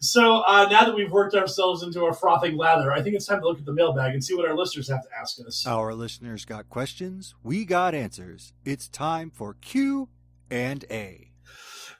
So 0.00 0.42
uh, 0.48 0.66
now 0.68 0.84
that 0.84 0.96
we've 0.96 1.12
worked 1.12 1.36
ourselves 1.36 1.84
into 1.84 2.06
a 2.06 2.12
frothing 2.12 2.56
lather, 2.56 2.92
I 2.92 3.02
think 3.02 3.14
it's 3.14 3.26
time 3.26 3.40
to 3.40 3.46
look 3.46 3.60
at 3.60 3.64
the 3.64 3.72
mailbag 3.72 4.14
and 4.14 4.24
see 4.24 4.34
what 4.34 4.48
our 4.48 4.56
listeners 4.56 4.88
have 4.88 5.02
to 5.04 5.08
ask 5.16 5.38
us. 5.46 5.64
Our 5.64 5.94
listeners 5.94 6.44
got 6.44 6.68
questions, 6.68 7.36
we 7.44 7.64
got 7.64 7.94
answers. 7.94 8.52
It's 8.64 8.88
time 8.88 9.30
for 9.30 9.54
Q 9.54 10.08
and 10.50 10.84
A. 10.90 11.30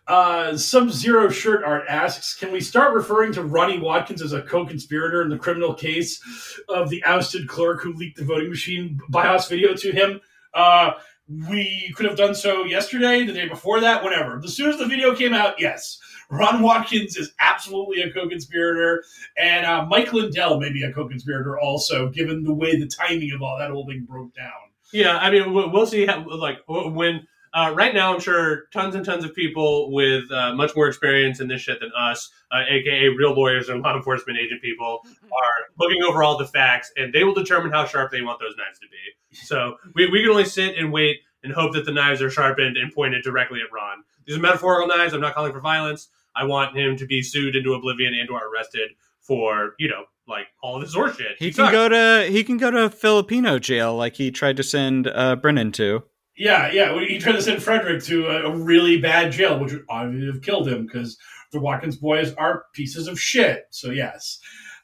Uh, 0.09 0.57
Sub 0.57 0.91
Zero 0.91 1.31
Shirt 1.31 1.62
Art 1.62 1.85
asks, 1.89 2.35
can 2.35 2.51
we 2.51 2.61
start 2.61 2.93
referring 2.93 3.33
to 3.35 3.45
Ronnie 3.45 3.79
Watkins 3.79 4.20
as 4.20 4.33
a 4.33 4.43
co-conspirator 4.43 5.23
in 5.23 5.29
the 5.29 5.39
criminal 5.39 5.73
case 5.73 6.20
of 6.68 6.91
the 6.91 7.05
ousted 7.05 7.47
clerk 7.47 7.83
who 7.83 7.93
leaked 7.93 8.18
the 8.18 8.25
voting 8.25 8.51
machine 8.51 8.99
BIOS 9.11 9.47
video 9.47 9.75
to 9.75 9.93
him? 9.93 10.20
Uh, 10.55 10.93
we 11.29 11.93
could 11.97 12.07
have 12.07 12.16
done 12.16 12.35
so 12.35 12.64
yesterday, 12.64 13.25
the 13.25 13.33
day 13.33 13.49
before 13.49 13.81
that, 13.81 14.03
whenever. 14.03 14.41
As 14.45 14.55
soon 14.55 14.70
as 14.70 14.79
the 14.79 14.87
video 14.87 15.14
came 15.14 15.33
out, 15.33 15.55
yes, 15.59 15.99
Ron 16.31 16.62
Watkins 16.62 17.16
is 17.16 17.33
absolutely 17.41 18.03
a 18.03 18.12
co-conspirator, 18.12 19.05
and 19.39 19.64
uh, 19.66 19.87
Mike 19.87 20.12
Lindell 20.12 20.59
may 20.59 20.73
be 20.73 20.83
a 20.83 20.93
co-conspirator 20.93 21.59
also, 21.59 22.09
given 22.09 22.43
the 22.43 22.55
way 22.55 22.79
the 22.79 22.89
timing 22.89 23.33
of 23.33 23.43
all 23.43 23.59
that 23.59 23.70
whole 23.70 23.87
thing 23.87 24.05
broke 24.09 24.35
down. 24.35 24.51
Yeah, 24.93 25.18
I 25.18 25.31
mean, 25.31 25.55
we'll 25.55 25.87
see. 25.87 26.05
How, 26.07 26.27
like 26.29 26.59
when 26.66 27.27
uh, 27.55 27.72
right 27.74 27.94
now, 27.94 28.14
I'm 28.14 28.20
sure 28.20 28.64
tons 28.72 28.94
and 28.94 29.05
tons 29.05 29.24
of 29.24 29.34
people 29.34 29.92
with 29.92 30.30
uh, 30.30 30.55
much 30.55 30.74
more 30.74 30.88
experience 30.88 31.40
in 31.40 31.48
this 31.48 31.61
shit 31.61 31.80
than 31.80 31.90
us, 31.96 32.30
uh, 32.50 32.62
aka 32.68 33.09
real 33.09 33.34
lawyers 33.34 33.68
and 33.68 33.82
law 33.82 33.94
enforcement 33.94 34.38
agent 34.38 34.62
people, 34.62 35.00
are 35.22 35.74
looking 35.78 36.03
over 36.03 36.22
all 36.22 36.38
the 36.38 36.46
facts, 36.46 36.90
and 36.96 37.12
they 37.12 37.24
will 37.24 37.34
determine 37.34 37.70
how 37.70 37.84
sharp 37.84 38.11
they 38.11 38.22
want 38.22 38.40
those 38.40 38.55
knives 38.57 38.78
to 38.78 38.86
be. 38.88 39.36
So 39.36 39.76
we, 39.94 40.09
we 40.11 40.22
can 40.22 40.30
only 40.30 40.46
sit 40.46 40.76
and 40.76 40.92
wait 40.92 41.18
and 41.42 41.53
hope 41.53 41.72
that 41.74 41.84
the 41.84 41.92
knives 41.92 42.22
are 42.22 42.30
sharpened 42.30 42.76
and 42.76 42.92
pointed 42.92 43.22
directly 43.22 43.61
at 43.61 43.72
Ron. 43.72 44.05
These 44.26 44.36
are 44.36 44.40
metaphorical 44.40 44.86
knives. 44.86 45.12
I'm 45.12 45.20
not 45.20 45.34
calling 45.34 45.53
for 45.53 45.61
violence. 45.61 46.09
I 46.34 46.44
want 46.44 46.76
him 46.76 46.96
to 46.96 47.07
be 47.07 47.22
sued 47.22 47.57
into 47.57 47.74
oblivion 47.74 48.14
and 48.14 48.30
or 48.30 48.40
arrested 48.48 48.92
for 49.20 49.74
you 49.78 49.88
know 49.88 50.05
like 50.26 50.46
all 50.62 50.76
of 50.76 50.82
this 50.82 50.94
horseshit. 50.94 51.36
He, 51.38 51.46
he 51.46 51.53
can 51.53 51.70
go 51.70 51.88
to 51.88 52.30
he 52.30 52.44
can 52.44 52.57
go 52.57 52.70
to 52.70 52.88
Filipino 52.88 53.59
jail 53.59 53.94
like 53.94 54.16
he 54.16 54.30
tried 54.30 54.57
to 54.57 54.62
send 54.62 55.07
uh, 55.07 55.36
Brennan 55.36 55.72
to. 55.72 56.05
Yeah, 56.37 56.70
yeah. 56.72 56.99
He 57.07 57.18
tried 57.18 57.33
to 57.33 57.43
send 57.43 57.62
Frederick 57.62 58.03
to 58.05 58.26
a, 58.26 58.51
a 58.51 58.57
really 58.57 59.01
bad 59.01 59.33
jail, 59.33 59.59
which 59.59 59.72
would 59.72 59.85
obviously 59.89 60.26
have 60.33 60.43
killed 60.43 60.68
him 60.68 60.87
because 60.87 61.18
the 61.53 61.61
Watkins 61.61 61.97
boys 61.97 62.33
are 62.35 62.64
pieces 62.72 63.07
of 63.07 63.20
shit. 63.20 63.66
So 63.70 63.91
yes. 63.91 64.39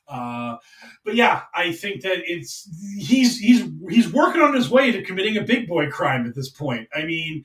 Uh, 0.08 0.56
but 1.04 1.14
yeah, 1.14 1.42
I 1.54 1.72
think 1.72 2.02
that 2.02 2.18
it's 2.24 2.68
he's 2.98 3.38
he's 3.38 3.68
he's 3.90 4.10
working 4.10 4.40
on 4.40 4.54
his 4.54 4.70
way 4.70 4.90
to 4.90 5.02
committing 5.02 5.36
a 5.36 5.42
big 5.42 5.68
boy 5.68 5.90
crime 5.90 6.26
at 6.26 6.34
this 6.34 6.48
point. 6.48 6.88
I 6.94 7.04
mean, 7.04 7.44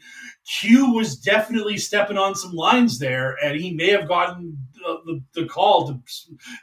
Q 0.60 0.94
was 0.94 1.18
definitely 1.18 1.78
stepping 1.78 2.18
on 2.18 2.36
some 2.36 2.54
lines 2.54 3.00
there, 3.00 3.36
and 3.44 3.60
he 3.60 3.74
may 3.74 3.90
have 3.90 4.08
gotten 4.08 4.58
the, 4.84 5.22
the, 5.34 5.42
the, 5.42 5.48
call 5.48 5.88
to 5.88 6.00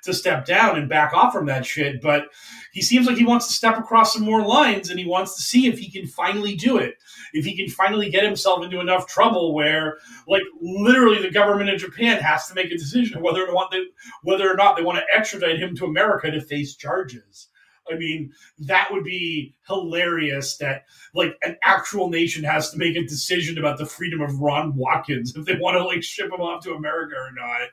to 0.05 0.15
step 0.15 0.45
down 0.45 0.79
and 0.79 0.89
back 0.89 1.13
off 1.13 1.33
from 1.33 1.47
that 1.47 1.67
shit. 1.67 2.01
But 2.01 2.27
he 2.73 2.83
seems 2.83 3.07
like 3.07 3.17
he 3.17 3.25
wants 3.25 3.47
to 3.49 3.53
step 3.53 3.79
across 3.79 4.13
some 4.13 4.23
more 4.23 4.45
lines, 4.45 4.91
and 4.91 4.99
he 4.99 5.07
wants 5.07 5.37
to 5.37 5.43
see 5.43 5.67
if 5.67 5.79
he 5.79 5.91
can 5.91 6.07
finally 6.07 6.55
do 6.55 6.77
it. 6.77 6.95
If 7.33 7.45
he 7.45 7.57
can 7.57 7.69
finally 7.69 8.11
get 8.11 8.25
himself 8.25 8.65
into 8.65 8.81
enough 8.81 9.07
trouble 9.07 9.55
where, 9.55 9.99
like, 10.27 10.43
literally 10.61 11.23
the 11.23 11.31
government 11.31 11.71
of 11.71 11.81
Japan 11.81 12.21
has 12.21 12.49
to 12.49 12.55
make 12.55 12.71
a 12.71 12.77
decision 12.77 13.23
whether 13.23 13.47
or 13.47 13.53
not 13.53 13.71
they, 13.71 13.85
whether 14.23 14.51
or 14.51 14.57
not 14.57 14.77
they 14.77 14.83
want 14.83 14.99
to 14.99 15.17
extradite 15.17 15.59
him 15.59 15.75
to 15.77 15.87
America 15.87 16.31
to 16.31 16.41
face 16.41 16.77
charges. 16.77 17.49
I 17.91 17.97
mean, 17.97 18.33
that 18.59 18.89
would 18.91 19.05
be 19.05 19.55
hilarious 19.67 20.57
that 20.59 20.85
like 21.15 21.37
an 21.43 21.57
actual 21.63 22.09
nation 22.09 22.45
has 22.45 22.71
to 22.71 22.79
make 22.79 22.97
a 22.97 23.03
decision 23.03 23.59
about 23.59 23.79
the 23.79 23.87
freedom 23.87 24.21
of 24.21 24.41
Ron 24.41 24.77
Watkins 24.77 25.35
if 25.37 25.45
they 25.45 25.57
want 25.57 25.77
to 25.77 25.85
like 25.85 26.03
ship 26.03 26.27
him 26.27 26.41
off 26.41 26.63
to 26.65 26.75
America 26.75 27.17
or 27.17 27.33
not. 27.33 27.69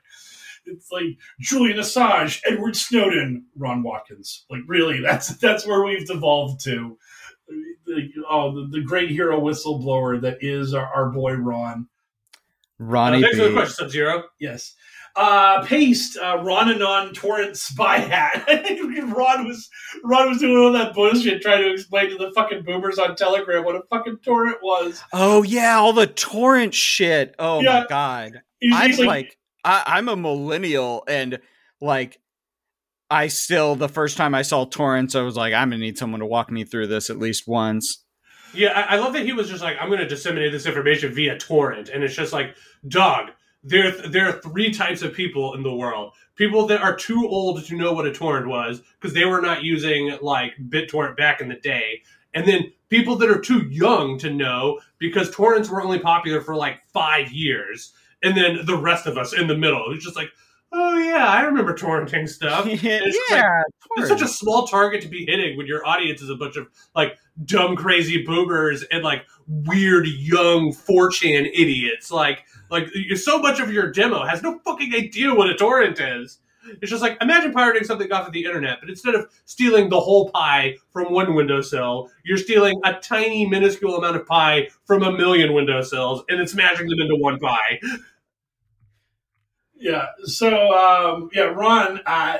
It's 0.68 0.91
like 0.91 1.18
Julian 1.39 1.77
Assange, 1.77 2.41
Edward 2.45 2.76
Snowden, 2.76 3.45
Ron 3.56 3.84
Watkins. 3.84 4.45
Like 4.49 4.61
really, 4.68 4.99
that's 5.03 5.30
that's 5.38 5.65
where 5.65 5.84
we've 5.84 6.06
devolved 6.07 6.64
to. 6.65 6.98
The, 7.85 8.10
oh, 8.30 8.53
the, 8.53 8.68
the 8.80 8.81
great 8.84 9.10
hero 9.10 9.39
whistleblower 9.39 10.19
that 10.22 10.39
is 10.41 10.73
our, 10.73 10.85
our 10.94 11.10
boy 11.10 11.34
Ron. 11.34 11.88
Ronnie 12.80 13.18
Uh, 13.18 13.22
thanks 13.22 13.38
for 13.38 13.44
the 13.44 13.49
B. 13.49 13.56
question, 13.56 13.76
Sub 13.85 13.89
Zero. 13.91 14.23
Yes. 14.39 14.76
Uh, 15.15 15.64
paste 15.65 16.15
uh, 16.18 16.38
Ron 16.44 16.69
Anon 16.72 17.11
torrent 17.14 17.57
spy 17.57 17.98
hat. 17.98 18.45
Ron 19.15 19.48
was 19.48 19.68
Ron 20.03 20.30
was 20.30 20.38
doing 20.39 20.56
all 20.57 20.72
that 20.73 20.94
bullshit 20.94 21.41
trying 21.41 21.64
to 21.64 21.72
explain 21.73 22.10
to 22.11 22.18
the 22.18 22.31
fucking 22.35 22.61
boomers 22.64 22.99
on 22.99 23.15
Telegram 23.15 23.64
what 23.65 23.76
a 23.76 23.81
fucking 23.89 24.18
torrent 24.23 24.57
was. 24.61 25.02
Oh 25.14 25.41
yeah, 25.41 25.77
all 25.80 25.94
the 25.94 26.06
torrent 26.06 26.76
shit. 26.76 27.34
Oh 27.39 27.61
Yeah. 27.61 27.80
my 27.80 27.85
god. 27.89 28.41
He's- 28.60 28.73
I'm 28.80 28.89
he's 28.91 28.99
like, 28.99 29.38
I, 29.68 29.84
I'm 29.85 30.07
a 30.07 30.15
millennial 30.15 31.03
and 31.07 31.39
like 31.81 32.19
I 33.11 33.27
still 33.27 33.76
the 33.76 33.89
first 33.89 34.18
time 34.18 34.34
I 34.34 34.41
saw 34.41 34.65
torrents, 34.65 35.14
I 35.14 35.22
was 35.22 35.35
like, 35.35 35.53
I'm 35.53 35.69
gonna 35.69 35.80
need 35.80 35.98
someone 35.98 36.22
to 36.22 36.26
walk 36.26 36.49
me 36.49 36.64
through 36.64 36.88
this 36.88 37.10
at 37.10 37.19
least 37.19 37.48
once. 37.48 38.03
Yeah, 38.53 38.69
I, 38.69 38.95
I 38.95 38.99
love 38.99 39.14
that 39.14 39.26
he 39.26 39.34
was 39.34 39.49
just 39.49 39.61
like, 39.61 39.77
I'm 39.80 39.91
to 39.91 40.07
disseminate 40.07 40.53
this 40.53 40.65
information 40.65 41.14
via 41.14 41.38
torrent, 41.38 41.89
and 41.89 42.03
it's 42.03 42.15
just 42.15 42.34
like, 42.34 42.56
dog. 42.88 43.31
There, 43.64 43.91
there 43.91 44.30
are 44.30 44.39
three 44.39 44.72
types 44.72 45.02
of 45.02 45.14
people 45.14 45.56
in 45.56 45.64
the 45.64 45.73
world: 45.73 46.14
people 46.35 46.68
that 46.68 46.81
are 46.81 46.95
too 46.95 47.27
old 47.27 47.65
to 47.65 47.76
know 47.76 47.91
what 47.91 48.06
a 48.06 48.14
torrent 48.14 48.48
was 48.48 48.81
because 48.94 49.14
they 49.14 49.26
were 49.26 49.41
not 49.41 49.64
using 49.64 50.18
like 50.22 50.53
BitTorrent 50.69 51.18
back 51.18 51.41
in 51.41 51.49
the 51.49 51.56
day, 51.56 52.03
and 52.34 52.48
then 52.48 52.72
people 52.88 53.18
that 53.18 53.30
are 53.30 53.41
too 53.41 53.68
young 53.68 54.18
to 54.19 54.30
know 54.30 54.80
because 54.99 55.31
torrents 55.31 55.69
were 55.69 55.81
only 55.81 55.99
popular 55.99 56.39
for 56.39 56.56
like 56.56 56.80
five 56.94 57.31
years, 57.31 57.94
and 58.23 58.35
then 58.35 58.65
the 58.65 58.77
rest 58.77 59.06
of 59.06 59.18
us 59.18 59.34
in 59.34 59.48
the 59.48 59.57
middle. 59.57 59.85
It's 59.91 60.03
just 60.03 60.15
like, 60.15 60.30
oh 60.72 60.98
yeah, 60.98 61.27
I 61.27 61.41
remember 61.41 61.73
torrenting 61.73 62.27
stuff. 62.27 62.65
And 62.68 62.80
it's 62.84 63.15
just 63.15 63.31
like, 63.31 63.45
it's 63.98 64.10
such 64.10 64.22
a 64.22 64.27
small 64.27 64.68
target 64.68 65.02
to 65.02 65.07
be 65.07 65.26
hitting 65.26 65.57
when 65.57 65.65
your 65.65 65.85
audience 65.85 66.22
is 66.22 66.30
a 66.30 66.35
bunch 66.35 66.57
of 66.57 66.68
like 66.95 67.18
dumb, 67.45 67.76
crazy 67.76 68.23
boomers 68.23 68.84
and 68.91 69.03
like 69.03 69.26
weird 69.48 70.07
young 70.07 70.73
4chan 70.73 71.48
idiots. 71.53 72.11
Like, 72.11 72.45
like 72.69 72.88
so 73.15 73.39
much 73.39 73.60
of 73.60 73.72
your 73.72 73.91
demo 73.91 74.26
has 74.26 74.41
no 74.41 74.60
fucking 74.60 74.94
idea 74.94 75.34
what 75.34 75.49
a 75.49 75.56
torrent 75.56 75.99
is. 75.99 76.39
It's 76.81 76.91
just 76.91 77.02
like 77.02 77.18
imagine 77.22 77.52
pirating 77.52 77.84
something 77.84 78.11
off 78.11 78.27
of 78.27 78.34
the 78.34 78.45
internet, 78.45 78.80
but 78.80 78.89
instead 78.89 79.15
of 79.15 79.30
stealing 79.45 79.89
the 79.89 79.99
whole 79.99 80.30
pie 80.30 80.76
from 80.91 81.14
one 81.14 81.34
windowsill, 81.34 82.10
you're 82.26 82.38
stealing 82.38 82.80
a 82.84 82.94
tiny, 82.94 83.48
minuscule 83.48 83.95
amount 83.95 84.15
of 84.15 84.26
pie 84.26 84.68
from 84.85 85.03
a 85.03 85.11
million 85.11 85.53
windowsills 85.53 86.23
and 86.30 86.39
it's 86.39 86.52
smashing 86.52 86.88
them 86.88 86.99
into 86.99 87.15
one 87.15 87.39
pie. 87.39 87.80
Yeah. 89.80 90.07
So 90.23 90.73
um, 90.73 91.30
yeah, 91.34 91.44
Ron. 91.44 92.02
Uh, 92.06 92.39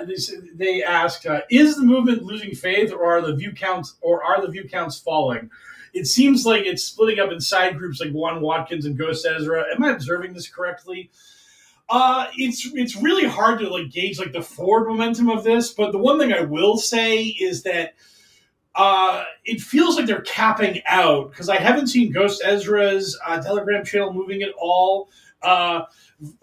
they, 0.56 0.84
asked, 0.84 1.26
uh, 1.26 1.42
"Is 1.50 1.76
the 1.76 1.84
movement 1.84 2.24
losing 2.24 2.56
faith, 2.56 2.92
or 2.92 3.18
are 3.18 3.22
the 3.22 3.36
view 3.36 3.52
counts, 3.52 3.96
or 4.02 4.24
are 4.24 4.42
the 4.42 4.52
view 4.52 4.68
counts 4.68 5.00
falling?" 5.00 5.50
It 5.94 6.06
seems 6.06 6.46
like 6.46 6.66
it's 6.66 6.84
splitting 6.84 7.20
up 7.20 7.32
in 7.32 7.40
side 7.40 7.78
groups 7.78 8.00
like 8.00 8.12
Juan 8.12 8.42
Watkins 8.42 8.86
and 8.86 8.98
Ghost 8.98 9.26
Ezra. 9.26 9.66
Am 9.74 9.84
I 9.84 9.92
observing 9.92 10.34
this 10.34 10.48
correctly? 10.48 11.10
Uh, 11.90 12.28
it's 12.36 12.70
it's 12.74 12.98
really 12.98 13.26
hard 13.26 13.60
to 13.60 13.70
like 13.70 13.90
gauge 13.90 14.20
like 14.20 14.34
the 14.34 14.42
forward 14.42 14.88
momentum 14.88 15.30
of 15.30 15.44
this, 15.44 15.74
but 15.74 15.92
the 15.92 15.98
one 15.98 16.20
thing 16.20 16.34
I 16.34 16.42
will 16.42 16.78
say 16.78 17.24
is 17.24 17.64
that 17.64 17.94
uh, 18.76 19.24
it 19.46 19.62
feels 19.62 19.96
like 19.96 20.06
they're 20.06 20.22
capping 20.22 20.82
out 20.88 21.32
because 21.32 21.50
I 21.50 21.58
haven't 21.58 21.88
seen 21.88 22.12
Ghost 22.12 22.44
Ezra's 22.46 23.18
uh, 23.26 23.42
Telegram 23.42 23.84
channel 23.84 24.14
moving 24.14 24.44
at 24.44 24.52
all. 24.60 25.10
Uh, 25.42 25.84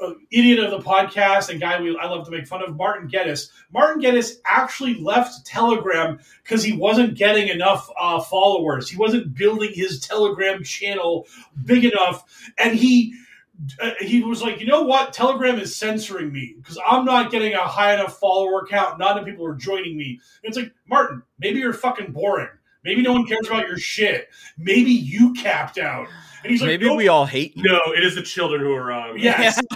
uh, 0.00 0.12
idiot 0.30 0.60
of 0.60 0.70
the 0.70 0.78
podcast 0.78 1.48
and 1.48 1.60
guy 1.60 1.80
we 1.80 1.96
I 1.98 2.06
love 2.06 2.24
to 2.26 2.30
make 2.30 2.46
fun 2.46 2.62
of, 2.62 2.76
Martin 2.76 3.08
Geddes. 3.08 3.50
Martin 3.72 4.00
Geddes 4.00 4.40
actually 4.44 4.94
left 4.94 5.44
Telegram 5.44 6.18
because 6.42 6.62
he 6.62 6.76
wasn't 6.76 7.16
getting 7.16 7.48
enough 7.48 7.90
uh, 7.98 8.20
followers. 8.20 8.88
He 8.88 8.96
wasn't 8.96 9.34
building 9.34 9.72
his 9.74 10.00
Telegram 10.00 10.62
channel 10.62 11.26
big 11.64 11.84
enough, 11.84 12.24
and 12.56 12.76
he 12.76 13.14
uh, 13.80 13.90
he 14.00 14.22
was 14.22 14.42
like, 14.42 14.60
you 14.60 14.66
know 14.66 14.82
what? 14.82 15.12
Telegram 15.12 15.58
is 15.58 15.74
censoring 15.76 16.32
me 16.32 16.54
because 16.58 16.78
I'm 16.86 17.04
not 17.04 17.30
getting 17.30 17.54
a 17.54 17.60
high 17.66 17.94
enough 17.94 18.18
follower 18.18 18.66
count. 18.66 18.98
Not 18.98 19.12
enough 19.16 19.26
people 19.26 19.46
are 19.46 19.54
joining 19.54 19.96
me. 19.96 20.20
And 20.42 20.48
it's 20.50 20.56
like, 20.56 20.72
Martin, 20.88 21.22
maybe 21.38 21.60
you're 21.60 21.72
fucking 21.72 22.12
boring. 22.12 22.48
Maybe 22.84 23.00
no 23.00 23.12
one 23.12 23.26
cares 23.26 23.46
about 23.46 23.66
your 23.66 23.78
shit. 23.78 24.28
Maybe 24.58 24.90
you 24.90 25.32
capped 25.32 25.78
out. 25.78 26.06
And 26.42 26.50
he's 26.50 26.60
like, 26.60 26.68
Maybe 26.68 26.84
"No, 26.86 26.94
we 26.96 27.08
all 27.08 27.24
hate 27.24 27.56
you. 27.56 27.62
No, 27.62 27.80
it 27.96 28.04
is 28.04 28.14
the 28.14 28.20
children 28.22 28.60
who 28.60 28.72
are 28.74 28.84
wrong. 28.84 29.16
Yes, 29.18 29.58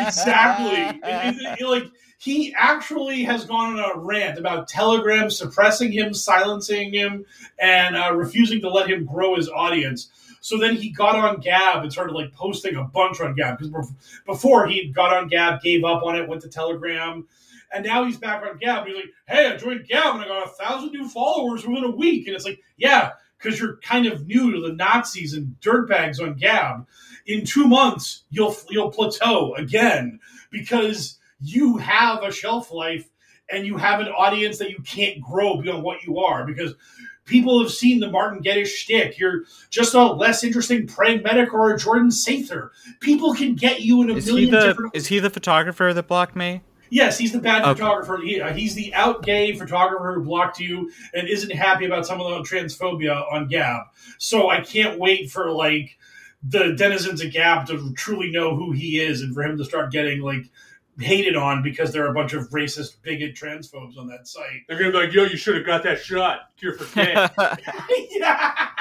exactly. 0.00 0.98
It- 1.02 1.36
it- 1.36 1.60
it- 1.60 1.66
like 1.66 1.90
he 2.18 2.54
actually 2.56 3.24
has 3.24 3.44
gone 3.44 3.78
on 3.78 3.90
a 3.96 3.98
rant 3.98 4.38
about 4.38 4.68
Telegram 4.68 5.28
suppressing 5.28 5.90
him, 5.90 6.14
silencing 6.14 6.92
him, 6.94 7.24
and 7.58 7.96
uh, 7.96 8.12
refusing 8.14 8.60
to 8.60 8.70
let 8.70 8.88
him 8.88 9.04
grow 9.04 9.34
his 9.34 9.48
audience. 9.48 10.10
So 10.42 10.58
then 10.58 10.74
he 10.74 10.90
got 10.90 11.14
on 11.14 11.40
Gab 11.40 11.82
and 11.82 11.92
started 11.92 12.14
like 12.14 12.32
posting 12.32 12.74
a 12.74 12.82
bunch 12.82 13.20
on 13.20 13.34
Gab 13.34 13.58
because 13.58 13.92
before 14.26 14.66
he 14.66 14.88
got 14.88 15.16
on 15.16 15.28
Gab, 15.28 15.62
gave 15.62 15.84
up 15.84 16.02
on 16.02 16.16
it, 16.16 16.28
went 16.28 16.42
to 16.42 16.48
Telegram, 16.48 17.26
and 17.72 17.86
now 17.86 18.04
he's 18.04 18.16
back 18.18 18.42
on 18.42 18.58
Gab. 18.58 18.86
He's 18.86 18.96
like, 18.96 19.12
"Hey, 19.28 19.46
I 19.46 19.56
joined 19.56 19.86
Gab 19.86 20.16
and 20.16 20.24
I 20.24 20.28
got 20.28 20.48
a 20.48 20.50
thousand 20.50 20.90
new 20.90 21.08
followers 21.08 21.64
within 21.64 21.84
a 21.84 21.90
week." 21.90 22.26
And 22.26 22.34
it's 22.34 22.44
like, 22.44 22.60
yeah, 22.76 23.12
because 23.38 23.60
you're 23.60 23.76
kind 23.78 24.06
of 24.06 24.26
new 24.26 24.52
to 24.52 24.60
the 24.60 24.74
Nazis 24.74 25.32
and 25.32 25.54
dirtbags 25.60 26.20
on 26.20 26.34
Gab. 26.34 26.88
In 27.24 27.44
two 27.44 27.68
months, 27.68 28.24
you'll 28.30 28.56
you'll 28.68 28.90
plateau 28.90 29.54
again 29.54 30.18
because 30.50 31.18
you 31.40 31.76
have 31.76 32.24
a 32.24 32.32
shelf 32.32 32.72
life 32.72 33.08
and 33.48 33.64
you 33.64 33.76
have 33.76 34.00
an 34.00 34.08
audience 34.08 34.58
that 34.58 34.70
you 34.70 34.82
can't 34.84 35.20
grow 35.20 35.60
beyond 35.60 35.84
what 35.84 36.02
you 36.02 36.18
are 36.18 36.44
because 36.44 36.74
people 37.32 37.60
have 37.62 37.72
seen 37.72 37.98
the 37.98 38.10
Martin 38.10 38.40
Geddes 38.40 38.70
shtick. 38.70 39.18
You're 39.18 39.44
just 39.70 39.94
a 39.94 40.04
less 40.04 40.44
interesting 40.44 40.86
praying 40.86 41.22
medic 41.22 41.52
or 41.52 41.72
a 41.74 41.78
Jordan 41.78 42.10
Sather. 42.10 42.70
People 43.00 43.34
can 43.34 43.54
get 43.54 43.80
you 43.80 44.02
in 44.02 44.10
a 44.10 44.14
Is 44.16 44.26
million 44.26 44.50
the 44.50 44.60
different. 44.60 44.94
is 44.94 45.06
he 45.08 45.18
the 45.18 45.30
photographer 45.30 45.92
that 45.94 46.06
blocked 46.06 46.36
me? 46.36 46.60
Yes, 46.90 47.16
he's 47.16 47.32
the 47.32 47.38
bad 47.40 47.62
Okay. 47.62 47.72
photographer. 47.80 48.18
He, 48.22 48.38
uh, 48.38 48.52
he's 48.52 48.74
the 48.74 48.92
out 48.94 49.22
gay 49.22 49.54
photographer 49.56 50.12
who 50.12 50.24
blocked 50.24 50.60
you 50.60 50.92
and 51.14 51.26
isn't 51.26 51.50
happy 51.50 51.86
about 51.86 52.06
some 52.06 52.20
of 52.20 52.28
the 52.28 52.42
transphobia 52.48 53.24
on 53.32 53.48
Gab. 53.48 53.84
So 54.18 54.50
I 54.50 54.60
can't 54.60 54.98
wait 54.98 55.30
for 55.30 55.50
like 55.50 55.96
the 56.46 56.74
denizens 56.76 57.22
of 57.22 57.32
Gab 57.32 57.66
to 57.68 57.94
truly 57.94 58.30
know 58.30 58.54
who 58.54 58.72
he 58.72 59.00
is 59.00 59.22
and 59.22 59.32
for 59.34 59.42
him 59.42 59.56
to 59.56 59.64
start 59.64 59.90
getting 59.90 60.20
like 60.20 60.44
hated 60.98 61.36
on 61.36 61.62
because 61.62 61.92
there 61.92 62.04
are 62.04 62.10
a 62.10 62.14
bunch 62.14 62.32
of 62.32 62.48
racist, 62.50 63.02
bigot 63.02 63.34
transphobes 63.34 63.96
on 63.96 64.06
that 64.08 64.28
site. 64.28 64.62
They're 64.68 64.78
gonna 64.78 64.92
be 64.92 64.98
like, 64.98 65.12
"Yo, 65.12 65.24
you 65.24 65.36
should 65.36 65.56
have 65.56 65.66
got 65.66 65.82
that 65.84 66.00
shot. 66.00 66.50
Cure 66.56 66.74
for 66.74 66.94
gay." 66.94 67.14
yeah, 68.10 68.78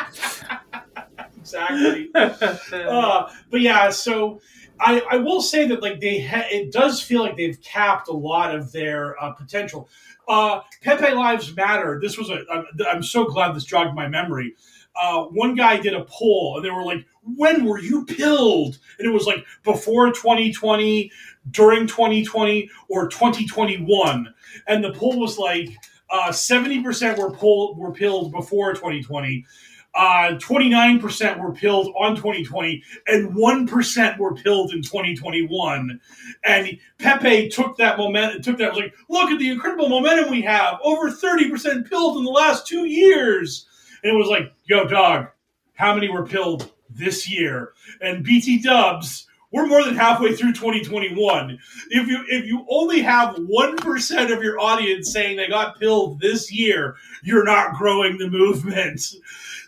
exactly. 1.38 2.12
uh, 2.16 3.30
but 3.50 3.62
yeah, 3.62 3.90
so 3.90 4.42
I, 4.80 5.02
I 5.12 5.18
will 5.18 5.42
say 5.42 5.68
that 5.68 5.82
like 5.82 6.00
they 6.00 6.22
ha- 6.22 6.48
it 6.50 6.72
does 6.72 7.02
feel 7.02 7.22
like 7.22 7.38
they've 7.38 7.60
capped 7.62 8.08
a 8.08 8.14
lot 8.14 8.56
of 8.56 8.72
their 8.72 9.22
uh, 9.24 9.32
potential. 9.32 9.90
Uh, 10.28 10.62
Pepe 10.82 11.14
Lives 11.14 11.56
Matter. 11.56 12.00
This 12.02 12.18
was 12.18 12.30
a. 12.30 12.44
I'm, 12.52 12.66
I'm 12.88 13.04
so 13.04 13.26
glad 13.26 13.56
this 13.56 13.64
jogged 13.64 13.96
my 13.96 14.08
memory. 14.08 14.56
Uh, 15.00 15.24
one 15.26 15.56
guy 15.56 15.80
did 15.80 15.94
a 15.94 16.06
poll 16.06 16.56
and 16.56 16.66
they 16.66 16.70
were 16.70 16.84
like, 16.84 17.06
"When 17.24 17.66
were 17.66 17.80
you 17.80 18.06
pilled?" 18.06 18.80
And 19.00 19.08
it 19.08 19.14
was 19.14 19.26
like 19.26 19.46
before 19.64 20.12
2020, 20.12 21.12
during 21.52 21.88
2020, 21.88 22.70
or 22.90 23.08
2021. 23.08 24.34
And 24.68 24.84
the 24.84 24.94
poll 24.94 25.20
was 25.20 25.38
like 25.38 25.70
uh, 26.10 26.30
70% 26.30 27.18
were 27.18 27.32
pulled 27.32 27.78
were 27.78 27.92
pilled 27.92 28.32
before 28.32 28.74
2020 28.74 29.46
uh, 29.94 30.38
29% 30.40 31.40
were 31.40 31.52
pilled 31.52 31.94
on 32.00 32.16
2020 32.16 32.82
and 33.08 33.36
1% 33.36 34.18
were 34.18 34.34
pilled 34.36 34.72
in 34.74 34.82
2021 34.82 36.00
and 36.46 36.80
pepe 36.98 37.50
took 37.50 37.76
that 37.78 37.98
momentum 37.98 38.42
took 38.42 38.58
that 38.58 38.70
was 38.72 38.80
like 38.80 38.94
look 39.10 39.30
at 39.30 39.40
the 39.40 39.50
incredible 39.50 39.90
momentum 39.90 40.32
we 40.32 40.42
have 40.42 40.78
over 40.84 41.12
30% 41.12 41.90
pilled 41.90 42.18
in 42.18 42.24
the 42.24 42.32
last 42.32 42.66
two 42.66 42.86
years 42.86 43.68
and 44.04 44.14
it 44.14 44.18
was 44.18 44.30
like 44.30 44.54
yo 44.66 44.86
dog 44.86 45.28
how 45.74 45.94
many 45.96 46.10
were 46.10 46.26
pilled 46.26 46.72
this 46.90 47.30
year? 47.30 47.74
And 48.02 48.24
bt 48.24 48.62
dubs 48.62 49.28
we're 49.52 49.68
more 49.68 49.84
than 49.84 49.96
halfway 49.96 50.34
through 50.34 50.54
2021 50.54 51.60
if 51.90 52.08
you 52.08 52.24
if 52.30 52.46
you 52.46 52.66
only 52.70 53.02
have 53.02 53.36
1% 53.36 54.34
of 54.34 54.44
your 54.44 54.60
audience 54.60 55.12
saying 55.12 55.36
they 55.36 55.48
got 55.48 55.80
pilled 55.80 56.20
this 56.20 56.52
year 56.52 56.96
you're 57.24 57.46
not 57.46 57.76
growing 57.76 58.18
the 58.18 58.30
movement. 58.30 59.02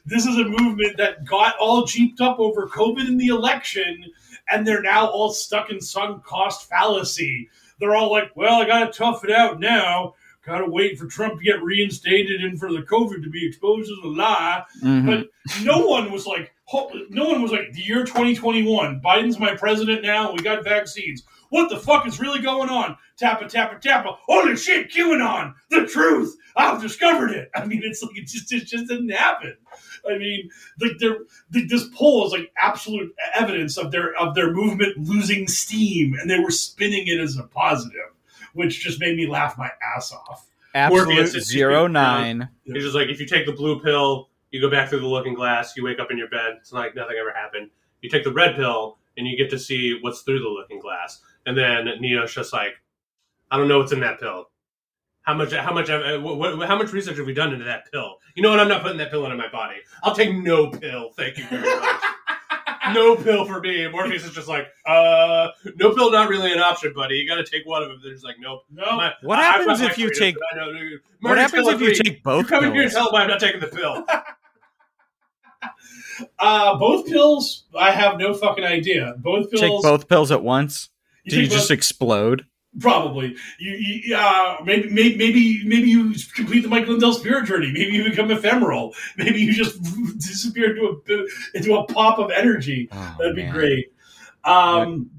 This 0.06 0.26
is 0.26 0.38
a 0.38 0.44
movement 0.44 0.98
that 0.98 1.24
got 1.24 1.56
all 1.60 1.86
jeeped 1.86 2.20
up 2.20 2.38
over 2.40 2.68
COVID 2.68 3.08
and 3.08 3.20
the 3.20 3.28
election, 3.28 4.06
and 4.52 4.68
they're 4.68 4.82
now 4.82 5.08
all 5.08 5.32
stuck 5.32 5.70
in 5.70 5.80
sunk 5.80 6.26
cost 6.26 6.68
fallacy. 6.68 7.50
They're 7.80 7.96
all 7.96 8.12
like, 8.12 8.36
well, 8.36 8.62
I 8.62 8.66
got 8.66 8.92
to 8.92 8.98
tough 8.98 9.24
it 9.24 9.32
out 9.32 9.60
now 9.60 10.16
gotta 10.46 10.70
wait 10.70 10.98
for 11.00 11.08
Trump 11.08 11.40
to 11.40 11.46
get 11.46 11.64
reinstated 11.64 12.42
and 12.44 12.60
for 12.60 12.72
the 12.72 12.82
COVID 12.82 13.24
to 13.24 13.30
be 13.30 13.48
exposed 13.48 13.92
as 13.92 13.98
a 14.04 14.08
lie. 14.08 14.64
Mhm. 14.82 15.06
But 15.06 15.64
no 15.64 15.86
one 15.88 16.12
was 16.12 16.26
like, 16.26 16.54
no 17.10 17.26
one 17.28 17.42
was 17.42 17.52
like, 17.52 17.72
the 17.74 17.82
year 17.82 18.04
2021, 18.04 19.02
Biden's 19.02 19.40
my 19.40 19.56
president 19.56 20.02
now. 20.02 20.32
We 20.34 20.40
got 20.40 20.64
vaccines. 20.64 21.24
What 21.50 21.70
the 21.70 21.78
fuck 21.78 22.08
is 22.08 22.20
really 22.20 22.42
going 22.42 22.70
on? 22.70 22.98
Tappa, 23.18 23.48
tappa, 23.48 23.80
tappa. 23.80 24.18
Holy 24.26 24.56
shit, 24.56 24.92
QAnon, 24.92 25.54
the 25.70 25.86
truth. 25.86 26.36
I've 26.56 26.82
discovered 26.82 27.32
it. 27.32 27.50
I 27.56 27.66
mean, 27.66 27.82
it's 27.84 28.02
like, 28.02 28.18
it 28.18 28.28
just, 28.28 28.52
it 28.52 28.66
just 28.66 28.88
didn't 28.88 29.10
happen. 29.10 29.56
I 30.10 30.18
mean, 30.18 30.50
like 30.82 30.94
they're, 31.00 31.20
the, 31.52 31.66
this 31.68 31.88
poll 31.94 32.26
is 32.26 32.32
like 32.34 32.52
absolute 32.60 33.14
evidence 33.36 33.78
of 33.78 33.92
their, 33.92 34.16
of 34.16 34.36
their 34.36 34.52
movement 34.52 34.98
losing 34.98 35.48
steam 35.48 36.16
and 36.20 36.30
they 36.30 36.40
were 36.40 36.52
spinning 36.52 37.08
it 37.08 37.20
as 37.20 37.38
a 37.38 37.44
positive, 37.44 38.12
which 38.54 38.80
just 38.82 39.00
made 39.00 39.16
me 39.18 39.28
laugh 39.28 39.58
my 39.58 39.70
ass 39.96 40.12
off. 40.12 40.48
Absolute 40.76 41.06
Morpheus 41.06 41.36
is 41.36 41.48
zero 41.48 41.84
keeping- 41.84 41.94
nine. 41.94 42.50
It's 42.66 42.84
just 42.84 42.96
like 42.96 43.10
if 43.10 43.20
you 43.20 43.26
take 43.28 43.46
the 43.46 43.52
blue 43.52 43.80
pill, 43.80 44.30
you 44.52 44.62
go 44.62 44.70
back 44.70 44.90
through 44.90 45.02
the 45.02 45.08
looking 45.08 45.34
glass, 45.34 45.76
you 45.76 45.84
wake 45.84 46.00
up 46.00 46.12
in 46.12 46.18
your 46.18 46.30
bed, 46.30 46.54
it's 46.60 46.72
like 46.72 46.96
nothing 46.96 47.18
ever 47.20 47.32
happened. 47.32 47.70
You 48.02 48.10
take 48.10 48.24
the 48.24 48.34
red 48.34 48.56
pill, 48.56 48.98
and 49.18 49.28
you 49.28 49.38
get 49.38 49.50
to 49.52 49.60
see 49.60 49.98
what's 50.02 50.22
through 50.22 50.40
the 50.40 50.50
looking 50.50 50.80
glass. 50.80 51.22
And 51.46 51.58
then 51.58 51.86
Neo's 52.00 52.34
just 52.34 52.54
like, 52.54 52.74
I 53.52 53.58
don't 53.58 53.68
know 53.68 53.80
what's 53.80 53.92
in 53.92 54.00
that 54.00 54.20
pill. 54.20 54.50
How 55.22 55.34
much? 55.36 55.54
How 55.54 55.74
much? 55.74 55.90
Uh, 55.90 56.20
what, 56.20 56.38
what, 56.38 56.68
how 56.68 56.78
much 56.78 56.92
research 56.92 57.18
have 57.18 57.26
we 57.26 57.34
done 57.34 57.54
into 57.54 57.66
that 57.66 57.90
pill? 57.92 58.18
You 58.36 58.44
know 58.44 58.50
what? 58.50 58.60
I'm 58.60 58.68
not 58.68 58.82
putting 58.82 58.98
that 58.98 59.10
pill 59.10 59.24
into 59.26 59.38
my 59.38 59.48
body. 59.50 59.78
I'll 60.04 60.16
take 60.16 60.36
no 60.36 60.70
pill. 60.70 61.12
Thank 61.16 61.38
you 61.38 61.46
very 61.48 61.62
much. 61.62 62.02
no 62.94 63.16
pill 63.16 63.46
for 63.46 63.60
me. 63.60 63.84
And 63.84 63.92
Morpheus 63.92 64.26
is 64.26 64.32
just 64.32 64.48
like, 64.48 64.68
uh, 64.86 65.50
no 65.76 65.94
pill, 65.94 66.12
not 66.12 66.30
really 66.30 66.52
an 66.52 66.60
option, 66.60 66.94
buddy. 66.94 67.16
You 67.16 67.28
got 67.28 67.36
to 67.36 67.46
take 67.46 67.66
one 67.66 67.84
of 67.84 67.90
them. 67.90 68.00
They're 68.04 68.14
just 68.14 68.26
like, 68.26 68.36
nope. 68.40 68.64
No, 68.72 68.84
My- 68.98 69.14
What 69.22 69.40
I- 69.40 69.44
happens 69.44 69.80
got 69.80 69.92
if 69.92 69.98
you 69.98 70.08
freedom, 70.08 70.20
take- 70.24 70.36
but 70.36 70.62
I 70.62 70.66
know- 70.72 70.98
What 71.22 71.38
happens 71.38 71.68
if 71.68 71.80
you 71.80 71.88
agree. 71.88 71.96
take 72.00 72.24
both 72.24 72.44
You 72.44 72.48
come 72.50 72.66
in 72.66 72.74
here 72.74 72.84
and 72.84 72.92
tell 72.92 73.12
me 73.12 73.18
I'm 73.20 73.28
not 73.28 73.40
taking 73.40 73.62
the 73.62 73.68
pill. 73.68 74.06
Uh, 76.38 76.78
both 76.78 77.08
pills, 77.08 77.64
I 77.78 77.92
have 77.92 78.18
no 78.20 78.34
fucking 78.34 78.64
idea. 78.64 79.16
Both 79.18 79.50
pills. 79.50 79.62
Take 79.62 79.82
both 79.82 80.08
pills 80.08 80.32
at 80.32 80.44
once. 80.44 80.90
You 81.24 81.32
Do 81.32 81.36
you 81.38 81.44
take 81.44 81.52
just 81.52 81.70
both- 81.70 81.76
explode? 81.78 82.46
Probably. 82.80 83.36
You, 83.60 83.72
you 83.74 84.16
uh, 84.16 84.58
maybe, 84.64 84.90
maybe, 84.90 85.18
maybe, 85.18 85.64
maybe 85.66 85.90
you 85.90 86.16
complete 86.34 86.62
the 86.62 86.70
Michael 86.70 86.92
Lindell 86.92 87.14
spirit 87.14 87.46
journey. 87.46 87.72
Maybe 87.72 87.94
you 87.94 88.04
become 88.04 88.32
ephemeral. 88.32 88.96
Maybe 89.18 89.42
you 89.42 89.54
just 89.54 89.82
disappear 90.18 90.72
into 90.72 91.04
a 91.08 91.58
into 91.58 91.76
a 91.76 91.86
pop 91.86 92.18
of 92.18 92.32
energy. 92.32 92.90
Oh, 92.92 93.16
That'd 93.20 93.36
be 93.36 93.44
great. 93.44 93.94
Um, 94.44 95.12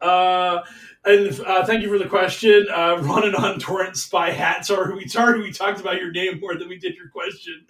uh, 0.00 0.62
and 1.04 1.40
uh, 1.40 1.64
thank 1.66 1.82
you 1.82 1.88
for 1.88 1.98
the 1.98 2.08
question. 2.08 2.66
Uh, 2.72 2.98
running 3.02 3.34
on 3.34 3.58
torrent 3.58 3.96
spy 3.96 4.30
hat. 4.30 4.64
Sorry, 4.64 4.94
we 4.94 5.08
sorry 5.08 5.42
we 5.42 5.52
talked 5.52 5.80
about 5.80 5.96
your 5.96 6.10
name 6.10 6.40
more 6.40 6.54
than 6.54 6.68
we 6.68 6.78
did 6.78 6.94
your 6.96 7.08
question. 7.08 7.66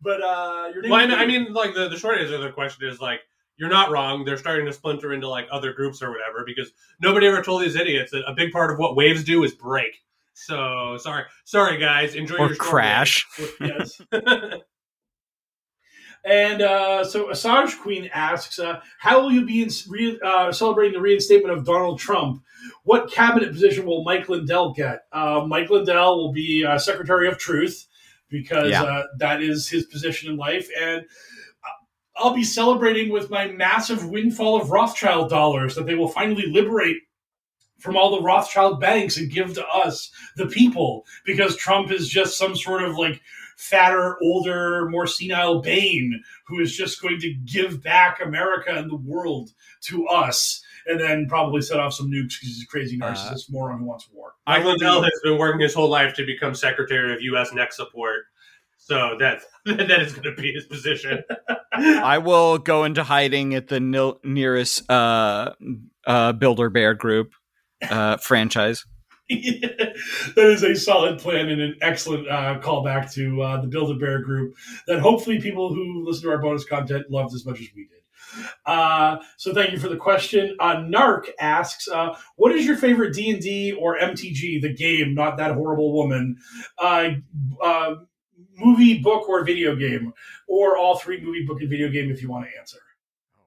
But 0.00 0.22
uh, 0.22 0.70
your 0.72 0.82
name. 0.82 0.90
Well, 0.90 1.12
I, 1.12 1.22
I 1.22 1.26
mean, 1.26 1.52
like 1.52 1.74
the, 1.74 1.88
the 1.88 1.96
short 1.96 2.18
answer 2.18 2.36
to 2.36 2.42
the 2.42 2.52
question 2.52 2.88
is 2.88 3.00
like 3.00 3.20
you're 3.58 3.68
not 3.68 3.90
wrong. 3.90 4.24
They're 4.24 4.36
starting 4.38 4.66
to 4.66 4.72
splinter 4.72 5.12
into 5.12 5.28
like 5.28 5.46
other 5.50 5.72
groups 5.72 6.02
or 6.02 6.10
whatever 6.10 6.44
because 6.46 6.70
nobody 7.00 7.26
ever 7.26 7.42
told 7.42 7.62
these 7.62 7.76
idiots 7.76 8.12
that 8.12 8.22
a 8.26 8.32
big 8.34 8.52
part 8.52 8.70
of 8.70 8.78
what 8.78 8.96
waves 8.96 9.24
do 9.24 9.42
is 9.44 9.52
break. 9.54 10.02
So 10.34 10.96
sorry, 10.98 11.24
sorry 11.44 11.78
guys. 11.78 12.14
Enjoy 12.14 12.36
Or 12.36 12.46
your 12.48 12.56
crash. 12.56 13.26
yes. 13.60 14.00
And 16.24 16.62
uh, 16.62 17.04
so 17.04 17.28
Assange 17.28 17.78
Queen 17.80 18.10
asks, 18.12 18.58
uh, 18.58 18.80
"How 18.98 19.20
will 19.22 19.30
you 19.32 19.46
be 19.46 19.62
in, 19.62 19.70
re, 19.88 20.18
uh, 20.22 20.52
celebrating 20.52 20.94
the 20.94 21.00
reinstatement 21.00 21.56
of 21.56 21.64
Donald 21.64 21.98
Trump? 22.00 22.42
What 22.82 23.10
cabinet 23.10 23.52
position 23.52 23.86
will 23.86 24.02
Mike 24.02 24.28
Lindell 24.28 24.72
get? 24.74 25.02
Uh, 25.12 25.44
Mike 25.46 25.70
Lindell 25.70 26.16
will 26.18 26.32
be 26.32 26.64
uh, 26.64 26.76
Secretary 26.78 27.28
of 27.28 27.38
Truth 27.38 27.86
because 28.28 28.70
Yeah. 28.70 28.82
uh, 28.82 29.04
that 29.18 29.42
is 29.42 29.68
his 29.68 29.84
position 29.86 30.30
in 30.30 30.36
life, 30.36 30.68
and 30.78 31.04
I'll 32.18 32.34
be 32.34 32.44
celebrating 32.44 33.10
with 33.10 33.30
my 33.30 33.46
massive 33.46 34.08
windfall 34.08 34.60
of 34.60 34.70
Rothschild 34.70 35.30
dollars 35.30 35.74
that 35.74 35.86
they 35.86 35.94
will 35.94 36.08
finally 36.08 36.46
liberate." 36.46 36.98
From 37.78 37.96
all 37.96 38.10
the 38.16 38.22
Rothschild 38.22 38.80
banks 38.80 39.16
and 39.16 39.30
give 39.30 39.54
to 39.54 39.64
us, 39.68 40.10
the 40.36 40.46
people, 40.46 41.06
because 41.24 41.54
Trump 41.56 41.92
is 41.92 42.08
just 42.08 42.36
some 42.36 42.56
sort 42.56 42.82
of 42.82 42.96
like 42.96 43.20
fatter, 43.56 44.18
older, 44.20 44.88
more 44.88 45.06
senile 45.06 45.60
Bane 45.60 46.20
who 46.46 46.60
is 46.60 46.76
just 46.76 47.00
going 47.00 47.20
to 47.20 47.34
give 47.44 47.80
back 47.82 48.20
America 48.20 48.70
and 48.72 48.90
the 48.90 48.96
world 48.96 49.50
to 49.82 50.06
us, 50.08 50.60
and 50.86 50.98
then 50.98 51.28
probably 51.28 51.60
set 51.60 51.78
off 51.78 51.94
some 51.94 52.10
nukes 52.10 52.40
because 52.40 52.48
he's 52.48 52.62
a 52.64 52.66
crazy 52.66 52.98
Uh, 53.00 53.12
narcissist 53.12 53.50
moron 53.50 53.78
who 53.78 53.84
wants 53.84 54.08
war. 54.12 54.32
Mike 54.46 54.64
Lindell 54.64 55.02
has 55.02 55.20
been 55.22 55.38
working 55.38 55.60
his 55.60 55.74
whole 55.74 55.88
life 55.88 56.14
to 56.14 56.26
become 56.26 56.54
Secretary 56.54 57.14
of 57.14 57.22
U.S. 57.22 57.52
Next 57.52 57.76
Support. 57.76 58.24
So 58.88 59.16
that 59.18 59.42
that 59.66 60.00
is 60.00 60.14
going 60.14 60.34
to 60.34 60.40
be 60.40 60.50
his 60.52 60.64
position. 60.64 61.22
I 61.72 62.16
will 62.18 62.56
go 62.56 62.84
into 62.84 63.04
hiding 63.04 63.54
at 63.54 63.68
the 63.68 63.80
nil- 63.80 64.18
nearest 64.24 64.90
uh, 64.90 65.52
uh, 66.06 66.32
Build 66.32 66.58
a 66.58 66.70
Bear 66.70 66.94
group 66.94 67.32
uh, 67.88 68.16
franchise. 68.22 68.86
that 69.28 69.92
is 70.36 70.62
a 70.62 70.74
solid 70.74 71.18
plan 71.18 71.50
and 71.50 71.60
an 71.60 71.76
excellent 71.82 72.26
uh, 72.28 72.58
callback 72.60 73.12
to 73.12 73.42
uh, 73.42 73.60
the 73.60 73.66
Build 73.66 73.90
a 73.90 73.98
Bear 73.98 74.22
group 74.22 74.54
that 74.86 75.00
hopefully 75.00 75.38
people 75.38 75.74
who 75.74 76.02
listen 76.06 76.22
to 76.22 76.30
our 76.30 76.38
bonus 76.38 76.64
content 76.64 77.10
loved 77.10 77.34
as 77.34 77.44
much 77.44 77.60
as 77.60 77.66
we 77.76 77.86
did. 77.88 77.98
Uh, 78.64 79.18
so 79.36 79.52
thank 79.52 79.72
you 79.72 79.78
for 79.78 79.88
the 79.88 79.96
question. 79.96 80.56
Uh, 80.60 80.76
Narc 80.76 81.28
asks, 81.38 81.88
uh, 81.88 82.16
"What 82.36 82.52
is 82.52 82.64
your 82.64 82.76
favorite 82.76 83.14
D 83.14 83.30
and 83.30 83.40
D 83.40 83.72
or 83.72 83.98
MTG, 83.98 84.62
the 84.62 84.72
game, 84.72 85.14
not 85.14 85.36
that 85.36 85.52
horrible 85.54 85.92
woman, 85.92 86.36
uh, 86.78 87.10
uh, 87.62 87.94
movie, 88.58 88.98
book, 88.98 89.28
or 89.28 89.44
video 89.44 89.74
game, 89.76 90.12
or 90.46 90.76
all 90.76 90.98
three 90.98 91.20
movie, 91.20 91.44
book, 91.46 91.60
and 91.60 91.70
video 91.70 91.88
game 91.88 92.10
if 92.10 92.20
you 92.22 92.28
want 92.28 92.46
to 92.46 92.58
answer?" 92.58 92.78
Oh 93.36 93.40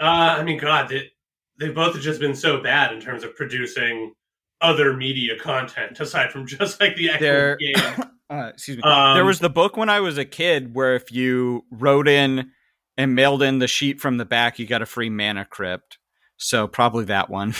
wow! 0.00 0.06
Uh, 0.06 0.40
I 0.40 0.42
mean, 0.42 0.58
God, 0.58 0.88
they, 0.88 1.10
they 1.58 1.68
both 1.70 1.94
have 1.94 2.02
just 2.02 2.20
been 2.20 2.34
so 2.34 2.60
bad 2.60 2.92
in 2.92 3.00
terms 3.00 3.24
of 3.24 3.34
producing 3.36 4.14
other 4.60 4.96
media 4.96 5.38
content 5.38 5.98
aside 6.00 6.30
from 6.32 6.46
just 6.46 6.80
like 6.80 6.96
the 6.96 7.10
actual 7.10 7.26
They're- 7.26 7.56
game. 7.56 7.74
Uh, 8.30 8.48
excuse 8.54 8.78
me. 8.78 8.82
Um, 8.82 9.14
there 9.14 9.24
was 9.24 9.38
the 9.38 9.50
book 9.50 9.76
when 9.76 9.90
I 9.90 10.00
was 10.00 10.16
a 10.16 10.24
kid 10.24 10.74
where 10.74 10.96
if 10.96 11.12
you 11.12 11.66
wrote 11.70 12.08
in 12.08 12.50
and 12.96 13.14
mailed 13.14 13.42
in 13.42 13.58
the 13.58 13.68
sheet 13.68 14.00
from 14.00 14.16
the 14.16 14.24
back, 14.24 14.58
you 14.58 14.66
got 14.66 14.80
a 14.80 14.86
free 14.86 15.10
mana 15.10 15.44
crypt. 15.44 15.98
So 16.38 16.66
probably 16.66 17.04
that 17.04 17.28
one. 17.28 17.54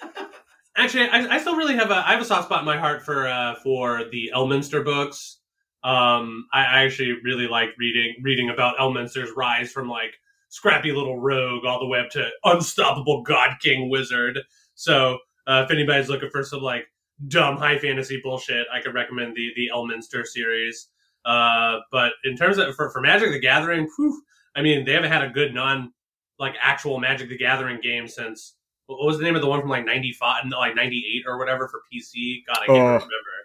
Actually, 0.76 1.08
I, 1.08 1.36
I 1.36 1.38
still 1.38 1.56
really 1.56 1.76
have 1.76 1.90
a 1.92 1.94
I 1.94 2.12
have 2.12 2.20
a 2.20 2.24
soft 2.24 2.46
spot 2.46 2.60
in 2.60 2.66
my 2.66 2.76
heart 2.76 3.04
for 3.04 3.28
uh, 3.28 3.54
for 3.62 4.02
the 4.10 4.32
Elminster 4.34 4.84
books. 4.84 5.38
Um, 5.86 6.46
I, 6.52 6.60
I 6.64 6.82
actually 6.84 7.14
really 7.22 7.46
like 7.46 7.70
reading 7.78 8.16
reading 8.22 8.50
about 8.50 8.76
Elminster's 8.78 9.30
rise 9.36 9.70
from 9.70 9.88
like 9.88 10.14
scrappy 10.48 10.90
little 10.92 11.18
rogue 11.20 11.64
all 11.64 11.78
the 11.78 11.86
way 11.86 12.00
up 12.00 12.10
to 12.10 12.28
unstoppable 12.44 13.22
God 13.22 13.56
King 13.60 13.88
wizard. 13.88 14.38
So 14.74 15.18
uh, 15.46 15.62
if 15.64 15.70
anybody's 15.70 16.08
looking 16.08 16.30
for 16.30 16.42
some 16.42 16.60
like 16.60 16.86
dumb 17.28 17.56
high 17.56 17.78
fantasy 17.78 18.20
bullshit, 18.22 18.66
I 18.72 18.80
could 18.80 18.94
recommend 18.94 19.36
the 19.36 19.50
the 19.54 19.70
Elminster 19.74 20.24
series. 20.26 20.88
Uh, 21.24 21.78
but 21.92 22.12
in 22.24 22.36
terms 22.36 22.58
of 22.58 22.74
for, 22.74 22.90
for 22.90 23.00
Magic 23.00 23.30
the 23.30 23.38
Gathering, 23.40 23.88
whew, 23.96 24.22
I 24.56 24.62
mean 24.62 24.84
they 24.84 24.92
haven't 24.92 25.12
had 25.12 25.22
a 25.22 25.28
good 25.30 25.54
non 25.54 25.92
like 26.38 26.54
actual 26.60 26.98
Magic 26.98 27.28
the 27.28 27.38
Gathering 27.38 27.80
game 27.80 28.08
since 28.08 28.54
what 28.86 29.04
was 29.06 29.18
the 29.18 29.24
name 29.24 29.34
of 29.34 29.42
the 29.42 29.48
one 29.48 29.60
from 29.60 29.70
like 29.70 29.84
95 29.84 30.44
like 30.50 30.76
98 30.76 31.24
or 31.26 31.38
whatever 31.38 31.66
for 31.66 31.80
pc 31.92 32.42
god 32.46 32.58
i 32.62 32.66
can't 32.66 32.78
Oh. 32.78 32.84
remember 32.84 33.35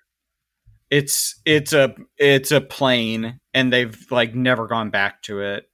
It's 0.91 1.39
it's 1.45 1.73
a 1.73 1.95
it's 2.18 2.51
a 2.51 2.61
plane, 2.61 3.39
and 3.53 3.72
they've 3.73 3.97
like 4.11 4.35
never 4.35 4.68
gone 4.68 4.89
back 4.91 5.22
to 5.23 5.39
it. 5.41 5.65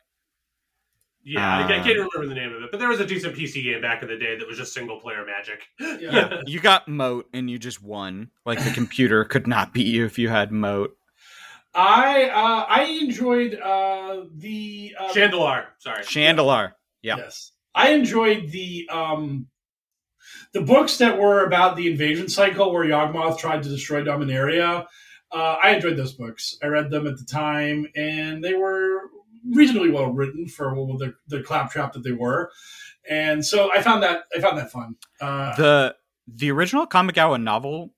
yeah 1.25 1.57
I, 1.57 1.61
I 1.61 1.63
Uh. 1.79 1.83
can't 1.83 1.97
remember 1.97 2.27
the 2.27 2.35
name 2.39 2.53
of 2.55 2.61
it 2.63 2.69
but 2.71 2.79
there 2.79 2.87
was 2.87 3.01
a 3.01 3.05
decent 3.05 3.35
pc 3.35 3.61
game 3.63 3.81
back 3.81 4.01
in 4.01 4.07
the 4.07 4.15
day 4.17 4.37
that 4.37 4.47
was 4.47 4.57
just 4.57 4.73
single 4.73 4.99
player 5.01 5.25
magic 5.25 5.59
Yeah. 6.01 6.41
You 6.45 6.59
got 6.61 6.87
moat, 6.87 7.27
and 7.33 7.49
you 7.49 7.57
just 7.59 7.81
won. 7.83 8.29
Like 8.45 8.63
the 8.63 8.71
computer 8.71 9.25
could 9.25 9.47
not 9.47 9.73
beat 9.73 9.87
you 9.87 10.05
if 10.05 10.17
you 10.19 10.29
had 10.29 10.51
moat. 10.53 10.95
I 11.73 12.29
uh, 12.29 12.65
I 12.69 12.83
enjoyed 13.01 13.55
uh, 13.55 14.25
the 14.35 14.95
uh, 14.99 15.11
Shandalar 15.13 15.65
sorry 15.79 16.03
Shandalar. 16.03 16.73
Yeah. 17.01 17.17
Yes, 17.17 17.51
I 17.75 17.89
enjoyed 17.89 18.49
the 18.51 18.87
um, 18.91 19.47
the 20.53 20.61
books 20.61 20.97
that 20.99 21.17
were 21.19 21.43
about 21.45 21.75
the 21.75 21.91
invasion 21.91 22.29
cycle 22.29 22.71
where 22.71 22.85
Yawgmoth 22.85 23.37
tried 23.39 23.63
to 23.63 23.69
destroy 23.69 24.03
Dominaria. 24.03 24.85
Uh, 25.31 25.57
I 25.61 25.71
enjoyed 25.71 25.97
those 25.97 26.13
books. 26.13 26.57
I 26.63 26.67
read 26.67 26.89
them 26.89 27.07
at 27.07 27.17
the 27.17 27.25
time, 27.25 27.87
and 27.95 28.43
they 28.43 28.53
were 28.53 29.01
reasonably 29.49 29.89
well 29.89 30.11
written 30.11 30.47
for 30.47 30.73
the 30.97 31.13
the 31.27 31.41
claptrap 31.41 31.93
that 31.93 32.03
they 32.03 32.11
were. 32.11 32.51
And 33.09 33.45
so 33.45 33.71
I 33.71 33.81
found 33.81 34.03
that 34.03 34.23
I 34.35 34.39
found 34.39 34.57
that 34.57 34.71
fun. 34.71 34.95
Uh, 35.21 35.55
the 35.55 35.95
the 36.27 36.51
original 36.51 36.87
Kamigawa 36.87 37.41
novel 37.41 37.93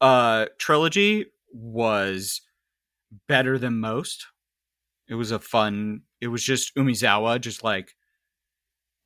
uh 0.00 0.46
trilogy 0.58 1.26
was 1.52 2.42
better 3.28 3.58
than 3.58 3.78
most. 3.80 4.26
It 5.08 5.14
was 5.14 5.30
a 5.30 5.38
fun 5.38 6.02
it 6.20 6.28
was 6.28 6.42
just 6.42 6.74
Umezawa 6.76 7.40
just 7.40 7.64
like 7.64 7.94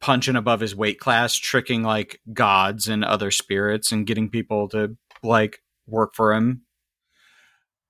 punching 0.00 0.36
above 0.36 0.60
his 0.60 0.76
weight 0.76 1.00
class, 1.00 1.34
tricking 1.34 1.82
like 1.82 2.20
gods 2.32 2.88
and 2.88 3.04
other 3.04 3.30
spirits 3.30 3.90
and 3.90 4.06
getting 4.06 4.28
people 4.28 4.68
to 4.68 4.96
like 5.22 5.62
work 5.86 6.14
for 6.14 6.34
him. 6.34 6.65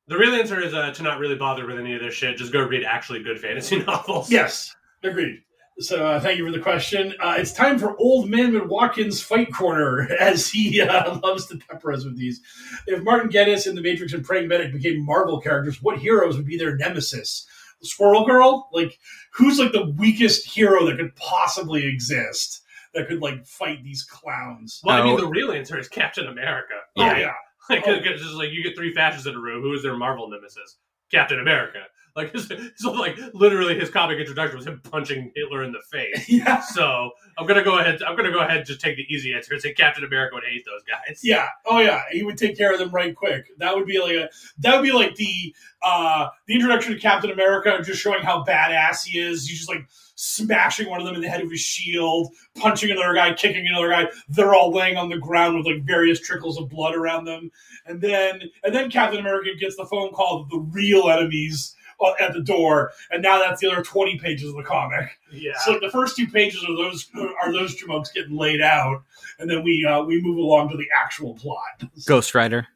The 0.08 0.16
real 0.16 0.34
answer 0.34 0.60
is 0.60 0.72
uh, 0.72 0.92
to 0.92 1.02
not 1.02 1.18
really 1.18 1.34
bother 1.34 1.66
with 1.66 1.78
any 1.78 1.94
of 1.94 2.00
this 2.00 2.14
shit. 2.14 2.36
Just 2.36 2.52
go 2.52 2.62
read 2.62 2.84
actually 2.84 3.22
good 3.22 3.40
fantasy 3.40 3.78
novels. 3.86 4.30
Yes, 4.30 4.74
agreed. 5.02 5.42
So 5.78 6.06
uh, 6.06 6.20
thank 6.20 6.38
you 6.38 6.46
for 6.46 6.52
the 6.52 6.62
question. 6.62 7.12
Uh, 7.20 7.34
it's 7.36 7.52
time 7.52 7.78
for 7.78 7.98
Old 7.98 8.30
Man 8.30 8.66
Watkins 8.66 9.20
Fight 9.20 9.52
Corner, 9.52 10.08
as 10.20 10.48
he 10.48 10.80
uh, 10.80 11.18
loves 11.22 11.46
to 11.46 11.58
pepper 11.58 11.92
us 11.92 12.04
with 12.04 12.16
these. 12.16 12.40
If 12.86 13.02
Martin 13.02 13.28
Geddes 13.28 13.66
and 13.66 13.76
the 13.76 13.82
Matrix 13.82 14.12
and 14.12 14.24
Praying 14.24 14.48
Medic 14.48 14.72
became 14.72 15.04
Marvel 15.04 15.40
characters, 15.40 15.82
what 15.82 15.98
heroes 15.98 16.36
would 16.36 16.46
be 16.46 16.56
their 16.56 16.76
nemesis? 16.76 17.46
Squirrel 17.82 18.24
Girl? 18.24 18.70
Like, 18.72 18.98
who's 19.32 19.58
like 19.58 19.72
the 19.72 19.94
weakest 19.98 20.46
hero 20.46 20.86
that 20.86 20.96
could 20.96 21.14
possibly 21.16 21.86
exist 21.86 22.62
that 22.94 23.06
could 23.06 23.20
like 23.20 23.46
fight 23.46 23.84
these 23.84 24.02
clowns? 24.02 24.80
Well, 24.82 25.02
I 25.02 25.04
mean, 25.04 25.16
the 25.16 25.28
real 25.28 25.52
answer 25.52 25.78
is 25.78 25.88
Captain 25.88 26.26
America. 26.26 26.74
Oh 26.96 27.04
Yeah. 27.04 27.32
Like, 27.70 27.84
Oh. 27.86 28.00
just 28.00 28.34
like 28.34 28.50
you 28.52 28.62
get 28.62 28.76
three 28.76 28.92
fascists 28.94 29.26
in 29.26 29.34
a 29.34 29.38
room. 29.40 29.62
Who 29.62 29.72
is 29.74 29.82
their 29.82 29.96
Marvel 29.96 30.28
nemesis? 30.28 30.76
Captain 31.10 31.40
America. 31.40 31.84
Like, 32.16 32.32
his, 32.34 32.50
so 32.76 32.92
like 32.92 33.16
literally, 33.34 33.78
his 33.78 33.90
comic 33.90 34.18
introduction 34.18 34.56
was 34.56 34.66
him 34.66 34.80
punching 34.90 35.32
Hitler 35.36 35.62
in 35.62 35.72
the 35.72 35.82
face. 35.92 36.28
yeah, 36.28 36.60
So 36.60 37.10
I'm 37.38 37.46
gonna 37.46 37.62
go 37.62 37.78
ahead. 37.78 38.02
I'm 38.02 38.16
gonna 38.16 38.32
go 38.32 38.40
ahead 38.40 38.56
and 38.56 38.66
just 38.66 38.80
take 38.80 38.96
the 38.96 39.04
easy 39.14 39.34
answer 39.34 39.52
and 39.52 39.62
say 39.62 39.74
Captain 39.74 40.02
America 40.02 40.34
would 40.34 40.44
hate 40.44 40.64
those 40.64 40.82
guys. 40.84 41.20
yeah. 41.22 41.48
Oh 41.66 41.78
yeah, 41.78 42.02
he 42.10 42.22
would 42.22 42.38
take 42.38 42.56
care 42.56 42.72
of 42.72 42.78
them 42.78 42.90
right 42.90 43.14
quick. 43.14 43.46
That 43.58 43.76
would 43.76 43.86
be 43.86 44.00
like 44.00 44.14
a 44.16 44.30
that 44.58 44.74
would 44.74 44.84
be 44.84 44.92
like 44.92 45.14
the 45.16 45.54
uh 45.82 46.28
the 46.46 46.54
introduction 46.54 46.94
to 46.94 46.98
Captain 46.98 47.30
America, 47.30 47.78
just 47.84 48.00
showing 48.00 48.22
how 48.22 48.42
badass 48.44 49.04
he 49.04 49.20
is. 49.20 49.46
He's 49.46 49.58
just 49.58 49.68
like 49.68 49.86
smashing 50.16 50.88
one 50.88 50.98
of 51.00 51.06
them 51.06 51.14
in 51.14 51.20
the 51.20 51.28
head 51.28 51.42
with 51.42 51.52
his 51.52 51.60
shield, 51.60 52.32
punching 52.56 52.90
another 52.90 53.14
guy, 53.14 53.34
kicking 53.34 53.66
another 53.68 53.90
guy. 53.90 54.06
They're 54.28 54.54
all 54.54 54.72
laying 54.72 54.96
on 54.96 55.10
the 55.10 55.18
ground 55.18 55.56
with 55.56 55.66
like 55.66 55.84
various 55.84 56.18
trickles 56.20 56.58
of 56.58 56.70
blood 56.70 56.94
around 56.94 57.26
them, 57.26 57.50
and 57.84 58.00
then 58.00 58.40
and 58.64 58.74
then 58.74 58.90
Captain 58.90 59.20
America 59.20 59.50
gets 59.60 59.76
the 59.76 59.84
phone 59.86 60.10
call 60.12 60.40
of 60.42 60.48
the 60.48 60.58
real 60.58 61.08
enemies 61.10 61.75
at 62.20 62.32
the 62.32 62.40
door, 62.40 62.92
and 63.10 63.22
now 63.22 63.38
that's 63.38 63.60
the 63.60 63.70
other 63.70 63.82
twenty 63.82 64.18
pages 64.18 64.50
of 64.50 64.56
the 64.56 64.62
comic. 64.62 65.18
Yeah. 65.32 65.52
So 65.64 65.72
like, 65.72 65.80
the 65.80 65.90
first 65.90 66.16
two 66.16 66.26
pages 66.26 66.64
are 66.64 66.76
those 66.76 67.08
are 67.42 67.52
those 67.52 67.80
jamokes 67.80 68.12
getting 68.12 68.36
laid 68.36 68.60
out, 68.60 69.02
and 69.38 69.50
then 69.50 69.62
we 69.62 69.84
uh, 69.84 70.02
we 70.02 70.20
move 70.20 70.38
along 70.38 70.70
to 70.70 70.76
the 70.76 70.86
actual 70.94 71.34
plot. 71.34 71.84
Ghost 72.06 72.34
Rider. 72.34 72.66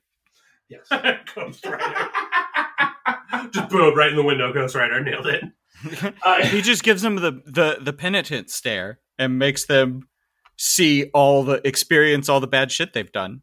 Yes. 0.68 0.86
Ghost 1.34 1.64
Rider. 1.66 2.08
just 3.50 3.68
boom, 3.68 3.96
right 3.96 4.10
in 4.10 4.16
the 4.16 4.22
window. 4.22 4.52
Ghost 4.52 4.74
Rider 4.74 5.02
nailed 5.02 5.26
it. 5.26 5.44
Uh, 6.22 6.46
he 6.46 6.60
just 6.60 6.82
gives 6.82 7.02
them 7.02 7.16
the, 7.16 7.42
the 7.46 7.78
the 7.80 7.92
penitent 7.92 8.50
stare 8.50 9.00
and 9.18 9.38
makes 9.38 9.66
them 9.66 10.08
see 10.56 11.04
all 11.14 11.42
the 11.42 11.66
experience 11.66 12.28
all 12.28 12.40
the 12.40 12.46
bad 12.46 12.70
shit 12.70 12.92
they've 12.92 13.12
done. 13.12 13.40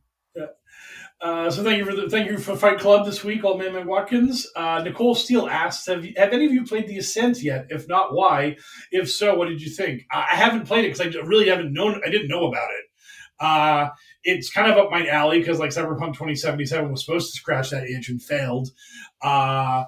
Uh, 1.19 1.49
so 1.49 1.63
thank 1.63 1.79
you 1.79 1.85
for 1.85 1.95
the 1.95 2.07
thank 2.09 2.29
you 2.29 2.37
for 2.37 2.55
Fight 2.55 2.79
Club 2.79 3.05
this 3.05 3.23
week, 3.23 3.43
Old 3.43 3.59
Man 3.59 3.87
Watkins. 3.87 4.47
Uh, 4.55 4.81
Nicole 4.83 5.15
Steele 5.15 5.47
asks, 5.47 5.87
have, 5.87 6.05
you, 6.05 6.13
have 6.15 6.31
any 6.31 6.45
of 6.45 6.53
you 6.53 6.63
played 6.63 6.87
The 6.87 6.99
Ascent 6.99 7.41
yet? 7.41 7.65
If 7.69 7.87
not, 7.87 8.13
why? 8.13 8.57
If 8.91 9.09
so, 9.09 9.33
what 9.33 9.49
did 9.49 9.61
you 9.61 9.69
think? 9.69 10.05
I 10.11 10.27
I 10.31 10.35
haven't 10.35 10.67
played 10.67 10.85
it 10.85 10.93
because 10.93 11.15
I 11.15 11.19
really 11.21 11.49
haven't 11.49 11.73
known. 11.73 12.01
I 12.05 12.11
didn't 12.11 12.27
know 12.27 12.45
about 12.47 12.69
it. 12.69 12.85
Uh, 13.39 13.89
it's 14.23 14.51
kind 14.51 14.71
of 14.71 14.77
up 14.77 14.91
my 14.91 15.07
alley 15.07 15.39
because 15.39 15.59
like 15.59 15.71
Cyberpunk 15.71 16.13
2077 16.13 16.91
was 16.91 17.03
supposed 17.03 17.33
to 17.33 17.37
scratch 17.39 17.71
that 17.71 17.87
itch 17.87 18.09
and 18.09 18.21
failed. 18.21 18.69
Uh, 19.21 19.85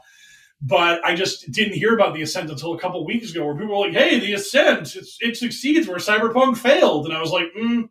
but 0.61 1.03
I 1.05 1.15
just 1.15 1.51
didn't 1.51 1.75
hear 1.75 1.93
about 1.93 2.15
the 2.15 2.23
Ascent 2.23 2.49
until 2.49 2.73
a 2.73 2.79
couple 2.79 3.05
weeks 3.05 3.31
ago, 3.31 3.45
where 3.45 3.55
people 3.55 3.79
were 3.79 3.87
like, 3.87 3.95
"Hey, 3.95 4.19
the 4.19 4.33
Ascent, 4.33 4.95
it 5.19 5.37
succeeds 5.37 5.87
where 5.87 5.97
Cyberpunk 5.97 6.57
failed," 6.57 7.05
and 7.05 7.15
I 7.15 7.21
was 7.21 7.31
like, 7.31 7.47
mm. 7.57 7.89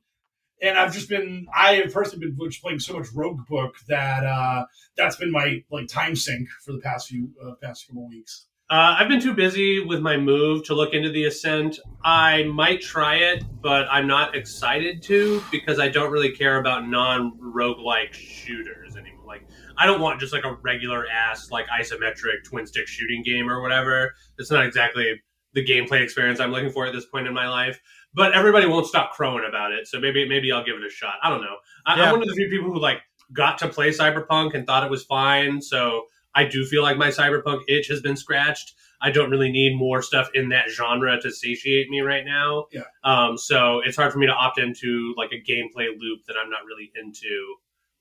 And 0.60 0.78
I've 0.78 0.92
just 0.92 1.08
been, 1.08 1.46
I 1.54 1.74
have 1.74 1.92
personally 1.92 2.26
been 2.26 2.50
playing 2.60 2.80
so 2.80 2.94
much 2.94 3.06
Roguebook 3.14 3.72
that 3.88 4.24
uh, 4.24 4.64
that's 4.96 5.16
been 5.16 5.30
my 5.30 5.62
like 5.70 5.88
time 5.88 6.16
sink 6.16 6.48
for 6.64 6.72
the 6.72 6.80
past 6.80 7.08
few 7.08 7.30
uh, 7.44 7.52
past 7.62 7.86
couple 7.86 8.08
weeks. 8.08 8.46
Uh, 8.70 8.96
I've 8.98 9.08
been 9.08 9.20
too 9.20 9.32
busy 9.32 9.82
with 9.82 10.00
my 10.00 10.18
move 10.18 10.62
to 10.66 10.74
look 10.74 10.92
into 10.92 11.10
the 11.10 11.24
Ascent. 11.24 11.78
I 12.04 12.42
might 12.42 12.82
try 12.82 13.16
it, 13.16 13.42
but 13.62 13.86
I'm 13.90 14.06
not 14.06 14.36
excited 14.36 15.02
to 15.04 15.42
because 15.50 15.78
I 15.78 15.88
don't 15.88 16.10
really 16.10 16.32
care 16.32 16.58
about 16.58 16.86
non 16.86 17.38
roguelike 17.38 18.12
shooters 18.12 18.94
anymore. 18.94 19.24
Like, 19.26 19.46
I 19.78 19.86
don't 19.86 20.02
want 20.02 20.20
just 20.20 20.34
like 20.34 20.44
a 20.44 20.58
regular 20.60 21.06
ass, 21.08 21.50
like 21.50 21.66
isometric 21.68 22.44
twin 22.44 22.66
stick 22.66 22.88
shooting 22.88 23.22
game 23.22 23.48
or 23.48 23.62
whatever. 23.62 24.12
It's 24.36 24.50
not 24.50 24.66
exactly 24.66 25.18
the 25.54 25.64
gameplay 25.64 26.02
experience 26.02 26.38
I'm 26.38 26.52
looking 26.52 26.70
for 26.70 26.86
at 26.86 26.92
this 26.92 27.06
point 27.06 27.26
in 27.26 27.32
my 27.32 27.48
life. 27.48 27.80
But 28.18 28.34
everybody 28.34 28.66
won't 28.66 28.86
stop 28.86 29.12
crowing 29.12 29.44
about 29.48 29.72
it, 29.72 29.86
so 29.86 29.98
maybe 30.00 30.28
maybe 30.28 30.52
I'll 30.52 30.64
give 30.64 30.74
it 30.76 30.84
a 30.84 30.90
shot. 30.90 31.14
I 31.22 31.30
don't 31.30 31.40
know. 31.40 31.56
I, 31.86 31.96
Yeah. 31.96 32.04
I'm 32.06 32.12
one 32.12 32.22
of 32.22 32.28
the 32.28 32.34
few 32.34 32.50
people 32.50 32.70
who 32.70 32.80
like 32.80 33.00
got 33.32 33.58
to 33.58 33.68
play 33.68 33.90
Cyberpunk 33.90 34.54
and 34.54 34.66
thought 34.66 34.84
it 34.84 34.90
was 34.90 35.04
fine. 35.04 35.62
So 35.62 36.06
I 36.34 36.44
do 36.44 36.64
feel 36.64 36.82
like 36.82 36.96
my 36.96 37.08
cyberpunk 37.08 37.62
itch 37.68 37.88
has 37.88 38.00
been 38.00 38.16
scratched. 38.16 38.74
I 39.00 39.10
don't 39.10 39.30
really 39.30 39.50
need 39.50 39.76
more 39.76 40.02
stuff 40.02 40.28
in 40.34 40.48
that 40.48 40.68
genre 40.68 41.20
to 41.20 41.30
satiate 41.30 41.88
me 41.88 42.00
right 42.00 42.24
now. 42.24 42.66
Yeah. 42.72 42.82
Um, 43.04 43.38
so 43.38 43.80
it's 43.84 43.96
hard 43.96 44.12
for 44.12 44.18
me 44.18 44.26
to 44.26 44.32
opt 44.32 44.58
into 44.58 45.14
like 45.16 45.30
a 45.32 45.40
gameplay 45.40 45.88
loop 45.98 46.24
that 46.26 46.36
I'm 46.42 46.50
not 46.50 46.64
really 46.66 46.90
into. 46.96 47.56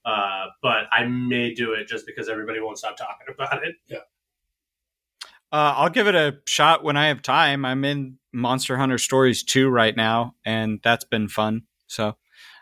Uh, 0.06 0.46
but 0.62 0.86
I 0.92 1.06
may 1.06 1.54
do 1.54 1.74
it 1.74 1.88
just 1.88 2.06
because 2.06 2.30
everybody 2.30 2.60
won't 2.60 2.78
stop 2.78 2.98
talking 2.98 3.28
about 3.34 3.66
it. 3.66 3.76
Uh, 5.52 5.74
I'll 5.78 5.90
give 5.90 6.08
it 6.08 6.16
a 6.16 6.38
shot 6.46 6.84
when 6.84 6.98
I 6.98 7.08
have 7.08 7.22
time. 7.22 7.64
I'm 7.64 7.86
in 7.86 8.18
Monster 8.34 8.78
Hunter 8.78 8.98
Stories 8.98 9.44
2 9.44 9.70
right 9.70 9.96
now, 9.96 10.36
and 10.46 10.80
that's 10.84 11.06
been 11.06 11.30
fun. 11.30 11.64
So 11.88 12.18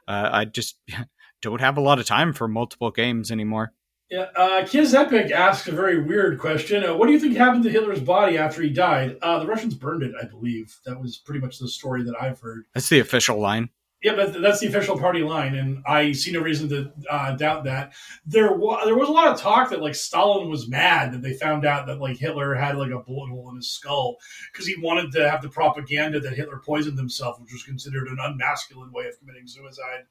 uh, 0.08 0.30
I 0.32 0.46
just 0.46 0.78
don't 1.42 1.62
have 1.62 1.78
a 1.78 1.82
lot 1.82 2.00
of 2.00 2.06
time 2.06 2.34
for 2.34 2.48
multiple 2.48 2.92
games 2.92 3.32
anymore. 3.32 3.74
Yeah, 4.10 4.28
uh, 4.36 4.66
Kiz 4.68 4.94
Epic 4.94 5.32
asks 5.32 5.68
a 5.68 5.72
very 5.72 6.00
weird 6.00 6.40
question. 6.40 6.84
Uh, 6.84 6.96
what 6.96 7.08
do 7.08 7.12
you 7.12 7.20
think 7.20 7.36
happened 7.36 7.64
to 7.64 7.72
Hitler's 7.72 8.00
body 8.00 8.38
after 8.38 8.62
he 8.62 8.70
died? 8.70 9.18
Uh, 9.20 9.40
the 9.40 9.48
Russians 9.48 9.74
burned 9.74 10.04
it, 10.04 10.14
I 10.22 10.26
believe. 10.26 10.80
That 10.86 11.02
was 11.02 11.18
pretty 11.18 11.40
much 11.40 11.58
the 11.58 11.68
story 11.68 12.04
that 12.04 12.14
I've 12.22 12.40
heard. 12.40 12.66
That's 12.76 12.90
the 12.90 13.00
official 13.00 13.40
line. 13.40 13.70
Yeah, 14.06 14.16
but 14.16 14.40
that's 14.40 14.60
the 14.60 14.68
official 14.68 15.00
party 15.00 15.24
line, 15.24 15.56
and 15.56 15.82
I 15.84 16.12
see 16.12 16.32
no 16.32 16.40
reason 16.40 16.70
to 16.70 16.92
uh, 17.10 17.36
doubt 17.38 17.64
that. 17.64 17.94
There, 18.24 18.52
wa- 18.52 18.86
there 18.86 18.96
was 18.96 19.10
a 19.10 19.12
lot 19.12 19.30
of 19.30 19.40
talk 19.42 19.72
that 19.72 19.82
like 19.82 19.96
Stalin 19.96 20.48
was 20.48 20.68
mad 20.68 21.12
that 21.12 21.24
they 21.24 21.34
found 21.34 21.66
out 21.66 21.88
that 21.88 22.00
like 22.00 22.18
Hitler 22.18 22.54
had 22.54 22.78
like 22.78 22.92
a 22.92 23.00
bullet 23.00 23.32
hole 23.32 23.50
in 23.50 23.56
his 23.56 23.72
skull 23.72 24.18
because 24.54 24.68
he 24.68 24.76
wanted 24.80 25.12
to 25.14 25.28
have 25.28 25.42
the 25.42 25.50
propaganda 25.50 26.20
that 26.20 26.36
Hitler 26.36 26.62
poisoned 26.64 27.00
himself, 27.00 27.42
which 27.42 27.52
was 27.52 27.64
considered 27.64 28.08
an 28.08 28.20
unmasculine 28.22 28.92
way 28.92 29.08
of 29.08 29.18
committing 29.18 29.48
suicide, 29.48 30.04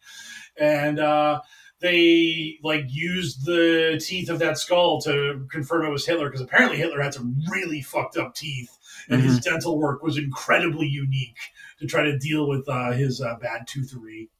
and 0.56 0.98
uh, 0.98 1.40
they 1.78 2.58
like 2.64 2.86
used 2.88 3.46
the 3.46 4.02
teeth 4.04 4.28
of 4.28 4.40
that 4.40 4.58
skull 4.58 5.00
to 5.02 5.46
confirm 5.52 5.86
it 5.86 5.90
was 5.90 6.04
Hitler 6.04 6.26
because 6.30 6.40
apparently 6.40 6.78
Hitler 6.78 7.00
had 7.00 7.14
some 7.14 7.36
really 7.48 7.80
fucked 7.80 8.16
up 8.16 8.34
teeth, 8.34 8.76
and 9.08 9.22
his 9.22 9.38
dental 9.38 9.78
work 9.78 10.02
was 10.02 10.18
incredibly 10.18 10.88
unique 10.88 11.38
to 11.84 11.90
try 11.90 12.04
to 12.04 12.18
deal 12.18 12.48
with 12.48 12.68
uh, 12.68 12.92
his 12.92 13.20
uh, 13.20 13.36
bad 13.40 13.66
toothery. 13.66 14.30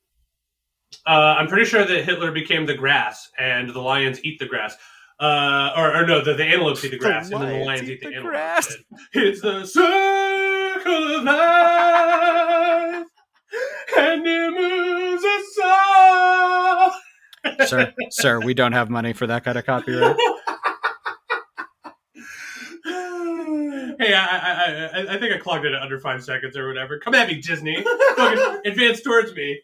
Uh, 1.06 1.36
I'm 1.38 1.48
pretty 1.48 1.64
sure 1.64 1.84
that 1.84 2.04
Hitler 2.04 2.32
became 2.32 2.66
the 2.66 2.74
grass 2.74 3.30
and 3.38 3.68
the 3.70 3.80
lions 3.80 4.24
eat 4.24 4.38
the 4.38 4.46
grass. 4.46 4.76
Uh, 5.20 5.72
or, 5.76 5.94
or 5.96 6.06
no, 6.06 6.22
the, 6.24 6.34
the 6.34 6.44
antelopes 6.44 6.84
eat 6.84 6.90
the 6.90 6.98
grass 6.98 7.30
and 7.30 7.40
then 7.42 7.60
the 7.60 7.64
lions 7.64 7.88
eat 7.88 8.00
the, 8.00 8.06
antelopes. 8.08 8.28
grass. 8.28 8.76
It's 9.12 9.40
the 9.40 9.64
circle 9.64 11.16
of 11.16 11.24
life 11.24 13.06
and 13.96 14.26
it 14.26 14.52
moves 14.52 15.24
us 15.24 15.58
all. 15.64 16.92
sir, 17.66 17.92
sir, 18.10 18.40
we 18.40 18.54
don't 18.54 18.72
have 18.72 18.90
money 18.90 19.12
for 19.12 19.26
that 19.26 19.44
kind 19.44 19.58
of 19.58 19.66
copyright. 19.66 20.16
Hey, 24.04 24.12
I, 24.12 24.24
I, 24.24 25.00
I, 25.00 25.14
I 25.14 25.18
think 25.18 25.34
I 25.34 25.38
clogged 25.38 25.64
it 25.64 25.72
at 25.72 25.80
under 25.80 25.98
five 25.98 26.22
seconds 26.22 26.56
or 26.56 26.68
whatever. 26.68 26.98
Come 26.98 27.14
at 27.14 27.28
me, 27.28 27.40
Disney. 27.40 27.82
Fucking 28.16 28.60
advance 28.66 29.00
towards 29.00 29.32
me. 29.34 29.60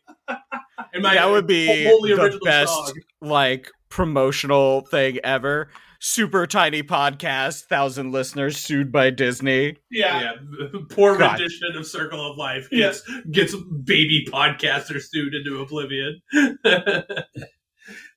And 0.95 1.03
my 1.03 1.15
that 1.15 1.29
would 1.29 1.47
be 1.47 1.67
the 1.85 2.41
best 2.43 2.73
song. 2.73 2.95
like 3.21 3.71
promotional 3.91 4.83
thing 4.83 5.19
ever. 5.23 5.69
Super 6.03 6.47
tiny 6.47 6.83
podcast, 6.83 7.65
thousand 7.65 8.13
listeners 8.13 8.57
sued 8.57 8.91
by 8.91 9.11
Disney. 9.11 9.77
Yeah. 9.91 10.23
Yeah, 10.23 10.33
poor 10.91 11.19
God. 11.19 11.39
rendition 11.39 11.77
of 11.77 11.87
Circle 11.87 12.31
of 12.31 12.39
Life 12.39 12.71
gets 12.71 13.03
gets 13.31 13.55
baby 13.85 14.27
podcasters 14.27 15.11
sued 15.11 15.35
into 15.35 15.61
oblivion. 15.61 16.23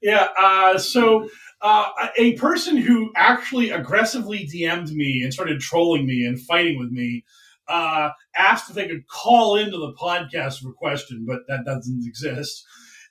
Yeah. 0.02 0.28
Uh, 0.38 0.78
so 0.78 1.30
uh, 1.62 1.86
a 2.18 2.34
person 2.34 2.78
who 2.78 3.12
actually 3.16 3.70
aggressively 3.70 4.48
DM'd 4.54 4.94
me 4.94 5.22
and 5.24 5.34
started 5.34 5.60
trolling 5.62 6.06
me 6.06 6.26
and 6.26 6.40
fighting 6.40 6.78
with 6.80 6.92
me 6.92 7.24
uh, 7.68 8.10
asked 8.38 8.70
if 8.70 8.76
they 8.76 8.88
could 8.88 9.08
call 9.08 9.56
into 9.56 9.78
the 9.78 9.94
podcast 9.94 10.62
for 10.62 10.70
a 10.70 10.74
question, 10.74 11.26
but 11.28 11.40
that 11.48 11.64
doesn't 11.66 12.04
exist. 12.06 12.66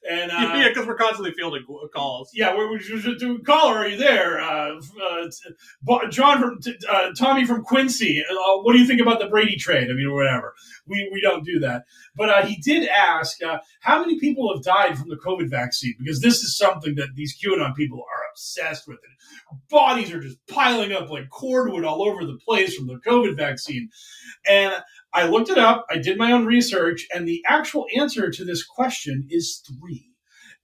And 0.08 0.30
uh, 0.32 0.34
yeah, 0.34 0.68
because 0.68 0.86
we're 0.86 0.96
constantly 0.96 1.32
fielding 1.32 1.64
calls. 1.94 2.30
Yeah, 2.34 2.56
we're, 2.56 2.70
we're 2.70 3.38
caller. 3.40 3.76
Are 3.76 3.88
you 3.88 3.96
there? 3.96 4.40
Uh, 4.40 4.80
uh, 5.10 6.08
John 6.08 6.40
from 6.40 6.60
uh, 6.90 7.10
Tommy 7.16 7.44
from 7.44 7.62
Quincy. 7.62 8.22
Uh, 8.28 8.58
what 8.62 8.72
do 8.72 8.78
you 8.78 8.86
think 8.86 9.00
about 9.00 9.20
the 9.20 9.28
Brady 9.28 9.56
trade? 9.56 9.88
I 9.90 9.94
mean, 9.94 10.12
whatever. 10.12 10.54
We 10.86 11.08
we 11.12 11.20
don't 11.20 11.44
do 11.44 11.60
that. 11.60 11.84
But 12.16 12.28
uh, 12.30 12.46
he 12.46 12.56
did 12.56 12.88
ask 12.88 13.42
uh, 13.42 13.58
how 13.80 14.00
many 14.00 14.18
people 14.18 14.52
have 14.52 14.64
died 14.64 14.98
from 14.98 15.08
the 15.08 15.16
COVID 15.16 15.48
vaccine 15.48 15.94
because 15.98 16.20
this 16.20 16.42
is 16.42 16.56
something 16.56 16.96
that 16.96 17.14
these 17.14 17.36
QAnon 17.38 17.74
people 17.74 17.98
are 17.98 18.30
obsessed 18.32 18.88
with. 18.88 18.96
It. 18.96 19.60
Bodies 19.70 20.12
are 20.12 20.20
just 20.20 20.38
piling 20.46 20.92
up 20.92 21.10
like 21.10 21.30
cordwood 21.30 21.84
all 21.84 22.02
over 22.02 22.24
the 22.24 22.38
place 22.44 22.76
from 22.76 22.86
the 22.86 23.00
COVID 23.06 23.36
vaccine, 23.36 23.88
and 24.48 24.74
I 25.14 25.26
looked 25.26 25.50
it 25.50 25.58
up. 25.58 25.86
I 25.90 25.98
did 25.98 26.18
my 26.18 26.32
own 26.32 26.46
research, 26.46 27.06
and 27.14 27.26
the 27.26 27.42
actual 27.46 27.86
answer 27.96 28.30
to 28.30 28.44
this 28.44 28.64
question 28.64 29.26
is 29.30 29.62
three. 29.66 30.12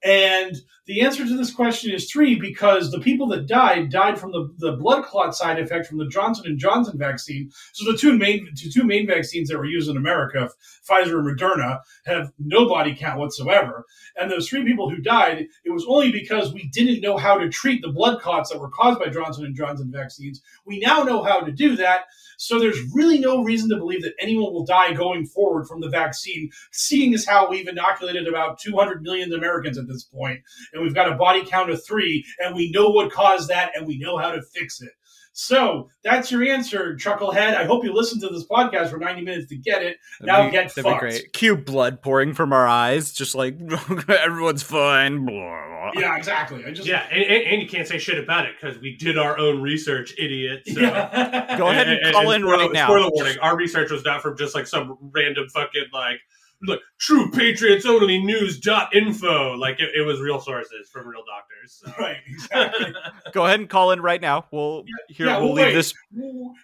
And 0.04 0.56
the 0.86 1.00
answer 1.02 1.26
to 1.26 1.36
this 1.36 1.52
question 1.52 1.92
is 1.92 2.10
three 2.10 2.38
because 2.38 2.90
the 2.90 3.00
people 3.00 3.26
that 3.28 3.46
died 3.46 3.90
died 3.90 4.18
from 4.18 4.30
the, 4.30 4.48
the 4.58 4.72
blood 4.72 5.04
clot 5.04 5.34
side 5.34 5.58
effect 5.58 5.86
from 5.86 5.98
the 5.98 6.08
Johnson 6.08 6.46
and 6.46 6.58
Johnson 6.58 6.96
vaccine. 6.96 7.50
So 7.72 7.90
the 7.90 7.98
two 7.98 8.16
main 8.16 8.48
the 8.54 8.70
two 8.70 8.84
main 8.84 9.06
vaccines 9.06 9.48
that 9.48 9.58
were 9.58 9.66
used 9.66 9.90
in 9.90 9.96
America, 9.96 10.48
Pfizer 10.88 11.18
and 11.18 11.38
Moderna, 11.38 11.80
have 12.06 12.30
no 12.38 12.68
body 12.68 12.94
count 12.94 13.18
whatsoever. 13.18 13.84
And 14.16 14.30
those 14.30 14.48
three 14.48 14.64
people 14.64 14.88
who 14.88 14.98
died, 14.98 15.46
it 15.64 15.70
was 15.70 15.84
only 15.86 16.12
because 16.12 16.54
we 16.54 16.68
didn't 16.72 17.02
know 17.02 17.16
how 17.16 17.36
to 17.36 17.50
treat 17.50 17.82
the 17.82 17.92
blood 17.92 18.20
clots 18.22 18.50
that 18.50 18.60
were 18.60 18.70
caused 18.70 19.00
by 19.00 19.08
Johnson 19.08 19.44
and 19.44 19.56
Johnson 19.56 19.90
vaccines. 19.92 20.40
We 20.64 20.78
now 20.78 21.02
know 21.02 21.22
how 21.22 21.40
to 21.40 21.52
do 21.52 21.76
that. 21.76 22.04
So 22.38 22.58
there's 22.58 22.78
really 22.94 23.18
no 23.18 23.42
reason 23.42 23.68
to 23.70 23.76
believe 23.76 24.02
that 24.02 24.14
anyone 24.20 24.52
will 24.52 24.64
die 24.64 24.92
going 24.92 25.26
forward 25.26 25.66
from 25.66 25.80
the 25.80 25.88
vaccine, 25.88 26.50
seeing 26.72 27.12
as 27.12 27.26
how 27.26 27.50
we've 27.50 27.66
inoculated 27.66 28.28
about 28.28 28.60
200 28.60 29.02
million 29.02 29.32
Americans 29.32 29.76
at 29.76 29.88
this 29.88 30.04
point, 30.04 30.40
and 30.72 30.82
we've 30.82 30.94
got 30.94 31.10
a 31.10 31.16
body 31.16 31.44
count 31.44 31.68
of 31.68 31.84
three, 31.84 32.24
and 32.38 32.54
we 32.54 32.70
know 32.70 32.90
what 32.90 33.10
caused 33.10 33.48
that, 33.48 33.72
and 33.74 33.86
we 33.86 33.98
know 33.98 34.16
how 34.16 34.30
to 34.30 34.40
fix 34.54 34.80
it. 34.80 34.92
So 35.40 35.88
that's 36.02 36.32
your 36.32 36.42
answer, 36.42 36.96
Chucklehead. 36.96 37.56
I 37.56 37.64
hope 37.64 37.84
you 37.84 37.92
listened 37.92 38.20
to 38.22 38.28
this 38.28 38.44
podcast 38.44 38.90
for 38.90 38.98
90 38.98 39.22
minutes 39.22 39.46
to 39.50 39.56
get 39.56 39.84
it. 39.84 39.96
That'd 40.18 40.26
now 40.26 40.44
be- 40.46 40.50
get 40.50 40.74
that'd 40.74 40.82
fucked. 40.82 41.00
be 41.02 41.08
great. 41.10 41.32
Cue 41.32 41.56
blood 41.56 42.02
pouring 42.02 42.34
from 42.34 42.52
our 42.52 42.66
eyes, 42.66 43.12
just 43.12 43.36
like 43.36 43.56
everyone's 44.08 44.64
fine. 44.64 45.24
Blah, 45.24 45.36
blah. 45.36 45.90
Yeah, 45.94 46.16
exactly. 46.16 46.64
I 46.64 46.72
just 46.72 46.88
Yeah, 46.88 47.06
and, 47.12 47.22
and, 47.22 47.44
and 47.52 47.62
you 47.62 47.68
can't 47.68 47.86
say 47.86 47.98
shit 47.98 48.18
about 48.18 48.46
it 48.46 48.56
because 48.60 48.80
we 48.80 48.96
did 48.96 49.16
our 49.16 49.38
own 49.38 49.62
research, 49.62 50.12
idiot. 50.18 50.62
So. 50.66 50.80
Yeah. 50.80 51.56
Go 51.56 51.68
ahead 51.68 51.88
and 51.88 52.12
call 52.12 52.32
in 52.32 52.42
spoiler- 52.42 52.56
right 52.58 52.72
now. 52.72 52.86
Spoiler 52.86 53.10
warning: 53.12 53.38
Our 53.40 53.56
research 53.56 53.92
was 53.92 54.04
not 54.04 54.22
from 54.22 54.36
just 54.36 54.56
like 54.56 54.66
some 54.66 54.98
random 55.14 55.46
fucking 55.50 55.84
like 55.92 56.18
like 56.66 56.80
True 56.98 57.30
Patriots 57.30 57.86
Only 57.86 58.18
News 58.18 58.58
dot 58.58 58.94
info. 58.94 59.54
Like 59.54 59.80
it, 59.80 59.90
it 59.96 60.02
was 60.02 60.20
real 60.20 60.40
sources 60.40 60.88
from 60.90 61.06
real 61.06 61.22
doctors. 61.24 61.82
So. 61.84 61.92
right, 62.02 62.16
exactly. 62.26 62.94
Go 63.32 63.46
ahead 63.46 63.60
and 63.60 63.68
call 63.68 63.92
in 63.92 64.00
right 64.00 64.20
now. 64.20 64.46
We'll 64.50 64.84
here 65.08 65.26
yeah, 65.26 65.38
we'll 65.38 65.54
well, 65.54 65.66
leave 65.66 65.74
this. 65.74 65.94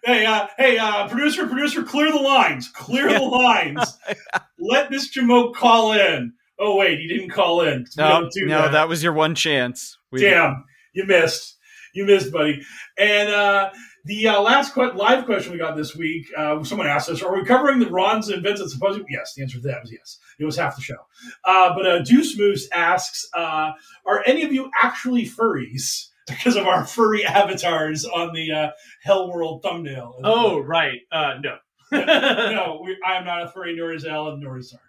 Hey, 0.04 0.26
uh, 0.26 0.48
hey, 0.58 0.78
uh, 0.78 1.08
producer, 1.08 1.46
producer, 1.46 1.82
clear 1.82 2.10
the 2.10 2.18
lines. 2.18 2.68
Clear 2.68 3.12
the 3.12 3.22
lines. 3.22 3.98
Let 4.58 4.90
Miss 4.90 5.14
Jamoke 5.14 5.54
call 5.54 5.92
in. 5.92 6.32
Oh 6.58 6.76
wait, 6.76 6.98
he 6.98 7.08
didn't 7.08 7.30
call 7.30 7.62
in. 7.62 7.86
No, 7.96 8.28
no, 8.36 8.70
that 8.70 8.88
was 8.88 9.02
your 9.02 9.12
one 9.12 9.34
chance. 9.34 9.98
We- 10.10 10.20
Damn, 10.20 10.64
you 10.92 11.04
missed. 11.04 11.58
You 11.94 12.04
missed, 12.06 12.32
buddy. 12.32 12.60
And 12.98 13.28
uh, 13.28 13.70
the 14.04 14.28
uh, 14.28 14.40
last 14.40 14.74
que- 14.74 14.92
live 14.94 15.24
question 15.24 15.52
we 15.52 15.58
got 15.58 15.76
this 15.76 15.94
week, 15.96 16.26
uh, 16.36 16.62
someone 16.64 16.86
asked 16.86 17.08
us, 17.08 17.22
"Are 17.22 17.34
we 17.34 17.44
covering 17.44 17.78
the 17.78 17.88
Ron's 17.90 18.28
and 18.28 18.42
Vincent 18.42 18.70
supposed?" 18.70 19.00
Yes, 19.08 19.34
the 19.34 19.42
answer 19.42 19.58
to 19.60 19.68
that 19.68 19.82
was 19.82 19.92
yes. 19.92 20.18
It 20.38 20.44
was 20.44 20.56
half 20.56 20.76
the 20.76 20.82
show. 20.82 20.96
Uh, 21.44 21.74
but 21.74 21.86
uh, 21.86 21.98
Deuce 22.00 22.36
Moose 22.38 22.68
asks, 22.72 23.28
uh, 23.34 23.72
"Are 24.06 24.22
any 24.26 24.42
of 24.44 24.52
you 24.52 24.70
actually 24.82 25.24
furries?" 25.26 26.08
Because 26.26 26.56
of 26.56 26.66
our 26.66 26.86
furry 26.86 27.22
avatars 27.24 28.06
on 28.06 28.32
the 28.32 28.50
uh, 28.50 28.70
Hell 29.02 29.30
World 29.30 29.62
thumbnail. 29.62 30.14
Oh 30.24 30.58
right, 30.58 31.00
uh, 31.12 31.34
no. 31.42 31.56
no, 31.92 32.80
we, 32.84 32.96
I 33.06 33.14
am 33.16 33.24
not 33.26 33.42
a 33.42 33.48
furry, 33.48 33.76
nor 33.76 33.92
is 33.92 34.04
Ellen, 34.06 34.40
nor 34.40 34.58
is 34.58 34.70
Sarge. 34.70 34.80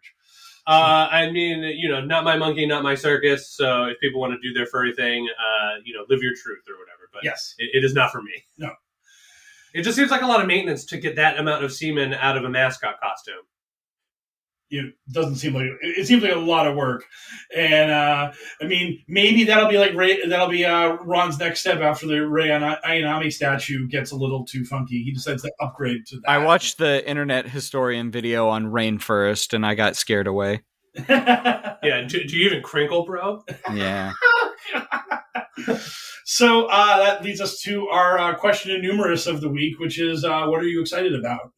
Uh, 0.67 1.07
I 1.11 1.29
mean, 1.31 1.61
you 1.77 1.89
know, 1.89 2.01
not 2.01 2.23
my 2.23 2.37
monkey, 2.37 2.65
not 2.65 2.81
my 2.83 2.95
circus. 2.95 3.49
So 3.51 3.83
if 3.85 3.99
people 3.99 4.19
want 4.19 4.33
to 4.33 4.39
do 4.47 4.53
their 4.53 4.65
furry 4.65 4.93
thing, 4.93 5.27
uh, 5.37 5.79
you 5.83 5.93
know, 5.93 6.05
live 6.09 6.23
your 6.23 6.33
truth 6.33 6.63
or 6.67 6.73
whatever. 6.79 7.09
But 7.13 7.23
Yes. 7.23 7.53
it, 7.59 7.69
it 7.73 7.83
is 7.85 7.93
not 7.93 8.11
for 8.11 8.21
me. 8.21 8.31
No. 8.57 8.71
It 9.75 9.83
just 9.83 9.95
seems 9.97 10.09
like 10.11 10.21
a 10.21 10.27
lot 10.27 10.41
of 10.41 10.47
maintenance 10.47 10.85
to 10.85 10.97
get 10.97 11.17
that 11.17 11.37
amount 11.37 11.63
of 11.63 11.71
semen 11.73 12.13
out 12.13 12.37
of 12.37 12.43
a 12.45 12.49
mascot 12.49 12.95
costume. 13.01 13.43
it 14.71 14.95
doesn't 15.11 15.35
seem 15.35 15.53
like 15.53 15.65
it, 15.65 15.99
it 15.99 16.07
seems 16.07 16.23
like 16.23 16.33
a 16.33 16.39
lot 16.39 16.65
of 16.65 16.75
work 16.75 17.03
and 17.55 17.91
uh 17.91 18.31
i 18.61 18.65
mean 18.65 18.99
maybe 19.07 19.43
that'll 19.43 19.69
be 19.69 19.77
like 19.77 19.93
Rei 19.93 20.25
that'll 20.27 20.49
be 20.49 20.65
uh 20.65 20.93
ron's 21.03 21.37
next 21.37 21.59
step 21.59 21.81
after 21.81 22.07
the 22.07 22.27
Rei 22.27 22.49
Ana- 22.49 22.79
ayanami 22.83 23.31
statue 23.31 23.87
gets 23.87 24.11
a 24.11 24.15
little 24.15 24.43
too 24.43 24.65
funky 24.65 25.03
he 25.03 25.11
decides 25.11 25.43
to 25.43 25.51
upgrade 25.59 26.05
to 26.07 26.15
that 26.21 26.29
I 26.29 26.39
watched 26.39 26.79
the 26.79 27.07
internet 27.07 27.47
historian 27.47 28.09
video 28.11 28.47
on 28.49 28.65
Rainfurrest, 28.71 29.53
and 29.53 29.63
I 29.65 29.75
got 29.75 29.95
scared 29.95 30.27
away. 30.27 30.63
Yeah. 31.07 32.01
Do, 32.07 32.23
do 32.23 32.35
you 32.35 32.47
even 32.47 32.63
crinkle, 32.63 33.05
bro? 33.05 33.43
Yeah. 33.71 34.13
so 36.25 36.67
uh 36.67 36.99
that 36.99 37.23
leads 37.23 37.41
us 37.41 37.61
to 37.61 37.87
our 37.89 38.19
uh, 38.19 38.35
question 38.35 38.71
and 38.71 38.83
numerous 38.83 39.27
of 39.27 39.41
the 39.41 39.49
week 39.49 39.79
which 39.79 39.99
is 39.99 40.25
uh 40.25 40.45
what 40.47 40.61
are 40.61 40.67
you 40.67 40.81
excited 40.81 41.15
about 41.15 41.53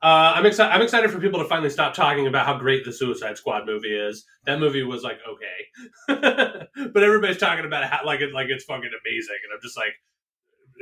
Uh, 0.00 0.32
I'm 0.36 0.46
excited. 0.46 0.72
I'm 0.72 0.82
excited 0.82 1.10
for 1.10 1.18
people 1.18 1.40
to 1.40 1.46
finally 1.46 1.70
stop 1.70 1.92
talking 1.92 2.28
about 2.28 2.46
how 2.46 2.56
great 2.56 2.84
the 2.84 2.92
Suicide 2.92 3.36
Squad 3.36 3.66
movie 3.66 3.96
is. 3.96 4.24
That 4.46 4.60
movie 4.60 4.84
was 4.84 5.02
like 5.02 5.18
okay, 5.28 6.68
but 6.92 7.02
everybody's 7.02 7.38
talking 7.38 7.64
about 7.64 7.82
it 7.82 7.90
how, 7.90 8.06
like 8.06 8.20
it 8.20 8.32
like 8.32 8.48
it's 8.48 8.64
fucking 8.64 8.90
amazing, 9.04 9.36
and 9.44 9.52
I'm 9.52 9.60
just 9.60 9.76
like, 9.76 9.94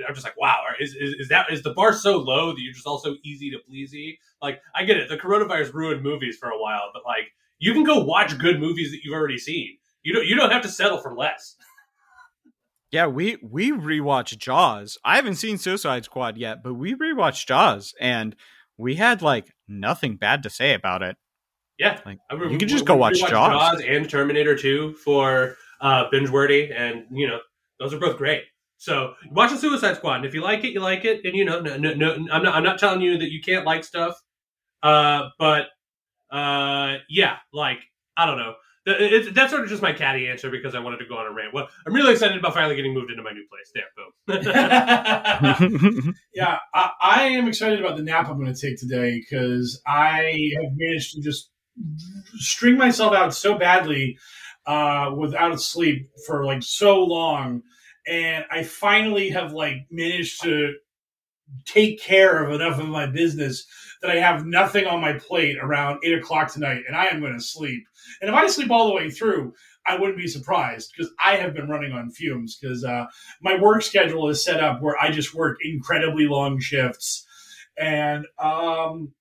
I'm 0.07 0.15
just 0.15 0.27
like, 0.27 0.39
wow, 0.39 0.59
is, 0.78 0.95
is 0.95 1.15
is 1.15 1.28
that 1.31 1.51
is 1.51 1.62
the 1.62 1.73
bar 1.73 1.95
so 1.95 2.19
low 2.19 2.53
that 2.53 2.61
you're 2.61 2.74
just 2.74 2.87
also 2.87 3.16
easy 3.24 3.51
to 3.53 3.59
pleasy? 3.66 4.19
Like, 4.43 4.61
I 4.74 4.85
get 4.85 4.99
it. 4.99 5.09
The 5.09 5.16
coronavirus 5.16 5.73
ruined 5.73 6.03
movies 6.03 6.37
for 6.39 6.51
a 6.51 6.61
while, 6.61 6.91
but 6.93 7.05
like, 7.07 7.33
you 7.59 7.73
can 7.73 7.85
go 7.85 8.05
watch 8.05 8.39
good 8.39 8.61
movies 8.61 8.91
that 8.93 9.01
you've 9.03 9.15
already 9.15 9.39
seen. 9.39 9.78
You 10.07 10.15
don't 10.15 10.27
you 10.27 10.37
don't 10.37 10.53
have 10.53 10.62
to 10.62 10.69
settle 10.69 10.99
for 10.99 11.15
less. 11.16 11.57
Yeah, 12.93 13.09
we 13.09 13.37
we 13.43 13.73
rewatched 13.73 14.39
Jaws. 14.39 14.97
I 15.05 15.16
haven't 15.16 15.35
seen 15.35 15.59
Suicide 15.59 16.05
Squad 16.05 16.39
yet, 16.39 16.62
but 16.62 16.74
we 16.74 16.95
rewatched 16.95 17.45
Jaws, 17.47 17.93
and 18.01 18.37
we 18.78 18.95
had 18.95 19.23
like 19.23 19.53
nothing 19.66 20.16
bad 20.16 20.45
to 20.45 20.51
say 20.51 20.73
about 20.73 21.03
it. 21.03 21.16
Yeah, 21.78 21.99
Like 22.07 22.19
I 22.31 22.37
mean, 22.37 22.51
you 22.53 22.59
can 22.59 22.69
just 22.69 22.83
we- 22.85 22.87
go 22.87 22.95
we 22.95 23.01
watch 23.01 23.20
watched 23.20 23.33
Jaws. 23.33 23.83
and 23.87 24.09
Terminator 24.09 24.57
2 24.57 24.95
for 24.95 25.57
uh, 25.81 26.05
binge 26.12 26.31
worthy, 26.31 26.70
and 26.73 27.05
you 27.11 27.27
know 27.27 27.41
those 27.81 27.93
are 27.93 27.99
both 27.99 28.16
great. 28.16 28.45
So 28.78 29.15
watch 29.33 29.51
the 29.51 29.59
Suicide 29.59 29.97
Squad, 29.97 30.16
and 30.19 30.24
if 30.24 30.33
you 30.33 30.41
like 30.43 30.62
it, 30.65 30.69
you 30.73 30.81
like 30.81 31.05
it, 31.05 31.24
and 31.24 31.35
you 31.35 31.45
know, 31.45 31.61
no, 31.61 31.77
no, 31.77 31.93
no 31.93 32.12
I'm 32.31 32.45
not, 32.45 32.55
I'm 32.55 32.62
not 32.65 32.78
telling 32.78 33.01
you 33.01 33.19
that 33.19 33.33
you 33.33 33.43
can't 33.43 33.66
like 33.66 33.83
stuff, 33.83 34.15
uh, 34.85 35.31
but 35.41 35.66
uh, 36.31 36.99
yeah, 37.11 37.39
like 37.53 37.81
I 38.16 38.27
don't 38.27 38.39
know. 38.39 38.55
Th- 38.87 38.97
It's, 39.01 39.33
that's 39.35 39.51
sort 39.51 39.65
of 39.65 39.69
just 39.69 39.83
my 39.83 39.93
catty 39.93 40.29
answer 40.29 40.51
because 40.51 40.75
I 40.75 40.81
wanted 40.81 40.99
to 40.99 41.07
go 41.07 41.17
on 41.17 41.27
a 41.27 41.33
rant. 41.33 41.53
Well, 41.53 41.69
I'm 41.87 41.93
really 41.93 42.13
excited 42.13 42.39
about 42.39 42.55
finally 42.55 42.77
getting 42.77 42.95
moved 42.95 43.11
into 43.11 43.23
my 43.23 43.33
new 43.33 43.45
place. 43.51 43.71
There, 43.75 43.85
boom. 43.97 44.13
yeah, 46.35 46.59
I, 46.75 46.91
I 47.01 47.23
am 47.25 47.49
excited 47.49 47.81
about 47.81 47.97
the 47.97 48.03
nap 48.03 48.29
I'm 48.29 48.41
going 48.41 48.53
to 48.53 48.61
take 48.61 48.79
today 48.79 49.21
because 49.21 49.81
I 49.87 50.51
have 50.63 50.73
managed 50.77 51.15
to 51.15 51.21
just 51.21 51.51
string 52.37 52.79
myself 52.79 53.13
out 53.13 53.35
so 53.35 53.59
badly 53.59 54.19
uh, 54.67 55.13
without 55.17 55.61
sleep 55.61 56.11
for 56.27 56.45
like 56.45 56.63
so 56.63 57.03
long, 57.03 57.63
and 58.07 58.45
I 58.51 58.63
finally 58.63 59.31
have 59.31 59.53
like 59.53 59.79
managed 59.91 60.43
to 60.43 60.75
take 61.64 62.01
care 62.01 62.44
of 62.44 62.52
enough 62.52 62.81
of 62.81 62.89
my 62.89 63.06
business 63.06 63.66
that 64.02 64.10
I 64.10 64.16
have 64.16 64.47
nothing 64.47 64.86
on 64.86 65.01
my 65.01 65.14
plate 65.14 65.56
around 65.60 66.01
eight 66.05 66.18
o'clock 66.18 66.52
tonight, 66.52 66.82
and 66.86 66.97
I 66.97 67.06
am 67.06 67.20
going 67.20 67.32
to 67.32 67.40
sleep. 67.40 67.86
And 68.20 68.28
if 68.28 68.36
I 68.36 68.47
sleep 68.47 68.70
all 68.70 68.89
the 68.89 68.94
way 68.94 69.10
through, 69.10 69.55
I 69.86 69.98
wouldn't 69.98 70.18
be 70.18 70.27
surprised 70.27 70.93
because 70.97 71.12
I 71.24 71.36
have 71.36 71.55
been 71.55 71.68
running 71.68 71.93
on 71.93 72.10
fumes 72.10 72.59
because 72.60 72.85
uh, 72.85 73.06
my 73.40 73.59
work 73.60 73.82
schedule 73.82 74.28
is 74.28 74.44
set 74.44 74.62
up 74.62 74.82
where 74.82 74.97
I 75.01 75.10
just 75.10 75.35
work 75.35 75.59
incredibly 75.62 76.27
long 76.27 76.60
shifts, 76.60 77.27
and 77.78 78.27
um, 78.39 79.12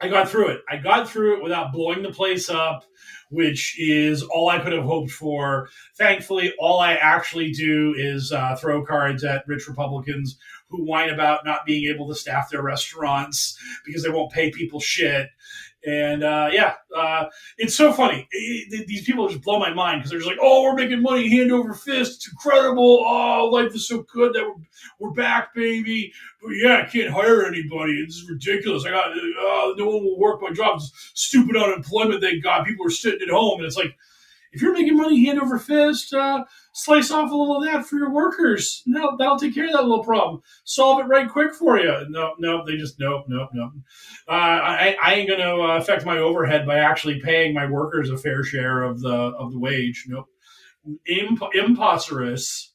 I 0.00 0.08
got 0.08 0.28
through 0.28 0.48
it. 0.48 0.62
I 0.68 0.76
got 0.76 1.08
through 1.08 1.38
it 1.38 1.42
without 1.42 1.72
blowing 1.72 2.02
the 2.02 2.10
place 2.10 2.50
up, 2.50 2.84
which 3.30 3.78
is 3.78 4.22
all 4.22 4.50
I 4.50 4.58
could 4.58 4.72
have 4.72 4.84
hoped 4.84 5.10
for. 5.10 5.70
Thankfully, 5.96 6.52
all 6.58 6.80
I 6.80 6.94
actually 6.94 7.52
do 7.52 7.94
is 7.96 8.30
uh, 8.30 8.56
throw 8.56 8.84
cards 8.84 9.24
at 9.24 9.46
rich 9.46 9.66
Republicans 9.66 10.38
who 10.76 10.84
whine 10.84 11.10
about 11.10 11.44
not 11.44 11.66
being 11.66 11.92
able 11.92 12.08
to 12.08 12.14
staff 12.14 12.50
their 12.50 12.62
restaurants 12.62 13.58
because 13.84 14.02
they 14.02 14.10
won't 14.10 14.32
pay 14.32 14.50
people 14.50 14.80
shit. 14.80 15.28
And 15.86 16.24
uh, 16.24 16.48
yeah, 16.50 16.74
uh, 16.96 17.26
it's 17.58 17.74
so 17.74 17.92
funny. 17.92 18.26
It- 18.30 18.72
it- 18.72 18.86
these 18.86 19.04
people 19.04 19.28
just 19.28 19.42
blow 19.42 19.58
my 19.58 19.72
mind 19.74 20.00
because 20.00 20.10
they're 20.10 20.18
just 20.18 20.30
like, 20.30 20.38
"Oh, 20.40 20.62
we're 20.62 20.74
making 20.74 21.02
money 21.02 21.28
hand 21.28 21.52
over 21.52 21.74
fist. 21.74 22.12
It's 22.16 22.28
incredible. 22.30 23.04
Oh, 23.06 23.50
life 23.52 23.74
is 23.74 23.86
so 23.86 24.02
good 24.10 24.32
that 24.32 24.44
we're, 24.44 24.64
we're 24.98 25.14
back, 25.14 25.54
baby." 25.54 26.10
But 26.42 26.52
yeah, 26.52 26.78
I 26.78 26.90
can't 26.90 27.12
hire 27.12 27.44
anybody. 27.44 28.02
This 28.02 28.14
is 28.16 28.30
ridiculous. 28.30 28.86
I 28.86 28.90
got 28.92 29.10
uh, 29.10 29.74
no 29.76 29.84
one 29.86 30.04
will 30.04 30.18
work 30.18 30.40
my 30.40 30.52
job. 30.52 30.78
This 30.78 30.90
stupid 31.12 31.54
unemployment 31.54 32.22
they 32.22 32.38
got. 32.40 32.66
People 32.66 32.86
are 32.86 32.90
sitting 32.90 33.20
at 33.28 33.28
home, 33.28 33.58
and 33.58 33.66
it's 33.66 33.76
like, 33.76 33.94
if 34.52 34.62
you're 34.62 34.72
making 34.72 34.96
money 34.96 35.22
hand 35.26 35.38
over 35.38 35.58
fist, 35.58 36.14
uh, 36.14 36.44
slice 36.74 37.10
off 37.10 37.30
a 37.30 37.34
little 37.34 37.56
of 37.56 37.64
that 37.64 37.86
for 37.86 37.96
your 37.96 38.10
workers. 38.10 38.82
No, 38.84 39.16
that'll 39.16 39.38
take 39.38 39.54
care 39.54 39.66
of 39.66 39.72
that 39.72 39.82
little 39.82 40.04
problem. 40.04 40.42
Solve 40.64 41.00
it 41.00 41.08
right 41.08 41.28
quick 41.28 41.54
for 41.54 41.78
you. 41.78 42.06
No, 42.10 42.34
no, 42.38 42.64
they 42.66 42.76
just 42.76 43.00
no, 43.00 43.24
no, 43.28 43.48
no. 43.54 43.70
Uh, 44.28 44.32
I, 44.32 44.96
I 45.02 45.14
ain't 45.14 45.28
to 45.28 45.54
uh, 45.54 45.78
affect 45.78 46.04
my 46.04 46.18
overhead 46.18 46.66
by 46.66 46.78
actually 46.78 47.20
paying 47.20 47.54
my 47.54 47.66
workers 47.66 48.10
a 48.10 48.18
fair 48.18 48.42
share 48.44 48.82
of 48.82 49.00
the 49.00 49.14
of 49.14 49.52
the 49.52 49.58
wage. 49.58 50.04
Nope, 50.08 50.26
Imp- 51.06 51.54
imposterous. 51.54 52.74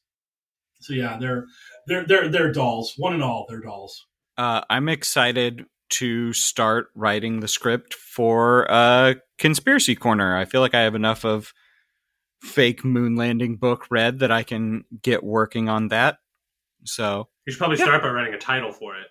So 0.80 0.94
yeah, 0.94 1.18
they're 1.18 1.44
they're 1.86 2.06
they're 2.06 2.28
they're 2.28 2.52
dolls. 2.52 2.94
One 2.96 3.12
and 3.12 3.22
all, 3.22 3.46
they're 3.48 3.60
dolls. 3.60 4.06
Uh, 4.36 4.62
I'm 4.70 4.88
excited 4.88 5.66
to 5.90 6.32
start 6.32 6.86
writing 6.94 7.40
the 7.40 7.48
script 7.48 7.94
for 7.94 8.62
a 8.70 9.16
Conspiracy 9.38 9.94
Corner. 9.94 10.36
I 10.36 10.46
feel 10.46 10.62
like 10.62 10.74
I 10.74 10.82
have 10.82 10.94
enough 10.94 11.24
of 11.24 11.52
fake 12.40 12.84
moon 12.84 13.16
landing 13.16 13.56
book 13.56 13.86
read 13.90 14.18
that 14.20 14.30
I 14.30 14.42
can 14.42 14.84
get 15.02 15.22
working 15.22 15.68
on 15.68 15.88
that. 15.88 16.18
So 16.84 17.28
You 17.46 17.52
should 17.52 17.58
probably 17.58 17.78
Yeah. 17.78 17.84
start 17.84 18.02
by 18.02 18.08
writing 18.10 18.34
a 18.34 18.38
title 18.38 18.72
for 18.72 18.96
it. 18.96 19.06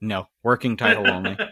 no, 0.00 0.28
working 0.44 0.76
title 0.76 1.08
only. 1.10 1.36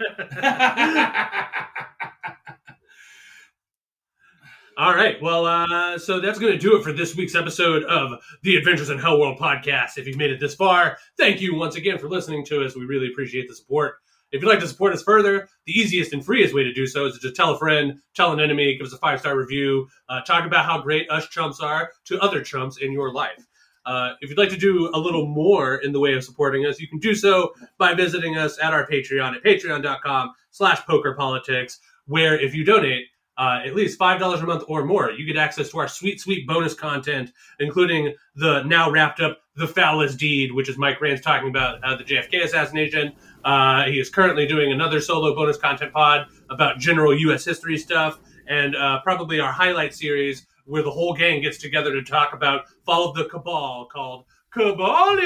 All 4.79 4.95
right. 4.95 5.17
Well, 5.23 5.47
uh, 5.47 5.99
so 5.99 6.21
that's 6.21 6.39
going 6.39 6.53
to 6.53 6.59
do 6.59 6.77
it 6.77 6.83
for 6.83 6.93
this 6.93 7.17
week's 7.17 7.35
episode 7.35 7.83
of 7.85 8.21
the 8.43 8.57
Adventures 8.57 8.91
in 8.91 8.99
Hell 8.99 9.19
World 9.19 9.39
podcast. 9.39 9.97
If 9.97 10.07
you've 10.07 10.19
made 10.19 10.31
it 10.31 10.39
this 10.39 10.55
far, 10.55 10.99
thank 11.17 11.41
you 11.41 11.55
once 11.55 11.77
again 11.77 11.99
for 11.99 12.11
listening 12.11 12.45
to 12.47 12.63
us. 12.63 12.77
We 12.77 12.85
really 12.85 13.09
appreciate 13.09 13.49
the 13.49 13.55
support. 13.55 13.97
If 14.33 14.43
you'd 14.43 14.49
like 14.49 14.61
to 14.61 14.69
support 14.69 14.93
us 14.93 15.03
further, 15.03 15.49
the 15.67 15.73
easiest 15.73 16.13
and 16.13 16.25
freest 16.25 16.55
way 16.55 16.65
to 16.65 16.73
do 16.73 16.87
so 16.87 17.07
is 17.07 17.15
to 17.15 17.21
just 17.21 17.37
tell 17.37 17.55
a 17.55 17.59
friend, 17.59 18.01
tell 18.15 18.33
an 18.33 18.41
enemy, 18.41 18.77
give 18.77 18.87
us 18.87 18.93
a 18.93 18.99
five 18.99 19.21
star 19.21 19.37
review, 19.37 19.89
uh, 20.09 20.21
talk 20.23 20.45
about 20.45 20.65
how 20.65 20.81
great 20.81 21.09
us 21.11 21.29
chumps 21.29 21.61
are 21.61 21.91
to 22.07 22.19
other 22.21 22.43
chumps 22.43 22.79
in 22.79 22.93
your 22.93 23.13
life. 23.13 23.47
Uh, 23.87 24.15
if 24.21 24.29
you'd 24.29 24.39
like 24.39 24.51
to 24.51 24.57
do 24.57 24.91
a 24.95 24.99
little 24.99 25.27
more 25.27 25.77
in 25.77 25.93
the 25.93 26.01
way 26.01 26.15
of 26.15 26.25
supporting 26.25 26.67
us, 26.67 26.81
you 26.81 26.89
can 26.89 26.99
do 26.99 27.15
so 27.15 27.53
by 27.79 27.95
visiting 27.95 28.37
us 28.37 28.59
at 28.61 28.73
our 28.73 28.87
Patreon 28.87 29.37
at 29.37 29.45
patreon.com 29.45 30.33
slash 30.51 30.81
pokerpolitics, 30.83 31.79
where 32.07 32.39
if 32.39 32.53
you 32.53 32.65
donate, 32.65 33.07
uh, 33.39 33.61
at 33.65 33.75
least 33.75 33.99
five 33.99 34.19
dollars 34.19 34.41
a 34.41 34.47
month 34.47 34.65
or 34.67 34.85
more, 34.85 35.11
you 35.11 35.27
get 35.27 35.37
access 35.37 35.71
to 35.71 35.79
our 35.79 35.89
sweet, 35.89 36.21
sweet 36.21 36.47
bonus 36.47 36.75
content, 36.75 37.31
including 37.61 38.15
the 38.35 38.63
now 38.63 38.91
wrapped 38.91 39.21
up 39.21 39.39
"The 39.57 39.69
Foulest 39.69 40.19
Deed," 40.19 40.53
which 40.53 40.71
is 40.71 40.79
Mike 40.79 41.01
Rand's 41.01 41.21
talking 41.21 41.49
about 41.49 41.85
uh, 41.85 41.97
the 41.97 42.05
JFK 42.05 42.45
assassination. 42.45 43.13
Uh, 43.47 43.85
he 43.85 44.01
is 44.01 44.11
currently 44.11 44.45
doing 44.45 44.73
another 44.73 45.01
solo 45.01 45.33
bonus 45.35 45.57
content 45.57 45.93
pod 45.93 46.27
about 46.51 46.79
general 46.79 47.17
U.S. 47.17 47.45
history 47.45 47.79
stuff, 47.79 48.19
and 48.49 48.75
uh, 48.75 49.01
probably 49.03 49.39
our 49.39 49.53
highlight 49.53 49.95
series 49.95 50.47
where 50.65 50.83
the 50.83 50.91
whole 50.91 51.15
gang 51.15 51.41
gets 51.41 51.57
together 51.57 51.93
to 51.93 52.03
talk 52.03 52.35
about 52.35 52.65
Follow 52.85 53.13
the 53.15 53.27
Cabal, 53.27 53.87
called 53.87 54.25
Cabalin. 54.53 55.23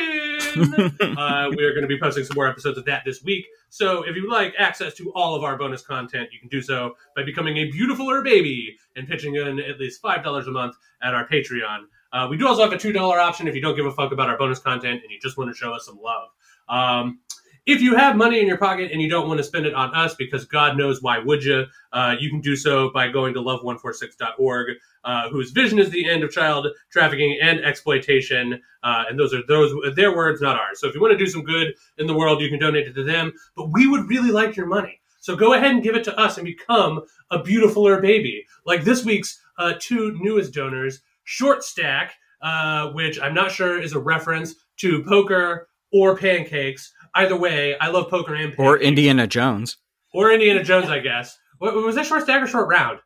uh, 1.17 1.51
we 1.57 1.65
are 1.65 1.73
going 1.73 1.81
to 1.81 1.89
be 1.89 1.99
posting 1.99 2.25
some 2.25 2.35
more 2.35 2.47
episodes 2.47 2.77
of 2.77 2.85
that 2.85 3.05
this 3.07 3.23
week. 3.23 3.47
So 3.71 4.03
if 4.03 4.15
you 4.15 4.23
would 4.23 4.33
like 4.33 4.53
access 4.59 4.93
to 4.95 5.11
all 5.15 5.35
of 5.35 5.43
our 5.43 5.57
bonus 5.57 5.81
content, 5.81 6.29
you 6.31 6.41
can 6.41 6.51
do 6.51 6.61
so 6.61 6.97
by 7.17 7.23
becoming 7.23 7.57
a 7.57 7.71
beautiful 7.71 8.07
beautifuler 8.07 8.23
baby 8.23 8.77
and 8.97 9.09
pitching 9.09 9.37
in 9.37 9.61
at 9.61 9.79
least 9.79 10.03
$5 10.03 10.47
a 10.47 10.51
month 10.51 10.77
at 11.03 11.15
our 11.15 11.27
Patreon. 11.27 11.85
Uh, 12.13 12.27
we 12.29 12.37
do 12.37 12.47
also 12.47 12.63
have 12.63 12.73
a 12.73 12.77
$2 12.77 12.97
option 12.99 13.49
if 13.49 13.55
you 13.55 13.63
don't 13.63 13.77
give 13.77 13.87
a 13.87 13.93
fuck 13.93 14.13
about 14.13 14.29
our 14.29 14.37
bonus 14.37 14.59
content 14.59 15.01
and 15.03 15.11
you 15.11 15.19
just 15.23 15.39
want 15.39 15.49
to 15.49 15.57
show 15.57 15.73
us 15.73 15.87
some 15.87 15.99
love. 16.03 16.29
Um, 16.69 17.21
if 17.67 17.81
you 17.81 17.97
have 17.97 18.17
money 18.17 18.41
in 18.41 18.47
your 18.47 18.57
pocket 18.57 18.91
and 18.93 19.01
you 19.01 19.09
don't 19.09 19.29
want 19.29 19.39
to 19.39 19.45
spend 19.45 19.67
it 19.67 19.75
on 19.75 19.95
us 19.95 20.15
because 20.15 20.45
God 20.45 20.77
knows 20.77 21.03
why 21.03 21.19
would 21.19 21.45
you, 21.45 21.65
uh, 21.93 22.15
you 22.19 22.31
can 22.31 22.41
do 22.41 22.57
so 22.57 22.91
by 22.91 23.09
going 23.09 23.35
to 23.35 23.41
love146.org, 23.41 24.77
uh, 25.05 25.29
whose 25.31 25.51
vision 25.51 25.79
is 25.79 25.91
the 25.91 26.09
end 26.09 26.23
of 26.23 26.31
child 26.31 26.67
trafficking 26.91 27.39
and 27.41 27.61
exploitation. 27.65 28.61
Uh, 28.83 29.05
and 29.09 29.19
those 29.19 29.35
are 29.35 29.43
those 29.47 29.73
their 29.95 30.15
words, 30.15 30.41
not 30.41 30.57
ours. 30.57 30.81
So 30.81 30.89
if 30.89 30.95
you 30.95 31.01
want 31.01 31.13
to 31.13 31.19
do 31.19 31.27
some 31.27 31.43
good 31.43 31.75
in 31.99 32.07
the 32.07 32.15
world, 32.15 32.41
you 32.41 32.49
can 32.49 32.59
donate 32.59 32.87
it 32.87 32.95
to 32.95 33.05
them. 33.05 33.33
But 33.57 33.71
we 33.73 33.87
would 33.87 34.09
really 34.09 34.31
like 34.31 34.57
your 34.57 34.67
money. 34.67 35.01
So 35.21 35.37
go 35.37 35.53
ahead 35.53 35.71
and 35.71 35.83
give 35.83 35.95
it 35.95 36.05
to 36.05 36.19
us 36.19 36.39
and 36.39 36.47
become 36.47 37.03
a 37.31 37.39
beautifuler 37.39 38.01
baby. 38.01 38.47
Like 38.65 38.85
this 38.85 39.05
week's 39.05 39.39
uh, 39.59 39.75
two 39.79 40.19
newest 40.21 40.55
donors, 40.55 41.03
Short 41.25 41.63
Stack, 41.63 42.15
uh, 42.41 42.91
which 42.93 43.21
I'm 43.21 43.35
not 43.35 43.53
sure 43.53 43.81
is 43.81 43.93
a 43.93 43.99
reference 43.99 44.55
to 44.79 45.05
poker 45.05 45.69
or 45.93 46.17
pancakes. 46.17 46.93
Either 47.15 47.37
way, 47.37 47.79
I 47.79 47.89
love 47.89 48.09
poker 48.09 48.35
and 48.35 48.53
pancakes. 48.53 48.61
or 48.61 48.79
Indiana 48.79 49.27
Jones. 49.27 49.77
Or 50.13 50.33
Indiana 50.33 50.63
Jones, 50.63 50.89
I 50.89 51.01
guess. 51.01 51.39
What, 51.59 51.75
was 51.75 51.95
that 51.97 52.07
short 52.07 52.23
stack 52.23 52.43
or 52.43 52.47
short 52.47 52.69
round? 52.69 53.01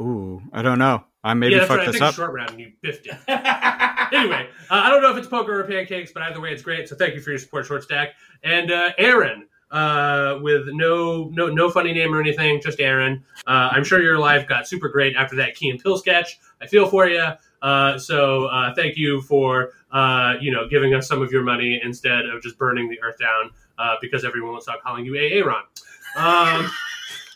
Ooh, 0.00 0.42
I 0.52 0.62
don't 0.62 0.78
know. 0.78 1.04
I 1.22 1.34
maybe 1.34 1.54
yeah, 1.54 1.60
fucked 1.60 1.70
right. 1.70 1.80
I 1.80 1.86
this 1.86 1.94
think 1.94 2.04
up. 2.04 2.14
short 2.14 2.32
round 2.32 2.50
and 2.50 2.60
you 2.60 2.72
biffed 2.82 3.06
it. 3.06 3.16
anyway, 4.12 4.48
uh, 4.70 4.74
I 4.74 4.90
don't 4.90 5.02
know 5.02 5.10
if 5.10 5.16
it's 5.16 5.26
poker 5.26 5.60
or 5.60 5.64
pancakes, 5.64 6.12
but 6.12 6.22
either 6.22 6.40
way, 6.40 6.52
it's 6.52 6.62
great. 6.62 6.88
So 6.88 6.96
thank 6.96 7.14
you 7.14 7.20
for 7.20 7.30
your 7.30 7.38
support, 7.38 7.64
short 7.64 7.82
stack. 7.82 8.10
And 8.42 8.70
uh, 8.70 8.90
Aaron, 8.98 9.46
uh, 9.70 10.38
with 10.42 10.66
no 10.68 11.30
no 11.32 11.48
no 11.48 11.70
funny 11.70 11.92
name 11.92 12.14
or 12.14 12.20
anything, 12.20 12.60
just 12.60 12.78
Aaron. 12.78 13.24
Uh, 13.46 13.70
I'm 13.72 13.84
sure 13.84 14.02
your 14.02 14.18
life 14.18 14.46
got 14.46 14.68
super 14.68 14.88
great 14.88 15.16
after 15.16 15.36
that 15.36 15.54
Key 15.54 15.70
and 15.70 15.82
Peele 15.82 15.96
sketch. 15.96 16.38
I 16.60 16.66
feel 16.66 16.86
for 16.86 17.08
you. 17.08 17.26
Uh, 17.62 17.98
so 17.98 18.44
uh, 18.46 18.74
thank 18.74 18.96
you 18.96 19.22
for 19.22 19.70
uh, 19.94 20.34
you 20.40 20.52
know 20.52 20.68
giving 20.68 20.92
us 20.92 21.08
some 21.08 21.22
of 21.22 21.32
your 21.32 21.42
money 21.42 21.80
instead 21.82 22.26
of 22.26 22.42
just 22.42 22.58
burning 22.58 22.88
the 22.90 23.00
earth 23.02 23.18
down 23.18 23.50
uh, 23.78 23.94
because 24.02 24.24
everyone 24.24 24.52
will 24.52 24.60
stop 24.60 24.82
calling 24.82 25.04
you 25.06 25.16
Aaron. 25.16 25.62
Um, 26.16 26.70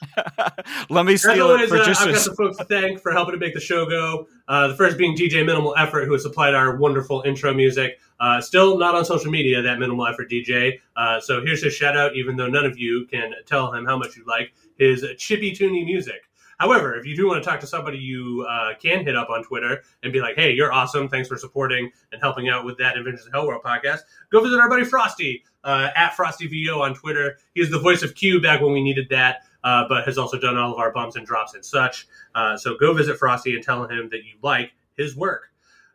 Let 0.90 1.06
me 1.06 1.16
steal 1.16 1.48
always, 1.48 1.62
it 1.62 1.68
for 1.68 1.78
uh, 1.78 1.85
just 1.85 2.02
I've 2.02 2.12
got 2.12 2.20
some 2.20 2.36
folks 2.36 2.56
to 2.59 2.64
thank 2.64 3.01
for 3.01 3.12
helping 3.12 3.32
to 3.32 3.39
make 3.39 3.55
the 3.55 3.60
show 3.60 3.86
go. 3.86 4.28
Uh, 4.47 4.68
the 4.68 4.76
first 4.76 4.97
being 4.97 5.16
DJ 5.16 5.44
Minimal 5.44 5.74
Effort, 5.76 6.06
who 6.06 6.12
has 6.12 6.22
supplied 6.22 6.55
our 6.55 6.76
wonderful 6.76 7.22
intro 7.26 7.52
music. 7.52 7.98
Uh, 8.20 8.40
still 8.40 8.78
not 8.78 8.94
on 8.94 9.05
social 9.05 9.30
media, 9.30 9.62
that 9.62 9.78
Minimal 9.78 10.06
Effort 10.06 10.30
DJ. 10.30 10.80
Uh, 10.97 11.20
so 11.20 11.43
here's 11.43 11.62
his 11.62 11.74
shout 11.74 11.97
out, 11.97 12.14
even 12.16 12.36
though 12.36 12.48
none 12.48 12.64
of 12.64 12.78
you 12.78 13.06
can 13.06 13.32
tell 13.47 13.72
him 13.72 13.85
how 13.85 13.97
much 13.97 14.16
you 14.16 14.24
like 14.26 14.52
his 14.78 15.05
chippy 15.18 15.52
toony 15.52 15.85
music. 15.85 16.28
However, 16.59 16.97
if 16.97 17.06
you 17.06 17.16
do 17.16 17.28
want 17.28 17.43
to 17.43 17.48
talk 17.48 17.60
to 17.60 17.66
somebody 17.66 17.98
you 17.98 18.44
uh, 18.48 18.74
can 18.80 19.05
hit 19.05 19.16
up 19.16 19.30
on 19.30 19.44
Twitter 19.44 19.82
and 20.02 20.12
be 20.12 20.20
like, 20.20 20.35
hey, 20.35 20.52
you're 20.52 20.72
awesome. 20.72 21.09
Thanks 21.09 21.28
for 21.28 21.36
supporting 21.36 21.90
and 22.12 22.20
helping 22.20 22.48
out 22.48 22.64
with 22.64 22.76
that 22.78 22.97
Adventures 22.97 23.26
in 23.26 23.32
Hell 23.32 23.47
World 23.47 23.62
podcast, 23.64 24.01
go 24.30 24.43
visit 24.43 24.59
our 24.59 24.68
buddy 24.68 24.85
Frosty 24.85 25.44
uh, 25.64 25.90
at 25.94 26.12
FrostyVO 26.12 26.80
on 26.80 26.94
Twitter. 26.94 27.39
He 27.55 27.60
is 27.60 27.70
the 27.70 27.78
voice 27.78 28.02
of 28.02 28.14
Q 28.14 28.40
back 28.40 28.60
when 28.60 28.72
we 28.72 28.82
needed 28.82 29.09
that, 29.10 29.43
uh, 29.62 29.85
but 29.89 30.05
has 30.05 30.18
also 30.18 30.39
done 30.39 30.56
all 30.56 30.72
of 30.72 30.78
our 30.78 30.93
bumps 30.93 31.16
and 31.16 31.26
drops 31.26 31.55
and 31.55 31.64
such. 31.64 32.09
Uh, 32.35 32.56
so 32.56 32.76
go 32.76 32.93
visit 32.93 33.18
Frosty 33.18 33.55
and 33.55 33.62
tell 33.62 33.86
him 33.86 34.09
that 34.10 34.24
you 34.24 34.35
like 34.43 34.72
his 34.97 35.16
work. 35.16 35.48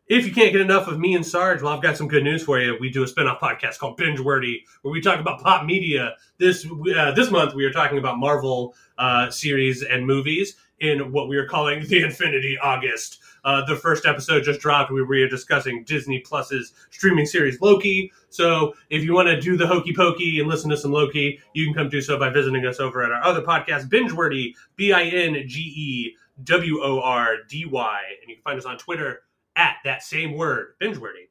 If 0.08 0.26
you 0.26 0.34
can't 0.34 0.52
get 0.52 0.60
enough 0.60 0.90
of 0.90 1.00
me 1.00 1.16
and 1.16 1.26
Sarge, 1.26 1.62
well, 1.62 1.74
I've 1.74 1.82
got 1.82 1.96
some 1.96 2.10
good 2.10 2.26
news 2.26 2.44
for 2.44 2.60
you. 2.60 2.76
We 2.78 2.90
do 2.90 3.04
a 3.04 3.08
spin-off 3.08 3.40
podcast 3.40 3.80
called 3.80 3.96
Binge 3.96 4.20
Wordy, 4.20 4.66
where 4.82 4.92
we 4.92 5.00
talk 5.00 5.22
about 5.22 5.40
pop 5.40 5.66
media. 5.66 6.16
This 6.38 6.68
uh, 6.94 7.14
this 7.14 7.32
month, 7.32 7.54
we 7.54 7.64
are 7.64 7.72
talking 7.72 7.98
about 7.98 8.18
Marvel 8.18 8.76
uh, 8.98 9.30
series 9.30 9.82
and 9.82 10.06
movies 10.06 10.58
in 10.82 11.14
what 11.14 11.30
we 11.30 11.38
are 11.38 11.48
calling 11.48 11.88
the 11.88 12.04
Infinity 12.04 12.58
August. 12.62 13.20
Uh, 13.46 13.64
the 13.66 13.78
first 13.78 14.06
episode 14.06 14.44
just 14.44 14.60
dropped. 14.60 14.92
We 14.92 15.02
were 15.02 15.28
discussing 15.30 15.86
Disney 15.86 16.20
Plus's 16.20 16.74
streaming 16.90 17.26
series 17.26 17.62
Loki. 17.62 18.12
So 18.30 18.74
if 18.90 19.04
you 19.04 19.14
want 19.14 19.30
to 19.30 19.40
do 19.40 19.56
the 19.56 19.68
hokey 19.68 19.94
pokey 19.94 20.42
and 20.42 20.50
listen 20.50 20.70
to 20.72 20.78
some 20.78 20.92
Loki, 20.92 21.40
you 21.54 21.66
can 21.66 21.74
come 21.74 21.90
do 21.90 22.02
so 22.02 22.20
by 22.20 22.30
visiting 22.30 22.66
us 22.66 22.82
over 22.82 23.04
at 23.04 23.12
our 23.12 23.24
other 23.24 23.42
podcast, 23.42 23.90
Binge 23.90 24.12
Wordy, 24.12 24.54
B 24.76 24.92
I 24.92 25.04
N 25.04 25.48
G 25.48 25.60
E 25.62 26.16
W 26.44 26.82
O 26.84 27.00
R 27.00 27.38
D 27.48 27.66
Y, 27.66 28.02
and 28.22 28.30
you 28.30 28.36
can 28.36 28.44
find 28.44 28.60
us 28.60 28.66
on 28.66 28.78
Twitter 28.78 29.22
at 29.56 29.78
that 29.84 30.04
same 30.04 30.34
word, 30.34 30.74
binge 30.80 30.98
wordy. 30.98 31.30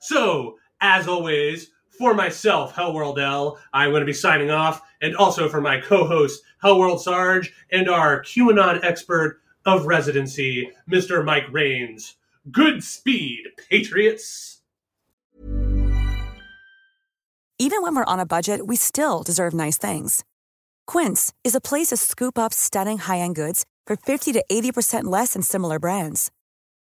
So, 0.00 0.56
as 0.80 1.08
always, 1.08 1.70
for 1.98 2.14
myself, 2.14 2.74
Hellworld 2.74 3.18
L, 3.18 3.58
I'm 3.72 3.90
going 3.90 4.00
to 4.00 4.06
be 4.06 4.12
signing 4.12 4.50
off, 4.50 4.82
and 5.00 5.16
also 5.16 5.48
for 5.48 5.60
my 5.60 5.80
co-host, 5.80 6.42
Hellworld 6.62 7.00
Sarge, 7.00 7.52
and 7.70 7.88
our 7.88 8.22
QAnon 8.22 8.84
expert 8.84 9.40
of 9.64 9.86
residency, 9.86 10.70
Mr. 10.90 11.24
Mike 11.24 11.50
Rains. 11.50 12.16
Good 12.50 12.84
speed, 12.84 13.44
Patriots! 13.70 14.60
Even 17.58 17.80
when 17.80 17.96
we're 17.96 18.04
on 18.04 18.20
a 18.20 18.26
budget, 18.26 18.66
we 18.66 18.76
still 18.76 19.22
deserve 19.22 19.54
nice 19.54 19.78
things. 19.78 20.24
Quince 20.86 21.32
is 21.42 21.54
a 21.54 21.60
place 21.60 21.88
to 21.88 21.96
scoop 21.96 22.38
up 22.38 22.52
stunning 22.52 22.98
high-end 22.98 23.34
goods 23.34 23.64
for 23.86 23.96
50 23.96 24.32
to 24.34 24.44
80% 24.50 25.04
less 25.04 25.32
than 25.32 25.42
similar 25.42 25.78
brands. 25.78 26.30